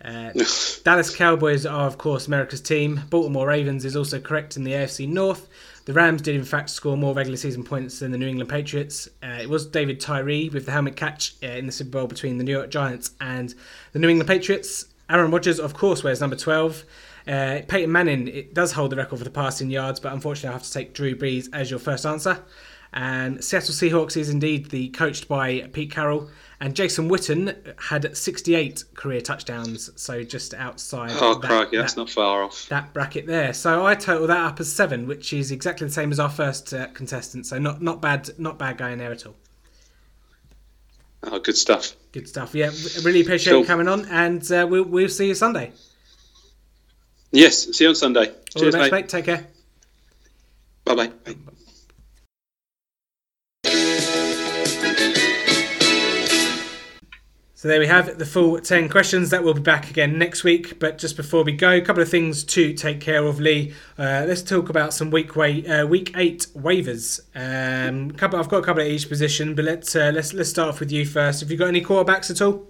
Uh, 0.05 0.31
Dallas 0.85 1.15
Cowboys 1.15 1.67
are, 1.67 1.87
of 1.87 1.99
course, 1.99 2.27
America's 2.27 2.61
team. 2.61 3.01
Baltimore 3.11 3.49
Ravens 3.49 3.85
is 3.85 3.97
also 3.97 4.21
correct 4.21 4.57
in 4.57 4.65
the 4.65 4.73
AFC 4.73 5.09
North. 5.09 5.49
The 5.87 5.95
Rams 5.95 6.23
did, 6.23 6.37
in 6.37 6.45
fact, 6.45 6.71
score 6.71 6.97
more 6.97 7.15
regular 7.15 7.37
season 7.37 7.65
points 7.65 7.99
than 7.99 8.13
the 8.13 8.19
New 8.19 8.29
England 8.29 8.51
Patriots. 8.51 9.09
Uh, 9.23 9.39
it 9.41 9.49
was 9.49 9.67
David 9.67 10.01
Tyree 10.01 10.49
with 10.51 10.67
the 10.67 10.73
helmet 10.73 10.97
catch 10.97 11.35
uh, 11.43 11.49
in 11.49 11.67
the 11.67 11.73
Super 11.73 11.91
Bowl 11.91 12.07
between 12.07 12.39
the 12.39 12.45
New 12.45 12.53
York 12.53 12.71
Giants 12.71 13.13
and 13.21 13.55
the 13.93 13.99
New 13.99 14.09
England 14.09 14.29
Patriots. 14.29 14.87
Aaron 15.09 15.31
Rodgers, 15.31 15.59
of 15.59 15.75
course, 15.75 16.05
wears 16.05 16.21
number 16.21 16.37
12. 16.37 16.85
Uh, 17.27 17.61
Peyton 17.69 17.93
Manning 17.93 18.29
it 18.29 18.55
does 18.55 18.73
hold 18.73 18.91
the 18.93 18.97
record 18.97 19.19
for 19.19 19.25
the 19.25 19.31
passing 19.31 19.71
yards, 19.71 20.01
but 20.01 20.13
unfortunately, 20.13 20.49
I 20.51 20.53
have 20.53 20.63
to 20.63 20.73
take 20.73 20.95
Drew 20.95 21.15
Brees 21.15 21.49
as 21.53 21.71
your 21.71 21.79
first 21.81 22.05
answer. 22.07 22.43
And 22.93 23.43
Seattle 23.45 23.73
Seahawks 23.75 24.17
is 24.17 24.31
indeed 24.31 24.71
the 24.71 24.89
coached 24.89 25.29
by 25.29 25.61
Pete 25.73 25.93
Carroll. 25.93 26.29
And 26.63 26.75
Jason 26.75 27.09
Witten 27.09 27.57
had 27.81 28.15
68 28.17 28.85
career 28.95 29.21
touchdowns, 29.23 29.91
so 29.95 30.23
just 30.25 30.53
outside 30.55 31.13
Oh, 31.15 31.35
that, 31.39 31.47
crikey, 31.47 31.77
that's 31.79 31.95
that, 31.95 32.01
not 32.01 32.11
far 32.11 32.43
off. 32.43 32.67
that 32.69 32.93
bracket 32.93 33.27
there. 33.27 33.55
So 33.55 33.87
I 33.87 33.95
total 33.95 34.27
that 34.27 34.45
up 34.45 34.61
as 34.61 34.71
seven, 34.71 35.07
which 35.07 35.33
is 35.33 35.53
exactly 35.53 35.87
the 35.87 35.93
same 35.93 36.11
as 36.13 36.19
our 36.21 36.29
first 36.29 36.75
uh, 36.75 36.89
contestant. 36.89 37.47
So 37.47 37.59
not 37.59 37.81
not 37.81 38.03
bad, 38.03 38.29
not 38.39 38.59
bad 38.59 38.77
going 38.77 38.99
there 38.99 39.13
at 39.13 39.25
all. 39.25 39.37
Oh, 41.23 41.39
good 41.39 41.57
stuff. 41.57 41.95
Good 42.13 42.29
stuff. 42.29 42.55
Yeah, 42.55 42.71
really 43.05 43.21
appreciate 43.21 43.53
Cool. 43.53 43.61
you 43.61 43.67
coming 43.67 43.89
on, 43.89 44.05
and 44.07 44.51
uh, 44.51 44.67
we'll 44.69 44.85
we'll 44.85 45.09
see 45.09 45.29
you 45.29 45.35
Sunday. 45.35 45.73
Yes, 47.33 47.77
see 47.77 47.85
you 47.85 47.91
on 47.91 47.95
Sunday. 47.95 48.29
All 48.29 48.61
Cheers, 48.61 48.75
best, 48.75 48.93
mate. 48.93 48.93
mate. 48.93 49.09
Take 49.09 49.25
care. 49.27 49.47
Bye 50.85 50.95
bye. 50.95 51.11
So 57.55 57.69
there 57.69 57.79
we 57.79 57.89
have 57.89 58.09
it, 58.09 58.19
the 58.19 58.25
full 58.25 58.59
10 58.59 58.89
questions. 58.89 59.29
That 59.29 59.45
will 59.45 59.53
be 59.53 59.61
back 59.61 59.91
again 59.91 60.17
next 60.19 60.45
week. 60.45 60.79
But 60.81 60.97
just 60.97 61.15
before 61.15 61.45
we 61.45 61.53
go, 61.53 61.73
a 61.73 61.83
couple 61.83 62.03
of 62.03 62.09
things 62.09 62.43
to 62.45 62.73
take 62.73 63.03
care 63.03 63.23
of, 63.23 63.39
Lee. 63.39 63.75
Uh, 63.99 64.25
let's 64.27 64.41
talk 64.41 64.71
about 64.71 64.95
some 64.95 65.11
week 65.11 65.37
wa- 65.37 65.45
uh, 65.69 65.85
week 65.87 66.15
eight 66.17 66.47
waivers. 66.57 67.21
Um, 67.35 68.13
couple, 68.13 68.39
I've 68.39 68.49
got 68.49 68.59
a 68.59 68.63
couple 68.63 68.81
at 68.83 68.89
each 68.89 69.11
position, 69.11 69.55
but 69.55 69.67
let's 69.67 69.95
uh, 69.95 70.11
let's 70.15 70.33
let's 70.33 70.49
start 70.49 70.71
off 70.71 70.81
with 70.81 70.91
you 70.91 71.05
first. 71.05 71.41
Have 71.41 71.51
you 71.51 71.59
got 71.59 71.69
any 71.69 71.83
quarterbacks 71.83 72.31
at 72.31 72.41
all? 72.41 72.70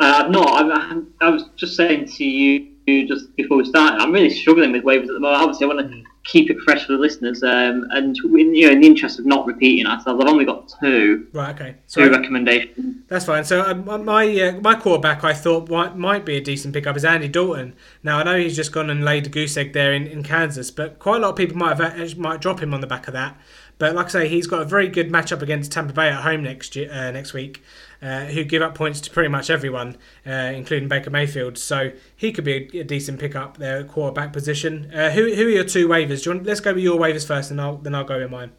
Uh, 0.00 0.26
no, 0.30 0.42
I, 0.42 1.00
I 1.20 1.28
was 1.30 1.44
just 1.56 1.76
saying 1.76 2.06
to 2.06 2.24
you 2.24 2.66
just 3.06 3.36
before 3.36 3.56
we 3.58 3.64
started, 3.64 4.00
I'm 4.00 4.10
really 4.12 4.30
struggling 4.30 4.72
with 4.72 4.82
waivers 4.82 5.02
at 5.02 5.08
the 5.08 5.20
moment. 5.20 5.42
Obviously, 5.42 5.64
I 5.66 5.68
want 5.74 5.92
to 5.92 6.02
keep 6.24 6.50
it 6.50 6.58
fresh 6.64 6.86
for 6.86 6.92
the 6.92 6.98
listeners, 6.98 7.42
um, 7.42 7.86
and 7.92 8.16
in, 8.24 8.54
you 8.54 8.66
know, 8.66 8.72
in 8.72 8.80
the 8.80 8.86
interest 8.86 9.18
of 9.18 9.26
not 9.26 9.46
repeating 9.46 9.86
ourselves, 9.86 10.22
I've 10.22 10.28
only 10.28 10.44
got 10.44 10.72
two 10.82 11.28
Right. 11.32 11.54
Okay. 11.54 11.70
two 11.88 12.06
So 12.06 12.10
recommendations. 12.10 12.96
that's 13.08 13.26
fine. 13.26 13.44
So 13.44 13.62
um, 13.62 14.04
my 14.04 14.26
uh, 14.40 14.60
my 14.60 14.74
quarterback 14.74 15.22
I 15.22 15.34
thought 15.34 15.68
might, 15.68 15.96
might 15.96 16.24
be 16.24 16.36
a 16.36 16.40
decent 16.40 16.74
pickup 16.74 16.96
is 16.96 17.04
Andy 17.04 17.28
Dalton. 17.28 17.74
Now 18.02 18.18
I 18.18 18.22
know 18.24 18.38
he's 18.38 18.56
just 18.56 18.72
gone 18.72 18.90
and 18.90 19.04
laid 19.04 19.26
a 19.26 19.30
goose 19.30 19.56
egg 19.56 19.72
there 19.72 19.92
in, 19.92 20.06
in 20.06 20.22
Kansas, 20.22 20.70
but 20.70 20.98
quite 20.98 21.18
a 21.18 21.20
lot 21.20 21.30
of 21.30 21.36
people 21.36 21.56
might 21.56 21.78
have 21.78 22.16
might 22.18 22.40
drop 22.40 22.60
him 22.60 22.74
on 22.74 22.80
the 22.80 22.86
back 22.86 23.06
of 23.06 23.14
that. 23.14 23.38
But 23.80 23.94
like 23.94 24.06
I 24.06 24.08
say, 24.10 24.28
he's 24.28 24.46
got 24.46 24.60
a 24.60 24.66
very 24.66 24.88
good 24.88 25.10
matchup 25.10 25.40
against 25.40 25.72
Tampa 25.72 25.94
Bay 25.94 26.10
at 26.10 26.20
home 26.20 26.42
next 26.42 26.76
year, 26.76 26.92
uh, 26.92 27.10
next 27.12 27.32
week, 27.32 27.62
uh, 28.02 28.26
who 28.26 28.44
give 28.44 28.60
up 28.60 28.74
points 28.74 29.00
to 29.00 29.10
pretty 29.10 29.30
much 29.30 29.48
everyone, 29.48 29.96
uh, 30.26 30.52
including 30.54 30.86
Baker 30.86 31.08
Mayfield. 31.08 31.56
So 31.56 31.90
he 32.14 32.30
could 32.30 32.44
be 32.44 32.68
a, 32.74 32.80
a 32.80 32.84
decent 32.84 33.18
pickup 33.18 33.56
there 33.56 33.78
at 33.78 33.88
quarterback 33.88 34.34
position. 34.34 34.92
Uh, 34.94 35.08
who, 35.10 35.34
who 35.34 35.46
are 35.46 35.48
your 35.48 35.64
two 35.64 35.88
waivers? 35.88 36.22
Do 36.22 36.30
you 36.30 36.36
want, 36.36 36.46
let's 36.46 36.60
go 36.60 36.74
with 36.74 36.84
your 36.84 37.00
waivers 37.00 37.26
first, 37.26 37.50
and 37.50 37.58
I'll, 37.58 37.78
then 37.78 37.94
I'll 37.94 38.04
go 38.04 38.18
with 38.18 38.30
mine. 38.30 38.52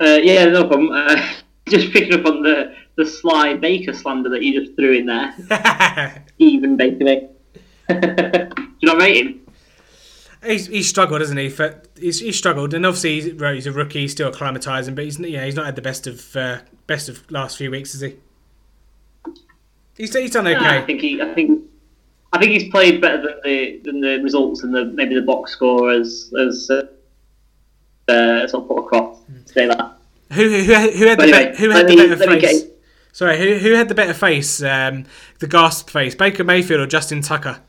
Uh, 0.00 0.18
yeah, 0.22 0.46
no 0.46 0.66
problem. 0.66 0.90
Uh, 0.90 1.34
just 1.68 1.92
picking 1.92 2.18
up 2.18 2.24
on 2.24 2.42
the 2.42 2.74
the 2.96 3.04
Sly 3.04 3.54
Baker 3.54 3.92
slander 3.92 4.30
that 4.30 4.42
you 4.42 4.58
just 4.58 4.74
threw 4.74 4.92
in 4.92 5.06
there. 5.06 6.24
Even 6.38 6.78
Baker. 6.78 6.96
Do 7.88 8.68
you 8.80 8.88
not 8.88 9.00
rate 9.00 9.26
him? 9.26 9.47
He's, 10.44 10.68
he's 10.68 10.88
struggled, 10.88 11.20
hasn't 11.20 11.38
he? 11.38 11.48
For, 11.48 11.82
he's, 11.98 12.20
he's 12.20 12.38
struggled, 12.38 12.72
and 12.72 12.86
obviously 12.86 13.20
he's, 13.20 13.40
he's 13.40 13.66
a 13.66 13.72
rookie, 13.72 14.02
he's 14.02 14.12
still 14.12 14.30
acclimatising, 14.30 14.94
but 14.94 15.04
he's 15.04 15.18
yeah 15.18 15.44
he's 15.44 15.56
not 15.56 15.66
had 15.66 15.76
the 15.76 15.82
best 15.82 16.06
of 16.06 16.36
uh, 16.36 16.60
best 16.86 17.08
of 17.08 17.28
last 17.30 17.56
few 17.56 17.70
weeks, 17.70 17.92
has 17.92 18.02
he? 18.02 18.16
He's, 19.96 20.14
he's 20.14 20.30
done 20.30 20.46
okay. 20.46 20.78
I 20.78 20.82
think 20.82 21.00
he, 21.00 21.20
I 21.20 21.34
think, 21.34 21.64
I 22.32 22.38
think 22.38 22.52
he's 22.52 22.70
played 22.70 23.00
better 23.00 23.20
than 23.20 23.40
the 23.42 23.80
than 23.84 24.00
the 24.00 24.20
results 24.22 24.62
and 24.62 24.72
the 24.72 24.84
maybe 24.84 25.16
the 25.16 25.22
box 25.22 25.52
score 25.52 25.90
as 25.90 26.32
as 26.40 26.70
uh, 26.70 26.86
uh, 28.08 28.46
sort 28.46 28.62
of 28.62 28.68
put 28.68 28.78
across. 28.84 29.18
Say 29.46 29.66
that. 29.66 29.96
Who 30.32 30.48
who, 30.48 30.62
who 30.62 31.06
had, 31.06 31.18
the 31.18 31.24
be- 31.24 31.56
who 31.56 31.70
had 31.70 31.88
the 31.88 32.16
better 32.16 32.40
face? 32.40 32.64
Sorry, 33.12 33.38
who 33.38 33.58
who 33.58 33.72
had 33.72 33.88
the 33.88 33.94
better 33.96 34.14
face? 34.14 34.62
Um, 34.62 35.06
the 35.40 35.48
gasp 35.48 35.90
face, 35.90 36.14
Baker 36.14 36.44
Mayfield 36.44 36.80
or 36.80 36.86
Justin 36.86 37.22
Tucker? 37.22 37.60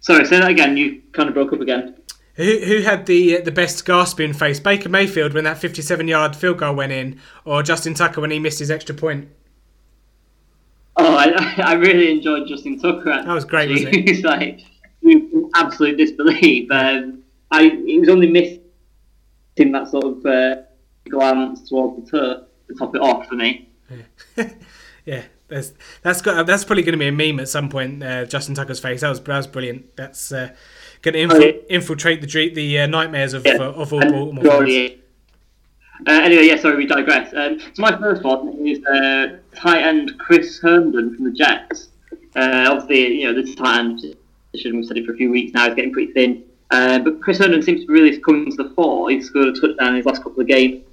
Sorry, 0.00 0.24
say 0.24 0.40
that 0.40 0.50
again. 0.50 0.76
You 0.76 1.02
kind 1.12 1.28
of 1.28 1.34
broke 1.34 1.52
up 1.52 1.60
again. 1.60 1.96
Who 2.34 2.58
who 2.58 2.82
had 2.82 3.06
the 3.06 3.38
uh, 3.38 3.40
the 3.42 3.52
best 3.52 3.84
gasping 3.84 4.32
face? 4.32 4.60
Baker 4.60 4.88
Mayfield 4.88 5.34
when 5.34 5.44
that 5.44 5.58
fifty-seven 5.58 6.08
yard 6.08 6.34
field 6.34 6.58
goal 6.58 6.74
went 6.74 6.92
in, 6.92 7.20
or 7.44 7.62
Justin 7.62 7.94
Tucker 7.94 8.20
when 8.20 8.30
he 8.30 8.38
missed 8.38 8.58
his 8.58 8.70
extra 8.70 8.94
point? 8.94 9.28
Oh, 10.96 11.16
I, 11.16 11.54
I 11.64 11.72
really 11.74 12.10
enjoyed 12.10 12.48
Justin 12.48 12.78
Tucker. 12.78 13.22
That 13.24 13.28
was 13.28 13.44
great, 13.44 13.70
wasn't 13.70 13.94
it? 13.94 14.08
He's 14.08 14.24
like 14.24 14.60
absolute 15.54 15.96
disbelief. 15.96 16.70
Um, 16.70 17.22
I 17.50 17.68
he 17.84 17.98
was 17.98 18.08
only 18.08 18.30
missing 18.30 19.72
that 19.72 19.88
sort 19.88 20.04
of 20.04 20.26
uh, 20.26 20.62
glance 21.08 21.68
towards 21.68 22.10
the 22.10 22.18
turf 22.18 22.44
to 22.68 22.74
top 22.74 22.94
it 22.94 23.02
off 23.02 23.26
for 23.26 23.34
me. 23.34 23.68
Yeah, 25.04 25.22
that's 25.50 25.72
that's 26.02 26.22
got 26.22 26.46
that's 26.46 26.64
probably 26.64 26.82
going 26.82 26.92
to 26.92 26.98
be 26.98 27.08
a 27.08 27.12
meme 27.12 27.40
at 27.40 27.48
some 27.48 27.68
point. 27.68 28.02
Uh, 28.02 28.24
Justin 28.24 28.54
Tucker's 28.54 28.80
face 28.80 29.00
that 29.02 29.08
was 29.08 29.20
that 29.20 29.36
was 29.36 29.46
brilliant. 29.46 29.96
That's 29.96 30.32
uh, 30.32 30.50
going 31.02 31.14
to 31.28 31.34
infil- 31.34 31.56
Oh, 31.60 31.66
infiltrate 31.68 32.22
the 32.22 32.48
the 32.54 32.80
uh, 32.80 32.86
nightmares 32.86 33.34
of 33.34 33.44
Yeah. 33.46 33.54
uh, 33.54 33.72
of 33.72 33.92
all 33.92 34.00
Baltimore 34.00 34.44
fans. 34.44 34.92
Uh, 36.06 36.12
anyway, 36.12 36.46
yeah, 36.46 36.56
sorry, 36.56 36.76
we 36.76 36.86
digress. 36.86 37.32
Um, 37.34 37.60
so 37.60 37.82
my 37.82 37.94
first 37.98 38.22
one 38.22 38.66
is 38.66 38.82
uh, 38.86 39.36
tight 39.54 39.82
end 39.82 40.12
Chris 40.18 40.58
Herndon 40.60 41.14
from 41.14 41.24
the 41.26 41.30
Jets. 41.32 41.88
Uh, 42.34 42.68
obviously, 42.70 43.20
you 43.20 43.24
know, 43.30 43.34
this 43.42 43.54
tight 43.54 43.80
end 43.80 44.16
position, 44.50 44.76
we've 44.76 44.86
said 44.86 44.96
it 44.96 45.04
for 45.04 45.12
a 45.12 45.16
few 45.16 45.30
weeks 45.30 45.52
now, 45.52 45.68
is 45.68 45.74
getting 45.74 45.92
pretty 45.92 46.12
thin. 46.12 46.42
Uh, 46.70 47.00
but 47.00 47.20
Chris 47.20 47.38
Herndon 47.38 47.62
seems 47.62 47.82
to 47.82 47.86
be 47.86 47.92
really 47.92 48.18
coming 48.20 48.50
to 48.50 48.62
the 48.62 48.70
fore. 48.70 49.10
He's 49.10 49.26
scored 49.26 49.48
a 49.48 49.52
touchdown 49.60 49.88
in 49.88 49.96
his 49.96 50.06
last 50.06 50.22
couple 50.22 50.40
of 50.40 50.46
games 50.46 50.84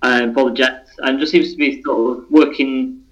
um, 0.00 0.32
for 0.32 0.48
the 0.48 0.56
Jets 0.56 0.92
and 0.98 1.18
just 1.20 1.32
seems 1.32 1.50
to 1.52 1.58
be 1.58 1.82
sort 1.82 2.16
of 2.18 2.30
working 2.30 3.02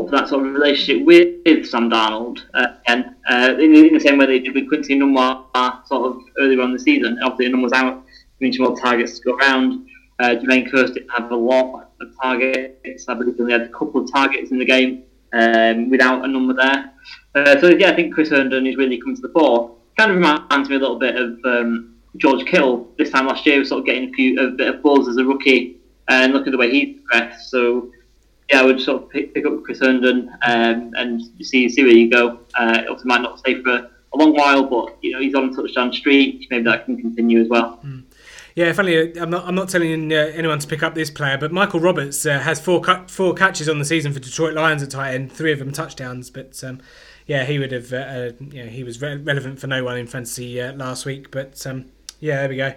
up 0.00 0.10
that 0.10 0.28
sort 0.28 0.46
of 0.46 0.52
relationship 0.52 1.04
with, 1.06 1.36
with 1.44 1.66
Sam 1.66 1.90
Darnold 1.90 2.40
uh, 2.54 2.74
and 2.86 3.14
uh, 3.28 3.54
in, 3.58 3.74
in 3.74 3.94
the 3.94 4.00
same 4.00 4.18
way 4.18 4.26
they 4.26 4.38
did 4.38 4.54
with 4.54 4.68
Quincy 4.68 4.98
Enunwa 4.98 5.86
sort 5.86 6.10
of 6.10 6.22
earlier 6.40 6.60
on 6.60 6.72
the 6.72 6.78
season. 6.78 7.18
Obviously, 7.22 7.52
Enunwa 7.52 7.62
was 7.62 7.72
out, 7.72 8.04
some 8.40 8.64
more 8.64 8.76
targets 8.76 9.18
to 9.18 9.24
go 9.24 9.36
around. 9.36 9.86
Uh, 10.18 10.34
Jermaine 10.36 10.70
Kearse 10.70 10.94
didn't 10.94 11.10
have 11.10 11.30
a 11.30 11.36
lot 11.36 11.90
of 12.00 12.08
targets. 12.20 13.08
I 13.08 13.14
believe 13.14 13.36
he 13.36 13.40
only 13.40 13.52
had 13.52 13.62
a 13.62 13.68
couple 13.68 14.02
of 14.02 14.12
targets 14.12 14.50
in 14.50 14.58
the 14.58 14.64
game 14.64 15.04
um, 15.32 15.90
without 15.90 16.24
a 16.24 16.28
number 16.28 16.54
there. 16.54 16.92
Uh, 17.34 17.60
so 17.60 17.68
yeah, 17.68 17.90
I 17.90 17.96
think 17.96 18.14
Chris 18.14 18.30
Herndon 18.30 18.66
is 18.66 18.76
really 18.76 19.00
coming 19.00 19.16
to 19.16 19.22
the 19.22 19.30
fore. 19.30 19.76
Kind 19.98 20.10
of 20.10 20.16
reminds 20.16 20.68
me 20.68 20.76
a 20.76 20.78
little 20.78 20.98
bit 20.98 21.16
of 21.16 21.38
um, 21.44 21.96
George 22.16 22.44
Kittle 22.46 22.92
this 22.98 23.10
time 23.10 23.26
last 23.26 23.46
year, 23.46 23.64
sort 23.64 23.80
of 23.80 23.86
getting 23.86 24.10
a 24.10 24.12
few 24.12 24.38
a 24.40 24.50
bit 24.50 24.74
of 24.74 24.82
buzz 24.82 25.08
as 25.08 25.16
a 25.16 25.24
rookie, 25.24 25.78
and 26.08 26.32
look 26.32 26.46
at 26.46 26.50
the 26.50 26.58
way 26.58 26.70
he's 26.70 27.00
progressed. 27.00 27.50
So 27.50 27.90
yeah, 28.52 28.60
I 28.60 28.64
would 28.64 28.80
sort 28.80 29.02
of 29.02 29.08
pick, 29.08 29.32
pick 29.32 29.46
up 29.46 29.62
Chris 29.64 29.80
Herndon 29.80 30.28
um, 30.42 30.92
and 30.94 31.22
see 31.40 31.68
see 31.68 31.82
where 31.82 31.92
you 31.92 32.10
go. 32.10 32.40
Uh, 32.54 32.82
obviously, 32.88 33.08
might 33.08 33.22
not 33.22 33.38
stay 33.38 33.62
for 33.62 33.70
a, 33.70 33.90
long 34.14 34.34
while, 34.34 34.64
but 34.64 34.98
you 35.00 35.10
know 35.10 35.20
he's 35.20 35.34
on 35.34 35.54
touchdown 35.54 35.90
streak. 35.90 36.46
Maybe 36.50 36.64
that 36.64 36.84
can 36.84 37.00
continue 37.00 37.40
as 37.40 37.48
well. 37.48 37.80
Yeah, 38.54 38.70
funny. 38.74 39.16
I'm 39.16 39.30
not. 39.30 39.46
I'm 39.46 39.54
not 39.54 39.70
telling 39.70 40.12
uh, 40.12 40.32
anyone 40.34 40.58
to 40.58 40.66
pick 40.66 40.82
up 40.82 40.94
this 40.94 41.10
player, 41.10 41.38
but 41.38 41.50
Michael 41.50 41.80
Roberts 41.80 42.26
uh, 42.26 42.38
has 42.40 42.60
four 42.60 42.82
cut, 42.82 43.10
four 43.10 43.32
catches 43.32 43.70
on 43.70 43.78
the 43.78 43.86
season 43.86 44.12
for 44.12 44.20
Detroit 44.20 44.52
Lions 44.52 44.82
at 44.82 44.90
tight 44.90 45.14
end, 45.14 45.32
three 45.32 45.52
of 45.52 45.58
them 45.58 45.72
touchdowns. 45.72 46.28
But 46.28 46.62
um, 46.62 46.80
yeah, 47.26 47.44
he 47.44 47.58
would 47.58 47.72
have. 47.72 47.90
Uh, 47.90 47.96
uh, 47.96 48.30
you 48.38 48.64
know, 48.64 48.68
he 48.68 48.84
was 48.84 49.00
re- 49.00 49.16
relevant 49.16 49.60
for 49.60 49.66
no 49.66 49.82
one 49.82 49.96
in 49.96 50.06
fantasy 50.06 50.60
uh, 50.60 50.74
last 50.74 51.06
week. 51.06 51.30
But 51.30 51.66
um, 51.66 51.86
yeah, 52.20 52.40
there 52.40 52.48
we 52.50 52.56
go. 52.56 52.74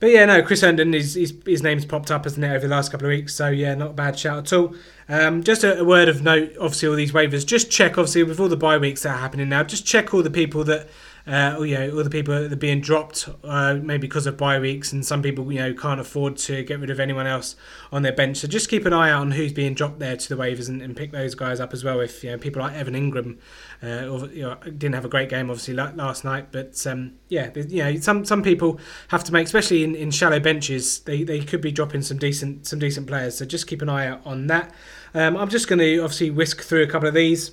But 0.00 0.10
yeah, 0.10 0.24
no, 0.26 0.42
Chris 0.42 0.60
Herndon, 0.60 0.92
his, 0.92 1.14
his, 1.14 1.34
his 1.44 1.62
name's 1.62 1.84
popped 1.84 2.10
up, 2.10 2.24
hasn't 2.24 2.44
it, 2.44 2.48
over 2.48 2.68
the 2.68 2.74
last 2.74 2.92
couple 2.92 3.06
of 3.06 3.10
weeks. 3.10 3.34
So 3.34 3.48
yeah, 3.48 3.74
not 3.74 3.90
a 3.90 3.94
bad 3.94 4.18
shout 4.18 4.38
at 4.38 4.52
all. 4.52 4.74
Um, 5.08 5.42
just 5.42 5.64
a, 5.64 5.80
a 5.80 5.84
word 5.84 6.08
of 6.08 6.22
note, 6.22 6.52
obviously, 6.60 6.88
all 6.88 6.94
these 6.94 7.12
waivers. 7.12 7.44
Just 7.44 7.70
check, 7.70 7.98
obviously, 7.98 8.22
with 8.22 8.38
all 8.38 8.48
the 8.48 8.56
bye 8.56 8.78
weeks 8.78 9.02
that 9.02 9.16
are 9.16 9.18
happening 9.18 9.48
now. 9.48 9.64
Just 9.64 9.84
check 9.84 10.14
all 10.14 10.22
the 10.22 10.30
people 10.30 10.62
that, 10.64 10.88
uh, 11.28 11.60
you 11.60 11.74
know, 11.74 12.02
the 12.02 12.08
people 12.08 12.34
that 12.34 12.52
are 12.52 12.56
being 12.56 12.80
dropped, 12.80 13.28
uh, 13.44 13.74
maybe 13.74 14.06
because 14.06 14.26
of 14.26 14.36
bye 14.38 14.58
weeks, 14.58 14.92
and 14.92 15.04
some 15.04 15.22
people, 15.22 15.52
you 15.52 15.58
know, 15.58 15.74
can't 15.74 16.00
afford 16.00 16.38
to 16.38 16.62
get 16.62 16.80
rid 16.80 16.88
of 16.88 16.98
anyone 16.98 17.26
else 17.26 17.54
on 17.92 18.02
their 18.02 18.12
bench. 18.12 18.38
So 18.38 18.48
just 18.48 18.70
keep 18.70 18.86
an 18.86 18.92
eye 18.92 19.10
out 19.10 19.20
on 19.20 19.32
who's 19.32 19.52
being 19.52 19.74
dropped 19.74 19.98
there 19.98 20.16
to 20.16 20.28
the 20.28 20.40
waivers, 20.42 20.68
and, 20.68 20.80
and 20.80 20.96
pick 20.96 21.12
those 21.12 21.34
guys 21.34 21.60
up 21.60 21.74
as 21.74 21.84
well. 21.84 22.00
If 22.00 22.24
you 22.24 22.30
know 22.30 22.38
people 22.38 22.62
like 22.62 22.74
Evan 22.74 22.94
Engram, 22.94 23.36
uh, 23.82 24.08
or, 24.08 24.26
you 24.28 24.42
know, 24.42 24.56
didn't 24.64 24.94
have 24.94 25.04
a 25.04 25.08
great 25.08 25.28
game 25.28 25.50
obviously 25.50 25.74
la- 25.74 25.92
last 25.94 26.24
night, 26.24 26.50
but 26.50 26.86
um, 26.86 27.12
yeah, 27.28 27.50
you 27.54 27.84
know, 27.84 27.96
some 27.96 28.24
some 28.24 28.42
people 28.42 28.80
have 29.08 29.22
to 29.24 29.32
make, 29.32 29.46
especially 29.46 29.84
in, 29.84 29.94
in 29.94 30.10
shallow 30.10 30.40
benches, 30.40 31.00
they, 31.00 31.24
they 31.24 31.40
could 31.40 31.60
be 31.60 31.70
dropping 31.70 32.02
some 32.02 32.16
decent 32.16 32.66
some 32.66 32.78
decent 32.78 33.06
players. 33.06 33.36
So 33.36 33.44
just 33.44 33.66
keep 33.66 33.82
an 33.82 33.88
eye 33.88 34.06
out 34.06 34.22
on 34.24 34.46
that. 34.46 34.72
Um, 35.14 35.36
I'm 35.36 35.48
just 35.48 35.68
going 35.68 35.78
to 35.78 35.98
obviously 35.98 36.30
whisk 36.30 36.62
through 36.62 36.82
a 36.82 36.86
couple 36.86 37.08
of 37.08 37.14
these. 37.14 37.52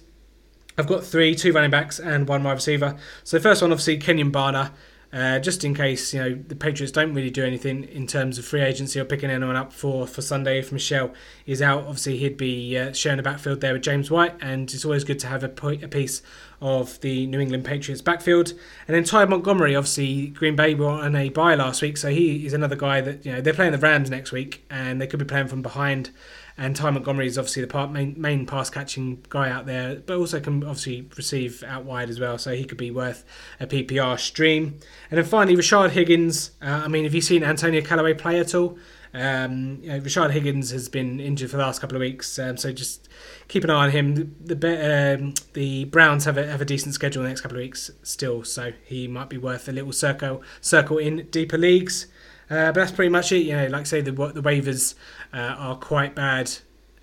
I've 0.78 0.88
got 0.88 1.03
three, 1.03 1.36
two 1.36 1.51
running 1.51 1.71
backs 1.71 1.99
and 1.99 2.28
one 2.28 2.43
wide 2.43 2.53
receiver. 2.53 2.97
So 3.23 3.38
the 3.38 3.43
first 3.43 3.61
one, 3.61 3.71
obviously, 3.71 3.97
Kenjon 3.99 4.32
Barner. 4.32 4.71
Uh, 5.13 5.39
just 5.39 5.63
in 5.63 5.73
case 5.73 6.13
you 6.13 6.19
know 6.19 6.36
the 6.49 6.55
Patriots 6.55 6.91
don't 6.91 7.13
really 7.13 7.30
do 7.30 7.45
anything 7.45 7.86
in 7.86 8.05
terms 8.05 8.38
of 8.38 8.43
free 8.43 8.59
agency 8.59 8.99
or 8.99 9.05
picking 9.05 9.30
anyone 9.30 9.55
up 9.55 9.71
for, 9.71 10.05
for 10.05 10.21
Sunday. 10.21 10.59
If 10.59 10.73
Michel 10.73 11.13
is 11.45 11.61
out, 11.61 11.84
obviously 11.84 12.17
he'd 12.17 12.36
be 12.36 12.78
uh, 12.78 12.91
sharing 12.91 13.15
the 13.15 13.23
backfield 13.23 13.61
there 13.61 13.71
with 13.71 13.82
James 13.82 14.11
White, 14.11 14.34
and 14.41 14.73
it's 14.73 14.84
always 14.84 15.05
good 15.05 15.19
to 15.19 15.28
have 15.28 15.41
a, 15.41 15.67
a 15.86 15.88
piece 15.88 16.21
of 16.59 16.99
the 16.99 17.28
New 17.28 17.39
England 17.39 17.63
Patriots 17.63 18.01
backfield. 18.01 18.49
And 18.89 18.95
then 18.95 19.05
Ty 19.05 19.26
Montgomery, 19.26 19.73
obviously 19.73 20.28
Green 20.28 20.57
Bay 20.57 20.73
were 20.73 20.89
on 20.89 21.15
a 21.15 21.30
bye 21.30 21.55
last 21.55 21.82
week, 21.82 21.95
so 21.95 22.09
he 22.09 22.45
is 22.45 22.51
another 22.51 22.76
guy 22.76 22.99
that 22.99 23.26
you 23.26 23.32
know 23.32 23.39
they're 23.39 23.53
playing 23.53 23.71
the 23.71 23.78
Rams 23.78 24.09
next 24.09 24.34
week, 24.34 24.65
and 24.69 24.99
they 24.99 25.07
could 25.07 25.19
be 25.19 25.26
playing 25.26 25.47
from 25.47 25.61
behind. 25.61 26.09
And 26.57 26.75
Ty 26.75 26.91
Montgomery 26.91 27.27
is 27.27 27.37
obviously 27.37 27.63
the 27.63 27.67
part, 27.67 27.91
main, 27.91 28.15
main 28.17 28.45
pass 28.45 28.69
catching 28.69 29.23
guy 29.27 29.49
out 29.49 29.65
there, 29.65 29.95
but 29.95 30.17
also 30.17 30.39
can 30.39 30.63
obviously 30.63 31.07
receive 31.17 31.63
out 31.63 31.83
wide 31.83 32.09
as 32.09 32.19
well. 32.19 32.37
So 32.37 32.55
he 32.55 32.63
could 32.63 32.77
be 32.77 32.91
worth 32.91 33.25
a 33.59 33.67
PPR 33.67 34.17
stream. 34.17 34.79
And 35.11 35.17
then 35.17 35.25
finally, 35.25 35.57
Rashard 35.57 35.89
Higgins. 35.91 36.51
Uh, 36.61 36.83
I 36.85 36.87
mean, 36.87 37.03
have 37.03 37.13
you 37.13 37.21
seen 37.21 37.43
Antonio 37.43 37.81
Callaway 37.81 38.13
play 38.13 38.39
at 38.39 38.55
all? 38.55 38.77
Um, 39.15 39.79
you 39.81 39.89
know, 39.89 39.99
Rashard 40.01 40.31
Higgins 40.31 40.71
has 40.71 40.89
been 40.89 41.21
injured 41.21 41.49
for 41.49 41.55
the 41.55 41.63
last 41.63 41.79
couple 41.79 41.95
of 41.95 42.01
weeks, 42.01 42.37
um, 42.37 42.57
so 42.57 42.73
just 42.73 43.07
keep 43.47 43.63
an 43.63 43.69
eye 43.69 43.85
on 43.85 43.91
him. 43.91 44.35
The 44.43 44.55
the, 44.55 45.15
um, 45.17 45.33
the 45.53 45.85
Browns 45.85 46.25
have 46.25 46.37
a, 46.37 46.45
have 46.45 46.59
a 46.59 46.65
decent 46.65 46.95
schedule 46.95 47.21
in 47.21 47.25
the 47.25 47.29
next 47.29 47.39
couple 47.39 47.55
of 47.57 47.61
weeks 47.61 47.91
still, 48.03 48.43
so 48.43 48.73
he 48.83 49.07
might 49.07 49.29
be 49.29 49.37
worth 49.37 49.69
a 49.69 49.71
little 49.71 49.93
circle 49.93 50.43
circle 50.59 50.97
in 50.97 51.27
deeper 51.31 51.57
leagues. 51.57 52.07
Uh, 52.49 52.67
but 52.73 52.75
that's 52.75 52.91
pretty 52.91 53.09
much 53.09 53.31
it. 53.31 53.43
You 53.43 53.55
know, 53.55 53.67
like 53.67 53.81
I 53.81 53.85
say, 53.85 54.01
the 54.01 54.11
the 54.11 54.41
waivers 54.41 54.95
are 55.34 55.76
quite 55.76 56.15
bad 56.15 56.51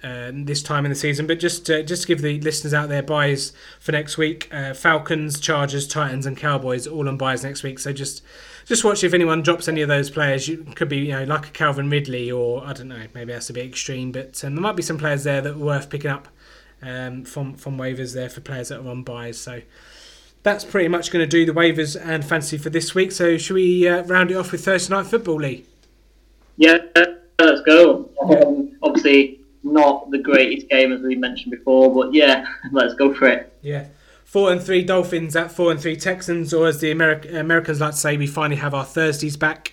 uh, 0.03 0.33
this 0.35 0.63
time 0.63 0.85
in 0.85 0.91
the 0.91 0.97
season. 0.97 1.27
But 1.27 1.39
just 1.39 1.69
uh, 1.71 1.83
just 1.83 2.03
to 2.03 2.09
give 2.09 2.23
the 2.23 2.41
listeners 2.41 2.75
out 2.75 2.89
there 2.89 3.03
buys 3.03 3.53
for 3.81 3.93
next 3.93 4.19
week: 4.19 4.49
uh, 4.53 4.75
Falcons, 4.75 5.41
Chargers, 5.41 5.87
Titans, 5.87 6.27
and 6.27 6.37
Cowboys 6.37 6.87
all 6.87 7.09
on 7.09 7.17
buys 7.17 7.45
next 7.45 7.63
week. 7.63 7.79
So 7.79 7.93
just 7.93 8.23
just 8.65 8.85
watch 8.85 9.05
if 9.05 9.15
anyone 9.15 9.43
drops 9.43 9.69
any 9.69 9.81
of 9.83 9.89
those 9.89 10.11
players. 10.11 10.49
You 10.49 10.59
could 10.75 10.89
be 10.89 10.99
you 10.99 11.13
know 11.13 11.25
like 11.25 11.47
a 11.47 11.51
Calvin 11.51 11.91
Ridley 11.91 12.31
or 12.31 12.65
I 12.65 12.73
don't 12.73 12.89
know, 12.89 13.07
maybe 13.15 13.33
that's 13.33 13.51
a 13.51 13.53
bit 13.53 13.67
extreme, 13.67 14.13
but 14.13 14.43
um, 14.45 14.55
there 14.55 14.63
might 14.63 14.77
be 14.77 14.83
some 14.83 14.99
players 14.99 15.25
there 15.25 15.41
that 15.41 15.55
are 15.55 15.59
worth 15.59 15.91
picking 15.91 16.11
up 16.11 16.29
um, 16.83 17.25
from 17.25 17.55
from 17.55 17.79
waivers 17.79 18.15
there 18.15 18.29
for 18.29 18.41
players 18.41 18.69
that 18.69 18.81
are 18.81 18.89
on 18.89 19.03
buys. 19.03 19.39
So 19.39 19.63
that's 20.43 20.65
pretty 20.65 20.89
much 20.89 21.13
going 21.13 21.23
to 21.23 21.29
do 21.29 21.47
the 21.47 21.53
waivers 21.53 22.01
and 22.01 22.25
fantasy 22.25 22.59
for 22.59 22.71
this 22.71 22.95
week. 22.95 23.13
So 23.13 23.39
should 23.39 23.55
we 23.55 23.89
uh, 23.89 24.03
round 24.05 24.31
it 24.31 24.35
off 24.35 24.51
with 24.51 24.65
Thursday 24.65 24.93
night 24.93 25.07
football, 25.07 25.37
Lee? 25.37 25.67
Yeah, 26.57 26.79
let's 27.45 27.63
go. 27.63 28.11
Um, 28.23 28.77
obviously, 28.83 29.41
not 29.63 30.11
the 30.11 30.19
greatest 30.19 30.69
game 30.69 30.93
as 30.93 31.01
we 31.01 31.15
mentioned 31.15 31.53
before, 31.53 31.95
but 31.95 32.13
yeah, 32.13 32.45
let's 32.73 32.95
go 32.95 33.15
for 33.15 33.29
it. 33.29 33.53
Yeah. 33.63 33.87
Four 34.25 34.51
and 34.51 34.63
three 34.63 34.83
Dolphins 34.83 35.37
at 35.37 35.53
four 35.53 35.71
and 35.71 35.81
three 35.81 35.97
Texans, 35.97 36.55
or 36.55 36.67
as 36.67 36.81
the 36.81 36.93
Ameri- 36.93 37.35
Americans 37.35 37.81
like 37.81 37.93
to 37.93 37.97
say, 37.99 38.17
we 38.17 38.27
finally 38.27 38.57
have 38.57 38.73
our 38.73 38.85
Thursdays 38.85 39.37
back. 39.37 39.73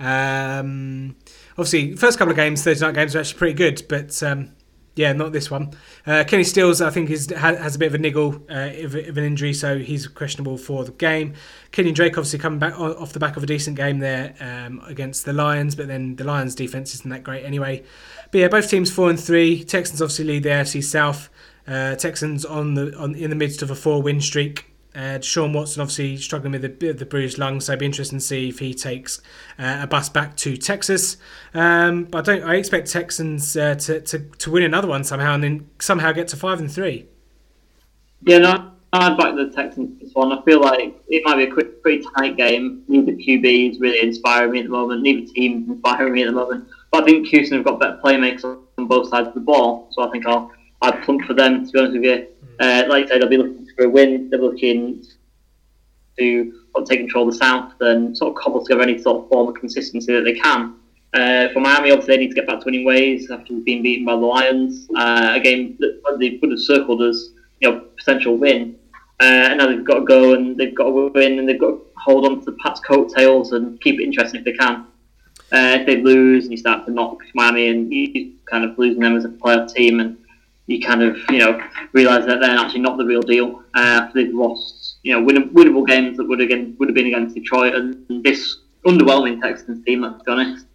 Um, 0.00 1.16
obviously, 1.52 1.94
first 1.94 2.18
couple 2.18 2.30
of 2.30 2.36
games, 2.36 2.62
Thursday 2.64 2.86
night 2.86 2.94
games, 2.94 3.14
are 3.14 3.18
actually 3.18 3.38
pretty 3.38 3.54
good, 3.54 3.82
but 3.88 4.22
um, 4.22 4.52
yeah, 4.98 5.12
not 5.12 5.30
this 5.30 5.48
one. 5.48 5.70
Uh, 6.04 6.24
Kenny 6.26 6.42
Stills, 6.42 6.82
I 6.82 6.90
think, 6.90 7.08
is, 7.08 7.30
ha- 7.30 7.54
has 7.54 7.76
a 7.76 7.78
bit 7.78 7.86
of 7.86 7.94
a 7.94 7.98
niggle 7.98 8.42
uh, 8.50 8.70
of, 8.82 8.96
of 8.96 9.16
an 9.16 9.24
injury, 9.24 9.54
so 9.54 9.78
he's 9.78 10.08
questionable 10.08 10.58
for 10.58 10.84
the 10.84 10.90
game. 10.90 11.34
Kenyan 11.70 11.94
Drake 11.94 12.18
obviously 12.18 12.40
coming 12.40 12.58
back 12.58 12.78
off 12.78 13.12
the 13.12 13.20
back 13.20 13.36
of 13.36 13.44
a 13.44 13.46
decent 13.46 13.76
game 13.76 14.00
there 14.00 14.34
um, 14.40 14.82
against 14.86 15.24
the 15.24 15.32
Lions, 15.32 15.76
but 15.76 15.86
then 15.86 16.16
the 16.16 16.24
Lions' 16.24 16.56
defense 16.56 16.94
isn't 16.94 17.10
that 17.10 17.22
great 17.22 17.44
anyway. 17.44 17.84
But 18.32 18.38
yeah, 18.38 18.48
both 18.48 18.68
teams 18.68 18.90
four 18.90 19.08
and 19.08 19.20
three. 19.20 19.62
Texans 19.62 20.02
obviously 20.02 20.24
lead 20.24 20.42
the 20.42 20.50
AFC 20.50 20.82
South. 20.82 21.30
Uh, 21.66 21.94
Texans 21.94 22.44
on 22.44 22.74
the 22.74 22.96
on 22.98 23.14
in 23.14 23.30
the 23.30 23.36
midst 23.36 23.62
of 23.62 23.70
a 23.70 23.76
four 23.76 24.02
win 24.02 24.20
streak. 24.20 24.67
Uh, 24.98 25.20
Sean 25.20 25.52
Watson 25.52 25.80
obviously 25.80 26.16
struggling 26.16 26.50
with 26.50 26.62
the, 26.62 26.92
the 26.92 27.06
bruised 27.06 27.38
lung, 27.38 27.60
so 27.60 27.72
it'd 27.72 27.78
be 27.78 27.86
interesting 27.86 28.18
to 28.18 28.24
see 28.24 28.48
if 28.48 28.58
he 28.58 28.74
takes 28.74 29.20
uh, 29.56 29.78
a 29.82 29.86
bus 29.86 30.08
back 30.08 30.36
to 30.38 30.56
Texas. 30.56 31.18
Um, 31.54 32.04
but 32.04 32.28
I 32.28 32.34
don't. 32.34 32.48
I 32.48 32.56
expect 32.56 32.90
Texans 32.90 33.56
uh, 33.56 33.76
to, 33.76 34.00
to 34.00 34.18
to 34.18 34.50
win 34.50 34.64
another 34.64 34.88
one 34.88 35.04
somehow, 35.04 35.34
and 35.34 35.44
then 35.44 35.70
somehow 35.78 36.10
get 36.10 36.26
to 36.28 36.36
five 36.36 36.58
and 36.58 36.70
three. 36.70 37.06
Yeah, 38.22 38.38
no, 38.38 38.72
I'd 38.92 39.16
back 39.16 39.36
the 39.36 39.52
Texans 39.54 40.00
this 40.00 40.12
one. 40.14 40.32
I 40.32 40.42
feel 40.42 40.60
like 40.60 40.96
it 41.08 41.22
might 41.24 41.36
be 41.36 41.44
a 41.44 41.52
quick, 41.52 41.80
pretty 41.80 42.04
tight 42.16 42.36
game. 42.36 42.82
Neither 42.88 43.12
QB 43.12 43.70
is 43.70 43.78
really 43.78 44.00
inspiring 44.00 44.50
me 44.50 44.58
at 44.58 44.64
the 44.64 44.70
moment. 44.70 45.02
Neither 45.02 45.32
team 45.32 45.66
inspiring 45.68 46.12
me 46.12 46.22
at 46.22 46.26
the 46.26 46.32
moment. 46.32 46.66
But 46.90 47.04
I 47.04 47.06
think 47.06 47.28
Houston 47.28 47.58
have 47.58 47.66
got 47.66 47.78
better 47.78 48.00
playmakers 48.02 48.42
on 48.78 48.86
both 48.88 49.10
sides 49.10 49.28
of 49.28 49.34
the 49.34 49.40
ball, 49.40 49.90
so 49.92 50.02
I 50.02 50.10
think 50.10 50.26
I'll 50.26 50.50
I'd 50.82 51.02
plump 51.04 51.22
for 51.24 51.34
them. 51.34 51.66
To 51.66 51.70
be 51.70 51.78
honest 51.78 51.94
with 51.94 52.04
you, 52.04 52.26
uh, 52.60 52.84
like 52.88 53.04
I 53.04 53.08
said, 53.08 53.22
they'll 53.22 53.28
be 53.28 53.36
looking 53.36 53.66
for 53.76 53.84
a 53.84 53.88
win. 53.88 54.30
They're 54.30 54.40
looking 54.40 55.04
to 56.18 56.52
take 56.86 57.00
control 57.00 57.28
of 57.28 57.34
the 57.34 57.38
South 57.38 57.72
and 57.80 58.16
sort 58.16 58.36
of 58.36 58.42
cobble 58.42 58.64
together 58.64 58.82
any 58.82 58.98
sort 58.98 59.24
of 59.24 59.28
form 59.30 59.48
of 59.48 59.54
consistency 59.54 60.12
that 60.12 60.22
they 60.22 60.34
can. 60.34 60.74
Uh, 61.14 61.48
for 61.52 61.60
Miami, 61.60 61.90
obviously, 61.90 62.16
they 62.16 62.22
need 62.22 62.28
to 62.28 62.34
get 62.34 62.46
back 62.46 62.60
to 62.60 62.64
winning 62.66 62.84
ways 62.84 63.30
after 63.30 63.54
being 63.54 63.82
beaten 63.82 64.04
by 64.04 64.12
the 64.12 64.18
Lions. 64.18 64.88
Uh, 64.94 65.32
a 65.34 65.40
game 65.40 65.76
that 65.80 66.00
they 66.18 66.38
would 66.40 66.50
have 66.50 66.60
circled 66.60 67.02
as 67.02 67.30
you 67.60 67.70
know 67.70 67.84
potential 67.96 68.36
win. 68.36 68.76
Uh, 69.20 69.24
and 69.24 69.58
now 69.58 69.66
they've 69.66 69.84
got 69.84 69.94
to 69.94 70.04
go 70.04 70.34
and 70.34 70.56
they've 70.56 70.74
got 70.74 70.84
to 70.84 71.08
win 71.08 71.38
and 71.38 71.48
they've 71.48 71.58
got 71.58 71.70
to 71.70 71.80
hold 71.96 72.24
on 72.24 72.44
to 72.44 72.52
Pats' 72.62 72.80
coattails 72.80 73.52
and 73.52 73.80
keep 73.80 74.00
it 74.00 74.04
interesting 74.04 74.40
if 74.40 74.44
they 74.44 74.52
can. 74.52 74.86
Uh, 75.50 75.78
if 75.80 75.86
they 75.86 76.02
lose 76.02 76.44
and 76.44 76.52
you 76.52 76.58
start 76.58 76.84
to 76.86 76.92
knock 76.92 77.18
Miami 77.34 77.68
and 77.68 77.92
you 77.92 78.34
kind 78.48 78.64
of 78.64 78.78
losing 78.78 79.00
them 79.00 79.16
as 79.16 79.24
a 79.24 79.28
playoff 79.28 79.72
team 79.72 79.98
and 79.98 80.16
you 80.68 80.80
kind 80.80 81.02
of 81.02 81.16
you 81.30 81.38
know 81.38 81.60
realise 81.92 82.24
that 82.26 82.40
they're 82.40 82.56
actually 82.56 82.80
not 82.80 82.98
the 82.98 83.04
real 83.04 83.22
deal 83.22 83.62
uh, 83.74 84.08
they've 84.14 84.34
lost 84.34 84.98
you 85.02 85.12
know 85.12 85.22
win- 85.22 85.50
winnable 85.50 85.86
games 85.86 86.16
that 86.16 86.28
would 86.28 86.40
again 86.40 86.76
would 86.78 86.88
have 86.88 86.94
been 86.94 87.06
against 87.06 87.34
Detroit 87.34 87.74
and 87.74 88.22
this 88.22 88.58
underwhelming 88.86 89.40
Texans 89.40 89.84
team. 89.84 90.02
Let's 90.02 90.22
be 90.22 90.32
honest, 90.32 90.66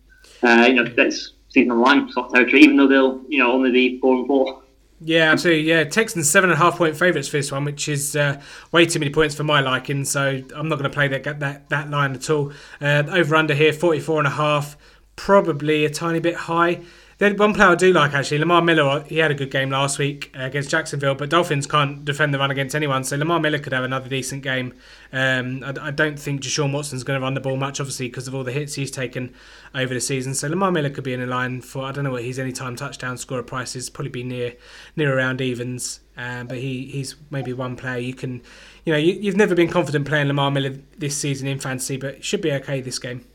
uh, 0.43 0.65
you 0.67 0.73
know 0.73 0.85
that's 0.85 1.33
season 1.49 1.79
line 1.79 2.11
soft 2.11 2.33
territory, 2.33 2.63
even 2.63 2.75
though 2.75 2.87
they'll 2.87 3.21
you 3.29 3.39
know 3.39 3.51
only 3.51 3.71
be 3.71 3.99
four 3.99 4.15
and 4.15 4.27
four. 4.27 4.63
Yeah, 5.05 5.31
absolutely. 5.31 5.63
Yeah, 5.63 5.83
Texans 5.83 6.29
seven 6.29 6.49
and 6.49 6.59
a 6.59 6.63
half 6.63 6.77
point 6.77 6.95
favourites 6.95 7.27
for 7.27 7.37
this 7.37 7.51
one, 7.51 7.65
which 7.65 7.89
is 7.89 8.15
uh, 8.15 8.41
way 8.71 8.85
too 8.85 8.99
many 8.99 9.11
points 9.11 9.35
for 9.35 9.43
my 9.43 9.59
liking. 9.59 10.05
So 10.05 10.41
I'm 10.55 10.69
not 10.69 10.79
going 10.79 10.89
to 10.89 10.93
play 10.93 11.07
that 11.09 11.39
that 11.39 11.69
that 11.69 11.89
line 11.89 12.13
at 12.13 12.29
all. 12.29 12.53
Uh, 12.81 13.03
over 13.09 13.35
under 13.35 13.53
here, 13.53 13.73
44 13.73 14.19
and 14.19 14.27
a 14.27 14.31
half, 14.31 14.77
probably 15.15 15.85
a 15.85 15.89
tiny 15.89 16.19
bit 16.19 16.35
high. 16.35 16.81
Then 17.19 17.37
one 17.37 17.53
player 17.53 17.69
I 17.69 17.75
do 17.75 17.93
like 17.93 18.13
actually, 18.13 18.39
Lamar 18.39 18.61
Miller. 18.61 19.03
He 19.07 19.17
had 19.17 19.31
a 19.31 19.35
good 19.35 19.51
game 19.51 19.69
last 19.69 19.99
week 19.99 20.33
uh, 20.37 20.43
against 20.43 20.69
Jacksonville, 20.69 21.15
but 21.15 21.29
Dolphins 21.29 21.67
can't 21.67 22.03
defend 22.03 22.33
the 22.33 22.39
run 22.39 22.51
against 22.51 22.75
anyone. 22.75 23.03
So 23.03 23.15
Lamar 23.17 23.39
Miller 23.39 23.59
could 23.59 23.73
have 23.73 23.83
another 23.83 24.09
decent 24.09 24.43
game. 24.43 24.73
Um, 25.11 25.63
I, 25.63 25.73
I, 25.87 25.91
don't 25.91 26.17
think 26.17 26.41
Deshaun 26.41 26.73
Watson's 26.73 27.03
going 27.03 27.19
to 27.19 27.23
run 27.23 27.35
the 27.35 27.39
ball 27.39 27.55
much, 27.55 27.79
obviously 27.79 28.07
because 28.07 28.27
of 28.27 28.33
all 28.33 28.43
the 28.43 28.51
hits 28.51 28.75
he's 28.75 28.91
taken 28.91 29.33
over 29.75 29.93
the 29.93 30.01
season. 30.01 30.33
So 30.33 30.47
Lamar 30.47 30.71
Miller 30.71 30.89
could 30.89 31.03
be 31.03 31.13
in 31.13 31.21
a 31.21 31.27
line 31.27 31.61
for 31.61 31.85
I 31.85 31.91
don't 31.91 32.03
know 32.03 32.11
what 32.11 32.23
his 32.23 32.39
anytime 32.39 32.75
touchdown 32.75 33.17
scorer 33.17 33.43
price 33.43 33.75
is. 33.75 33.89
Probably 33.89 34.09
be 34.09 34.23
near 34.23 34.55
near 34.95 35.15
around 35.15 35.39
evens. 35.39 35.99
Um, 36.15 36.47
but 36.47 36.57
he, 36.57 36.85
he's 36.85 37.15
maybe 37.31 37.53
one 37.53 37.75
player 37.75 37.97
you 37.97 38.13
can, 38.13 38.43
you 38.85 38.93
know, 38.93 38.99
you, 38.99 39.13
you've 39.13 39.35
never 39.35 39.55
been 39.55 39.69
confident 39.69 40.07
playing 40.07 40.27
Lamar 40.27 40.51
Miller 40.51 40.77
this 40.97 41.17
season 41.17 41.47
in 41.47 41.59
fantasy, 41.59 41.97
but 41.97 42.23
should 42.23 42.41
be 42.41 42.51
okay 42.51 42.81
this 42.81 42.99
game. 42.99 43.25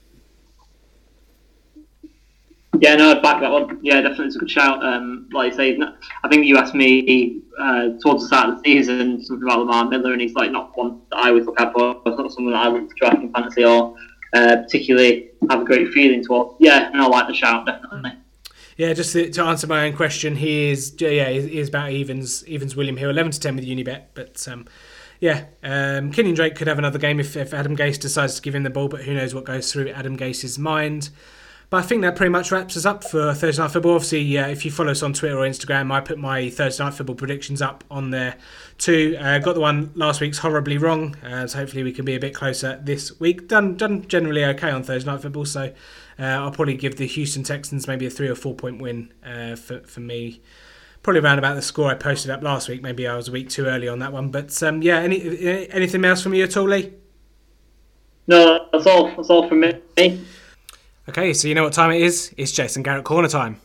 Yeah, 2.80 2.96
no, 2.96 3.12
I'd 3.12 3.22
back 3.22 3.40
that 3.40 3.50
one. 3.50 3.78
Yeah, 3.82 4.02
definitely, 4.02 4.26
it's 4.26 4.36
a 4.36 4.40
good 4.40 4.50
shout. 4.50 4.84
Um, 4.84 5.28
like 5.32 5.52
I 5.52 5.56
say, 5.56 5.78
I 6.22 6.28
think 6.28 6.44
you 6.44 6.58
asked 6.58 6.74
me 6.74 7.40
uh, 7.58 7.90
towards 8.02 8.22
the 8.22 8.26
start 8.28 8.50
of 8.50 8.56
the 8.56 8.62
season 8.62 9.24
something 9.24 9.42
about 9.42 9.60
Lamar 9.60 9.86
Miller, 9.86 10.12
and 10.12 10.20
he's 10.20 10.34
like 10.34 10.52
not 10.52 10.76
one 10.76 11.00
that 11.10 11.16
I 11.16 11.30
would 11.30 11.46
look 11.46 11.60
at 11.60 11.72
for. 11.72 12.00
It's 12.04 12.18
not 12.18 12.32
someone 12.32 12.52
that 12.52 12.66
I 12.66 12.70
to 12.70 12.88
draft 12.96 13.22
in 13.22 13.32
fantasy 13.32 13.64
or 13.64 13.96
uh, 14.34 14.56
particularly 14.56 15.30
have 15.48 15.62
a 15.62 15.64
great 15.64 15.92
feeling 15.92 16.22
towards. 16.22 16.54
Yeah, 16.60 16.88
and 16.92 17.00
I 17.00 17.06
like 17.06 17.26
the 17.26 17.34
shout 17.34 17.66
definitely. 17.66 18.12
Yeah, 18.76 18.92
just 18.92 19.12
to, 19.14 19.28
to, 19.28 19.42
answer 19.42 19.66
my 19.66 19.86
own 19.86 19.96
question, 19.96 20.36
he 20.36 20.70
is 20.70 20.94
yeah 21.00 21.30
he 21.30 21.58
is 21.58 21.68
about 21.68 21.90
evens 21.90 22.46
evens 22.46 22.76
William 22.76 22.96
Hill, 22.96 23.10
eleven 23.10 23.32
to 23.32 23.40
ten 23.40 23.56
with 23.56 23.66
Unibet, 23.66 24.04
but. 24.14 24.46
Um, 24.48 24.66
yeah, 25.20 25.46
um, 25.64 26.12
Kenyan 26.12 26.36
Drake 26.36 26.54
could 26.54 26.68
have 26.68 26.78
another 26.78 27.00
game 27.00 27.18
if, 27.18 27.36
if 27.36 27.52
Adam 27.52 27.76
Gase 27.76 27.98
decides 27.98 28.36
to 28.36 28.42
give 28.42 28.54
him 28.54 28.62
the 28.62 28.70
ball, 28.70 28.86
but 28.86 29.02
who 29.02 29.14
knows 29.14 29.34
what 29.34 29.44
goes 29.44 29.72
through 29.72 29.88
Adam 29.88 30.16
Gase's 30.16 30.60
mind. 30.60 31.10
But 31.70 31.84
I 31.84 31.86
think 31.86 32.00
that 32.00 32.16
pretty 32.16 32.30
much 32.30 32.50
wraps 32.50 32.78
us 32.78 32.86
up 32.86 33.04
for 33.04 33.34
Thursday 33.34 33.62
Night 33.62 33.70
Football. 33.72 33.96
Obviously, 33.96 34.38
uh, 34.38 34.48
if 34.48 34.64
you 34.64 34.70
follow 34.70 34.90
us 34.90 35.02
on 35.02 35.12
Twitter 35.12 35.38
or 35.38 35.46
Instagram, 35.46 35.92
I 35.92 36.00
put 36.00 36.16
my 36.16 36.48
Thursday 36.48 36.82
Night 36.82 36.94
Football 36.94 37.16
predictions 37.16 37.60
up 37.60 37.84
on 37.90 38.10
there 38.10 38.36
too. 38.78 39.18
Uh, 39.20 39.38
got 39.38 39.54
the 39.54 39.60
one 39.60 39.92
last 39.94 40.22
week's 40.22 40.38
horribly 40.38 40.78
wrong, 40.78 41.14
uh, 41.16 41.46
so 41.46 41.58
hopefully 41.58 41.82
we 41.82 41.92
can 41.92 42.06
be 42.06 42.14
a 42.14 42.20
bit 42.20 42.34
closer 42.34 42.80
this 42.82 43.20
week. 43.20 43.48
Done, 43.48 43.76
done 43.76 44.06
generally 44.08 44.46
okay 44.46 44.70
on 44.70 44.82
Thursday 44.82 45.10
Night 45.10 45.20
Football, 45.20 45.44
so 45.44 45.74
uh, 46.18 46.22
I'll 46.22 46.52
probably 46.52 46.74
give 46.74 46.96
the 46.96 47.06
Houston 47.06 47.42
Texans 47.42 47.86
maybe 47.86 48.06
a 48.06 48.10
three 48.10 48.28
or 48.28 48.34
four 48.34 48.54
point 48.54 48.80
win 48.80 49.12
uh, 49.22 49.54
for 49.54 49.80
for 49.80 50.00
me. 50.00 50.40
Probably 51.02 51.20
around 51.20 51.38
about 51.38 51.54
the 51.54 51.62
score 51.62 51.90
I 51.90 51.94
posted 51.94 52.30
up 52.30 52.42
last 52.42 52.70
week. 52.70 52.80
Maybe 52.80 53.06
I 53.06 53.14
was 53.14 53.28
a 53.28 53.32
week 53.32 53.50
too 53.50 53.66
early 53.66 53.88
on 53.88 53.98
that 53.98 54.12
one, 54.12 54.30
but 54.30 54.62
um, 54.62 54.80
yeah. 54.80 55.00
Any 55.00 55.68
anything 55.68 56.02
else 56.06 56.22
from 56.22 56.32
you 56.32 56.44
at 56.44 56.56
all, 56.56 56.64
Lee? 56.66 56.94
No, 58.26 58.66
that's 58.72 58.86
all. 58.86 59.14
That's 59.14 59.28
all 59.28 59.46
from 59.46 59.60
me. 59.60 60.18
Okay, 61.08 61.32
so 61.32 61.48
you 61.48 61.54
know 61.54 61.64
what 61.64 61.72
time 61.72 61.90
it 61.90 62.02
is? 62.02 62.34
It's 62.36 62.52
Jason 62.52 62.82
Garrett 62.82 63.04
corner 63.04 63.28
time. 63.28 63.58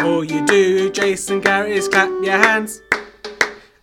All 0.00 0.22
you 0.22 0.46
do, 0.46 0.90
Jason 0.92 1.40
Garrett, 1.40 1.72
is 1.72 1.88
clap 1.88 2.08
your 2.22 2.38
hands. 2.38 2.80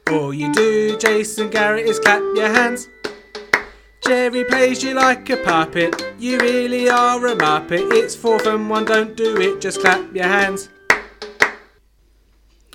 All 0.09 0.33
you 0.33 0.53
do, 0.53 0.97
Jason 0.97 1.49
Garrett, 1.49 1.85
is 1.85 1.99
clap 1.99 2.21
your 2.37 2.47
hands. 2.47 2.87
Jerry 4.01 4.45
plays 4.45 4.81
you 4.81 4.93
like 4.93 5.29
a 5.29 5.35
puppet. 5.35 6.15
You 6.17 6.39
really 6.39 6.89
are 6.89 7.27
a 7.27 7.35
muppet. 7.35 7.91
It's 7.91 8.15
fourth 8.15 8.47
and 8.47 8.69
one, 8.69 8.85
don't 8.85 9.17
do 9.17 9.35
it, 9.41 9.59
just 9.59 9.81
clap 9.81 10.15
your 10.15 10.23
hands. 10.23 10.69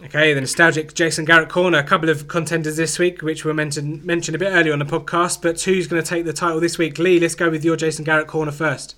Okay, 0.04 0.34
the 0.34 0.40
nostalgic 0.40 0.94
Jason 0.94 1.24
Garrett 1.24 1.48
corner. 1.48 1.78
A 1.78 1.84
couple 1.84 2.08
of 2.08 2.26
contenders 2.26 2.76
this 2.76 2.98
week, 2.98 3.22
which 3.22 3.44
were 3.44 3.54
mentioned 3.54 4.04
mentioned 4.04 4.34
a 4.34 4.38
bit 4.38 4.50
earlier 4.52 4.72
on 4.72 4.80
the 4.80 4.84
podcast. 4.84 5.40
But 5.40 5.60
who's 5.62 5.86
going 5.86 6.02
to 6.02 6.08
take 6.08 6.24
the 6.24 6.32
title 6.32 6.58
this 6.58 6.76
week? 6.76 6.98
Lee, 6.98 7.20
let's 7.20 7.36
go 7.36 7.48
with 7.48 7.64
your 7.64 7.76
Jason 7.76 8.04
Garrett 8.04 8.26
corner 8.26 8.50
first. 8.50 8.96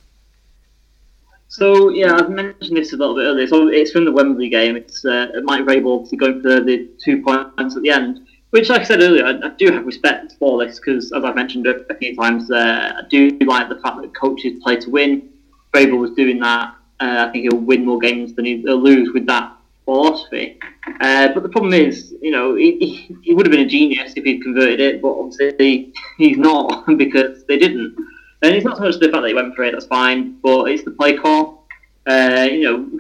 So 1.49 1.91
yeah, 1.91 2.15
I've 2.15 2.31
mentioned 2.31 2.79
this 2.79 2.95
a 2.95 2.97
little 2.97 3.15
bit 3.15 3.25
earlier. 3.25 3.47
So 3.47 3.69
it's 3.69 3.91
from 3.91 4.07
the 4.07 4.13
Wembley 4.13 4.49
game. 4.49 4.77
It's 4.77 5.05
uh, 5.05 5.27
Mike 5.43 5.67
Vrabel 5.67 5.97
obviously 5.97 6.17
going 6.17 6.41
for 6.41 6.61
the 6.61 6.89
two 7.05 7.23
points 7.23 7.77
at 7.77 7.83
the 7.83 7.91
end, 7.91 8.27
which, 8.51 8.71
like 8.71 8.81
I 8.81 8.85
said 8.85 9.03
earlier, 9.03 9.27
I, 9.27 9.49
I 9.49 9.51
do 9.59 9.71
have 9.73 9.85
respect 9.85 10.37
for 10.39 10.65
this 10.65 10.81
because, 10.81 11.13
as 11.13 11.23
I've 11.23 11.35
mentioned 11.35 11.67
a, 11.67 11.85
a 11.93 11.97
few 11.97 12.17
times, 12.17 12.51
uh, 12.51 12.95
I 12.97 13.03
do 13.11 13.29
like 13.41 13.69
the 13.69 13.79
fact 13.81 14.01
that 14.01 14.15
coaches 14.15 14.59
play 14.63 14.77
to 14.77 14.89
win. 14.89 15.29
Vrabel 15.75 15.99
was 15.99 16.13
doing 16.13 16.39
that. 16.41 16.75
Uh, 16.99 17.27
I 17.29 17.31
think 17.31 17.43
he'll 17.43 17.61
win 17.61 17.85
more 17.85 17.99
games 17.99 18.33
than 18.33 18.47
he'll 18.47 18.83
lose 18.83 19.13
with 19.13 19.27
that 19.27 19.54
philosophy. 19.85 20.59
Uh, 21.01 21.29
but 21.33 21.43
the 21.43 21.49
problem 21.49 21.73
is, 21.73 22.15
you 22.21 22.31
know, 22.31 22.55
he, 22.55 23.09
he, 23.23 23.35
would 23.35 23.47
have 23.47 23.51
been 23.53 23.67
a 23.67 23.69
genius 23.69 24.13
if 24.17 24.25
he'd 24.25 24.43
converted 24.43 24.81
it, 24.81 25.03
but 25.03 25.09
obviously 25.09 25.93
he's 26.19 26.37
not 26.37 26.87
because 26.99 27.45
they 27.45 27.59
didn't. 27.59 27.97
And 28.43 28.55
it's 28.55 28.65
not 28.65 28.77
so 28.77 28.85
much 28.85 28.99
the 28.99 29.11
fact 29.11 29.23
that 29.23 29.29
he 29.29 29.35
went 29.35 29.55
for 29.55 29.65
it, 29.65 29.73
that's 29.73 29.87
fine, 29.87 30.39
but 30.43 30.65
it's 30.71 30.85
the 30.85 30.91
play 30.91 31.17
call. 31.17 31.67
Uh, 32.07 32.47
you 32.51 32.63
know, 32.63 32.91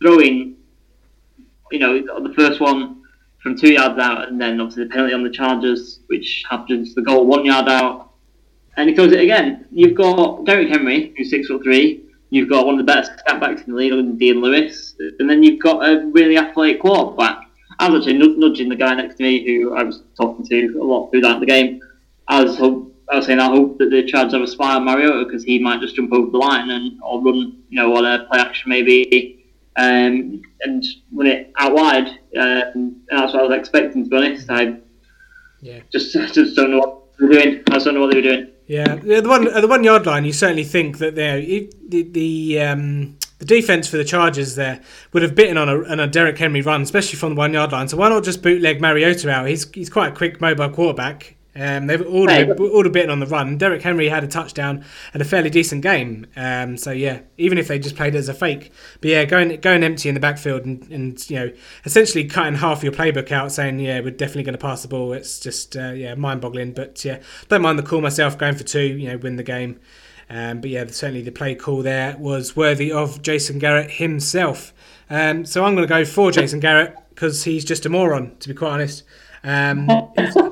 throwing, 0.00 0.56
you 1.72 1.78
know, 1.78 2.00
the 2.00 2.32
first 2.34 2.60
one 2.60 3.02
from 3.42 3.58
two 3.58 3.72
yards 3.72 3.98
out, 3.98 4.28
and 4.28 4.40
then 4.40 4.60
obviously 4.60 4.84
the 4.84 4.90
penalty 4.90 5.12
on 5.12 5.24
the 5.24 5.30
Chargers, 5.30 6.00
which 6.06 6.44
happens 6.48 6.94
the 6.94 7.02
goal 7.02 7.26
one 7.26 7.44
yard 7.44 7.68
out, 7.68 8.12
and 8.76 8.88
he 8.88 8.94
throws 8.94 9.12
it 9.12 9.20
again. 9.20 9.66
You've 9.72 9.96
got 9.96 10.44
Derrick 10.44 10.68
Henry, 10.68 11.12
who's 11.16 11.30
six 11.30 11.48
foot 11.48 11.64
three, 11.64 12.04
You've 12.32 12.48
got 12.48 12.64
one 12.64 12.80
of 12.80 12.86
the 12.86 12.90
best 12.90 13.12
backs 13.26 13.60
in 13.60 13.72
the 13.72 13.76
league, 13.76 13.92
in 13.92 14.16
Dion 14.16 14.40
Lewis, 14.40 14.94
and 15.18 15.28
then 15.28 15.42
you've 15.42 15.60
got 15.60 15.86
a 15.86 16.06
really 16.12 16.38
athletic 16.38 16.80
quarterback. 16.80 17.42
I 17.78 17.90
was 17.90 18.06
actually 18.06 18.38
nudging 18.38 18.70
the 18.70 18.74
guy 18.74 18.94
next 18.94 19.16
to 19.16 19.22
me 19.22 19.44
who 19.44 19.74
I 19.74 19.82
was 19.82 20.02
talking 20.18 20.42
to 20.46 20.78
a 20.80 20.82
lot 20.82 21.10
throughout 21.10 21.40
the 21.40 21.46
game. 21.46 21.82
I 22.28 22.42
was, 22.42 22.58
I 22.58 23.16
was 23.16 23.26
saying 23.26 23.38
I 23.38 23.48
hope 23.48 23.76
that 23.80 23.90
the 23.90 24.06
Chargers 24.06 24.32
have 24.32 24.40
a 24.40 24.46
spy 24.46 24.76
on 24.76 24.86
Mariota 24.86 25.26
because 25.26 25.44
he 25.44 25.58
might 25.58 25.82
just 25.82 25.94
jump 25.94 26.10
over 26.14 26.30
the 26.30 26.38
line 26.38 26.70
and 26.70 26.98
or 27.02 27.22
run, 27.22 27.62
you 27.68 27.76
know, 27.76 27.94
on 27.94 28.06
a 28.06 28.24
play 28.24 28.40
action 28.40 28.70
maybe, 28.70 29.44
um, 29.76 30.40
and 30.62 30.86
run 31.12 31.26
it 31.26 31.52
out 31.58 31.74
wide. 31.74 32.08
Um, 32.08 32.62
and 32.74 32.96
that's 33.10 33.34
what 33.34 33.42
I 33.42 33.46
was 33.46 33.58
expecting. 33.58 34.04
To 34.04 34.08
be 34.08 34.16
honest, 34.16 34.50
I 34.50 34.78
yeah. 35.60 35.80
just 35.92 36.12
just 36.34 36.56
don't 36.56 36.70
know 36.70 36.78
what 36.78 37.18
they 37.18 37.26
were 37.26 37.32
doing. 37.32 37.62
I 37.68 37.74
just 37.74 37.84
don't 37.84 37.92
know 37.92 38.00
what 38.00 38.10
they 38.10 38.16
were 38.16 38.22
doing. 38.22 38.51
Yeah, 38.66 38.94
the 38.94 39.22
one 39.28 39.48
at 39.48 39.60
the 39.60 39.68
one 39.68 39.84
yard 39.84 40.06
line, 40.06 40.24
you 40.24 40.32
certainly 40.32 40.64
think 40.64 40.98
that 40.98 41.14
there 41.14 41.40
the 41.40 42.02
the 42.10 42.60
um, 42.60 43.18
the 43.38 43.44
defense 43.44 43.88
for 43.88 43.96
the 43.96 44.04
Chargers 44.04 44.54
there 44.54 44.80
would 45.12 45.22
have 45.22 45.34
bitten 45.34 45.56
on 45.56 45.68
a, 45.68 45.82
on 45.84 45.98
a 45.98 46.06
Derrick 46.06 46.38
Henry 46.38 46.62
run, 46.62 46.82
especially 46.82 47.18
from 47.18 47.30
the 47.30 47.38
one 47.38 47.52
yard 47.52 47.72
line. 47.72 47.88
So 47.88 47.96
why 47.96 48.08
not 48.08 48.22
just 48.22 48.40
bootleg 48.40 48.80
Mariota 48.80 49.28
out? 49.30 49.48
He's 49.48 49.68
he's 49.72 49.90
quite 49.90 50.12
a 50.12 50.16
quick 50.16 50.40
mobile 50.40 50.70
quarterback. 50.70 51.36
Um, 51.54 51.86
they've 51.86 52.00
all 52.06 52.30
a, 52.30 52.50
all 52.54 52.86
a 52.86 52.90
bit 52.90 53.10
on 53.10 53.20
the 53.20 53.26
run. 53.26 53.58
Derrick 53.58 53.82
Henry 53.82 54.08
had 54.08 54.24
a 54.24 54.26
touchdown 54.26 54.84
and 55.12 55.20
a 55.20 55.24
fairly 55.24 55.50
decent 55.50 55.82
game. 55.82 56.26
Um, 56.34 56.78
so 56.78 56.90
yeah, 56.92 57.20
even 57.36 57.58
if 57.58 57.68
they 57.68 57.78
just 57.78 57.94
played 57.94 58.14
as 58.14 58.28
a 58.28 58.34
fake, 58.34 58.72
but 59.00 59.10
yeah, 59.10 59.24
going 59.24 59.60
going 59.60 59.84
empty 59.84 60.08
in 60.08 60.14
the 60.14 60.20
backfield 60.20 60.64
and, 60.64 60.90
and 60.90 61.30
you 61.30 61.38
know 61.38 61.52
essentially 61.84 62.24
cutting 62.24 62.54
half 62.54 62.82
your 62.82 62.92
playbook 62.92 63.30
out, 63.32 63.52
saying 63.52 63.80
yeah 63.80 64.00
we're 64.00 64.10
definitely 64.10 64.44
going 64.44 64.56
to 64.56 64.58
pass 64.58 64.82
the 64.82 64.88
ball. 64.88 65.12
It's 65.12 65.38
just 65.40 65.76
uh, 65.76 65.92
yeah 65.92 66.14
mind 66.14 66.40
boggling. 66.40 66.72
But 66.72 67.04
yeah, 67.04 67.20
don't 67.48 67.62
mind 67.62 67.78
the 67.78 67.82
call 67.82 68.00
myself. 68.00 68.38
Going 68.38 68.54
for 68.54 68.64
two, 68.64 68.96
you 68.98 69.08
know, 69.08 69.18
win 69.18 69.36
the 69.36 69.42
game. 69.42 69.78
Um, 70.30 70.62
but 70.62 70.70
yeah, 70.70 70.86
certainly 70.86 71.20
the 71.20 71.32
play 71.32 71.54
call 71.54 71.82
there 71.82 72.16
was 72.16 72.56
worthy 72.56 72.90
of 72.90 73.20
Jason 73.20 73.58
Garrett 73.58 73.90
himself. 73.90 74.72
Um, 75.10 75.44
so 75.44 75.62
I'm 75.62 75.74
going 75.74 75.86
to 75.86 75.94
go 75.94 76.06
for 76.06 76.32
Jason 76.32 76.58
Garrett 76.60 76.96
because 77.10 77.44
he's 77.44 77.66
just 77.66 77.84
a 77.84 77.90
moron, 77.90 78.34
to 78.38 78.48
be 78.48 78.54
quite 78.54 78.70
honest. 78.70 79.02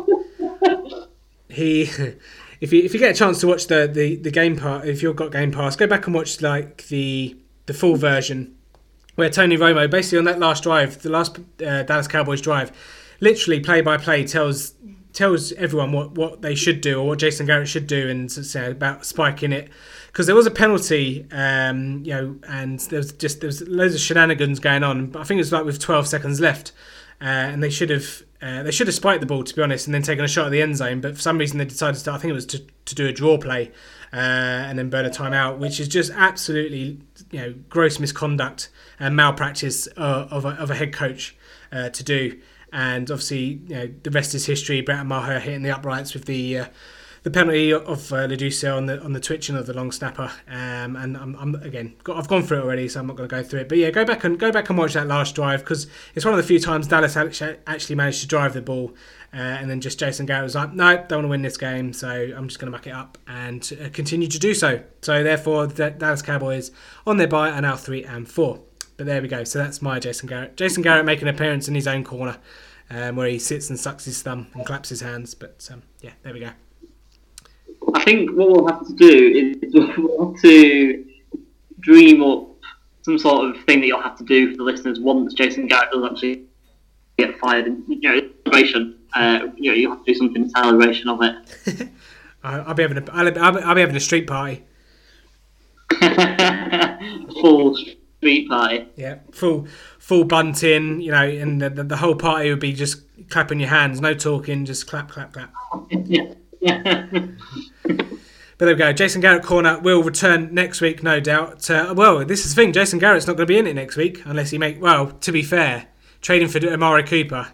He, 1.50 1.82
if 2.60 2.72
you 2.72 2.82
if 2.82 2.92
you 2.92 3.00
get 3.00 3.10
a 3.10 3.18
chance 3.18 3.40
to 3.40 3.46
watch 3.46 3.66
the, 3.66 3.90
the, 3.92 4.16
the 4.16 4.30
game 4.30 4.56
part, 4.56 4.86
if 4.86 5.02
you've 5.02 5.16
got 5.16 5.32
Game 5.32 5.52
Pass, 5.52 5.76
go 5.76 5.86
back 5.86 6.06
and 6.06 6.14
watch 6.14 6.40
like 6.40 6.86
the 6.88 7.36
the 7.66 7.74
full 7.74 7.96
version 7.96 8.56
where 9.16 9.30
Tony 9.30 9.56
Romo 9.56 9.88
basically 9.90 10.18
on 10.18 10.24
that 10.24 10.38
last 10.38 10.62
drive, 10.62 11.02
the 11.02 11.10
last 11.10 11.38
uh, 11.64 11.82
Dallas 11.82 12.08
Cowboys 12.08 12.40
drive, 12.40 12.72
literally 13.20 13.60
play 13.60 13.80
by 13.80 13.96
play 13.96 14.26
tells 14.26 14.74
tells 15.12 15.52
everyone 15.52 15.92
what, 15.92 16.12
what 16.12 16.40
they 16.40 16.54
should 16.54 16.80
do 16.80 17.00
or 17.00 17.08
what 17.08 17.18
Jason 17.18 17.44
Garrett 17.44 17.68
should 17.68 17.86
do 17.86 18.08
and 18.08 18.30
about 18.54 19.04
spiking 19.04 19.52
it 19.52 19.68
because 20.06 20.26
there 20.26 20.36
was 20.36 20.46
a 20.46 20.50
penalty, 20.50 21.26
um, 21.32 22.02
you 22.04 22.12
know, 22.12 22.36
and 22.48 22.80
there 22.80 22.98
was 22.98 23.12
just 23.12 23.40
there 23.40 23.48
was 23.48 23.66
loads 23.68 23.94
of 23.94 24.00
shenanigans 24.00 24.58
going 24.58 24.82
on. 24.82 25.06
But 25.06 25.20
I 25.20 25.24
think 25.24 25.38
it 25.38 25.42
was 25.42 25.52
like 25.52 25.64
with 25.64 25.78
12 25.78 26.06
seconds 26.08 26.40
left, 26.40 26.72
uh, 27.20 27.24
and 27.24 27.62
they 27.62 27.70
should 27.70 27.90
have 27.90 28.22
uh, 28.42 28.62
they 28.62 28.70
should 28.70 28.86
have 28.86 28.94
spiked 28.94 29.20
the 29.20 29.26
ball 29.26 29.44
to 29.44 29.54
be 29.54 29.62
honest, 29.62 29.86
and 29.86 29.94
then 29.94 30.02
taken 30.02 30.24
a 30.24 30.28
shot 30.28 30.46
at 30.46 30.52
the 30.52 30.62
end 30.62 30.76
zone. 30.76 31.00
But 31.00 31.16
for 31.16 31.20
some 31.20 31.38
reason 31.38 31.58
they 31.58 31.64
decided 31.64 32.02
to. 32.02 32.12
I 32.12 32.18
think 32.18 32.30
it 32.30 32.34
was 32.34 32.46
to, 32.46 32.62
to 32.86 32.94
do 32.94 33.06
a 33.06 33.12
draw 33.12 33.38
play 33.38 33.70
uh, 34.12 34.16
and 34.16 34.78
then 34.78 34.88
burn 34.90 35.04
a 35.04 35.10
timeout, 35.10 35.58
which 35.58 35.78
is 35.80 35.88
just 35.88 36.10
absolutely 36.14 37.00
you 37.30 37.40
know 37.40 37.54
gross 37.68 37.98
misconduct 37.98 38.70
and 38.98 39.14
malpractice 39.14 39.88
uh, 39.96 40.28
of 40.30 40.44
a, 40.44 40.50
of 40.50 40.70
a 40.70 40.74
head 40.74 40.92
coach 40.92 41.36
uh, 41.72 41.90
to 41.90 42.04
do. 42.04 42.40
And 42.72 43.10
obviously, 43.10 43.60
you 43.66 43.74
know, 43.74 43.90
the 44.04 44.10
rest 44.10 44.34
is 44.34 44.46
history. 44.46 44.80
Brett 44.80 45.04
Maher 45.04 45.40
hitting 45.40 45.62
the 45.62 45.72
uprights 45.72 46.14
with 46.14 46.26
the 46.26 46.58
uh, 46.58 46.66
the 47.22 47.30
penalty 47.30 47.72
of 47.72 48.12
uh, 48.12 48.26
Ladouceur 48.26 48.74
on 48.76 48.86
the 48.86 49.02
on 49.02 49.12
the 49.12 49.20
twitching 49.20 49.56
of 49.56 49.66
the 49.66 49.74
long 49.74 49.92
snapper. 49.92 50.30
Um, 50.48 50.96
and 50.96 51.16
I'm, 51.16 51.36
I'm 51.36 51.54
again, 51.56 51.94
got, 52.02 52.16
I've 52.16 52.28
gone 52.28 52.42
through 52.42 52.58
it 52.58 52.64
already, 52.64 52.88
so 52.88 53.00
I'm 53.00 53.06
not 53.06 53.16
going 53.16 53.28
to 53.28 53.34
go 53.34 53.42
through 53.42 53.60
it. 53.60 53.68
But 53.68 53.78
yeah, 53.78 53.90
go 53.90 54.04
back 54.04 54.24
and 54.24 54.38
go 54.38 54.50
back 54.50 54.68
and 54.70 54.78
watch 54.78 54.94
that 54.94 55.06
last 55.06 55.34
drive 55.34 55.60
because 55.60 55.86
it's 56.14 56.24
one 56.24 56.32
of 56.32 56.38
the 56.38 56.46
few 56.46 56.58
times 56.58 56.86
Dallas 56.86 57.16
actually 57.16 57.96
managed 57.96 58.22
to 58.22 58.26
drive 58.26 58.54
the 58.54 58.62
ball. 58.62 58.94
Uh, 59.32 59.36
and 59.36 59.70
then 59.70 59.80
just 59.80 59.98
Jason 59.98 60.26
Garrett 60.26 60.42
was 60.42 60.56
like, 60.56 60.72
no, 60.72 60.96
don't 60.96 61.18
want 61.18 61.24
to 61.24 61.28
win 61.28 61.42
this 61.42 61.56
game, 61.56 61.92
so 61.92 62.08
I'm 62.08 62.48
just 62.48 62.58
going 62.58 62.66
to 62.66 62.76
muck 62.76 62.88
it 62.88 62.92
up 62.92 63.16
and 63.28 63.78
uh, 63.80 63.88
continue 63.92 64.26
to 64.26 64.38
do 64.40 64.54
so. 64.54 64.82
So 65.02 65.22
therefore, 65.22 65.68
the 65.68 65.90
Dallas 65.90 66.20
Cowboys 66.20 66.72
on 67.06 67.16
their 67.16 67.28
bye 67.28 67.50
are 67.50 67.60
now 67.60 67.76
three 67.76 68.02
and 68.02 68.28
four. 68.28 68.60
But 68.96 69.06
there 69.06 69.22
we 69.22 69.28
go. 69.28 69.44
So 69.44 69.60
that's 69.60 69.80
my 69.80 70.00
Jason 70.00 70.28
Garrett. 70.28 70.56
Jason 70.56 70.82
Garrett 70.82 71.04
making 71.04 71.28
an 71.28 71.34
appearance 71.34 71.68
in 71.68 71.76
his 71.76 71.86
own 71.86 72.02
corner, 72.02 72.38
um, 72.90 73.14
where 73.14 73.28
he 73.28 73.38
sits 73.38 73.70
and 73.70 73.78
sucks 73.78 74.04
his 74.04 74.20
thumb 74.20 74.48
and 74.52 74.66
claps 74.66 74.88
his 74.88 75.00
hands. 75.00 75.34
But 75.34 75.68
um, 75.72 75.84
yeah, 76.00 76.12
there 76.22 76.34
we 76.34 76.40
go. 76.40 76.50
I 77.94 78.04
think 78.04 78.30
what 78.32 78.50
we'll 78.50 78.66
have 78.66 78.86
to 78.86 78.94
do 78.94 79.58
is 79.62 79.74
we'll 79.98 80.32
have 80.32 80.42
to 80.42 81.04
dream 81.80 82.22
up 82.22 82.48
some 83.02 83.18
sort 83.18 83.56
of 83.56 83.64
thing 83.64 83.80
that 83.80 83.86
you'll 83.86 84.02
have 84.02 84.18
to 84.18 84.24
do 84.24 84.50
for 84.50 84.58
the 84.58 84.62
listeners 84.62 85.00
once 85.00 85.34
Jason 85.34 85.66
Garrett 85.66 85.90
does 85.92 86.04
actually 86.10 86.44
get 87.18 87.38
fired. 87.38 87.66
And, 87.66 87.82
you 87.88 88.00
know, 88.00 88.20
celebration. 88.44 88.98
Uh, 89.14 89.48
you 89.56 89.70
know, 89.70 89.76
you 89.76 89.90
have 89.90 90.04
to 90.04 90.12
do 90.12 90.18
something 90.18 90.44
in 90.44 90.50
celebration 90.50 91.08
of 91.08 91.20
it. 91.22 91.88
I'll 92.44 92.74
be 92.74 92.82
having 92.82 92.98
a 92.98 93.12
I'll, 93.12 93.38
I'll 93.38 93.74
be 93.74 93.80
having 93.80 93.96
a 93.96 94.00
street 94.00 94.26
party. 94.26 94.64
full 97.40 97.76
street 97.76 98.48
party. 98.48 98.86
Yeah, 98.96 99.18
full 99.32 99.66
full 99.98 100.24
bunting. 100.24 101.00
You 101.00 101.10
know, 101.10 101.28
and 101.28 101.60
the, 101.60 101.70
the, 101.70 101.84
the 101.84 101.96
whole 101.96 102.14
party 102.14 102.50
would 102.50 102.60
be 102.60 102.72
just 102.72 103.02
clapping 103.28 103.60
your 103.60 103.68
hands, 103.68 104.00
no 104.00 104.14
talking, 104.14 104.64
just 104.64 104.86
clap, 104.86 105.10
clap, 105.10 105.32
clap. 105.32 105.52
yeah. 105.90 106.32
But 107.82 108.66
there 108.66 108.74
we 108.74 108.78
go. 108.78 108.92
Jason 108.92 109.22
Garrett 109.22 109.42
corner 109.42 109.78
will 109.78 110.02
return 110.02 110.52
next 110.52 110.82
week, 110.82 111.02
no 111.02 111.18
doubt. 111.18 111.70
Uh, 111.70 111.94
well, 111.96 112.24
this 112.26 112.44
is 112.44 112.54
the 112.54 112.60
thing. 112.60 112.74
Jason 112.74 112.98
Garrett's 112.98 113.26
not 113.26 113.36
going 113.36 113.46
to 113.46 113.52
be 113.52 113.58
in 113.58 113.66
it 113.66 113.72
next 113.72 113.96
week 113.96 114.20
unless 114.26 114.50
he 114.50 114.58
make. 114.58 114.82
Well, 114.82 115.12
to 115.12 115.32
be 115.32 115.42
fair, 115.42 115.86
trading 116.20 116.48
for 116.48 116.58
Amari 116.68 117.02
Cooper. 117.04 117.48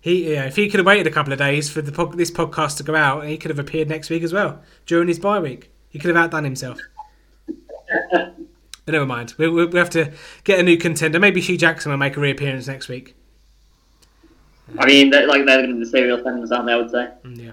He, 0.00 0.32
if 0.32 0.56
he 0.56 0.70
could 0.70 0.78
have 0.78 0.86
waited 0.86 1.06
a 1.06 1.10
couple 1.10 1.34
of 1.34 1.38
days 1.38 1.68
for 1.68 1.82
the 1.82 1.90
this 2.16 2.30
podcast 2.30 2.78
to 2.78 2.82
go 2.82 2.94
out, 2.94 3.26
he 3.26 3.36
could 3.36 3.50
have 3.50 3.58
appeared 3.58 3.88
next 3.88 4.08
week 4.08 4.22
as 4.22 4.32
well 4.32 4.62
during 4.86 5.08
his 5.08 5.18
bye 5.18 5.38
week. 5.38 5.70
He 5.90 5.98
could 5.98 6.08
have 6.08 6.16
outdone 6.16 6.44
himself. 6.44 6.78
but 7.46 8.36
never 8.86 9.04
mind. 9.04 9.34
We, 9.36 9.48
we, 9.48 9.66
we 9.66 9.78
have 9.78 9.90
to 9.90 10.12
get 10.44 10.60
a 10.60 10.62
new 10.62 10.78
contender. 10.78 11.18
Maybe 11.18 11.42
Hue 11.42 11.58
Jackson 11.58 11.90
will 11.90 11.98
make 11.98 12.16
a 12.16 12.20
reappearance 12.20 12.66
next 12.66 12.88
week. 12.88 13.16
I 14.78 14.86
mean, 14.86 15.10
they're, 15.10 15.26
like 15.26 15.44
they're 15.44 15.58
going 15.58 15.70
to 15.70 15.74
be 15.74 15.80
the 15.80 15.90
serial 15.90 16.20
offenders, 16.20 16.52
aren't 16.52 16.66
they? 16.66 16.72
I 16.72 16.76
would 16.76 16.90
say. 16.90 17.08
Mm, 17.24 17.44
yeah. 17.44 17.52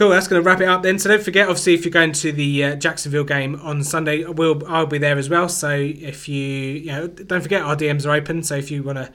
Cool, 0.00 0.08
that's 0.08 0.28
going 0.28 0.42
to 0.42 0.46
wrap 0.46 0.62
it 0.62 0.66
up 0.66 0.82
then. 0.82 0.98
So 0.98 1.10
don't 1.10 1.22
forget, 1.22 1.46
obviously, 1.46 1.74
if 1.74 1.84
you're 1.84 1.92
going 1.92 2.12
to 2.12 2.32
the 2.32 2.64
uh, 2.64 2.74
Jacksonville 2.76 3.22
game 3.22 3.60
on 3.62 3.84
Sunday, 3.84 4.24
we'll 4.24 4.66
I'll 4.66 4.86
be 4.86 4.96
there 4.96 5.18
as 5.18 5.28
well. 5.28 5.46
So 5.46 5.68
if 5.68 6.26
you, 6.26 6.38
you 6.38 6.86
know, 6.86 7.06
don't 7.06 7.42
forget 7.42 7.60
our 7.60 7.76
DMs 7.76 8.06
are 8.06 8.12
open. 8.12 8.42
So 8.42 8.54
if 8.54 8.70
you 8.70 8.82
want 8.82 8.96
to 8.96 9.12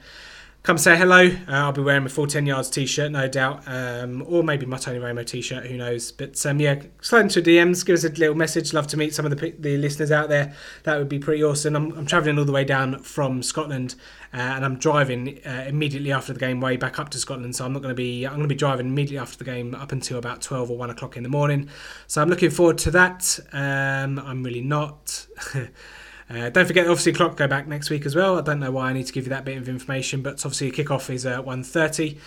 come 0.66 0.76
say 0.76 0.96
hello. 0.96 1.26
Uh, 1.26 1.52
I'll 1.52 1.70
be 1.70 1.80
wearing 1.80 2.02
my 2.02 2.08
full 2.08 2.26
10 2.26 2.44
yards 2.44 2.68
t 2.68 2.86
shirt, 2.86 3.12
no 3.12 3.28
doubt, 3.28 3.62
um, 3.68 4.24
or 4.26 4.42
maybe 4.42 4.66
my 4.66 4.78
Tony 4.78 4.98
Romo 4.98 5.24
t 5.24 5.40
shirt, 5.40 5.64
who 5.64 5.76
knows. 5.76 6.10
But 6.10 6.44
um, 6.44 6.58
yeah, 6.58 6.82
slide 7.00 7.20
into 7.20 7.40
DMs, 7.40 7.86
give 7.86 7.94
us 7.94 8.02
a 8.02 8.08
little 8.08 8.34
message. 8.34 8.74
Love 8.74 8.88
to 8.88 8.96
meet 8.96 9.14
some 9.14 9.24
of 9.24 9.30
the, 9.30 9.54
the 9.60 9.76
listeners 9.76 10.10
out 10.10 10.28
there. 10.28 10.54
That 10.82 10.98
would 10.98 11.08
be 11.08 11.20
pretty 11.20 11.44
awesome. 11.44 11.76
I'm, 11.76 11.92
I'm 11.92 12.04
travelling 12.04 12.36
all 12.36 12.44
the 12.44 12.50
way 12.50 12.64
down 12.64 12.98
from 12.98 13.44
Scotland. 13.44 13.94
Uh, 14.34 14.38
and 14.38 14.64
I'm 14.64 14.76
driving 14.76 15.38
uh, 15.46 15.66
immediately 15.68 16.10
after 16.10 16.32
the 16.32 16.40
game 16.40 16.60
way 16.60 16.76
back 16.76 16.98
up 16.98 17.10
to 17.10 17.18
Scotland, 17.18 17.54
so 17.54 17.64
I'm 17.64 17.72
not 17.72 17.80
going 17.80 17.92
to 17.92 17.96
be. 17.96 18.26
I'm 18.26 18.32
going 18.32 18.42
to 18.42 18.48
be 18.48 18.56
driving 18.56 18.86
immediately 18.86 19.18
after 19.18 19.38
the 19.38 19.44
game 19.44 19.72
up 19.72 19.92
until 19.92 20.18
about 20.18 20.42
12 20.42 20.68
or 20.72 20.76
1 20.76 20.90
o'clock 20.90 21.16
in 21.16 21.22
the 21.22 21.28
morning. 21.28 21.68
So 22.08 22.20
I'm 22.20 22.28
looking 22.28 22.50
forward 22.50 22.78
to 22.78 22.90
that. 22.90 23.38
Um, 23.52 24.18
I'm 24.18 24.42
really 24.42 24.62
not. 24.62 25.28
Uh, 26.28 26.50
don't 26.50 26.66
forget, 26.66 26.86
obviously, 26.86 27.12
clock 27.12 27.36
go 27.36 27.46
back 27.46 27.68
next 27.68 27.88
week 27.88 28.04
as 28.04 28.16
well. 28.16 28.38
I 28.38 28.42
don't 28.42 28.60
know 28.60 28.72
why 28.72 28.90
I 28.90 28.92
need 28.92 29.06
to 29.06 29.12
give 29.12 29.24
you 29.24 29.30
that 29.30 29.44
bit 29.44 29.58
of 29.58 29.68
information, 29.68 30.22
but 30.22 30.34
obviously, 30.44 30.72
kickoff 30.72 31.08
is 31.10 31.24
at 31.24 31.44
1.30. 31.44 32.18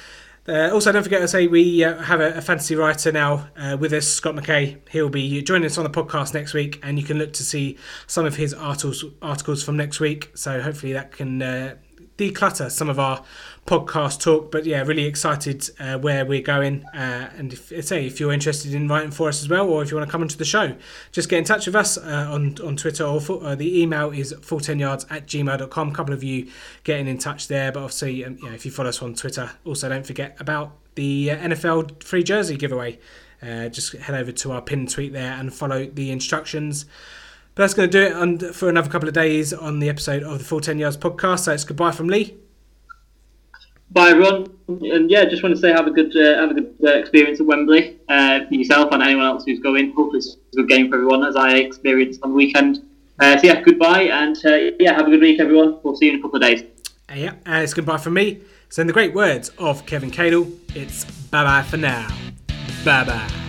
Uh, 0.48 0.74
also, 0.74 0.92
don't 0.92 1.04
forget 1.04 1.22
to 1.22 1.28
say 1.28 1.48
we 1.48 1.84
uh, 1.84 2.02
have 2.02 2.22
a, 2.22 2.34
a, 2.34 2.42
fantasy 2.42 2.76
writer 2.76 3.12
now 3.12 3.48
uh, 3.56 3.78
with 3.80 3.94
us, 3.94 4.08
Scott 4.08 4.36
McKay. 4.36 4.80
He'll 4.90 5.10
be 5.10 5.42
joining 5.44 5.66
us 5.66 5.78
on 5.78 5.84
the 5.84 5.90
podcast 5.90 6.34
next 6.34 6.54
week, 6.54 6.80
and 6.82 6.98
you 6.98 7.06
can 7.06 7.20
look 7.20 7.34
to 7.34 7.44
see 7.44 7.78
some 8.08 8.26
of 8.26 8.38
his 8.38 8.54
articles 8.54 9.04
articles 9.22 9.62
from 9.62 9.78
next 9.78 10.00
week. 10.00 10.32
So 10.34 10.62
hopefully 10.62 10.94
that 10.94 11.12
can 11.12 11.42
uh, 11.42 11.76
declutter 12.18 12.72
some 12.72 12.90
of 12.90 13.00
our 13.00 13.24
podcast 13.70 14.20
talk. 14.20 14.52
But 14.52 14.66
yeah, 14.66 14.82
really 14.82 15.06
excited 15.06 15.70
uh, 15.80 16.00
where 16.00 16.26
we're 16.26 16.42
going. 16.42 16.84
Uh, 16.88 17.30
and 17.38 17.54
if, 17.54 17.86
say 17.86 18.08
if 18.08 18.20
you're 18.20 18.34
interested 18.34 18.74
in 18.74 18.88
writing 18.88 19.12
for 19.12 19.30
us 19.30 19.44
as 19.44 19.48
well, 19.48 19.70
or 19.70 19.84
if 19.84 19.92
you 19.92 19.98
want 19.98 20.10
to 20.10 20.12
come 20.12 20.22
onto 20.22 20.38
the 20.38 20.46
show, 20.46 20.76
just 21.12 21.30
get 21.30 21.38
in 21.38 21.44
touch 21.44 21.68
with 21.68 21.76
us 21.76 21.98
uh, 21.98 22.28
on 22.32 22.58
on 22.64 22.76
Twitter 22.76 23.04
or 23.06 23.22
for, 23.22 23.44
uh, 23.44 23.56
the 23.56 23.82
email 23.82 24.10
is 24.10 24.34
full10yards 24.34 25.06
at 25.12 25.28
gmail.com. 25.28 25.90
A 25.90 25.94
couple 25.94 26.14
of 26.14 26.24
you 26.24 26.50
getting 26.84 27.08
in 27.08 27.20
touch 27.20 27.48
there, 27.48 27.72
but 27.72 27.84
obviously, 27.84 28.26
um, 28.26 28.40
if 28.44 28.66
you 28.66 28.72
follow 28.72 28.90
us 28.90 29.02
on 29.02 29.14
Twitter, 29.14 29.52
also 29.66 29.88
don't 29.88 30.06
forget 30.06 30.36
about 30.40 30.76
the 30.96 31.32
uh, 31.32 31.38
NFL 31.38 32.04
free 32.04 32.24
jersey 32.24 32.58
giveaway. 32.58 33.00
Uh, 33.42 33.70
just 33.70 33.94
head 33.94 34.20
over 34.20 34.34
to 34.34 34.52
our 34.52 34.62
pinned 34.62 34.90
tweet 34.90 35.14
there 35.14 35.34
and 35.34 35.54
follow 35.54 35.86
the 35.86 36.12
instructions. 36.12 36.86
But 37.56 37.64
that's 37.64 37.74
going 37.74 37.90
to 37.90 38.10
do 38.10 38.46
it 38.46 38.56
for 38.56 38.68
another 38.68 38.90
couple 38.90 39.08
of 39.08 39.14
days 39.14 39.54
on 39.54 39.80
the 39.80 39.90
episode 39.90 40.24
of 40.24 40.40
the 40.40 40.44
Full 40.44 40.60
10 40.60 40.78
Yards 40.80 40.98
podcast. 40.98 41.42
So 41.42 41.54
it's 41.54 41.64
goodbye 41.64 41.92
from 41.92 42.08
Lee. 42.08 42.38
Bye, 43.92 44.10
everyone. 44.10 44.48
And 44.68 45.10
yeah, 45.10 45.26
just 45.26 45.42
want 45.42 45.56
to 45.56 45.62
say 45.62 45.72
have 45.72 45.88
a 45.88 45.92
good 45.92 46.16
uh, 46.16 46.42
have 46.42 46.52
a 46.52 46.54
good 46.54 46.76
uh, 46.84 46.92
experience 46.92 47.40
at 47.40 47.46
Wembley 47.48 47.98
uh, 48.08 48.42
yourself 48.52 48.92
and 48.92 49.02
anyone 49.02 49.26
else 49.26 49.44
who's 49.46 49.60
going. 49.60 49.94
Hopefully, 49.94 50.20
it's 50.20 50.38
a 50.54 50.58
good 50.58 50.70
game 50.70 50.90
for 50.90 50.96
everyone, 50.96 51.26
as 51.26 51.36
I 51.36 51.56
experienced 51.56 52.20
on 52.22 52.30
the 52.30 52.36
weekend. 52.36 52.86
Uh, 53.20 53.38
so 53.38 53.48
yeah, 53.48 53.62
goodbye, 53.62 54.04
and 54.04 54.38
uh, 54.46 54.72
yeah, 54.80 54.94
have 54.94 55.08
a 55.08 55.10
good 55.10 55.22
week, 55.22 55.40
everyone. 55.40 55.80
We'll 55.84 55.96
see 55.96 56.06
you 56.06 56.14
in 56.14 56.20
a 56.20 56.22
couple 56.22 56.38
of 56.38 56.44
days. 56.44 56.64
Uh, 57.10 57.16
yeah, 57.16 57.34
and 57.46 57.64
it's 57.64 57.74
goodbye 57.74 57.98
from 57.98 58.14
me. 58.14 58.42
So 58.70 58.82
in 58.82 58.88
the 58.88 58.94
great 58.94 59.16
words 59.16 59.50
of 59.58 59.86
Kevin 59.88 60.12
Cadle, 60.12 60.56
it's 60.76 61.06
bye 61.06 61.44
bye 61.44 61.64
for 61.64 61.78
now. 61.78 62.08
Bye 62.86 63.04
bye. 63.06 63.49